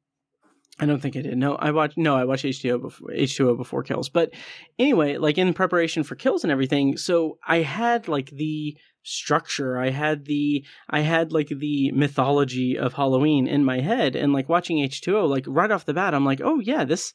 I 0.80 0.86
don't 0.86 1.00
think 1.00 1.16
I 1.16 1.20
did. 1.20 1.36
No, 1.38 1.54
I 1.54 1.70
watched 1.70 1.96
no, 1.96 2.16
I 2.16 2.24
watched 2.24 2.44
H2O 2.44 2.80
before 2.80 3.10
H2O 3.10 3.56
before 3.56 3.82
Kills. 3.82 4.08
But 4.08 4.30
anyway, 4.78 5.18
like 5.18 5.38
in 5.38 5.54
preparation 5.54 6.02
for 6.02 6.16
Kills 6.16 6.44
and 6.44 6.50
everything, 6.50 6.96
so 6.96 7.38
I 7.46 7.58
had 7.58 8.08
like 8.08 8.30
the 8.30 8.76
structure, 9.02 9.78
I 9.78 9.90
had 9.90 10.24
the 10.26 10.64
I 10.88 11.00
had 11.00 11.32
like 11.32 11.48
the 11.48 11.90
mythology 11.92 12.78
of 12.78 12.94
Halloween 12.94 13.46
in 13.46 13.64
my 13.64 13.80
head 13.80 14.16
and 14.16 14.32
like 14.32 14.48
watching 14.48 14.78
H2O 14.78 15.28
like 15.28 15.44
right 15.48 15.70
off 15.70 15.84
the 15.84 15.94
bat 15.94 16.14
I'm 16.14 16.24
like, 16.24 16.40
"Oh 16.42 16.60
yeah, 16.60 16.84
this 16.84 17.12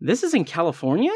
this 0.00 0.22
is 0.22 0.34
in 0.34 0.44
California?" 0.44 1.12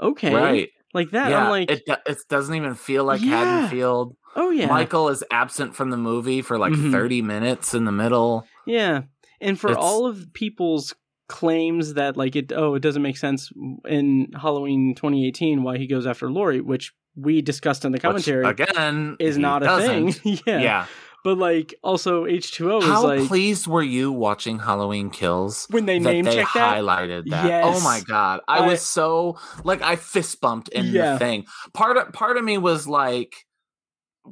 Okay. 0.00 0.34
right. 0.34 0.68
Like 0.92 1.10
that. 1.10 1.30
yeah, 1.30 1.44
I'm 1.44 1.50
like, 1.50 1.70
it 1.70 1.82
it 2.06 2.18
doesn't 2.28 2.54
even 2.54 2.74
feel 2.74 3.04
like 3.04 3.20
Yeah. 3.20 3.30
Haddonfield. 3.62 4.16
"Oh 4.36 4.50
yeah." 4.50 4.66
Michael 4.68 5.08
is 5.08 5.24
absent 5.30 5.74
from 5.74 5.90
the 5.90 5.96
movie 5.96 6.40
for 6.42 6.58
like 6.58 6.72
Mhm. 6.72 6.92
30 6.92 7.22
minutes 7.22 7.74
in 7.74 7.84
the 7.84 7.92
middle. 7.92 8.46
Yeah. 8.66 9.02
And 9.40 9.58
for 9.58 9.70
It's- 9.70 9.84
all 9.84 10.06
of 10.06 10.32
people's 10.32 10.94
claims 11.28 11.94
that 11.94 12.16
like 12.16 12.36
it 12.36 12.52
oh 12.54 12.74
it 12.74 12.80
doesn't 12.80 13.02
make 13.02 13.16
sense 13.16 13.50
in 13.88 14.28
Halloween 14.40 14.94
2018 14.94 15.62
why 15.62 15.78
he 15.78 15.86
goes 15.86 16.06
after 16.06 16.30
Laurie, 16.30 16.60
which 16.60 16.92
we 17.16 17.42
discussed 17.42 17.84
in 17.84 17.92
the 17.92 17.98
commentary 17.98 18.44
Which, 18.44 18.60
again 18.60 19.16
is 19.20 19.38
not 19.38 19.62
a 19.62 19.66
doesn't. 19.66 20.12
thing. 20.12 20.38
yeah. 20.46 20.58
Yeah. 20.60 20.86
But 21.22 21.38
like 21.38 21.74
also 21.82 22.24
H2O 22.24 22.80
is 22.82 22.84
How 22.84 23.02
like 23.04 23.26
pleased 23.28 23.66
were 23.66 23.82
you 23.82 24.12
watching 24.12 24.58
Halloween 24.58 25.08
Kills? 25.08 25.66
when 25.70 25.86
they 25.86 25.98
name 25.98 26.26
they 26.26 26.34
check 26.34 26.48
that. 26.54 26.76
highlighted 26.76 27.30
that. 27.30 27.44
Oh 27.44 27.48
yes. 27.48 27.64
Oh 27.80 27.82
my 27.82 28.00
god, 28.06 28.40
I, 28.46 28.58
I- 28.58 28.66
was 28.66 28.82
so 28.82 29.38
like 29.64 29.80
I 29.80 29.96
fist 29.96 30.40
bumped 30.42 30.68
in 30.68 30.86
Yeah. 30.86 31.14
the 31.14 31.18
thing. 31.18 31.46
Part 31.72 31.96
of 31.96 32.12
part 32.12 32.36
of 32.36 32.44
me 32.44 32.58
was 32.58 32.86
like, 32.86 33.34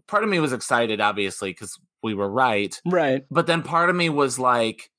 part 0.07 0.23
of 0.23 0.29
me 0.29 0.39
was 0.39 0.53
excited, 0.53 1.01
obviously, 1.01 1.51
because 1.51 1.79
we 2.03 2.13
were 2.13 2.29
right. 2.31 2.79
Right. 2.85 3.25
But 3.31 3.47
then 3.47 3.63
part 3.63 3.89
of 3.89 3.97
me 3.97 4.11
was 4.11 4.39
like, 4.39 4.91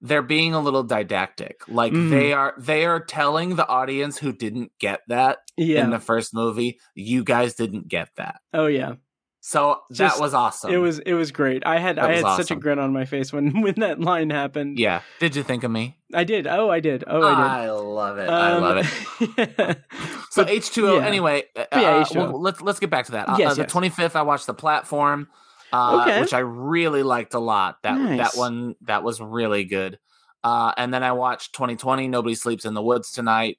they're 0.00 0.22
being 0.22 0.54
a 0.54 0.60
little 0.60 0.82
didactic. 0.84 1.60
Like 1.68 1.92
Mm. 1.92 2.10
they 2.10 2.32
are 2.32 2.54
they 2.58 2.84
are 2.86 3.00
telling 3.00 3.56
the 3.56 3.66
audience 3.66 4.18
who 4.18 4.32
didn't 4.32 4.72
get 4.78 5.00
that 5.08 5.38
Yeah. 5.56 5.82
in 5.84 5.90
the 5.90 5.98
first 5.98 6.32
movie, 6.34 6.78
you 6.94 7.24
guys 7.24 7.54
didn't 7.54 7.88
get 7.88 8.08
that. 8.16 8.40
oh 8.54 8.66
yeah. 8.66 8.94
So 9.40 9.78
Just- 9.92 10.16
that 10.16 10.20
was 10.22 10.34
awesome. 10.34 10.72
It 10.72 10.76
was 10.76 10.98
it 10.98 11.14
was 11.14 11.30
great. 11.32 11.64
I 11.64 11.78
had 11.78 11.96
That 11.96 12.10
I 12.10 12.16
had 12.16 12.36
such 12.36 12.50
a 12.50 12.56
grin 12.56 12.78
on 12.78 12.92
my 12.92 13.06
face 13.06 13.32
when 13.32 13.60
when 13.62 13.74
that 13.78 13.98
line 14.00 14.30
happened. 14.30 14.78
yeah. 14.78 15.00
Did 15.20 15.36
you 15.36 15.42
think 15.42 15.64
of 15.64 15.70
me? 15.70 15.96
I 16.12 16.24
did. 16.24 16.46
Oh, 16.46 16.68
I 16.70 16.80
did. 16.80 17.04
Oh, 17.06 17.22
I 17.22 17.30
did. 17.34 17.44
I 17.68 17.70
love 17.70 18.18
it. 18.18 18.28
I 18.28 18.50
Um, 18.52 18.62
love 18.62 18.76
it. 19.20 19.78
So 20.30 20.42
But- 20.44 20.50
H 20.50 20.70
two 20.70 20.86
O. 20.88 20.98
yeah. 20.98 21.06
Anyway, 21.06 21.44
uh, 21.56 21.64
yeah, 21.72 21.78
uh, 21.96 22.04
H2O. 22.04 22.14
well, 22.32 22.40
let's 22.42 22.60
let's 22.60 22.78
get 22.78 22.90
back 22.90 23.06
to 23.06 23.12
that. 23.12 23.28
Uh, 23.28 23.36
Yes, 23.38 23.52
uh, 23.52 23.54
the 23.54 23.60
yes. 23.62 23.72
twenty 23.72 23.88
fifth, 23.88 24.14
I 24.16 24.22
watched 24.22 24.46
the 24.46 24.54
platform, 24.54 25.28
uh, 25.72 26.00
Okay. 26.02 26.20
which 26.20 26.32
I 26.34 26.38
really 26.40 27.02
liked 27.02 27.34
a 27.34 27.38
lot. 27.38 27.78
That 27.82 27.98
Nice. 27.98 28.18
that 28.32 28.38
one 28.38 28.74
that 28.82 29.02
was 29.02 29.20
really 29.20 29.64
good. 29.64 29.98
Uh, 30.44 30.72
and 30.76 30.92
then 30.94 31.02
I 31.02 31.12
watched 31.12 31.52
twenty 31.54 31.76
twenty. 31.76 32.08
Nobody 32.08 32.34
sleeps 32.34 32.64
in 32.64 32.74
the 32.74 32.82
woods 32.82 33.10
tonight. 33.12 33.58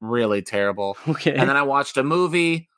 Really 0.00 0.42
terrible. 0.42 0.96
okay. 1.08 1.34
And 1.34 1.48
then 1.48 1.56
I 1.56 1.62
watched 1.62 1.96
a 1.96 2.02
movie. 2.02 2.68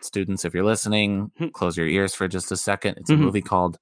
Students, 0.00 0.44
if 0.46 0.54
you're 0.54 0.64
listening, 0.64 1.30
Hmm. 1.36 1.48
close 1.48 1.76
your 1.76 1.86
ears 1.88 2.14
for 2.14 2.26
just 2.28 2.50
a 2.52 2.56
second. 2.56 2.96
It's 2.98 3.10
a 3.10 3.14
Mhm. 3.14 3.18
movie 3.20 3.42
called 3.42 3.78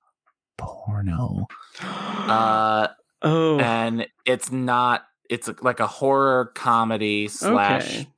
Porno. 0.56 1.46
Uh, 2.28 2.88
oh. 3.22 3.58
and 3.58 4.06
it's 4.26 4.52
not. 4.52 5.04
It's 5.30 5.48
like 5.62 5.80
a 5.80 5.86
horror 5.86 6.52
comedy 6.54 7.28
slash 7.28 7.86
okay. 8.00 8.08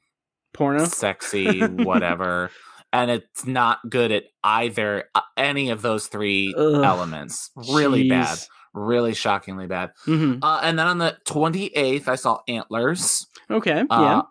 Porno. 0.52 0.84
sexy, 0.86 1.60
whatever. 1.66 2.50
And 2.92 3.10
it's 3.10 3.46
not 3.46 3.78
good 3.88 4.10
at 4.12 4.24
either 4.44 5.04
uh, 5.14 5.20
any 5.36 5.70
of 5.70 5.82
those 5.82 6.06
three 6.08 6.54
Ugh. 6.56 6.82
elements. 6.84 7.50
Really 7.72 8.08
bad, 8.08 8.38
really 8.74 9.14
shockingly 9.14 9.66
bad. 9.66 9.92
Mhm. 10.06 10.38
Uh, 10.42 10.60
and 10.62 10.78
then 10.78 10.86
on 10.86 10.98
the 10.98 11.16
twenty 11.24 11.66
eighth, 11.76 12.08
I 12.08 12.16
saw 12.16 12.40
Antlers 12.48 13.26
Okay. 13.50 13.80
uh, 13.90 14.00
yeah. 14.02 14.22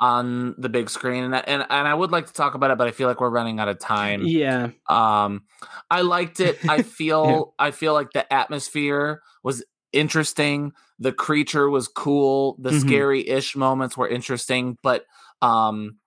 on 0.00 0.54
the 0.58 0.68
big 0.68 0.88
screen, 0.90 1.24
and, 1.24 1.34
I- 1.34 1.44
and 1.46 1.62
and 1.68 1.88
I 1.88 1.94
would 1.94 2.12
like 2.12 2.26
to 2.26 2.32
talk 2.32 2.54
about 2.54 2.70
it, 2.70 2.78
but 2.78 2.86
I 2.86 2.92
feel 2.92 3.08
like 3.08 3.20
we're 3.20 3.30
running 3.30 3.58
out 3.60 3.68
of 3.68 3.78
time. 3.80 4.22
Yeah. 4.24 4.70
Um, 4.88 5.42
I 5.90 6.02
liked 6.02 6.38
it. 6.40 6.58
I 6.68 6.82
feel 6.82 7.54
I 7.58 7.70
feel 7.72 7.92
like 7.94 8.12
the 8.12 8.32
atmosphere 8.32 9.22
was 9.42 9.64
interesting. 9.92 10.72
The 11.00 11.12
creature 11.12 11.68
was 11.70 11.88
cool. 11.88 12.56
The 12.60 12.70
Mhm. 12.70 12.80
scary-ish 12.80 13.56
moments 13.56 13.96
were 13.96 14.08
interesting, 14.08 14.76
but 14.82 15.04
um, 15.42 15.97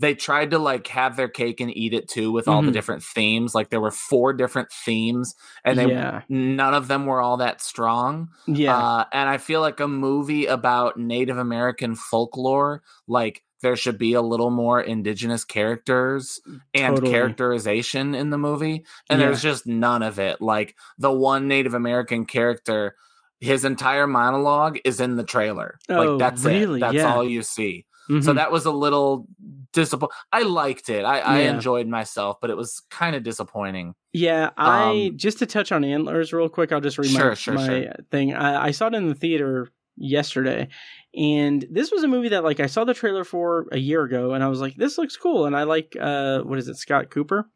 they 0.00 0.14
tried 0.14 0.52
to 0.52 0.58
like 0.58 0.86
have 0.88 1.16
their 1.16 1.28
cake 1.28 1.60
and 1.60 1.76
eat 1.76 1.92
it 1.92 2.08
too 2.08 2.30
with 2.30 2.46
all 2.46 2.62
the 2.62 2.70
Mhm. 2.70 2.72
different 2.74 3.02
themes. 3.02 3.54
Like 3.54 3.70
there 3.70 3.80
were 3.80 3.90
four 3.90 4.32
different 4.32 4.70
themes, 4.70 5.34
and 5.64 5.78
they 5.78 5.88
yeah. 5.90 6.22
none 6.28 6.74
of 6.74 6.86
them 6.88 7.06
were 7.06 7.20
all 7.20 7.38
that 7.38 7.60
strong. 7.60 8.28
Yeah. 8.46 8.76
Uh, 8.76 9.04
and 9.12 9.28
I 9.28 9.38
feel 9.38 9.60
like 9.60 9.80
a 9.80 9.88
movie 9.88 10.46
about 10.46 10.96
Native 10.98 11.36
American 11.38 11.96
folklore, 11.96 12.82
like 13.08 13.42
there 13.60 13.74
should 13.74 13.98
be 13.98 14.12
a 14.12 14.22
little 14.22 14.50
more 14.50 14.80
indigenous 14.80 15.44
characters 15.44 16.40
and 16.74 16.94
Totally. 16.94 17.10
characterization 17.10 18.14
in 18.14 18.30
the 18.30 18.38
movie. 18.38 18.84
And 19.10 19.20
Yeah. 19.20 19.26
there's 19.26 19.42
just 19.42 19.66
none 19.66 20.02
of 20.04 20.20
it. 20.20 20.40
Like 20.40 20.76
the 20.96 21.10
one 21.10 21.48
Native 21.48 21.74
American 21.74 22.24
character, 22.24 22.94
his 23.40 23.64
entire 23.64 24.06
monologue 24.06 24.78
is 24.84 25.00
in 25.00 25.16
the 25.16 25.24
trailer. 25.24 25.78
Oh, 25.88 25.94
like 26.14 26.18
that's 26.20 26.44
really? 26.44 26.78
it. 26.78 26.80
That's 26.82 26.94
Yeah. 26.94 27.12
all 27.12 27.24
you 27.24 27.42
see. 27.42 27.84
So 28.08 28.14
Mhm. 28.32 28.34
that 28.36 28.50
was 28.50 28.64
a 28.64 28.70
little 28.72 29.26
disappointing. 29.74 30.16
I 30.32 30.42
liked 30.42 30.88
it. 30.88 31.04
I, 31.04 31.18
I 31.20 31.38
enjoyed 31.40 31.86
myself, 31.86 32.38
but 32.40 32.48
it 32.50 32.56
was 32.56 32.80
kind 32.90 33.14
of 33.14 33.22
disappointing. 33.22 33.94
Yeah, 34.14 34.50
I 34.56 35.08
Um, 35.10 35.16
just 35.18 35.38
to 35.40 35.46
touch 35.46 35.72
on 35.72 35.84
antlers 35.84 36.32
real 36.32 36.48
quick. 36.48 36.72
I'll 36.72 36.80
just 36.80 36.96
read 36.98 37.12
my, 37.12 37.18
Sure, 37.18 37.34
sure, 37.36 37.54
my 37.54 37.66
sure. 37.66 37.92
thing. 38.10 38.32
I, 38.34 38.68
I 38.68 38.70
saw 38.70 38.86
it 38.86 38.94
in 38.94 39.08
the 39.08 39.14
theater 39.14 39.68
yesterday, 39.98 40.68
and 41.14 41.66
this 41.70 41.90
was 41.92 42.02
a 42.02 42.08
movie 42.08 42.30
that 42.30 42.44
like 42.44 42.60
I 42.60 42.66
saw 42.66 42.84
the 42.84 42.94
trailer 42.94 43.24
for 43.24 43.66
a 43.72 43.78
year 43.78 44.02
ago, 44.04 44.32
and 44.32 44.42
I 44.42 44.48
was 44.48 44.60
like, 44.60 44.76
"This 44.76 44.96
looks 44.96 45.16
cool," 45.18 45.44
and 45.44 45.54
I 45.54 45.64
like 45.64 45.94
uh, 46.00 46.40
what 46.40 46.58
is 46.58 46.68
it, 46.68 46.76
Scott 46.76 47.10
Cooper. 47.10 47.50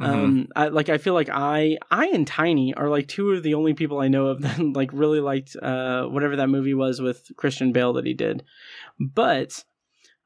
Mhm. 0.00 0.06
Um, 0.06 0.48
I 0.54 0.68
like. 0.68 0.88
I 0.90 0.98
feel 0.98 1.14
like 1.14 1.28
I, 1.28 1.76
I 1.90 2.06
and 2.08 2.24
Tiny 2.24 2.72
are 2.74 2.88
like 2.88 3.08
two 3.08 3.30
of 3.32 3.42
the 3.42 3.54
only 3.54 3.74
people 3.74 3.98
I 3.98 4.06
know 4.06 4.28
of 4.28 4.40
that 4.42 4.60
like 4.60 4.90
really 4.92 5.18
liked 5.20 5.56
uh 5.60 6.04
whatever 6.04 6.36
that 6.36 6.48
movie 6.50 6.74
was 6.74 7.00
with 7.00 7.28
Christian 7.36 7.72
Bale 7.72 7.94
that 7.94 8.06
he 8.06 8.14
did, 8.14 8.44
but 9.00 9.64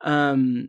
um, 0.03 0.69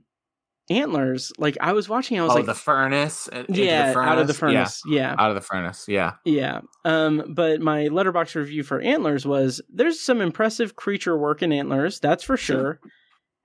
antlers. 0.70 1.32
Like 1.38 1.58
I 1.62 1.74
was 1.74 1.90
watching, 1.90 2.20
I 2.20 2.24
was 2.24 2.32
oh, 2.32 2.36
like, 2.36 2.46
the 2.46 2.54
furnace. 2.54 3.28
uh, 3.32 3.44
yeah, 3.50 3.94
the 3.94 4.00
out 4.00 4.20
of 4.20 4.28
the 4.28 4.34
furnace? 4.34 4.82
furnace, 4.82 4.82
yeah. 4.88 5.14
Yeah, 5.14 5.16
out 5.18 5.30
of 5.30 5.36
the 5.36 5.42
furnace. 5.42 5.86
Yeah. 5.88 6.14
Yeah. 6.26 6.62
Um, 6.86 7.34
but 7.36 7.62
my 7.62 7.84
Letterboxd 7.88 8.36
review 8.36 8.64
for 8.64 8.80
Antlers 8.82 9.26
was 9.26 9.62
there's 9.70 10.00
some 10.00 10.22
impressive 10.22 10.76
creature 10.76 11.18
work 11.18 11.42
in 11.42 11.52
Antlers, 11.52 12.00
that's 12.00 12.24
for 12.24 12.38
sure. 12.38 12.80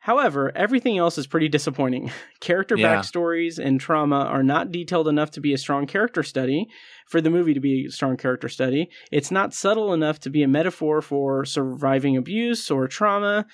However, 0.01 0.53
everything 0.55 0.97
else 0.97 1.19
is 1.19 1.27
pretty 1.27 1.49
disappointing. 1.49 2.11
Character 2.41 2.77
Yeah. 2.79 2.97
backstories 2.97 3.59
and 3.59 3.81
trauma 3.81 4.21
are 4.21 4.45
not 4.45 4.71
detailed 4.71 5.09
enough 5.09 5.33
to 5.33 5.41
be 5.41 5.53
a 5.53 5.59
strong 5.59 5.87
character 5.87 6.23
study, 6.23 6.67
for 7.09 7.21
the 7.21 7.31
movie 7.31 7.53
to 7.55 7.61
be 7.61 7.87
a 7.87 7.91
strong 7.91 8.17
character 8.17 8.49
study. 8.49 8.89
It's 9.11 9.31
not 9.31 9.53
subtle 9.55 9.93
enough 9.93 10.21
to 10.21 10.31
be 10.31 10.43
a 10.43 10.49
metaphor 10.49 11.03
for 11.03 11.45
surviving 11.45 12.17
abuse 12.17 12.71
or 12.71 12.87
trauma, 12.87 13.47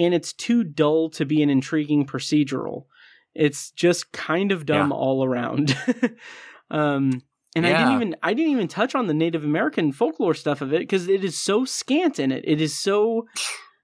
and 0.00 0.14
it's 0.14 0.32
too 0.32 0.64
dull 0.64 1.10
to 1.10 1.24
be 1.24 1.42
an 1.42 1.50
intriguing 1.50 2.06
procedural. 2.06 2.86
It's 3.34 3.70
just 3.72 4.10
kind 4.12 4.50
of 4.50 4.66
dumb 4.66 4.90
Yeah. 4.90 4.96
all 4.96 5.24
around. 5.24 5.76
um, 6.70 7.22
and 7.54 7.66
I 7.66 7.70
didn't 7.78 7.94
even 7.94 8.16
I 8.22 8.32
didn't 8.34 8.52
even 8.52 8.68
touch 8.68 8.94
on 8.94 9.06
the 9.06 9.14
Native 9.14 9.44
American 9.44 9.92
folklore 9.92 10.34
stuff 10.34 10.60
of 10.62 10.72
it 10.72 10.80
because 10.80 11.08
it 11.08 11.22
is 11.24 11.38
so 11.38 11.64
scant 11.64 12.18
in 12.18 12.32
it. 12.32 12.44
It 12.46 12.60
is 12.60 12.76
so, 12.78 13.26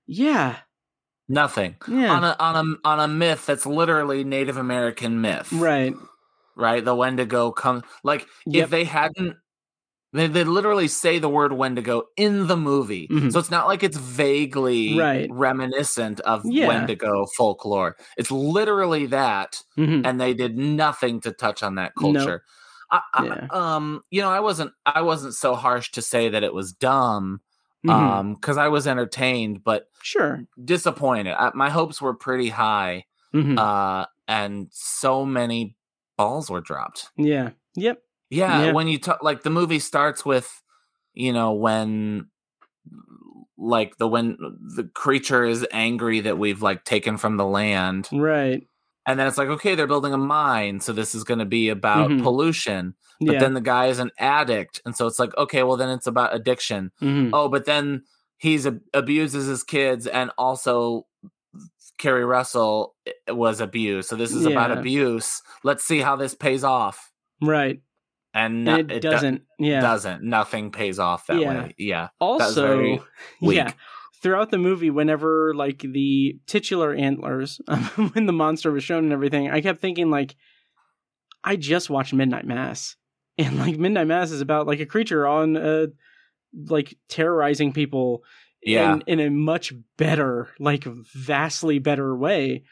yeah, 0.07 0.57
Nothing 1.29 1.75
yeah, 1.89 2.13
on 2.13 2.23
a 2.25 2.37
on 2.39 2.57
a 2.85 2.89
on 2.89 3.01
a 3.01 3.09
myth 3.09 3.47
that's 3.47 3.67
literally 3.67 4.23
Native 4.23 4.57
American 4.57 5.21
myth, 5.21 5.53
right, 5.53 5.93
Right, 6.55 6.85
the 6.85 6.95
Wendigo 6.95 7.51
come 7.51 7.83
like 8.05 8.27
Yep. 8.47 8.65
if 8.65 8.71
they 8.71 8.85
hadn't. 8.85 9.37
They, 10.17 10.27
they 10.27 10.45
literally 10.45 10.89
say 10.89 11.19
the 11.19 11.29
word 11.29 11.53
Wendigo 11.53 12.05
in 12.17 12.47
the 12.47 12.57
movie. 12.57 13.07
Mhm. 13.09 13.31
So 13.33 13.39
it's 13.39 13.51
not 13.51 13.67
like 13.69 13.83
it's 13.83 13.97
vaguely 13.99 14.99
Right. 14.99 15.29
reminiscent 15.31 16.21
of 16.21 16.43
Yeah. 16.45 16.69
Wendigo 16.69 17.27
folklore. 17.37 17.97
It's 18.17 18.31
literally 18.31 19.07
that. 19.07 19.63
Mhm. 19.77 20.07
and 20.07 20.21
they 20.21 20.35
did 20.35 20.57
nothing 20.57 21.21
to 21.21 21.33
touch 21.33 21.63
on 21.63 21.75
that 21.77 21.93
culture. 22.01 22.43
I, 22.91 23.01
I- 23.15 23.25
Yeah. 23.27 23.47
um, 23.51 24.01
you 24.11 24.21
know, 24.23 24.31
I 24.31 24.41
wasn't 24.41 24.73
I 24.87 25.03
wasn't 25.03 25.35
so 25.35 25.55
harsh 25.55 25.91
to 25.93 26.03
say 26.03 26.29
that 26.31 26.43
it 26.45 26.55
was 26.55 26.73
dumb, 26.73 27.41
Mhm. 27.85 27.91
um, 27.93 28.35
because 28.35 28.57
I 28.57 28.69
was 28.69 28.87
entertained, 28.87 29.63
but 29.65 29.89
sure, 30.03 30.45
disappointed. 30.65 31.35
I, 31.39 31.51
my 31.55 31.69
hopes 31.71 32.01
were 32.01 32.15
pretty 32.15 32.49
high, 32.49 33.05
Mhm. 33.35 33.59
uh, 33.59 34.07
and 34.29 34.69
so 34.71 35.27
many 35.27 35.75
balls 36.17 36.49
were 36.49 36.61
dropped. 36.63 37.11
yeah, 37.17 37.51
yep, 37.75 38.03
Yeah, 38.31 38.67
Yeah. 38.67 38.73
when 38.73 38.89
you 38.89 38.99
talk, 38.99 39.23
like 39.23 39.43
the 39.43 39.51
movie 39.51 39.79
starts 39.79 40.25
with, 40.25 40.63
you 41.15 41.33
know, 41.33 41.53
when 41.53 42.27
like 43.59 43.97
the 43.99 44.07
when 44.07 44.37
the 44.77 44.85
creature 44.95 45.45
is 45.45 45.67
angry 45.73 46.21
that 46.21 46.39
we've 46.39 46.63
like 46.63 46.85
taken 46.85 47.17
from 47.17 47.37
the 47.37 47.45
land 47.45 48.09
right, 48.13 48.67
and 49.07 49.19
then 49.19 49.27
it's 49.27 49.39
like 49.39 49.49
okay 49.49 49.75
they're 49.75 49.87
building 49.87 50.13
a 50.13 50.19
mine 50.19 50.79
so 50.81 50.93
this 50.93 51.15
is 51.15 51.25
going 51.25 51.39
to 51.39 51.47
be 51.47 51.69
about 51.71 52.11
Mhm. 52.11 52.23
pollution. 52.23 52.95
But 53.21 53.35
yeah, 53.35 53.41
then 53.41 53.55
the 53.55 53.63
guy 53.63 53.87
is 53.87 53.99
an 53.99 54.11
addict 54.19 54.83
and 54.85 54.95
so 54.95 55.07
it's 55.07 55.19
like 55.19 55.35
okay 55.39 55.63
well 55.63 55.77
then 55.79 55.89
it's 55.89 56.07
about 56.07 56.35
addiction. 56.35 56.93
Mhm. 57.01 57.31
oh 57.33 57.49
but 57.49 57.65
then 57.65 58.03
he's 58.37 58.67
ab- 58.67 58.83
abuses 58.93 59.47
his 59.47 59.63
kids 59.63 60.07
and 60.07 60.31
also 60.37 61.07
Keri 61.99 62.27
Russell 62.27 62.95
was 63.27 63.61
abused 63.63 64.11
so 64.11 64.17
this 64.17 64.35
is 64.35 64.45
about 64.45 64.71
abuse. 64.71 65.41
Let's 65.65 65.83
see 65.85 66.01
how 66.01 66.15
this 66.17 66.35
pays 66.35 66.63
off. 66.63 67.11
Right, 67.41 67.81
and, 68.37 68.69
and 68.69 68.91
it, 68.93 69.01
do- 69.01 69.09
doesn't, 69.11 69.43
yeah. 69.59 69.81
doesn't. 69.81 70.23
Nothing 70.23 70.71
pays 70.71 70.99
off 70.99 71.27
that 71.29 71.41
Yeah. 71.41 71.49
way. 71.63 71.75
Yeah. 71.79 72.09
Also 72.21 72.99
yeah. 73.41 73.73
throughout 74.23 74.51
the 74.51 74.59
movie 74.59 74.91
whenever 74.91 75.55
like 75.55 75.79
the 75.81 76.39
titular 76.47 76.95
antlers 76.95 77.61
when 78.13 78.27
the 78.27 78.33
monster 78.33 78.71
was 78.73 78.83
shown 78.85 79.05
and 79.05 79.13
everything 79.13 79.51
i 79.51 79.61
kept 79.61 79.81
thinking 79.81 80.11
like 80.11 80.35
i 81.45 81.55
just 81.57 81.91
watched 81.91 82.13
midnight 82.15 82.47
mass. 82.47 82.97
And 83.39 83.59
like 83.59 83.77
midnight 83.77 84.07
mass 84.07 84.31
is 84.31 84.41
about 84.41 84.67
like 84.67 84.81
a 84.81 84.87
creature 84.87 85.27
on 85.27 85.57
uh 85.59 85.87
like 86.69 86.97
terrorizing 87.09 87.73
people 87.75 88.23
Yeah. 88.63 88.95
in, 88.95 89.03
in 89.07 89.21
a 89.21 89.31
much 89.31 89.75
better 89.99 90.49
like 90.59 90.85
vastly 90.85 91.79
better 91.79 92.17
way 92.17 92.65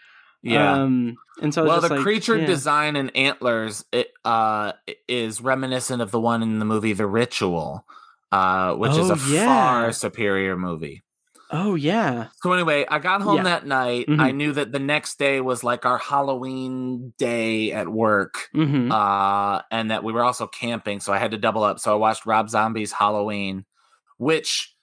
Yeah. 0.44 0.74
Um, 0.82 1.16
and 1.42 1.52
so 1.52 1.64
well, 1.64 1.80
the 1.80 1.88
like, 1.88 2.00
creature 2.00 2.36
yeah. 2.38 2.46
design 2.46 2.96
and 2.96 3.14
antlers 3.16 3.84
it, 3.92 4.12
uh, 4.24 4.72
is 5.08 5.40
reminiscent 5.40 6.00
of 6.02 6.10
the 6.10 6.20
one 6.20 6.42
in 6.42 6.58
the 6.58 6.64
movie 6.64 6.92
The 6.92 7.06
Ritual, 7.06 7.84
uh, 8.30 8.74
which 8.74 8.92
is 8.92 9.10
Oh, 9.10 9.14
a 9.14 9.16
yeah. 9.16 9.46
far 9.46 9.92
superior 9.92 10.56
movie. 10.56 11.02
Oh 11.50 11.74
yeah. 11.76 12.28
So 12.42 12.52
anyway, 12.52 12.84
I 12.88 12.98
got 12.98 13.22
home 13.22 13.36
Yeah. 13.36 13.42
that 13.44 13.66
night. 13.66 14.06
Mhm. 14.06 14.20
I 14.20 14.32
knew 14.32 14.52
that 14.52 14.72
the 14.72 14.78
next 14.78 15.18
day 15.18 15.40
was 15.40 15.62
like 15.62 15.86
our 15.86 15.98
Halloween 15.98 17.12
day 17.18 17.72
at 17.72 17.88
work, 17.88 18.48
hmm 18.52 18.90
uh, 18.90 19.60
and 19.70 19.90
that 19.90 20.04
we 20.04 20.12
were 20.12 20.24
also 20.24 20.46
camping, 20.46 21.00
so 21.00 21.12
I 21.12 21.18
had 21.18 21.30
to 21.30 21.38
double 21.38 21.62
up. 21.62 21.78
So 21.78 21.92
I 21.92 21.96
watched 21.96 22.26
Rob 22.26 22.48
Zombie's 22.50 22.92
Halloween, 22.92 23.64
which 24.18 24.73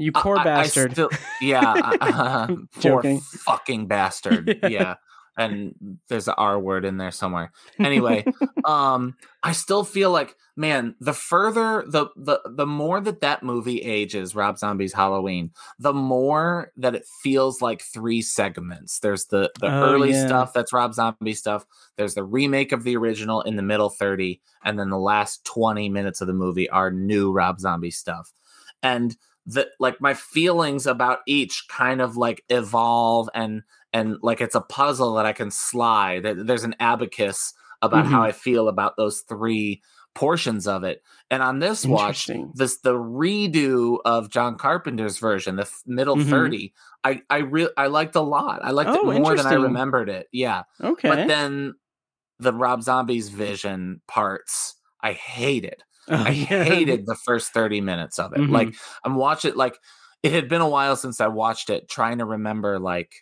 you 0.00 0.10
poor 0.12 0.36
I- 0.36 0.40
I 0.40 0.44
bastard. 0.44 0.92
still- 0.92 1.10
yeah, 1.40 1.74
uh, 2.00 2.46
poor 2.80 3.02
Joking. 3.02 3.20
fucking 3.20 3.86
bastard. 3.86 4.58
Yeah. 4.62 4.68
yeah. 4.68 4.94
And 5.38 5.74
there's 6.08 6.28
an 6.28 6.34
R 6.36 6.58
word 6.58 6.84
in 6.84 6.98
there 6.98 7.12
somewhere. 7.12 7.52
Anyway, 7.78 8.26
um, 8.64 9.14
I 9.42 9.52
still 9.52 9.84
feel 9.84 10.10
like, 10.10 10.34
man, 10.54 10.96
the 11.00 11.14
further 11.14 11.84
the 11.88 12.08
the 12.16 12.40
the 12.44 12.66
more 12.66 13.00
that 13.00 13.20
that 13.22 13.42
movie 13.42 13.78
ages, 13.80 14.34
Rob 14.34 14.58
Zombie's 14.58 14.92
Halloween, 14.92 15.52
the 15.78 15.94
more 15.94 16.72
that 16.76 16.94
it 16.94 17.06
feels 17.22 17.62
like 17.62 17.80
three 17.80 18.20
segments. 18.20 18.98
There's 18.98 19.26
the 19.26 19.50
the 19.60 19.68
Oh, 19.68 19.94
early 19.94 20.10
yeah. 20.10 20.26
stuff 20.26 20.52
that's 20.52 20.74
Rob 20.74 20.92
Zombie 20.92 21.32
stuff. 21.32 21.64
There's 21.96 22.14
the 22.14 22.24
remake 22.24 22.72
of 22.72 22.82
the 22.84 22.96
original 22.96 23.40
in 23.42 23.56
the 23.56 23.62
middle 23.62 23.88
thirty, 23.88 24.42
and 24.64 24.78
then 24.78 24.90
the 24.90 24.98
last 24.98 25.42
twenty 25.46 25.88
minutes 25.88 26.20
of 26.20 26.26
the 26.26 26.34
movie 26.34 26.68
are 26.68 26.90
new 26.90 27.32
Rob 27.32 27.60
Zombie 27.60 27.92
stuff. 27.92 28.30
And 28.82 29.16
the 29.46 29.68
like 29.80 30.00
my 30.00 30.14
feelings 30.14 30.86
about 30.86 31.20
each 31.26 31.64
kind 31.68 32.00
of 32.00 32.16
like 32.16 32.44
evolve 32.48 33.28
and 33.34 33.62
and 33.92 34.16
like 34.22 34.40
it's 34.40 34.54
a 34.54 34.60
puzzle 34.60 35.14
that 35.14 35.26
I 35.26 35.32
can 35.32 35.50
slide. 35.50 36.22
There- 36.22 36.44
There's 36.44 36.64
an 36.64 36.76
abacus 36.78 37.52
about 37.82 38.06
how 38.06 38.20
Mhm. 38.20 38.26
I 38.26 38.32
feel 38.32 38.68
about 38.68 38.96
those 38.96 39.22
three 39.22 39.82
portions 40.14 40.66
of 40.66 40.84
it. 40.84 41.02
And 41.30 41.42
on 41.42 41.60
this 41.60 41.86
watch, 41.86 42.26
this 42.54 42.78
the 42.78 42.94
redo 42.94 43.98
of 44.04 44.28
John 44.30 44.56
Carpenter's 44.58 45.18
version, 45.18 45.56
the 45.56 45.62
f- 45.62 45.82
middle 45.86 46.16
Mhm. 46.16 46.28
30, 46.28 46.74
I 47.04 47.22
I 47.30 47.38
really 47.38 47.70
I 47.76 47.86
liked 47.86 48.16
a 48.16 48.20
lot. 48.20 48.60
I 48.62 48.70
liked 48.72 48.90
Oh, 48.90 49.10
it 49.10 49.20
more 49.20 49.36
than 49.36 49.46
I 49.46 49.54
remembered 49.54 50.08
it. 50.08 50.28
Yeah. 50.32 50.64
Okay. 50.82 51.08
But 51.08 51.26
then 51.28 51.74
the 52.38 52.52
Rob 52.52 52.82
Zombie's 52.82 53.28
vision 53.30 54.02
parts, 54.08 54.76
I 55.00 55.12
hated. 55.12 55.82
Oh, 56.10 56.16
I 56.26 56.30
yeah. 56.30 56.64
hated 56.64 57.06
the 57.06 57.14
first 57.24 57.52
30 57.52 57.80
minutes 57.80 58.18
of 58.18 58.32
it. 58.32 58.38
Mhm. 58.40 58.50
Like 58.50 58.74
I'm 59.04 59.14
watching 59.14 59.54
like 59.54 59.78
it 60.22 60.32
had 60.32 60.48
been 60.48 60.60
a 60.60 60.68
while 60.68 60.96
since 60.96 61.20
I 61.20 61.28
watched 61.28 61.70
it, 61.70 61.88
trying 61.88 62.18
to 62.18 62.24
remember 62.24 62.78
like 62.78 63.12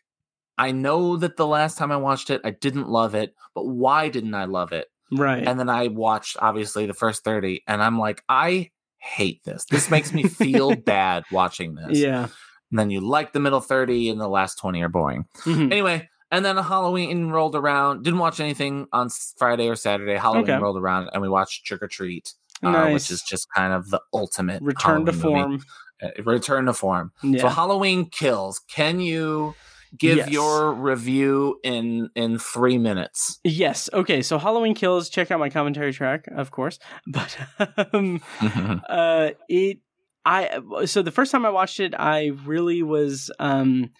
I 0.56 0.72
know 0.72 1.16
that 1.18 1.36
the 1.36 1.46
last 1.46 1.78
time 1.78 1.92
I 1.92 1.96
watched 1.98 2.30
it, 2.30 2.40
I 2.44 2.50
didn't 2.50 2.88
love 2.88 3.14
it, 3.14 3.34
but 3.54 3.66
why 3.66 4.08
didn't 4.08 4.34
I 4.34 4.46
love 4.46 4.72
it? 4.72 4.88
Right. 5.12 5.46
And 5.46 5.58
then 5.58 5.68
I 5.68 5.86
watched 5.88 6.36
obviously 6.40 6.86
the 6.86 6.94
first 6.94 7.22
30 7.24 7.62
and 7.68 7.80
I'm 7.82 7.98
like, 7.98 8.22
I 8.28 8.70
hate 8.98 9.44
this. 9.44 9.64
This 9.66 9.88
makes 9.90 10.12
me 10.12 10.24
feel 10.24 10.74
bad 10.84 11.22
watching 11.30 11.76
this. 11.76 11.98
yeah. 11.98 12.26
And 12.70 12.78
then 12.78 12.90
you 12.90 13.00
like 13.00 13.32
the 13.32 13.40
middle 13.40 13.60
30 13.60 14.10
and 14.10 14.20
the 14.20 14.28
last 14.28 14.56
20 14.56 14.82
are 14.82 14.88
boring. 14.88 15.24
Mhm. 15.44 15.70
Anyway, 15.72 16.08
and 16.30 16.44
then 16.44 16.56
Halloween 16.58 17.28
rolled 17.28 17.54
around. 17.54 18.02
Didn't 18.02 18.18
watch 18.18 18.40
anything 18.40 18.88
on 18.92 19.08
Friday 19.38 19.68
or 19.68 19.76
Saturday. 19.76 20.16
Halloween 20.16 20.50
Okay. 20.50 20.58
rolled 20.62 20.76
around 20.76 21.08
and 21.12 21.22
we 21.22 21.28
watched 21.28 21.64
Trick 21.64 21.82
or 21.82 21.88
Treat, 21.88 22.34
uh, 22.62 22.90
which 22.90 23.10
is 23.10 23.22
just 23.22 23.46
kind 23.54 23.72
of 23.72 23.90
the 23.90 24.00
ultimate 24.12 24.62
Return 24.62 25.04
to 25.06 25.12
Halloween 25.12 25.50
movie. 25.50 25.62
form. 25.62 25.64
Uh, 26.02 26.22
return 26.24 26.66
to 26.66 26.72
form. 26.72 27.12
Yeah. 27.22 27.40
So 27.42 27.48
Halloween 27.48 28.06
kills. 28.10 28.60
Can 28.70 29.00
you 29.00 29.54
give 29.96 30.18
Yes. 30.18 30.30
your 30.30 30.72
review 30.72 31.58
in 31.64 32.10
in 32.14 32.38
three 32.38 32.78
minutes? 32.78 33.40
Yes. 33.42 33.88
Okay. 33.92 34.22
So 34.22 34.38
Halloween 34.38 34.74
Kills. 34.74 35.08
Check 35.08 35.30
out 35.30 35.40
my 35.40 35.50
commentary 35.50 35.92
track, 35.92 36.26
of 36.36 36.50
course. 36.50 36.78
But 37.06 37.36
um, 37.92 38.20
uh, 38.88 39.30
it. 39.48 39.78
I 40.24 40.60
so 40.84 41.00
the 41.02 41.10
first 41.10 41.32
time 41.32 41.46
I 41.46 41.50
watched 41.50 41.80
it, 41.80 41.94
I 41.98 42.32
really 42.44 42.82
was 42.82 43.30
um 43.38 43.90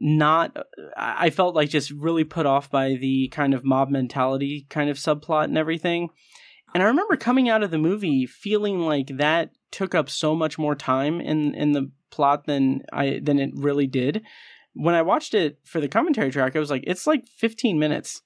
not. 0.00 0.56
I 0.96 1.30
felt 1.30 1.54
like 1.54 1.68
just 1.70 1.90
really 1.90 2.24
put 2.24 2.46
off 2.46 2.70
by 2.70 2.94
the 2.94 3.28
kind 3.28 3.54
of 3.54 3.64
mob 3.64 3.88
mentality 3.90 4.66
kind 4.70 4.90
of 4.90 4.98
subplot 4.98 5.44
and 5.44 5.56
everything. 5.58 6.10
And 6.74 6.82
I 6.82 6.86
remember 6.86 7.16
coming 7.16 7.48
out 7.48 7.62
of 7.62 7.70
the 7.70 7.78
movie 7.78 8.26
feeling 8.26 8.80
like 8.80 9.08
that 9.16 9.50
took 9.70 9.94
up 9.94 10.08
so 10.10 10.34
much 10.34 10.58
more 10.58 10.74
time 10.74 11.20
in 11.20 11.54
in 11.54 11.72
the 11.72 11.90
plot 12.10 12.46
than 12.46 12.82
I 12.92 13.20
than 13.22 13.38
it 13.38 13.50
really 13.54 13.86
did. 13.86 14.22
When 14.74 14.94
I 14.94 15.02
watched 15.02 15.34
it 15.34 15.58
for 15.64 15.80
the 15.80 15.88
commentary 15.88 16.30
track, 16.30 16.54
I 16.54 16.60
was 16.60 16.70
like, 16.70 16.84
it's 16.86 17.06
like 17.06 17.26
15 17.26 17.78
minutes 17.78 18.22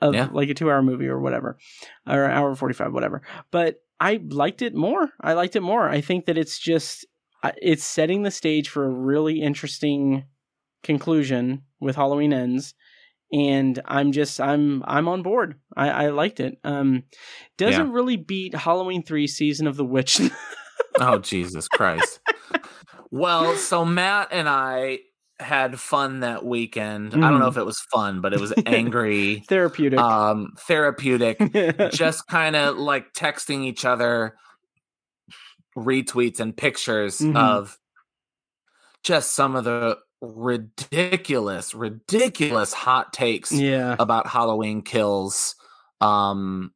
of 0.00 0.14
Yeah. 0.14 0.28
like 0.32 0.48
a 0.48 0.54
two 0.54 0.70
hour 0.70 0.82
movie 0.82 1.06
or 1.06 1.20
whatever, 1.20 1.56
or 2.06 2.24
hour 2.24 2.54
45, 2.54 2.92
whatever. 2.92 3.22
But 3.52 3.76
I 4.00 4.20
liked 4.28 4.60
it 4.60 4.74
more. 4.74 5.10
I 5.20 5.34
liked 5.34 5.54
it 5.54 5.62
more. 5.62 5.88
I 5.88 6.00
think 6.00 6.26
that 6.26 6.36
it's 6.36 6.58
just, 6.58 7.06
it's 7.62 7.84
setting 7.84 8.22
the 8.24 8.32
stage 8.32 8.68
for 8.68 8.84
a 8.84 8.90
really 8.90 9.40
interesting 9.40 10.24
conclusion 10.82 11.62
with 11.80 11.96
Halloween 11.96 12.32
Ends. 12.32 12.74
And 13.32 13.80
I'm 13.84 14.12
just, 14.12 14.40
I'm, 14.40 14.84
I'm 14.86 15.08
on 15.08 15.22
board. 15.22 15.56
I, 15.76 15.88
I 15.90 16.08
liked 16.10 16.38
it. 16.40 16.58
Um, 16.62 17.04
doesn't 17.58 17.90
really 17.92 18.16
beat 18.16 18.54
Halloween 18.54 19.02
3 19.02 19.26
Season 19.26 19.66
of 19.66 19.76
the 19.76 19.84
Witch. 19.84 20.20
oh 21.00 21.18
Jesus 21.18 21.66
Christ. 21.66 22.20
well, 23.10 23.56
so 23.56 23.84
Matt 23.84 24.28
and 24.30 24.48
I 24.48 24.98
had 25.40 25.80
fun 25.80 26.20
that 26.20 26.44
weekend. 26.44 27.12
I 27.12 27.28
don't 27.30 27.40
know 27.40 27.48
if 27.48 27.56
it 27.56 27.66
was 27.66 27.80
fun, 27.92 28.20
but 28.20 28.32
it 28.32 28.40
was 28.40 28.52
angry, 28.66 29.42
Therapeutic. 29.48 29.98
um, 29.98 30.52
therapeutic. 30.68 31.38
just 31.92 32.28
kind 32.28 32.54
of 32.54 32.76
like 32.76 33.12
texting 33.14 33.64
each 33.64 33.84
other 33.84 34.36
retweets 35.76 36.38
and 36.38 36.56
pictures 36.56 37.18
Mhm. 37.18 37.36
of 37.36 37.78
just 39.02 39.32
some 39.32 39.56
of 39.56 39.64
the 39.64 39.98
ridiculous, 40.24 41.74
ridiculous 41.74 42.72
hot 42.72 43.12
takes 43.12 43.52
yeah. 43.52 43.96
about 43.98 44.26
Halloween 44.26 44.82
kills 44.82 45.56
um 46.00 46.72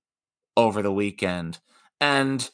over 0.57 0.83
the 0.83 0.93
weekend. 0.93 1.59
And 2.01 2.49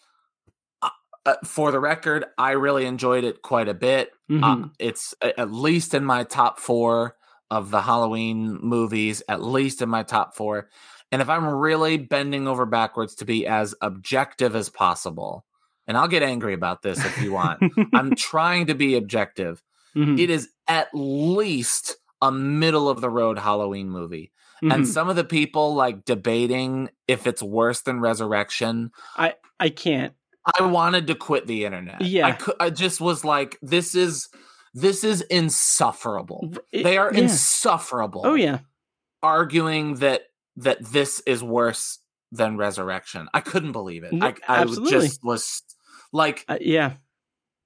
uh, 0.83 0.91
uh, 1.27 1.37
for 1.45 1.73
the 1.73 1.81
record, 1.81 2.25
I 2.37 2.53
really 2.53 2.87
enjoyed 2.87 3.25
it 3.25 3.43
quite 3.43 3.69
a 3.69 3.75
bit. 3.75 4.11
Mhm. 4.31 4.65
Uh, 4.65 4.69
it's 4.79 5.15
at 5.23 5.51
least 5.51 5.95
in 5.95 6.05
my 6.05 6.25
top 6.25 6.61
4 6.61 7.17
of 7.51 7.71
the 7.71 7.81
Halloween 7.81 8.59
movies, 8.61 9.23
at 9.29 9.43
least 9.43 9.81
in 9.83 9.89
my 9.89 10.03
top 10.03 10.35
4. 10.35 10.69
And 11.13 11.23
if 11.23 11.29
I'm 11.29 11.47
really 11.47 11.97
bending 11.97 12.49
over 12.49 12.67
backwards 12.67 13.15
to 13.17 13.25
be 13.25 13.47
as 13.47 13.75
objective 13.81 14.57
as 14.57 14.69
possible, 14.69 15.45
and 15.87 15.97
I'll 15.97 16.09
get 16.09 16.23
angry 16.23 16.55
about 16.55 16.83
this 16.83 17.05
if 17.05 17.23
you 17.23 17.33
want. 17.33 17.61
I'm 17.93 18.15
trying 18.17 18.67
to 18.67 18.75
be 18.75 18.97
objective 18.97 19.63
Mhm. 19.97 20.19
it 20.19 20.31
is 20.31 20.49
at 20.69 20.89
least 20.95 21.97
a 22.23 22.31
middle 22.33 22.89
of 22.89 23.01
the 23.01 23.11
road 23.11 23.39
Halloween 23.39 23.91
movie. 23.91 24.33
And 24.63 24.85
Mhm. 24.85 24.87
some 24.87 25.09
of 25.11 25.17
the 25.17 25.25
people 25.25 25.75
like 25.75 26.05
debating 26.07 26.89
if 27.07 27.27
it's 27.27 27.43
worse 27.43 27.83
than 27.83 28.01
Resurrection, 28.01 28.91
I 29.17 29.35
I 29.61 29.69
can't. 29.69 30.15
I 30.59 30.63
wanted 30.65 31.07
to 31.09 31.15
quit 31.15 31.47
the 31.47 31.65
internet. 31.65 32.01
Yeah. 32.01 32.27
I 32.29 32.33
could 32.33 32.55
I 32.61 32.71
just 32.71 33.01
was 33.01 33.25
like 33.25 33.59
this 33.63 33.95
is 33.95 34.29
this 34.73 35.05
is 35.05 35.21
insufferable. 35.23 36.53
It- 36.73 36.83
They 36.85 36.97
are 36.99 37.13
yeah. 37.13 37.21
insufferable. 37.23 38.23
Oh 38.25 38.35
yeah. 38.35 38.61
Arguing 39.23 39.95
that 39.97 40.23
that 40.57 40.85
this 40.85 41.21
is 41.27 41.43
worse 41.43 41.99
than 42.31 42.57
Resurrection. 42.57 43.29
I 43.35 43.41
couldn't 43.41 43.73
believe 43.73 44.05
it. 44.05 44.13
No, 44.13 44.27
I, 44.27 44.35
I 44.49 44.61
absolutely. 44.63 44.91
just 44.93 45.21
was 45.25 45.63
like 46.13 46.45
Uh, 46.49 46.59
yeah. 46.61 46.95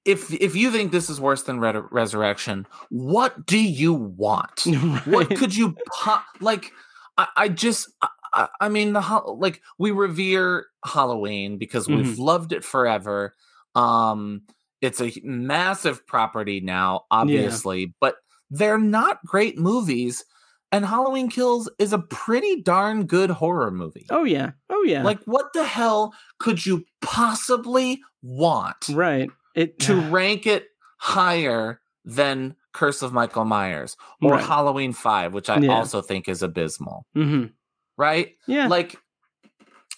If 0.09 0.33
if 0.33 0.57
you 0.57 0.71
think 0.73 0.91
this 0.93 1.11
is 1.11 1.21
worse 1.21 1.43
than 1.43 1.61
Red- 1.61 1.83
Resurrection, 1.91 2.67
what 2.91 3.47
do 3.47 3.59
you 3.59 3.93
want? 3.93 4.65
What 5.07 5.29
could 5.37 5.55
you 5.55 5.77
po- 6.03 6.21
like? 6.41 6.73
I, 7.17 7.27
I 7.37 7.49
just, 7.49 7.91
I- 8.35 8.49
I, 8.61 8.69
mean, 8.69 8.93
the 8.93 9.01
like 9.39 9.63
we 9.79 9.91
revere 9.91 10.67
Halloween 10.85 11.59
because 11.59 11.89
we've 11.89 12.05
Mm-hmm. 12.07 12.23
loved 12.23 12.53
it 12.53 12.65
forever. 12.65 13.35
Um, 13.75 14.43
it's 14.81 15.01
a 15.01 15.13
massive 15.25 16.07
property 16.07 16.61
now, 16.61 17.03
obviously, 17.11 17.95
but 18.01 18.17
they're 18.51 18.79
not 18.79 19.19
great 19.25 19.59
movies. 19.59 20.25
And 20.71 20.85
Halloween 20.85 21.31
Kills 21.31 21.69
is 21.79 21.93
a 21.95 21.99
pretty 21.99 22.61
darn 22.61 23.07
good 23.07 23.31
horror 23.31 23.71
movie. 23.71 24.07
Oh 24.11 24.25
yeah. 24.25 24.51
Oh 24.71 24.83
yeah. 24.85 25.03
Like, 25.03 25.21
what 25.25 25.47
the 25.55 25.65
hell 25.65 26.13
could 26.39 26.65
you 26.67 26.85
possibly 27.01 28.01
want? 28.23 28.89
right. 28.91 29.31
It 29.59 29.79
to 29.81 30.01
rank 30.01 30.47
it 30.47 30.69
higher 30.99 31.81
than 32.05 32.55
Curse 32.73 33.03
of 33.03 33.13
Michael 33.13 33.45
Myers 33.45 33.97
or 34.23 34.33
Right. 34.33 34.45
Halloween 34.45 34.93
5, 34.93 35.35
which 35.35 35.51
I 35.51 35.59
Yeah. 35.59 35.73
also 35.73 36.01
think 36.01 36.29
is 36.29 36.43
abysmal, 36.43 37.05
Mhm. 37.17 37.53
right? 37.97 38.37
Yeah. 38.47 38.69
Like 38.69 38.97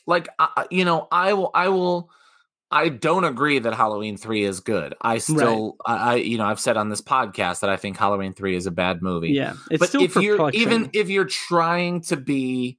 like 0.06 0.28
I- 0.38 0.66
you 0.70 0.84
know, 0.84 1.06
I 1.12 1.34
will 1.34 1.50
I 1.54 1.68
will 1.68 2.10
I 2.72 2.88
don't 2.88 3.24
agree 3.24 3.58
that 3.58 3.74
Halloween 3.74 4.16
three 4.16 4.44
is 4.44 4.60
good. 4.60 4.94
I 5.00 5.18
still, 5.18 5.74
I, 5.84 5.96
I, 5.96 6.14
you 6.16 6.38
know, 6.38 6.44
I've 6.44 6.60
said 6.60 6.76
on 6.76 6.88
this 6.88 7.00
podcast 7.02 7.60
that 7.60 7.70
I 7.70 7.76
think 7.76 7.96
Halloween 7.96 8.32
three 8.32 8.54
is 8.54 8.66
a 8.66 8.70
bad 8.70 9.02
movie. 9.02 9.30
Yeah, 9.30 9.54
it's 9.72 9.80
but 9.80 9.88
still 9.88 10.02
if 10.02 10.14
you're 10.16 10.50
even 10.52 10.88
if 10.92 11.10
you're 11.10 11.24
trying 11.24 12.00
to 12.02 12.16
be 12.16 12.78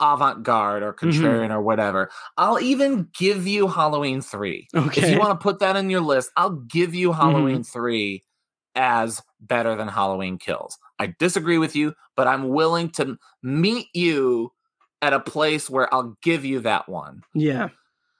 avant-garde 0.00 0.82
or 0.82 0.92
Mm-hmm. 1.02 1.24
contrarian 1.24 1.50
or 1.50 1.62
whatever, 1.62 2.10
I'll 2.36 2.60
even 2.60 3.08
give 3.18 3.46
you 3.46 3.68
Halloween 3.68 4.20
three. 4.20 4.68
If 4.74 4.86
okay, 4.88 5.00
Mm-hmm. 5.02 5.12
you 5.12 5.18
want 5.18 5.38
to 5.38 5.42
put 5.42 5.58
that 5.60 5.76
in 5.76 5.90
your 5.90 6.00
list, 6.00 6.30
I'll 6.36 6.50
give 6.68 6.94
you 6.94 7.12
Halloween 7.12 7.62
three 7.64 8.24
as 8.74 9.22
better 9.40 9.74
than 9.74 9.88
Halloween 9.88 10.38
Kills. 10.38 10.78
I 10.98 11.14
disagree 11.18 11.58
with 11.58 11.74
you, 11.76 11.94
but 12.16 12.26
I'm 12.26 12.48
willing 12.50 12.90
to 12.92 13.16
meet 13.42 13.86
you 13.94 14.52
at 15.02 15.12
a 15.12 15.20
place 15.20 15.68
where 15.70 15.92
I'll 15.94 16.16
give 16.22 16.44
you 16.44 16.60
that 16.60 16.88
one. 16.88 17.22
yeah, 17.34 17.68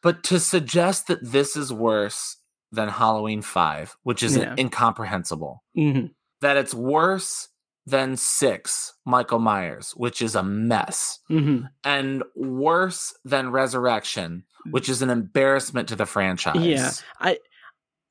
But 0.02 0.22
to 0.24 0.38
suggest 0.40 1.06
that 1.08 1.18
this 1.22 1.56
is 1.56 1.72
worse 1.72 2.36
than 2.72 2.88
Halloween 2.88 3.42
5, 3.42 3.96
which 4.02 4.22
is 4.22 4.36
Yeah. 4.36 4.54
incomprehensible, 4.58 5.62
hmm 5.74 6.06
that 6.40 6.56
it's 6.56 6.74
worse 6.74 7.48
than 7.86 8.16
6, 8.16 8.94
Michael 9.04 9.38
Myers, 9.38 9.92
which 9.96 10.20
is 10.20 10.34
a 10.34 10.42
mess, 10.42 11.20
hmm 11.28 11.60
and 11.84 12.22
worse 12.34 13.14
than 13.24 13.50
Resurrection, 13.52 14.44
which 14.70 14.88
is 14.88 15.02
an 15.02 15.10
embarrassment 15.10 15.88
to 15.88 15.96
the 15.96 16.06
franchise. 16.06 17.02
Yeah. 17.20 17.34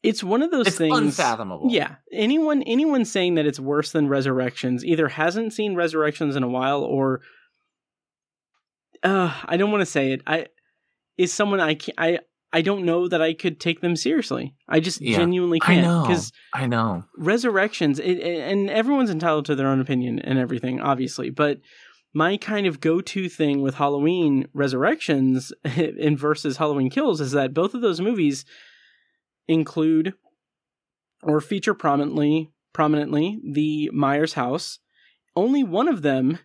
it's 0.02 0.24
one 0.24 0.42
of 0.44 0.52
those 0.52 0.68
It's 0.68 0.78
things. 0.78 0.98
unfathomable. 0.98 1.68
Yeah, 1.72 1.96
anyone 2.14 2.62
anyone 2.64 3.04
saying 3.06 3.36
that 3.36 3.46
it's 3.46 3.60
worse 3.60 3.92
than 3.92 4.08
Resurrections 4.08 4.86
either 4.86 5.10
hasn't 5.10 5.52
seen 5.52 5.76
Resurrections 5.76 6.36
in 6.38 6.44
a 6.44 6.48
while 6.48 6.82
or, 6.84 7.22
uh, 9.04 9.34
I 9.46 9.58
don't 9.58 9.72
want 9.72 9.82
to 9.82 9.86
say 9.86 10.14
it. 10.14 10.22
I 10.26 10.48
is 11.18 11.34
someone 11.34 11.60
I 11.60 11.76
can't, 11.76 11.98
I 11.98 12.20
I 12.54 12.62
don't 12.62 12.86
know 12.86 13.08
that 13.08 13.22
I 13.22 13.34
could 13.34 13.60
take 13.60 13.82
them 13.82 13.96
seriously. 13.96 14.56
I 14.68 14.80
just 14.80 15.02
Yeah, 15.02 15.18
genuinely 15.18 15.60
can't 15.60 15.86
know. 15.86 16.04
because 16.08 16.32
I 16.54 16.68
know. 16.68 17.04
Resurrections 17.18 18.00
it, 18.00 18.20
it- 18.20 18.50
and 18.52 18.70
everyone's 18.70 19.10
entitled 19.10 19.46
to 19.46 19.56
their 19.56 19.68
own 19.68 19.82
opinion 19.82 20.20
and 20.20 20.40
everything, 20.40 20.80
obviously, 20.82 21.30
but. 21.30 21.60
My 22.18 22.38
kind 22.38 22.66
of 22.66 22.80
go-to 22.80 23.28
thing 23.28 23.62
with 23.62 23.76
Halloween 23.76 24.48
Resurrections 24.54 25.52
and 25.66 26.18
versus 26.18 26.56
Halloween 26.56 26.90
Kills 26.90 27.20
is 27.20 27.34
that 27.34 27.54
both 27.54 27.74
of 27.74 27.82
those 27.82 28.00
movies 28.00 28.46
include 29.50 30.14
or 31.24 31.42
feature 31.42 31.74
prominently 31.74 32.52
prominently 32.74 33.40
the 33.44 33.90
Myers 33.94 34.34
house. 34.36 34.80
Only 35.36 35.62
one 35.62 35.90
of 35.90 36.04
them 36.04 36.40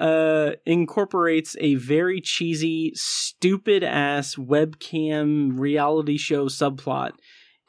uh, 0.00 0.52
incorporates 0.66 1.56
a 1.60 1.74
very 1.76 2.20
cheesy, 2.20 2.92
stupid 2.94 3.84
ass 3.84 4.34
webcam 4.34 5.58
reality 5.58 6.16
show 6.16 6.46
subplot, 6.46 7.12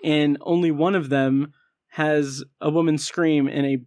and 0.03 0.37
only 0.41 0.71
one 0.71 0.95
of 0.95 1.09
them 1.09 1.51
has 1.89 2.43
a 2.61 2.69
woman 2.69 2.97
scream 2.97 3.47
and 3.47 3.65
a 3.65 3.77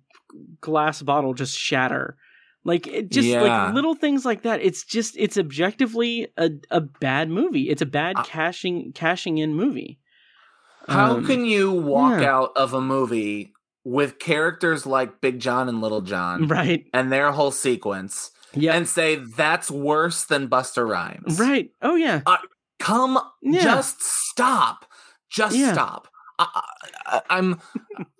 glass 0.61 1.01
bottle 1.03 1.33
just 1.35 1.59
shatter. 1.59 2.17
Like 2.65 2.87
it 2.87 3.11
just 3.11 3.29
Yeah. 3.29 3.41
like 3.43 3.75
little 3.75 3.95
things 3.95 4.25
like 4.25 4.43
that. 4.43 4.61
It's 4.63 4.85
just 4.85 5.17
it's 5.19 5.37
objectively 5.39 6.29
a, 6.37 6.51
a 6.71 6.81
bad 6.81 7.31
movie. 7.31 7.69
It's 7.71 7.83
a 7.83 7.87
bad 7.87 8.17
Uh, 8.19 8.23
cashing 8.25 8.93
cashing 8.95 9.39
in 9.39 9.55
movie. 9.55 9.99
How 10.89 11.17
Um, 11.17 11.27
can 11.27 11.45
you 11.47 11.73
walk 11.73 12.21
yeah. 12.21 12.35
out 12.35 12.53
of 12.57 12.75
a 12.75 12.81
movie 12.81 13.53
with 13.85 14.19
characters 14.19 14.87
like 14.87 15.21
Big 15.21 15.39
John 15.41 15.69
and 15.69 15.81
Little 15.81 16.01
John 16.01 16.49
right? 16.49 16.85
and 16.95 17.13
their 17.13 17.31
whole 17.33 17.51
sequence 17.51 18.31
Yeah, 18.55 18.75
and 18.75 18.89
say 18.89 19.17
that's 19.17 19.71
worse 19.71 20.25
than 20.25 20.49
Busta 20.49 20.89
Rhymes? 20.89 21.39
right. 21.39 21.71
Oh 21.83 21.95
yeah, 21.97 22.23
Come, 22.81 23.19
Yeah. 23.43 23.63
just 23.63 24.03
stop. 24.03 24.85
Just 25.31 25.57
Yeah. 25.57 25.73
stop. 25.73 26.09
I, 26.39 26.63
I, 27.07 27.21
I'm. 27.31 27.61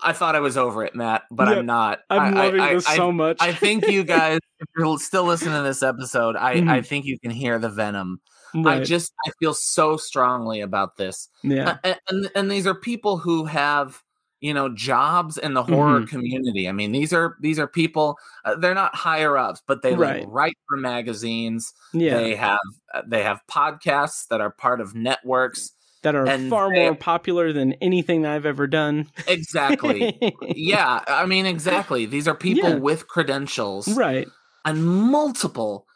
I 0.01 0.13
thought 0.13 0.37
I 0.37 0.41
was 0.41 0.57
over 0.57 0.85
it, 0.85 0.95
Matt, 0.95 1.23
but 1.33 1.49
Yep. 1.49 1.59
I'm 1.59 1.67
not. 1.67 2.01
I'm 2.09 2.37
I, 2.37 2.45
loving 2.45 2.61
I, 2.61 2.75
this 2.75 2.87
I, 2.87 2.97
so 2.97 3.11
much. 3.11 3.39
I 3.41 3.53
think 3.53 3.89
you 3.89 4.05
guys, 4.17 4.39
if 4.61 4.69
you're 4.77 4.99
still 4.99 5.25
listening 5.25 5.55
to 5.55 5.63
this 5.63 5.83
episode, 5.83 6.37
I, 6.37 6.53
I 6.53 6.55
Mhm. 6.57 6.87
think 6.87 7.05
you 7.07 7.19
can 7.19 7.33
hear 7.33 7.59
the 7.59 7.69
venom. 7.71 8.21
I 8.65 8.79
just, 8.85 9.13
I 9.27 9.33
feel 9.41 9.53
so 9.53 9.97
strongly 9.97 10.61
about 10.61 10.97
this. 10.97 11.29
yeah, 11.43 11.79
A- 11.83 11.97
and 12.09 12.31
and 12.37 12.49
these 12.51 12.69
are 12.69 12.75
people 12.75 13.19
who 13.19 13.47
have 13.47 14.01
you 14.41 14.53
know 14.53 14.69
jobs 14.69 15.39
in 15.39 15.55
the 15.55 15.63
horror 15.63 16.01
Mhm. 16.01 16.09
community 16.09 16.69
i 16.69 16.73
mean 16.73 16.93
these 16.93 17.13
are 17.13 17.37
these 17.41 17.59
are 17.59 17.67
people 17.67 18.17
uh, 18.45 18.55
they're 18.57 18.75
not 18.75 18.95
higher 18.95 19.37
ups 19.39 19.63
but 19.67 19.83
they 19.83 19.91
like 19.93 20.01
Right. 20.01 20.29
write 20.29 20.57
for 20.69 20.77
magazines 20.77 21.73
yeah. 21.93 22.17
they 22.19 22.35
have 22.35 22.59
uh, 22.93 23.03
they 23.07 23.23
have 23.23 23.41
podcasts 23.51 24.27
that 24.29 24.41
are 24.41 24.51
part 24.51 24.81
of 24.81 24.95
networks 24.95 25.73
that 26.03 26.15
are 26.15 26.27
far 26.51 26.71
they- 26.75 26.85
more 26.85 26.95
popular 26.95 27.53
than 27.53 27.73
anything 27.81 28.27
I've 28.27 28.45
ever 28.45 28.67
done. 28.67 29.09
exactly 29.27 30.19
yeah 30.55 31.01
i 31.09 31.25
mean 31.25 31.47
exactly 31.47 32.05
these 32.05 32.29
are 32.29 32.35
people 32.35 32.69
Yeah. 32.71 32.77
with 32.77 33.09
credentials 33.09 33.89
right. 33.97 34.29
and 34.67 34.85
multiple 34.85 35.87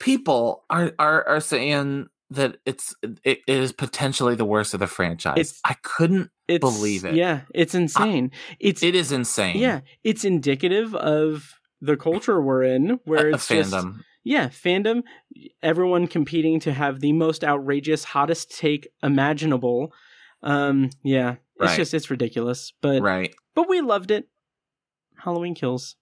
people 0.00 0.64
are 0.70 0.92
are 0.98 1.26
are 1.26 1.40
saying 1.40 2.08
that 2.30 2.58
it's 2.66 2.94
it 3.24 3.40
is 3.48 3.72
potentially 3.72 4.34
the 4.34 4.44
worst 4.44 4.74
of 4.74 4.80
the 4.80 4.86
franchise 4.86 5.38
It's- 5.38 5.60
i 5.64 5.74
couldn't 5.82 6.30
It's 6.48 6.62
Believe 6.62 7.04
it. 7.04 7.14
Yeah, 7.14 7.42
it's 7.54 7.74
insane. 7.74 8.30
it's 8.58 8.82
it 8.82 8.94
is 8.94 9.12
insane 9.12 9.58
yeah, 9.58 9.80
it's 10.02 10.24
indicative 10.24 10.94
of 10.94 11.52
the 11.80 11.96
culture 11.96 12.40
we're 12.40 12.62
in, 12.64 12.98
where 13.04 13.28
a, 13.28 13.32
a 13.32 13.34
it's 13.34 13.46
just 13.48 13.72
fandom 13.72 14.00
yeah, 14.24 14.48
fandom, 14.48 15.02
everyone 15.62 16.06
competing 16.06 16.60
to 16.60 16.72
have 16.72 17.00
the 17.00 17.12
most 17.12 17.44
outrageous, 17.44 18.04
hottest 18.04 18.58
take 18.58 18.88
imaginable. 19.02 19.92
Um, 20.42 20.90
yeah, 21.02 21.36
it's 21.56 21.70
Right. 21.70 21.76
just 21.76 21.94
it's 21.94 22.10
ridiculous, 22.10 22.72
but 22.82 23.00
right 23.02 23.34
but 23.54 23.68
we 23.68 23.80
loved 23.80 24.10
it. 24.10 24.28
Halloween 25.16 25.54
kills. 25.54 25.96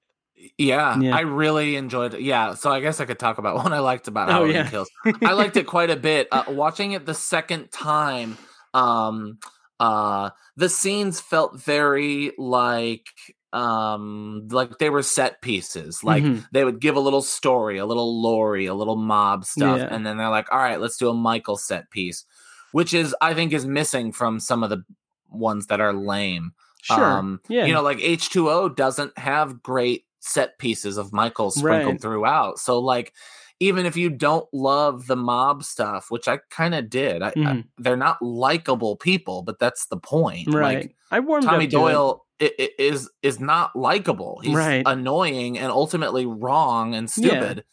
Yeah, 0.59 0.99
Yeah. 1.01 1.17
I 1.17 1.21
really 1.21 1.77
enjoyed 1.77 2.15
it. 2.15 2.21
Yeah, 2.21 2.55
so 2.55 2.71
I 2.71 2.81
guess 2.81 3.01
I 3.01 3.05
could 3.07 3.19
talk 3.19 3.39
about 3.39 3.57
what 3.63 3.73
I 3.73 3.79
liked 3.79 4.09
about 4.09 4.29
Oh, 4.29 4.33
Halloween 4.33 4.55
yeah. 4.57 4.69
Kills. 4.71 4.91
I 5.23 5.33
liked 5.33 5.57
it 5.57 5.67
quite 5.77 5.91
a 5.91 5.97
bit. 5.97 6.29
Uh, 6.31 6.45
watching 6.49 6.93
it 6.93 7.07
the 7.07 7.15
second 7.15 7.71
time, 7.71 8.37
um, 8.75 9.39
uh, 9.81 10.31
the 10.57 10.69
scenes 10.69 11.21
felt 11.21 11.61
very 11.61 12.33
like 12.39 13.07
um 13.53 14.47
like 14.51 14.79
they 14.79 14.91
were 14.91 15.03
set 15.03 15.41
pieces 15.41 16.03
like 16.03 16.23
Mhm. 16.23 16.45
they 16.53 16.65
would 16.65 16.81
give 16.81 16.97
a 16.97 17.01
little 17.01 17.23
story 17.23 17.79
a 17.79 17.87
little 17.87 18.21
lore 18.21 18.57
a 18.57 18.73
little 18.73 18.97
mob 18.97 19.45
stuff 19.45 19.79
Yeah. 19.79 19.89
and 19.95 20.05
then 20.05 20.17
they're 20.19 20.29
like 20.31 20.53
all 20.53 20.59
right 20.59 20.81
let's 20.81 20.97
do 20.97 21.09
a 21.09 21.15
michael 21.15 21.57
set 21.57 21.89
piece 21.91 22.25
which 22.73 22.93
is 22.93 23.15
i 23.23 23.33
think 23.35 23.53
is 23.53 23.65
missing 23.65 24.11
from 24.13 24.41
some 24.41 24.63
of 24.65 24.69
the 24.71 24.83
ones 25.31 25.69
that 25.69 25.81
are 25.81 25.93
lame 25.95 26.53
Sure. 26.83 27.03
um, 27.05 27.41
yeah. 27.49 27.65
you 27.65 27.73
know, 27.73 27.83
like 27.83 27.99
H2O 27.99 28.77
doesn't 28.77 29.17
have 29.19 29.61
great 29.61 30.05
set 30.21 30.57
pieces 30.59 30.99
of 30.99 31.13
Michael 31.13 31.51
sprinkled 31.51 31.95
Right. 31.95 32.01
throughout. 32.01 32.59
So, 32.61 32.79
like, 32.79 33.13
even 33.61 33.87
if 33.87 33.97
you 33.97 34.11
don't 34.11 34.47
love 34.53 35.07
the 35.07 35.17
mob 35.17 35.63
stuff, 35.65 36.07
which 36.11 36.29
I 36.29 36.41
kind 36.51 36.75
of 36.75 36.91
did, 36.91 37.23
I, 37.23 37.29
I- 37.29 37.33
Mhm. 37.33 37.65
they're 37.79 37.97
not 37.97 38.21
likable 38.21 38.97
people, 38.97 39.43
but 39.43 39.59
that's 39.59 39.87
the 39.87 39.97
point. 39.97 40.53
right. 40.53 40.79
Like, 40.79 40.97
I 41.11 41.21
warmed 41.21 41.45
Tommy 41.47 41.65
it. 41.65 41.71
Doyle 41.71 42.27
i- 42.41 42.53
i- 42.59 42.71
is 42.79 43.09
is 43.23 43.41
not 43.41 43.75
likable. 43.75 44.41
He's 44.43 44.55
Right. 44.55 44.83
annoying 44.85 45.59
and 45.59 45.71
ultimately 45.73 46.27
wrong 46.27 46.95
and 46.95 47.11
stupid. 47.11 47.65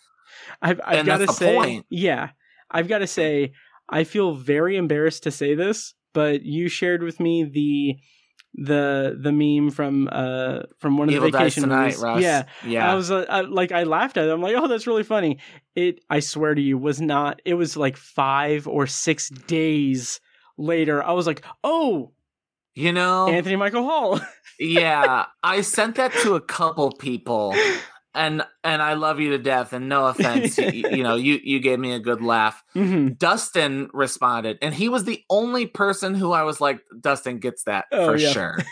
I've, 0.61 0.79
I've 0.85 1.05
got 1.05 1.17
to 1.17 1.27
say, 1.33 1.55
point. 1.55 1.85
yeah, 1.89 2.29
I've 2.71 2.87
got 2.87 2.99
to 2.99 3.07
say, 3.07 3.53
I 3.89 4.03
feel 4.05 4.33
very 4.35 4.77
embarrassed 4.77 5.23
to 5.23 5.31
say 5.31 5.55
this, 5.55 5.93
but 6.13 6.43
you 6.43 6.69
shared 6.69 7.03
with 7.03 7.19
me 7.19 7.43
the 7.43 7.97
the 8.55 9.17
the 9.19 9.31
meme 9.31 9.71
from 9.71 10.07
uh 10.11 10.59
from 10.77 10.97
one 10.97 11.09
of 11.09 11.15
Evil 11.15 11.27
the 11.27 11.31
Dies 11.31 11.41
vacation 11.41 11.63
Tonight, 11.63 11.83
movies. 11.85 12.01
Russ. 12.01 12.21
Yeah, 12.21 12.43
yeah. 12.65 12.91
I 12.91 12.95
was 12.95 13.11
uh, 13.11 13.25
I, 13.27 13.41
like, 13.41 13.71
I 13.71 13.83
laughed 13.83 14.17
at 14.17 14.27
it. 14.27 14.31
I'm 14.31 14.41
like, 14.41 14.55
oh, 14.55 14.67
that's 14.67 14.87
really 14.87 15.03
funny. 15.03 15.39
It, 15.75 16.01
I 16.09 16.19
swear 16.19 16.53
to 16.53 16.61
you, 16.61 16.77
was 16.77 17.01
not. 17.01 17.41
It 17.45 17.55
was 17.55 17.75
like 17.75 17.97
five 17.97 18.67
or 18.67 18.85
six 18.85 19.29
days 19.29 20.19
later. 20.57 21.03
I 21.03 21.13
was 21.13 21.25
like, 21.25 21.43
oh, 21.63 22.11
you 22.75 22.91
know, 22.91 23.27
Anthony 23.27 23.55
Michael 23.55 23.83
Hall. 23.83 24.19
yeah, 24.59 25.25
I 25.41 25.61
sent 25.61 25.95
that 25.95 26.13
to 26.21 26.35
a 26.35 26.41
couple 26.41 26.91
people, 26.91 27.55
and 28.15 28.43
and 28.63 28.81
I 28.81 28.93
love 28.93 29.19
you 29.19 29.31
to 29.31 29.37
death. 29.37 29.73
And 29.73 29.89
no 29.89 30.05
offense, 30.07 30.57
you, 30.57 30.67
you 30.71 31.03
know, 31.03 31.15
you 31.15 31.39
you 31.43 31.59
gave 31.59 31.79
me 31.79 31.93
a 31.93 31.99
good 31.99 32.21
laugh. 32.21 32.63
hmm 32.73 33.09
Dustin 33.17 33.89
responded, 33.93 34.57
and 34.61 34.73
he 34.73 34.89
was 34.89 35.03
the 35.05 35.23
only 35.29 35.65
person 35.67 36.15
who 36.15 36.31
I 36.31 36.43
was 36.43 36.59
like, 36.61 36.79
Dustin 36.99 37.39
gets 37.39 37.63
that 37.63 37.85
Oh, 37.91 38.05
for 38.05 38.17
yeah. 38.17 38.31
sure. 38.31 38.57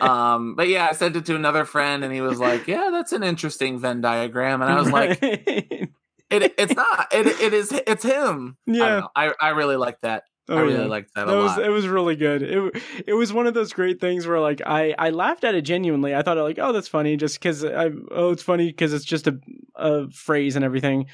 Um, 0.00 0.54
but 0.56 0.68
yeah, 0.68 0.88
I 0.90 0.92
sent 0.92 1.16
it 1.16 1.24
to 1.26 1.34
another 1.34 1.64
friend, 1.64 2.04
and 2.04 2.12
he 2.12 2.20
was 2.20 2.38
like, 2.38 2.68
"Yeah, 2.68 2.90
that's 2.92 3.12
an 3.12 3.22
interesting 3.22 3.78
Venn 3.78 4.00
diagram." 4.02 4.60
And 4.60 4.70
I 4.70 4.78
was 4.78 4.90
like, 4.92 5.18
"It, 5.22 5.90
it's 6.30 6.74
not. 6.74 7.08
It, 7.12 7.26
it 7.26 7.54
is. 7.54 7.72
It's 7.72 8.04
him." 8.04 8.56
I, 8.68 8.72
yeah. 8.72 9.00
know. 9.00 9.08
I, 9.16 9.32
I 9.40 9.48
really 9.50 9.76
like 9.76 10.00
that. 10.00 10.24
I 10.48 10.54
Oh, 10.54 10.62
really 10.62 10.74
yeah. 10.74 10.84
liked 10.86 11.14
that 11.14 11.24
a 11.28 11.30
That 11.30 11.36
was 11.36 11.56
lot. 11.56 11.64
it 11.64 11.68
was 11.68 11.86
really 11.88 12.16
good. 12.16 12.42
It 12.42 12.82
it 13.06 13.12
was 13.14 13.32
one 13.32 13.46
of 13.46 13.54
those 13.54 13.72
great 13.72 14.00
things 14.00 14.26
where 14.26 14.40
like 14.40 14.62
I 14.64 14.94
I 14.98 15.10
laughed 15.10 15.44
at 15.44 15.54
it 15.54 15.62
genuinely. 15.62 16.14
I 16.14 16.22
thought 16.22 16.36
like 16.38 16.58
oh 16.58 16.72
that's 16.72 16.88
funny 16.88 17.16
just 17.16 17.38
because 17.38 17.64
I 17.64 17.90
oh 18.10 18.30
it's 18.30 18.42
funny 18.42 18.66
because 18.68 18.92
it's 18.94 19.04
just 19.04 19.26
a 19.26 19.38
a 19.76 20.08
phrase 20.10 20.56
and 20.56 20.64
everything. 20.64 21.06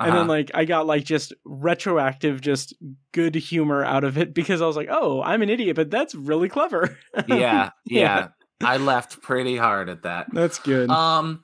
and 0.00 0.10
then 0.14 0.22
Uh-huh. 0.22 0.28
like 0.28 0.50
I 0.54 0.64
got 0.64 0.86
like 0.86 1.04
just 1.04 1.32
retroactive, 1.44 2.40
just 2.40 2.74
good 3.12 3.34
humor 3.34 3.84
out 3.84 4.04
of 4.04 4.16
it 4.18 4.32
because 4.40 4.62
I 4.62 4.66
was 4.66 4.76
like, 4.76 4.88
oh, 4.90 5.22
I'm 5.22 5.42
an 5.42 5.50
idiot, 5.50 5.76
but 5.76 5.90
that's 5.90 6.14
really 6.14 6.48
clever. 6.48 6.96
yeah, 7.26 7.70
yeah, 7.86 8.00
Yeah. 8.20 8.28
I 8.64 8.78
laughed 8.78 9.20
pretty 9.22 9.56
hard 9.56 9.88
at 9.88 10.02
that. 10.02 10.26
that's 10.32 10.58
good. 10.58 10.90
Um, 10.90 11.42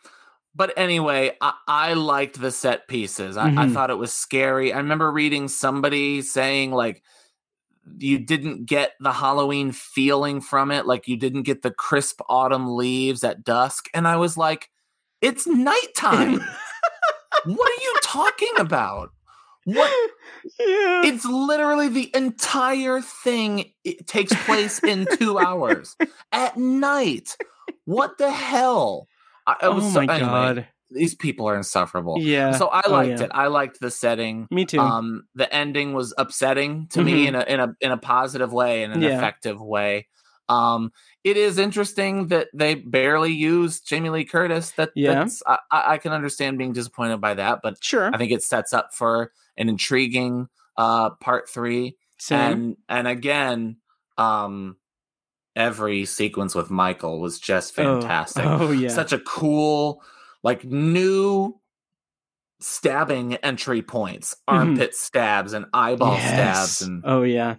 but 0.57 0.73
anyway, 0.77 1.37
I, 1.41 1.53
I 1.69 1.93
liked 1.95 2.41
the 2.41 2.51
set 2.51 2.89
pieces. 2.89 3.37
I, 3.37 3.49
I 3.49 3.67
Mhm. 3.67 3.73
thought 3.73 3.91
it 3.91 3.99
was 3.99 4.13
scary. 4.13 4.73
I 4.73 4.79
remember 4.79 5.11
reading 5.13 5.49
somebody 5.49 6.23
saying 6.23 6.71
like 6.73 7.03
you 7.99 8.19
didn't 8.19 8.67
get 8.67 8.93
the 9.01 9.13
Halloween 9.13 9.73
feeling 9.73 10.41
from 10.41 10.71
it, 10.71 10.87
like 10.87 11.09
you 11.09 11.17
didn't 11.17 11.43
get 11.43 11.63
the 11.63 11.71
crisp 11.71 12.21
autumn 12.29 12.77
leaves 12.77 13.25
at 13.25 13.45
dusk, 13.45 13.89
and 13.95 14.09
I 14.09 14.17
was 14.17 14.37
like, 14.37 14.71
it's 15.21 15.47
nighttime. 15.47 16.41
what 17.45 17.71
are 17.71 17.83
you 17.83 17.95
talking 18.03 18.53
about? 18.59 19.11
What 19.65 19.91
yeah. 20.59 21.03
it's 21.05 21.25
literally 21.25 21.89
the 21.89 22.11
entire 22.15 23.01
thing 23.01 23.73
it 23.83 24.07
takes 24.07 24.33
place 24.45 24.79
in 24.81 25.07
two 25.19 25.39
hours 25.39 25.97
at 26.33 26.59
night 26.59 27.37
what 27.87 28.19
the 28.19 28.31
hell 28.31 29.09
I, 29.47 29.53
it 29.53 29.59
oh 29.63 29.91
my 29.91 30.03
anyway, 30.03 30.19
god. 30.19 30.69
These 30.91 31.15
people 31.15 31.49
are 31.49 31.57
insufferable 31.57 32.19
Yeah. 32.21 32.53
so 32.53 32.69
i 32.69 32.83
Oh, 32.85 32.91
liked 32.93 33.19
yeah. 33.21 33.25
it 33.27 33.31
i 33.35 33.47
liked 33.47 33.81
the 33.81 33.91
setting 33.91 34.47
Me 34.51 34.65
too. 34.65 34.81
um 34.81 35.25
the 35.35 35.53
ending 35.53 35.93
was 35.95 36.13
upsetting 36.19 36.87
to 36.91 37.03
me 37.03 37.25
Mhm. 37.25 37.29
in 37.29 37.35
a 37.35 37.41
in 37.45 37.61
a 37.61 37.75
in 37.81 37.91
a 37.93 37.97
positive 37.97 38.53
way 38.53 38.83
in 38.83 38.93
an 38.93 39.01
Yeah. 39.03 39.17
effective 39.17 39.61
way 39.61 40.07
um 40.51 40.93
it 41.25 41.37
is 41.39 41.59
interesting 41.59 42.29
that 42.29 42.49
they 42.53 42.75
barely 42.75 43.33
used 43.33 43.89
jamie 43.89 44.11
lee 44.11 44.25
curtis 44.27 44.73
that 44.73 44.91
Yeah. 44.95 45.15
that's 45.15 45.43
I, 45.47 45.59
I 45.71 45.99
can 45.99 46.13
understand 46.13 46.59
being 46.59 46.73
disappointed 46.75 47.21
by 47.21 47.35
that 47.35 47.61
but 47.63 47.83
sure. 47.83 48.11
I 48.15 48.19
think 48.19 48.31
it 48.31 48.43
sets 48.43 48.73
up 48.75 48.91
for 48.93 49.33
an 49.57 49.69
intriguing 49.71 50.49
uh 50.77 51.11
part 51.21 51.49
three. 51.49 51.97
Same. 52.19 52.39
And 52.53 52.77
and 52.89 53.09
again, 53.09 53.77
um 54.19 54.77
every 55.57 56.05
sequence 56.05 56.55
with 56.55 56.71
Michael 56.71 57.21
was 57.21 57.39
just 57.39 57.79
Oh. 57.79 58.01
fantastic. 58.01 58.45
Oh, 58.45 58.73
yeah. 58.73 58.89
Such 58.89 59.13
a 59.13 59.21
cool, 59.21 60.03
like 60.45 60.65
new 60.65 61.59
stabbing 62.61 63.35
entry 63.37 63.83
points, 63.83 64.37
armpit 64.47 64.95
stabs 64.95 65.53
and 65.53 65.67
eyeball 65.75 66.13
Mm-hmm. 66.17 66.23
Yes. 66.23 66.71
stabs 66.71 66.83
and 66.83 67.03
oh 67.05 67.23
yeah. 67.25 67.57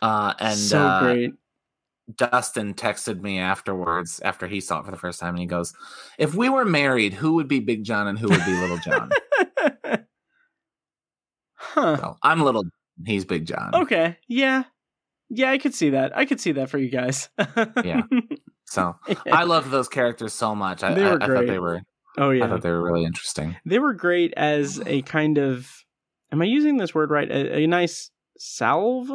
uh 0.00 0.34
and 0.38 0.56
so 0.56 0.78
uh, 0.80 1.02
great. 1.02 1.32
Dustin 2.16 2.72
texted 2.74 3.20
me 3.20 3.38
afterwards 3.38 4.20
after 4.24 4.46
he 4.46 4.60
saw 4.60 4.78
it 4.78 4.84
for 4.86 4.90
the 4.92 4.96
first 4.96 5.18
time 5.20 5.30
and 5.34 5.40
he 5.40 5.46
goes, 5.46 5.74
"If 6.18 6.34
we 6.34 6.48
were 6.48 6.64
married, 6.64 7.12
who 7.12 7.34
would 7.34 7.48
be 7.48 7.60
Big 7.60 7.84
John 7.84 8.06
and 8.06 8.18
who 8.18 8.28
would 8.28 8.44
be 8.46 8.52
Little 8.52 8.78
John?" 8.78 9.10
huh. 11.54 11.96
so, 11.96 12.16
I'm 12.22 12.40
Little 12.42 12.64
he's 13.04 13.24
Big 13.24 13.44
John. 13.46 13.74
Okay. 13.74 14.16
Yeah. 14.26 14.64
Yeah, 15.30 15.50
I 15.50 15.58
could 15.58 15.74
see 15.74 15.90
that. 15.90 16.16
I 16.16 16.24
could 16.24 16.40
see 16.40 16.52
that 16.52 16.70
for 16.70 16.78
you 16.78 16.88
guys. 16.88 17.28
Yeah. 17.84 18.02
So 18.70 18.96
I 19.32 19.44
love 19.44 19.70
those 19.70 19.88
characters 19.88 20.32
so 20.34 20.54
much. 20.54 20.82
I, 20.82 20.94
They 20.94 21.04
were 21.04 21.14
I 21.14 21.18
thought 21.18 21.26
great. 21.28 21.46
they 21.48 21.58
were 21.58 21.80
oh 22.18 22.30
I 22.32 22.40
thought 22.48 22.62
they 22.62 22.70
were 22.70 22.82
really 22.82 23.04
interesting. 23.04 23.56
They 23.64 23.78
were 23.78 23.94
great 23.94 24.32
as 24.36 24.80
a 24.86 25.02
kind 25.02 25.38
of 25.38 25.70
am 26.32 26.42
I 26.42 26.44
using 26.44 26.76
this 26.76 26.94
word 26.94 27.10
right? 27.10 27.30
A, 27.30 27.60
a 27.62 27.66
nice 27.66 28.10
salve? 28.38 29.10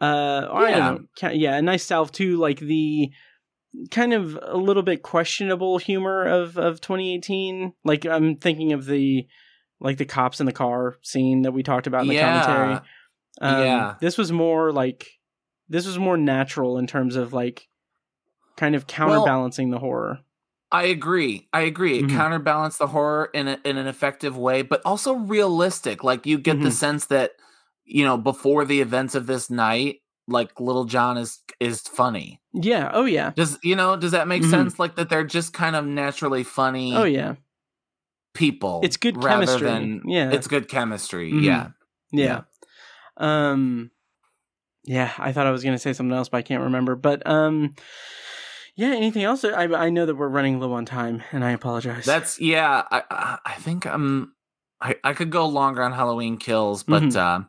Uh 0.00 0.46
or 0.50 0.66
I 0.66 0.70
Yeah. 0.70 0.78
don't 0.78 1.08
know. 1.22 1.30
Yeah, 1.30 1.56
a 1.56 1.62
nice 1.62 1.84
salve 1.84 2.12
to 2.12 2.36
like 2.38 2.58
the 2.60 3.10
kind 3.90 4.12
of 4.12 4.38
a 4.42 4.56
little 4.56 4.82
bit 4.82 5.02
questionable 5.02 5.78
humor 5.78 6.24
of 6.26 6.58
of 6.58 6.80
2018. 6.80 7.72
Like 7.84 8.04
I'm 8.06 8.36
thinking 8.36 8.72
of 8.72 8.86
the 8.86 9.26
like 9.80 9.98
the 9.98 10.04
cops 10.04 10.40
in 10.40 10.46
the 10.46 10.52
car 10.52 10.96
scene 11.02 11.42
that 11.42 11.52
we 11.52 11.62
talked 11.62 11.86
about 11.86 12.02
in 12.02 12.08
the 12.08 12.18
commentary. 12.20 12.74
Um, 13.40 13.58
Yeah. 13.60 13.94
This 14.00 14.18
was 14.18 14.30
more 14.30 14.72
like 14.72 15.08
this 15.68 15.86
was 15.86 15.98
more 15.98 16.16
natural 16.16 16.78
in 16.78 16.86
terms 16.86 17.16
of 17.16 17.32
like 17.32 17.66
kind 18.56 18.74
of 18.74 18.86
counterbalancing 18.86 19.70
the 19.70 19.78
horror. 19.78 20.20
I 20.70 20.84
agree. 20.84 21.48
I 21.52 21.62
agree. 21.62 21.98
It 21.98 22.06
Mhm. 22.06 22.10
counterbalanced 22.16 22.78
the 22.78 22.86
horror 22.86 23.28
in 23.34 23.46
a, 23.48 23.58
in 23.64 23.76
an 23.76 23.86
effective 23.86 24.36
way, 24.38 24.62
but 24.62 24.80
also 24.86 25.14
realistic. 25.14 26.02
Like 26.02 26.24
you 26.26 26.38
get 26.38 26.60
the 26.62 26.70
Mhm. 26.70 26.72
sense 26.72 27.06
that 27.06 27.32
you 27.84 28.04
know 28.04 28.16
before 28.16 28.64
the 28.64 28.80
events 28.80 29.14
of 29.14 29.26
this 29.26 29.50
night, 29.50 29.96
like 30.28 30.58
Little 30.60 30.84
John 30.84 31.18
is 31.18 31.40
is 31.60 31.82
funny. 31.82 32.40
Yeah. 32.54 32.90
Oh 32.94 33.04
yeah. 33.04 33.32
Does 33.36 33.58
you 33.62 33.76
know? 33.76 33.96
Does 33.96 34.12
that 34.12 34.28
make 34.28 34.42
Mhm. 34.42 34.50
sense? 34.50 34.78
Like 34.78 34.96
that 34.96 35.08
they're 35.10 35.24
just 35.24 35.52
kind 35.52 35.76
of 35.76 35.84
naturally 35.84 36.42
funny. 36.44 36.96
Oh 36.96 37.04
yeah. 37.04 37.34
people. 38.34 38.80
It's 38.82 38.96
good 38.96 39.20
chemistry. 39.20 39.68
Than, 39.68 40.02
Yeah. 40.06 40.30
it's 40.30 40.46
good 40.46 40.66
chemistry. 40.66 41.30
Mhm. 41.32 41.42
Yeah. 41.42 41.68
Yeah. 42.12 42.40
Um 43.18 43.90
yeah, 44.84 45.12
I 45.18 45.32
thought 45.32 45.46
I 45.46 45.50
was 45.50 45.62
going 45.62 45.74
to 45.74 45.78
say 45.78 45.92
something 45.92 46.16
else 46.16 46.30
but 46.30 46.38
I 46.38 46.42
can't 46.42 46.62
remember. 46.62 46.96
But 46.96 47.26
um 47.26 47.74
yeah, 48.76 48.88
anything 48.94 49.22
else? 49.24 49.44
I 49.44 49.64
I 49.64 49.90
know 49.90 50.06
that 50.06 50.14
we're 50.16 50.28
running 50.28 50.60
low 50.60 50.72
on 50.72 50.84
time 50.84 51.22
and 51.32 51.44
I 51.44 51.50
apologize. 51.52 52.04
That's 52.04 52.40
yeah. 52.40 52.82
I 52.90 53.38
I- 53.44 53.54
think 53.54 53.86
um 53.86 54.32
I 54.80 54.96
I 55.04 55.12
could 55.14 55.30
go 55.30 55.46
longer 55.46 55.82
on 55.82 55.92
Halloween 55.92 56.36
kills, 56.38 56.82
but 56.82 57.02
Mhm. 57.02 57.16
uh, 57.16 57.44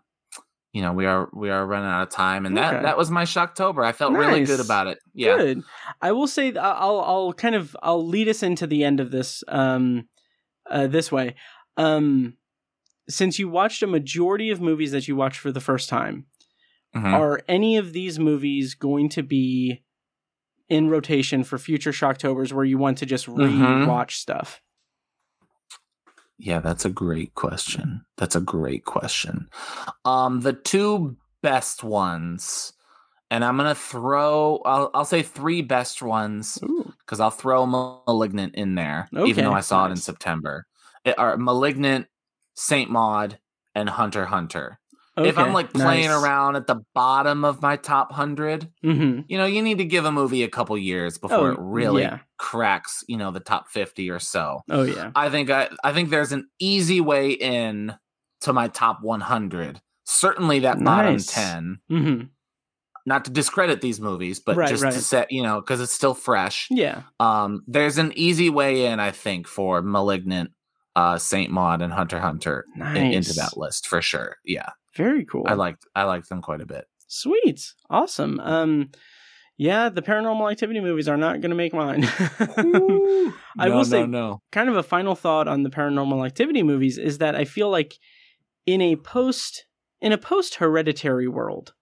you 0.74 0.82
know 0.82 0.91
we 0.94 1.06
are 1.06 1.30
we 1.34 1.50
are 1.50 1.66
running 1.66 1.90
out 1.90 2.04
of 2.04 2.10
time, 2.10 2.45
and 2.45 2.58
that 2.58 2.74
Okay. 2.76 2.84
that 2.84 2.98
was 2.98 3.10
my 3.12 3.24
Shocktober. 3.24 3.84
I 3.86 3.91
felt 3.91 4.14
really 4.14 4.44
good 4.44 4.60
about 4.60 4.88
it. 4.88 5.00
Yeah. 5.14 5.38
Good. 5.38 5.64
I 6.02 6.12
will 6.12 6.28
say 6.28 6.54
I'll 6.56 7.00
I'll 7.02 7.34
kind 7.34 7.56
of 7.56 7.76
I'll 7.82 8.06
lead 8.06 8.28
us 8.28 8.44
into 8.44 8.68
the 8.68 8.84
end 8.84 9.00
of 9.00 9.12
this 9.12 9.44
um 9.48 10.08
uh 10.70 10.88
this 10.88 11.12
way. 11.12 11.36
Um 11.78 12.38
since 13.10 13.38
you 13.38 13.50
watched 13.50 13.84
a 13.84 13.88
majority 13.88 14.50
of 14.50 14.62
movies 14.62 14.91
that 14.94 15.08
you 15.08 15.16
watched 15.16 15.40
for 15.40 15.52
the 15.52 15.60
first 15.60 15.90
time, 15.90 16.26
Mhm. 16.95 17.14
are 17.14 17.41
any 17.50 17.76
of 17.78 17.91
these 17.94 18.18
movies 18.18 18.76
going 18.76 19.10
to 19.10 19.24
be 19.24 19.83
in 20.69 20.90
rotation 20.90 21.44
for 21.44 21.57
future 21.57 21.91
Shocktobers 21.91 22.52
where 22.53 22.65
you 22.65 22.77
want 22.77 22.98
to 22.99 23.06
just 23.06 23.27
Mhm. 23.27 23.81
re-watch 23.81 24.18
stuff? 24.18 24.61
Yeah, 26.38 26.60
that's 26.60 26.84
a 26.85 26.90
great 26.90 27.35
question. 27.35 28.06
That's 28.18 28.35
a 28.35 28.41
great 28.41 28.85
question. 28.85 29.49
Um, 30.03 30.41
the 30.41 30.53
two 30.53 31.15
best 31.41 31.84
ones, 31.84 32.73
and 33.30 33.45
I'm 33.45 33.56
gonna 33.57 33.76
throw. 33.76 34.61
I'll 34.65 34.90
I'll 34.94 35.06
say 35.06 35.22
three 35.22 35.61
best 35.61 36.02
ones 36.02 36.57
because 36.99 37.19
I'll 37.19 37.30
throw 37.31 37.65
Malignant 37.65 38.56
in 38.56 38.76
there, 38.76 39.07
even 39.26 39.45
though 39.45 39.53
I 39.53 39.61
saw 39.61 39.85
it 39.85 39.91
in. 39.91 39.98
September. 39.98 40.65
It 41.06 41.18
are 41.19 41.38
Malignant, 41.38 42.07
Saint 42.56 42.90
Maud, 42.90 43.40
and 43.76 43.90
Hunter 43.90 44.23
x 44.31 44.56
Hunter. 45.15 45.30
if 45.30 45.38
I'm 45.38 45.53
like 45.53 45.72
playing 45.73 46.07
nice. 46.10 46.23
around 46.23 46.56
at 46.56 46.68
the 46.68 46.81
bottom 46.95 47.45
of 47.45 47.61
my 47.61 47.76
top 47.77 48.11
hundred, 48.11 48.72
Mhm. 48.84 49.26
you 49.27 49.38
know, 49.38 49.45
you 49.45 49.61
need 49.61 49.77
to 49.77 49.85
give 49.85 50.06
a 50.06 50.11
movie 50.11 50.44
a 50.44 50.49
couple 50.49 50.77
years 50.77 51.18
before 51.18 51.38
Oh, 51.49 51.52
it 51.52 51.57
really 51.60 52.02
yeah. 52.03 52.19
cracks, 52.38 53.03
you 53.07 53.18
know, 53.18 53.31
the 53.31 53.40
top 53.40 53.69
fifty 53.69 54.10
or 54.10 54.19
so. 54.19 54.61
Oh 54.69 54.84
yeah. 54.84 55.11
I 55.15 55.30
think 55.30 55.49
I, 55.49 55.69
I 55.84 55.94
think 55.94 56.10
there's 56.10 56.31
an 56.31 56.48
easy 56.60 56.99
way 57.02 57.31
in 57.31 57.94
to 58.41 58.53
my 58.53 58.68
top 58.68 59.02
100. 59.02 59.81
Certainly 60.06 60.60
that 60.60 60.84
bottom 60.84 61.14
Nice. 61.14 61.27
10. 61.27 61.80
hmm 61.90 62.22
Not 63.06 63.26
to 63.26 63.31
discredit 63.31 63.81
these 63.81 63.99
movies, 64.02 64.40
but 64.40 64.56
Right, 64.56 64.69
just 64.69 64.84
right. 64.84 64.94
to 64.94 64.99
set, 64.99 65.31
you 65.31 65.44
know, 65.44 65.61
because 65.61 65.80
it's 65.81 65.94
still 65.94 66.14
fresh. 66.14 66.68
Yeah. 66.72 67.03
Um, 67.19 67.64
there's 67.68 67.98
an 67.98 68.11
easy 68.15 68.49
way 68.49 68.85
in, 68.85 68.99
I 68.99 69.11
think, 69.11 69.48
for 69.48 69.81
Malignant, 69.81 70.52
uh, 70.95 71.18
Saint 71.18 71.52
Maud, 71.52 71.81
and 71.81 71.91
Hunter 71.94 72.19
Hunter 72.19 72.65
Nice. 72.76 72.98
in- 72.98 73.11
into 73.14 73.34
that 73.34 73.56
list 73.57 73.88
for 73.88 74.02
sure. 74.02 74.38
Yeah, 74.45 74.69
Very 74.95 75.26
cool. 75.26 75.44
I 75.48 75.53
liked 75.53 75.86
I 75.95 76.03
liked 76.03 76.30
them 76.30 76.41
quite 76.41 76.61
a 76.61 76.65
bit. 76.65 76.86
Sweet. 77.07 77.74
Awesome. 77.90 78.40
Um 78.40 78.91
yeah, 79.57 79.90
the 79.90 80.02
paranormal 80.02 80.52
activity 80.52 80.80
movies 80.80 81.07
are 81.07 81.18
not 81.18 81.40
going 81.40 81.52
to 81.52 81.56
make 81.56 81.74
mine. 81.74 82.03
I 83.57 83.68
no, 83.68 83.76
will 83.76 83.86
say 83.86 83.99
no, 84.02 84.06
no. 84.07 84.41
kind 84.52 84.68
of 84.68 84.76
a 84.78 84.84
final 84.84 85.14
thought 85.14 85.48
on 85.48 85.61
the 85.61 85.70
paranormal 85.70 86.26
activity 86.26 86.64
movies 86.64 86.98
is 86.98 87.20
that 87.20 87.36
I 87.36 87.45
feel 87.45 87.70
like 87.70 87.94
in 88.65 88.82
a 88.82 88.95
post 88.95 89.65
in 90.02 90.11
a 90.11 90.18
post 90.18 90.56
hereditary 90.56 91.28
world, 91.28 91.74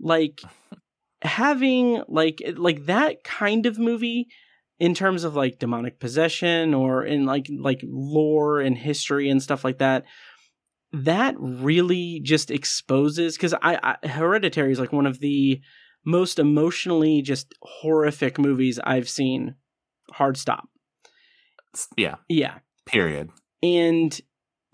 like 0.00 0.40
having 1.22 2.02
like 2.06 2.40
like 2.56 2.86
that 2.86 3.24
kind 3.24 3.66
of 3.66 3.78
movie 3.78 4.28
in 4.78 4.94
terms 4.94 5.24
of 5.24 5.34
like 5.34 5.58
demonic 5.58 5.98
possession 5.98 6.74
or 6.74 7.04
in 7.04 7.26
like 7.26 7.48
like 7.58 7.80
lore 7.82 8.60
and 8.60 8.78
history 8.78 9.28
and 9.28 9.42
stuff 9.42 9.64
like 9.64 9.78
that 9.78 10.04
that 11.02 11.34
really 11.38 12.20
just 12.22 12.50
exposes 12.50 13.36
because 13.36 13.52
I, 13.54 13.96
I 14.02 14.06
hereditary 14.08 14.70
is 14.72 14.78
like 14.78 14.92
one 14.92 15.06
of 15.06 15.18
the 15.18 15.60
most 16.04 16.38
emotionally 16.38 17.20
just 17.22 17.52
horrific 17.62 18.38
movies 18.38 18.78
i've 18.84 19.08
seen 19.08 19.54
hard 20.12 20.36
stop 20.36 20.68
Yeah, 21.96 22.16
yeah 22.28 22.58
period. 22.86 23.30
and 23.62 24.18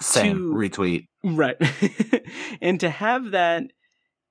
Same. 0.01 0.37
To- 0.37 0.55
Retweet. 0.55 1.07
right 1.25 1.57
and 2.61 2.81
to 2.81 2.91
have 2.91 3.31
that 3.31 3.65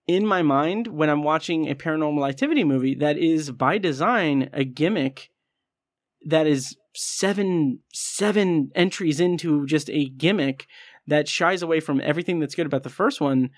in 0.07 0.25
my 0.27 0.41
mind 0.41 0.87
when 0.87 1.09
i'm 1.09 1.23
watching 1.23 1.69
a 1.69 1.75
paranormal 1.75 2.27
activity 2.27 2.63
movie 2.63 2.95
that 2.95 3.17
is 3.17 3.49
by 3.51 3.77
design 3.77 4.49
a 4.53 4.63
gimmick 4.63 5.29
that 6.25 6.45
is 6.47 6.75
seven 6.95 7.79
seven 7.93 8.69
entries 8.75 9.19
into 9.19 9.65
just 9.65 9.89
a 9.91 10.09
gimmick 10.09 10.65
that 11.09 11.27
shies 11.27 11.61
away 11.61 11.79
from 11.79 12.01
everything 12.03 12.39
that's 12.39 12.55
good 12.55 12.65
about 12.65 12.83
the 12.83 12.89
first 12.89 13.19
one. 13.21 13.51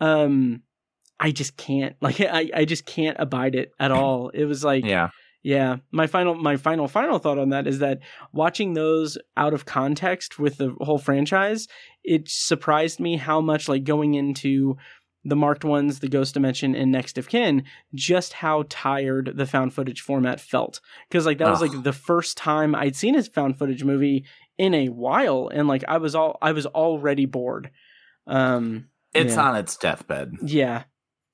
Um, 0.00 0.62
I 1.20 1.30
just 1.30 1.56
can't 1.56 1.96
like 2.00 2.20
I 2.20 2.50
I 2.54 2.64
just 2.64 2.86
can't 2.86 3.16
abide 3.20 3.54
it 3.54 3.72
at 3.78 3.92
all. 3.92 4.30
It 4.30 4.44
was 4.44 4.64
like 4.64 4.84
Yeah. 4.84 5.08
yeah, 5.42 5.76
my 5.92 6.06
final 6.06 6.34
my 6.34 6.56
final 6.56 6.88
final 6.88 7.18
thought 7.18 7.38
on 7.38 7.50
that 7.50 7.66
is 7.66 7.78
that 7.78 8.00
watching 8.32 8.74
those 8.74 9.16
out 9.36 9.54
of 9.54 9.66
context 9.66 10.38
with 10.38 10.58
the 10.58 10.74
whole 10.80 10.98
franchise, 10.98 11.68
it 12.02 12.28
surprised 12.28 13.00
me 13.00 13.16
how 13.16 13.40
much 13.40 13.68
like 13.68 13.84
going 13.84 14.14
into 14.14 14.76
the 15.24 15.36
marked 15.36 15.64
ones, 15.64 16.00
the 16.00 16.08
Ghost 16.08 16.34
Dimension, 16.34 16.74
and 16.74 16.92
Next 16.92 17.16
of 17.16 17.28
Kin, 17.28 17.64
just 17.94 18.34
how 18.34 18.64
tired 18.68 19.32
the 19.34 19.46
found 19.46 19.72
footage 19.72 20.02
format 20.02 20.38
felt. 20.38 20.80
Because 21.08 21.24
like 21.24 21.38
that 21.38 21.48
was 21.48 21.62
like 21.62 21.82
the 21.82 21.94
first 21.94 22.36
time 22.36 22.74
I'd 22.74 22.96
seen 22.96 23.16
a 23.16 23.22
found 23.22 23.56
footage 23.58 23.84
movie 23.84 24.26
in 24.58 24.74
a 24.74 24.88
while, 24.88 25.50
and 25.52 25.68
like 25.68 25.84
I 25.88 25.98
was 25.98 26.14
all 26.14 26.38
I 26.42 26.52
was 26.52 26.66
already 26.66 27.26
bored. 27.26 27.70
Um, 28.26 28.88
It's 29.12 29.34
yeah. 29.34 29.48
on 29.48 29.56
its 29.56 29.76
deathbed 29.76 30.32
yeah, 30.42 30.84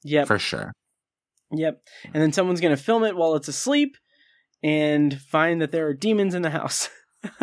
yep, 0.02 0.26
for 0.26 0.38
sure. 0.38 0.72
Yep. 1.52 1.82
And 2.12 2.22
then 2.22 2.32
someone's 2.32 2.60
going 2.60 2.76
to 2.76 2.82
film 2.82 3.04
it 3.04 3.16
while 3.16 3.34
it's 3.34 3.48
asleep 3.48 3.96
and 4.62 5.20
find 5.20 5.60
that 5.60 5.72
there 5.72 5.88
are 5.88 5.94
demons 5.94 6.34
in 6.34 6.42
the 6.42 6.50
house. 6.50 6.88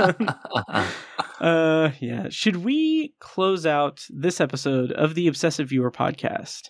uh 1.39 1.91
yeah, 1.99 2.27
should 2.29 2.57
we 2.57 3.13
close 3.19 3.65
out 3.65 4.05
this 4.09 4.41
episode 4.41 4.91
of 4.93 5.13
the 5.13 5.27
Obsessive 5.27 5.69
Viewer 5.69 5.91
podcast? 5.91 6.69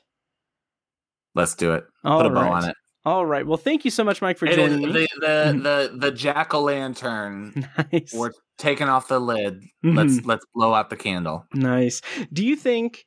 Let's 1.35 1.55
do 1.55 1.73
it. 1.73 1.83
All 2.03 2.21
Put 2.21 2.25
a 2.25 2.29
bow 2.33 2.41
right. 2.41 2.63
on 2.63 2.69
it. 2.69 2.75
All 3.05 3.25
right. 3.25 3.45
Well, 3.47 3.57
thank 3.57 3.85
you 3.85 3.91
so 3.91 4.03
much 4.03 4.21
Mike 4.21 4.37
for 4.37 4.47
joining 4.47 4.81
me. 4.81 4.87
the 4.91 5.07
the 5.21 5.59
the, 5.61 5.97
the 5.97 6.11
jack 6.11 6.53
o' 6.53 6.61
lantern. 6.61 7.67
nice. 7.93 8.13
Taking 8.57 8.87
off 8.89 9.07
the 9.07 9.19
lid. 9.19 9.63
Mhm. 9.85 9.95
Let's 9.97 10.25
let's 10.25 10.45
blow 10.53 10.73
out 10.73 10.89
the 10.89 10.97
candle. 10.97 11.45
Nice. 11.53 12.01
Do 12.33 12.45
you 12.45 12.55
think 12.55 13.05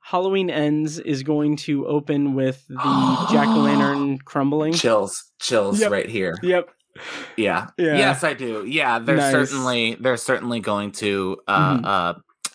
Halloween 0.00 0.50
Ends 0.50 0.98
is 0.98 1.22
going 1.22 1.56
to 1.58 1.86
open 1.86 2.34
with 2.34 2.66
the 2.68 2.76
jack-o'-lantern 3.32 4.18
crumbling? 4.24 4.72
Chills, 4.72 5.30
chills 5.40 5.80
Yep. 5.80 5.90
right 5.90 6.08
here. 6.08 6.34
Yep. 6.42 6.68
Yeah. 7.36 7.68
Yeah. 7.78 7.96
Yes, 7.96 8.22
I 8.24 8.34
do. 8.34 8.64
Yeah, 8.66 8.98
they're 8.98 9.16
Nice. 9.16 9.32
certainly 9.32 9.94
they're 10.00 10.16
certainly 10.16 10.60
going 10.60 10.92
to 10.92 11.38
uh 11.48 11.76
Mhm. 11.78 11.84
uh 11.84 12.14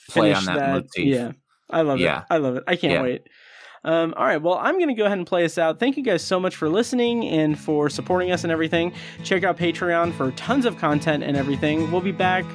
play 0.10 0.34
finish 0.34 0.48
on 0.48 0.56
that, 0.56 0.70
motif. 0.74 1.06
Yeah, 1.06 1.32
I 1.70 1.82
love 1.82 2.00
Yeah. 2.00 2.20
it. 2.20 2.26
I 2.30 2.38
love 2.38 2.56
it. 2.58 2.64
I 2.68 2.76
can't 2.76 2.94
Yeah. 2.94 3.02
wait. 3.02 3.22
Um, 3.84 4.14
all 4.18 4.26
right, 4.26 4.42
well, 4.42 4.56
I'm 4.56 4.76
going 4.76 4.90
to 4.90 4.94
go 4.94 5.06
ahead 5.06 5.18
and 5.18 5.26
play 5.28 5.46
us 5.46 5.58
out. 5.58 5.80
Thank 5.80 5.98
you 5.98 6.04
guys 6.04 6.24
so 6.24 6.40
much 6.40 6.56
for 6.56 6.68
listening 6.70 7.26
and 7.28 7.58
for 7.58 7.90
supporting 7.90 8.32
us 8.32 8.44
and 8.44 8.52
everything. 8.52 8.92
Check 9.24 9.44
out 9.44 9.58
Patreon 9.58 10.14
for 10.16 10.32
tons 10.32 10.66
of 10.66 10.78
content 10.78 11.24
and 11.24 11.38
everything. 11.38 11.92
We'll 11.92 12.02
be 12.02 12.12
back 12.12 12.46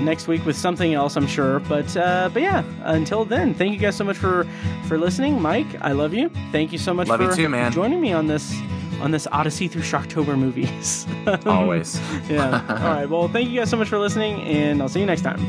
next 0.00 0.26
week 0.26 0.44
with 0.44 0.56
something 0.56 0.94
else, 0.94 1.16
I'm 1.16 1.26
sure. 1.26 1.60
But 1.60 1.96
uh, 1.96 2.30
but 2.32 2.42
yeah, 2.42 2.64
until 2.82 3.24
then, 3.24 3.54
thank 3.54 3.72
you 3.72 3.78
guys 3.78 3.94
so 3.96 4.04
much 4.04 4.16
for 4.16 4.46
for 4.88 4.98
listening. 4.98 5.40
Mike, 5.40 5.66
I 5.82 5.92
love 5.92 6.12
you. 6.14 6.30
Thank 6.50 6.72
you 6.72 6.78
so 6.78 6.92
much 6.92 7.08
Love 7.08 7.20
you 7.20 7.30
for 7.30 7.36
too, 7.36 7.48
man. 7.48 7.70
joining 7.72 8.00
me 8.00 8.12
on 8.12 8.26
this 8.26 8.52
on 9.00 9.10
this 9.10 9.26
Odyssey 9.30 9.68
through 9.68 9.82
Shocktober 9.82 10.36
movies. 10.38 11.06
Always. 11.46 12.00
yeah. 12.28 12.64
All 12.68 12.94
right. 12.94 13.08
Well, 13.08 13.28
thank 13.28 13.48
you 13.50 13.60
guys 13.60 13.70
so 13.70 13.76
much 13.76 13.88
for 13.88 13.98
listening, 13.98 14.40
and 14.42 14.80
I'll 14.82 14.88
see 14.88 15.00
you 15.00 15.06
next 15.06 15.22
time. 15.22 15.40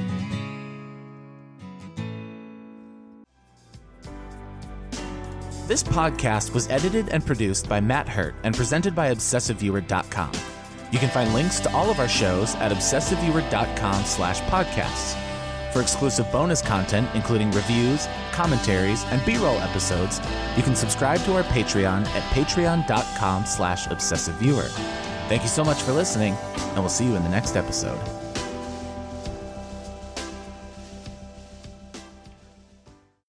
This 5.67 5.81
podcast 5.81 6.53
was 6.53 6.69
edited 6.69 7.09
and 7.09 7.25
produced 7.25 7.67
by 7.67 7.81
Matt 7.81 8.07
Hurt 8.07 8.35
and 8.43 8.55
presented 8.55 8.93
by 8.93 9.11
ObsessiveViewer.com. 9.11 10.31
You 10.91 10.99
can 10.99 11.09
find 11.09 11.33
links 11.33 11.59
to 11.61 11.73
all 11.73 11.89
of 11.89 11.99
our 11.99 12.07
shows 12.07 12.53
at 12.57 12.71
ObsessiveViewer.com 12.71 14.05
slash 14.05 14.41
podcasts. 14.41 15.19
For 15.73 15.81
exclusive 15.81 16.31
bonus 16.31 16.61
content, 16.61 17.09
including 17.15 17.49
reviews, 17.49 18.07
commentaries, 18.31 19.03
and 19.05 19.25
B-roll 19.25 19.57
episodes, 19.57 20.21
you 20.55 20.61
can 20.61 20.75
subscribe 20.75 21.21
to 21.21 21.35
our 21.35 21.43
Patreon 21.45 22.05
at 22.09 22.23
patreon.com 22.35 23.45
slash 23.47 23.87
obsessiveviewer. 23.87 24.69
Thank 25.27 25.41
you 25.41 25.49
so 25.49 25.65
much 25.65 25.81
for 25.81 25.93
listening, 25.93 26.35
and 26.57 26.77
we'll 26.77 26.89
see 26.89 27.05
you 27.05 27.15
in 27.15 27.23
the 27.23 27.29
next 27.29 27.55
episode. 27.55 27.99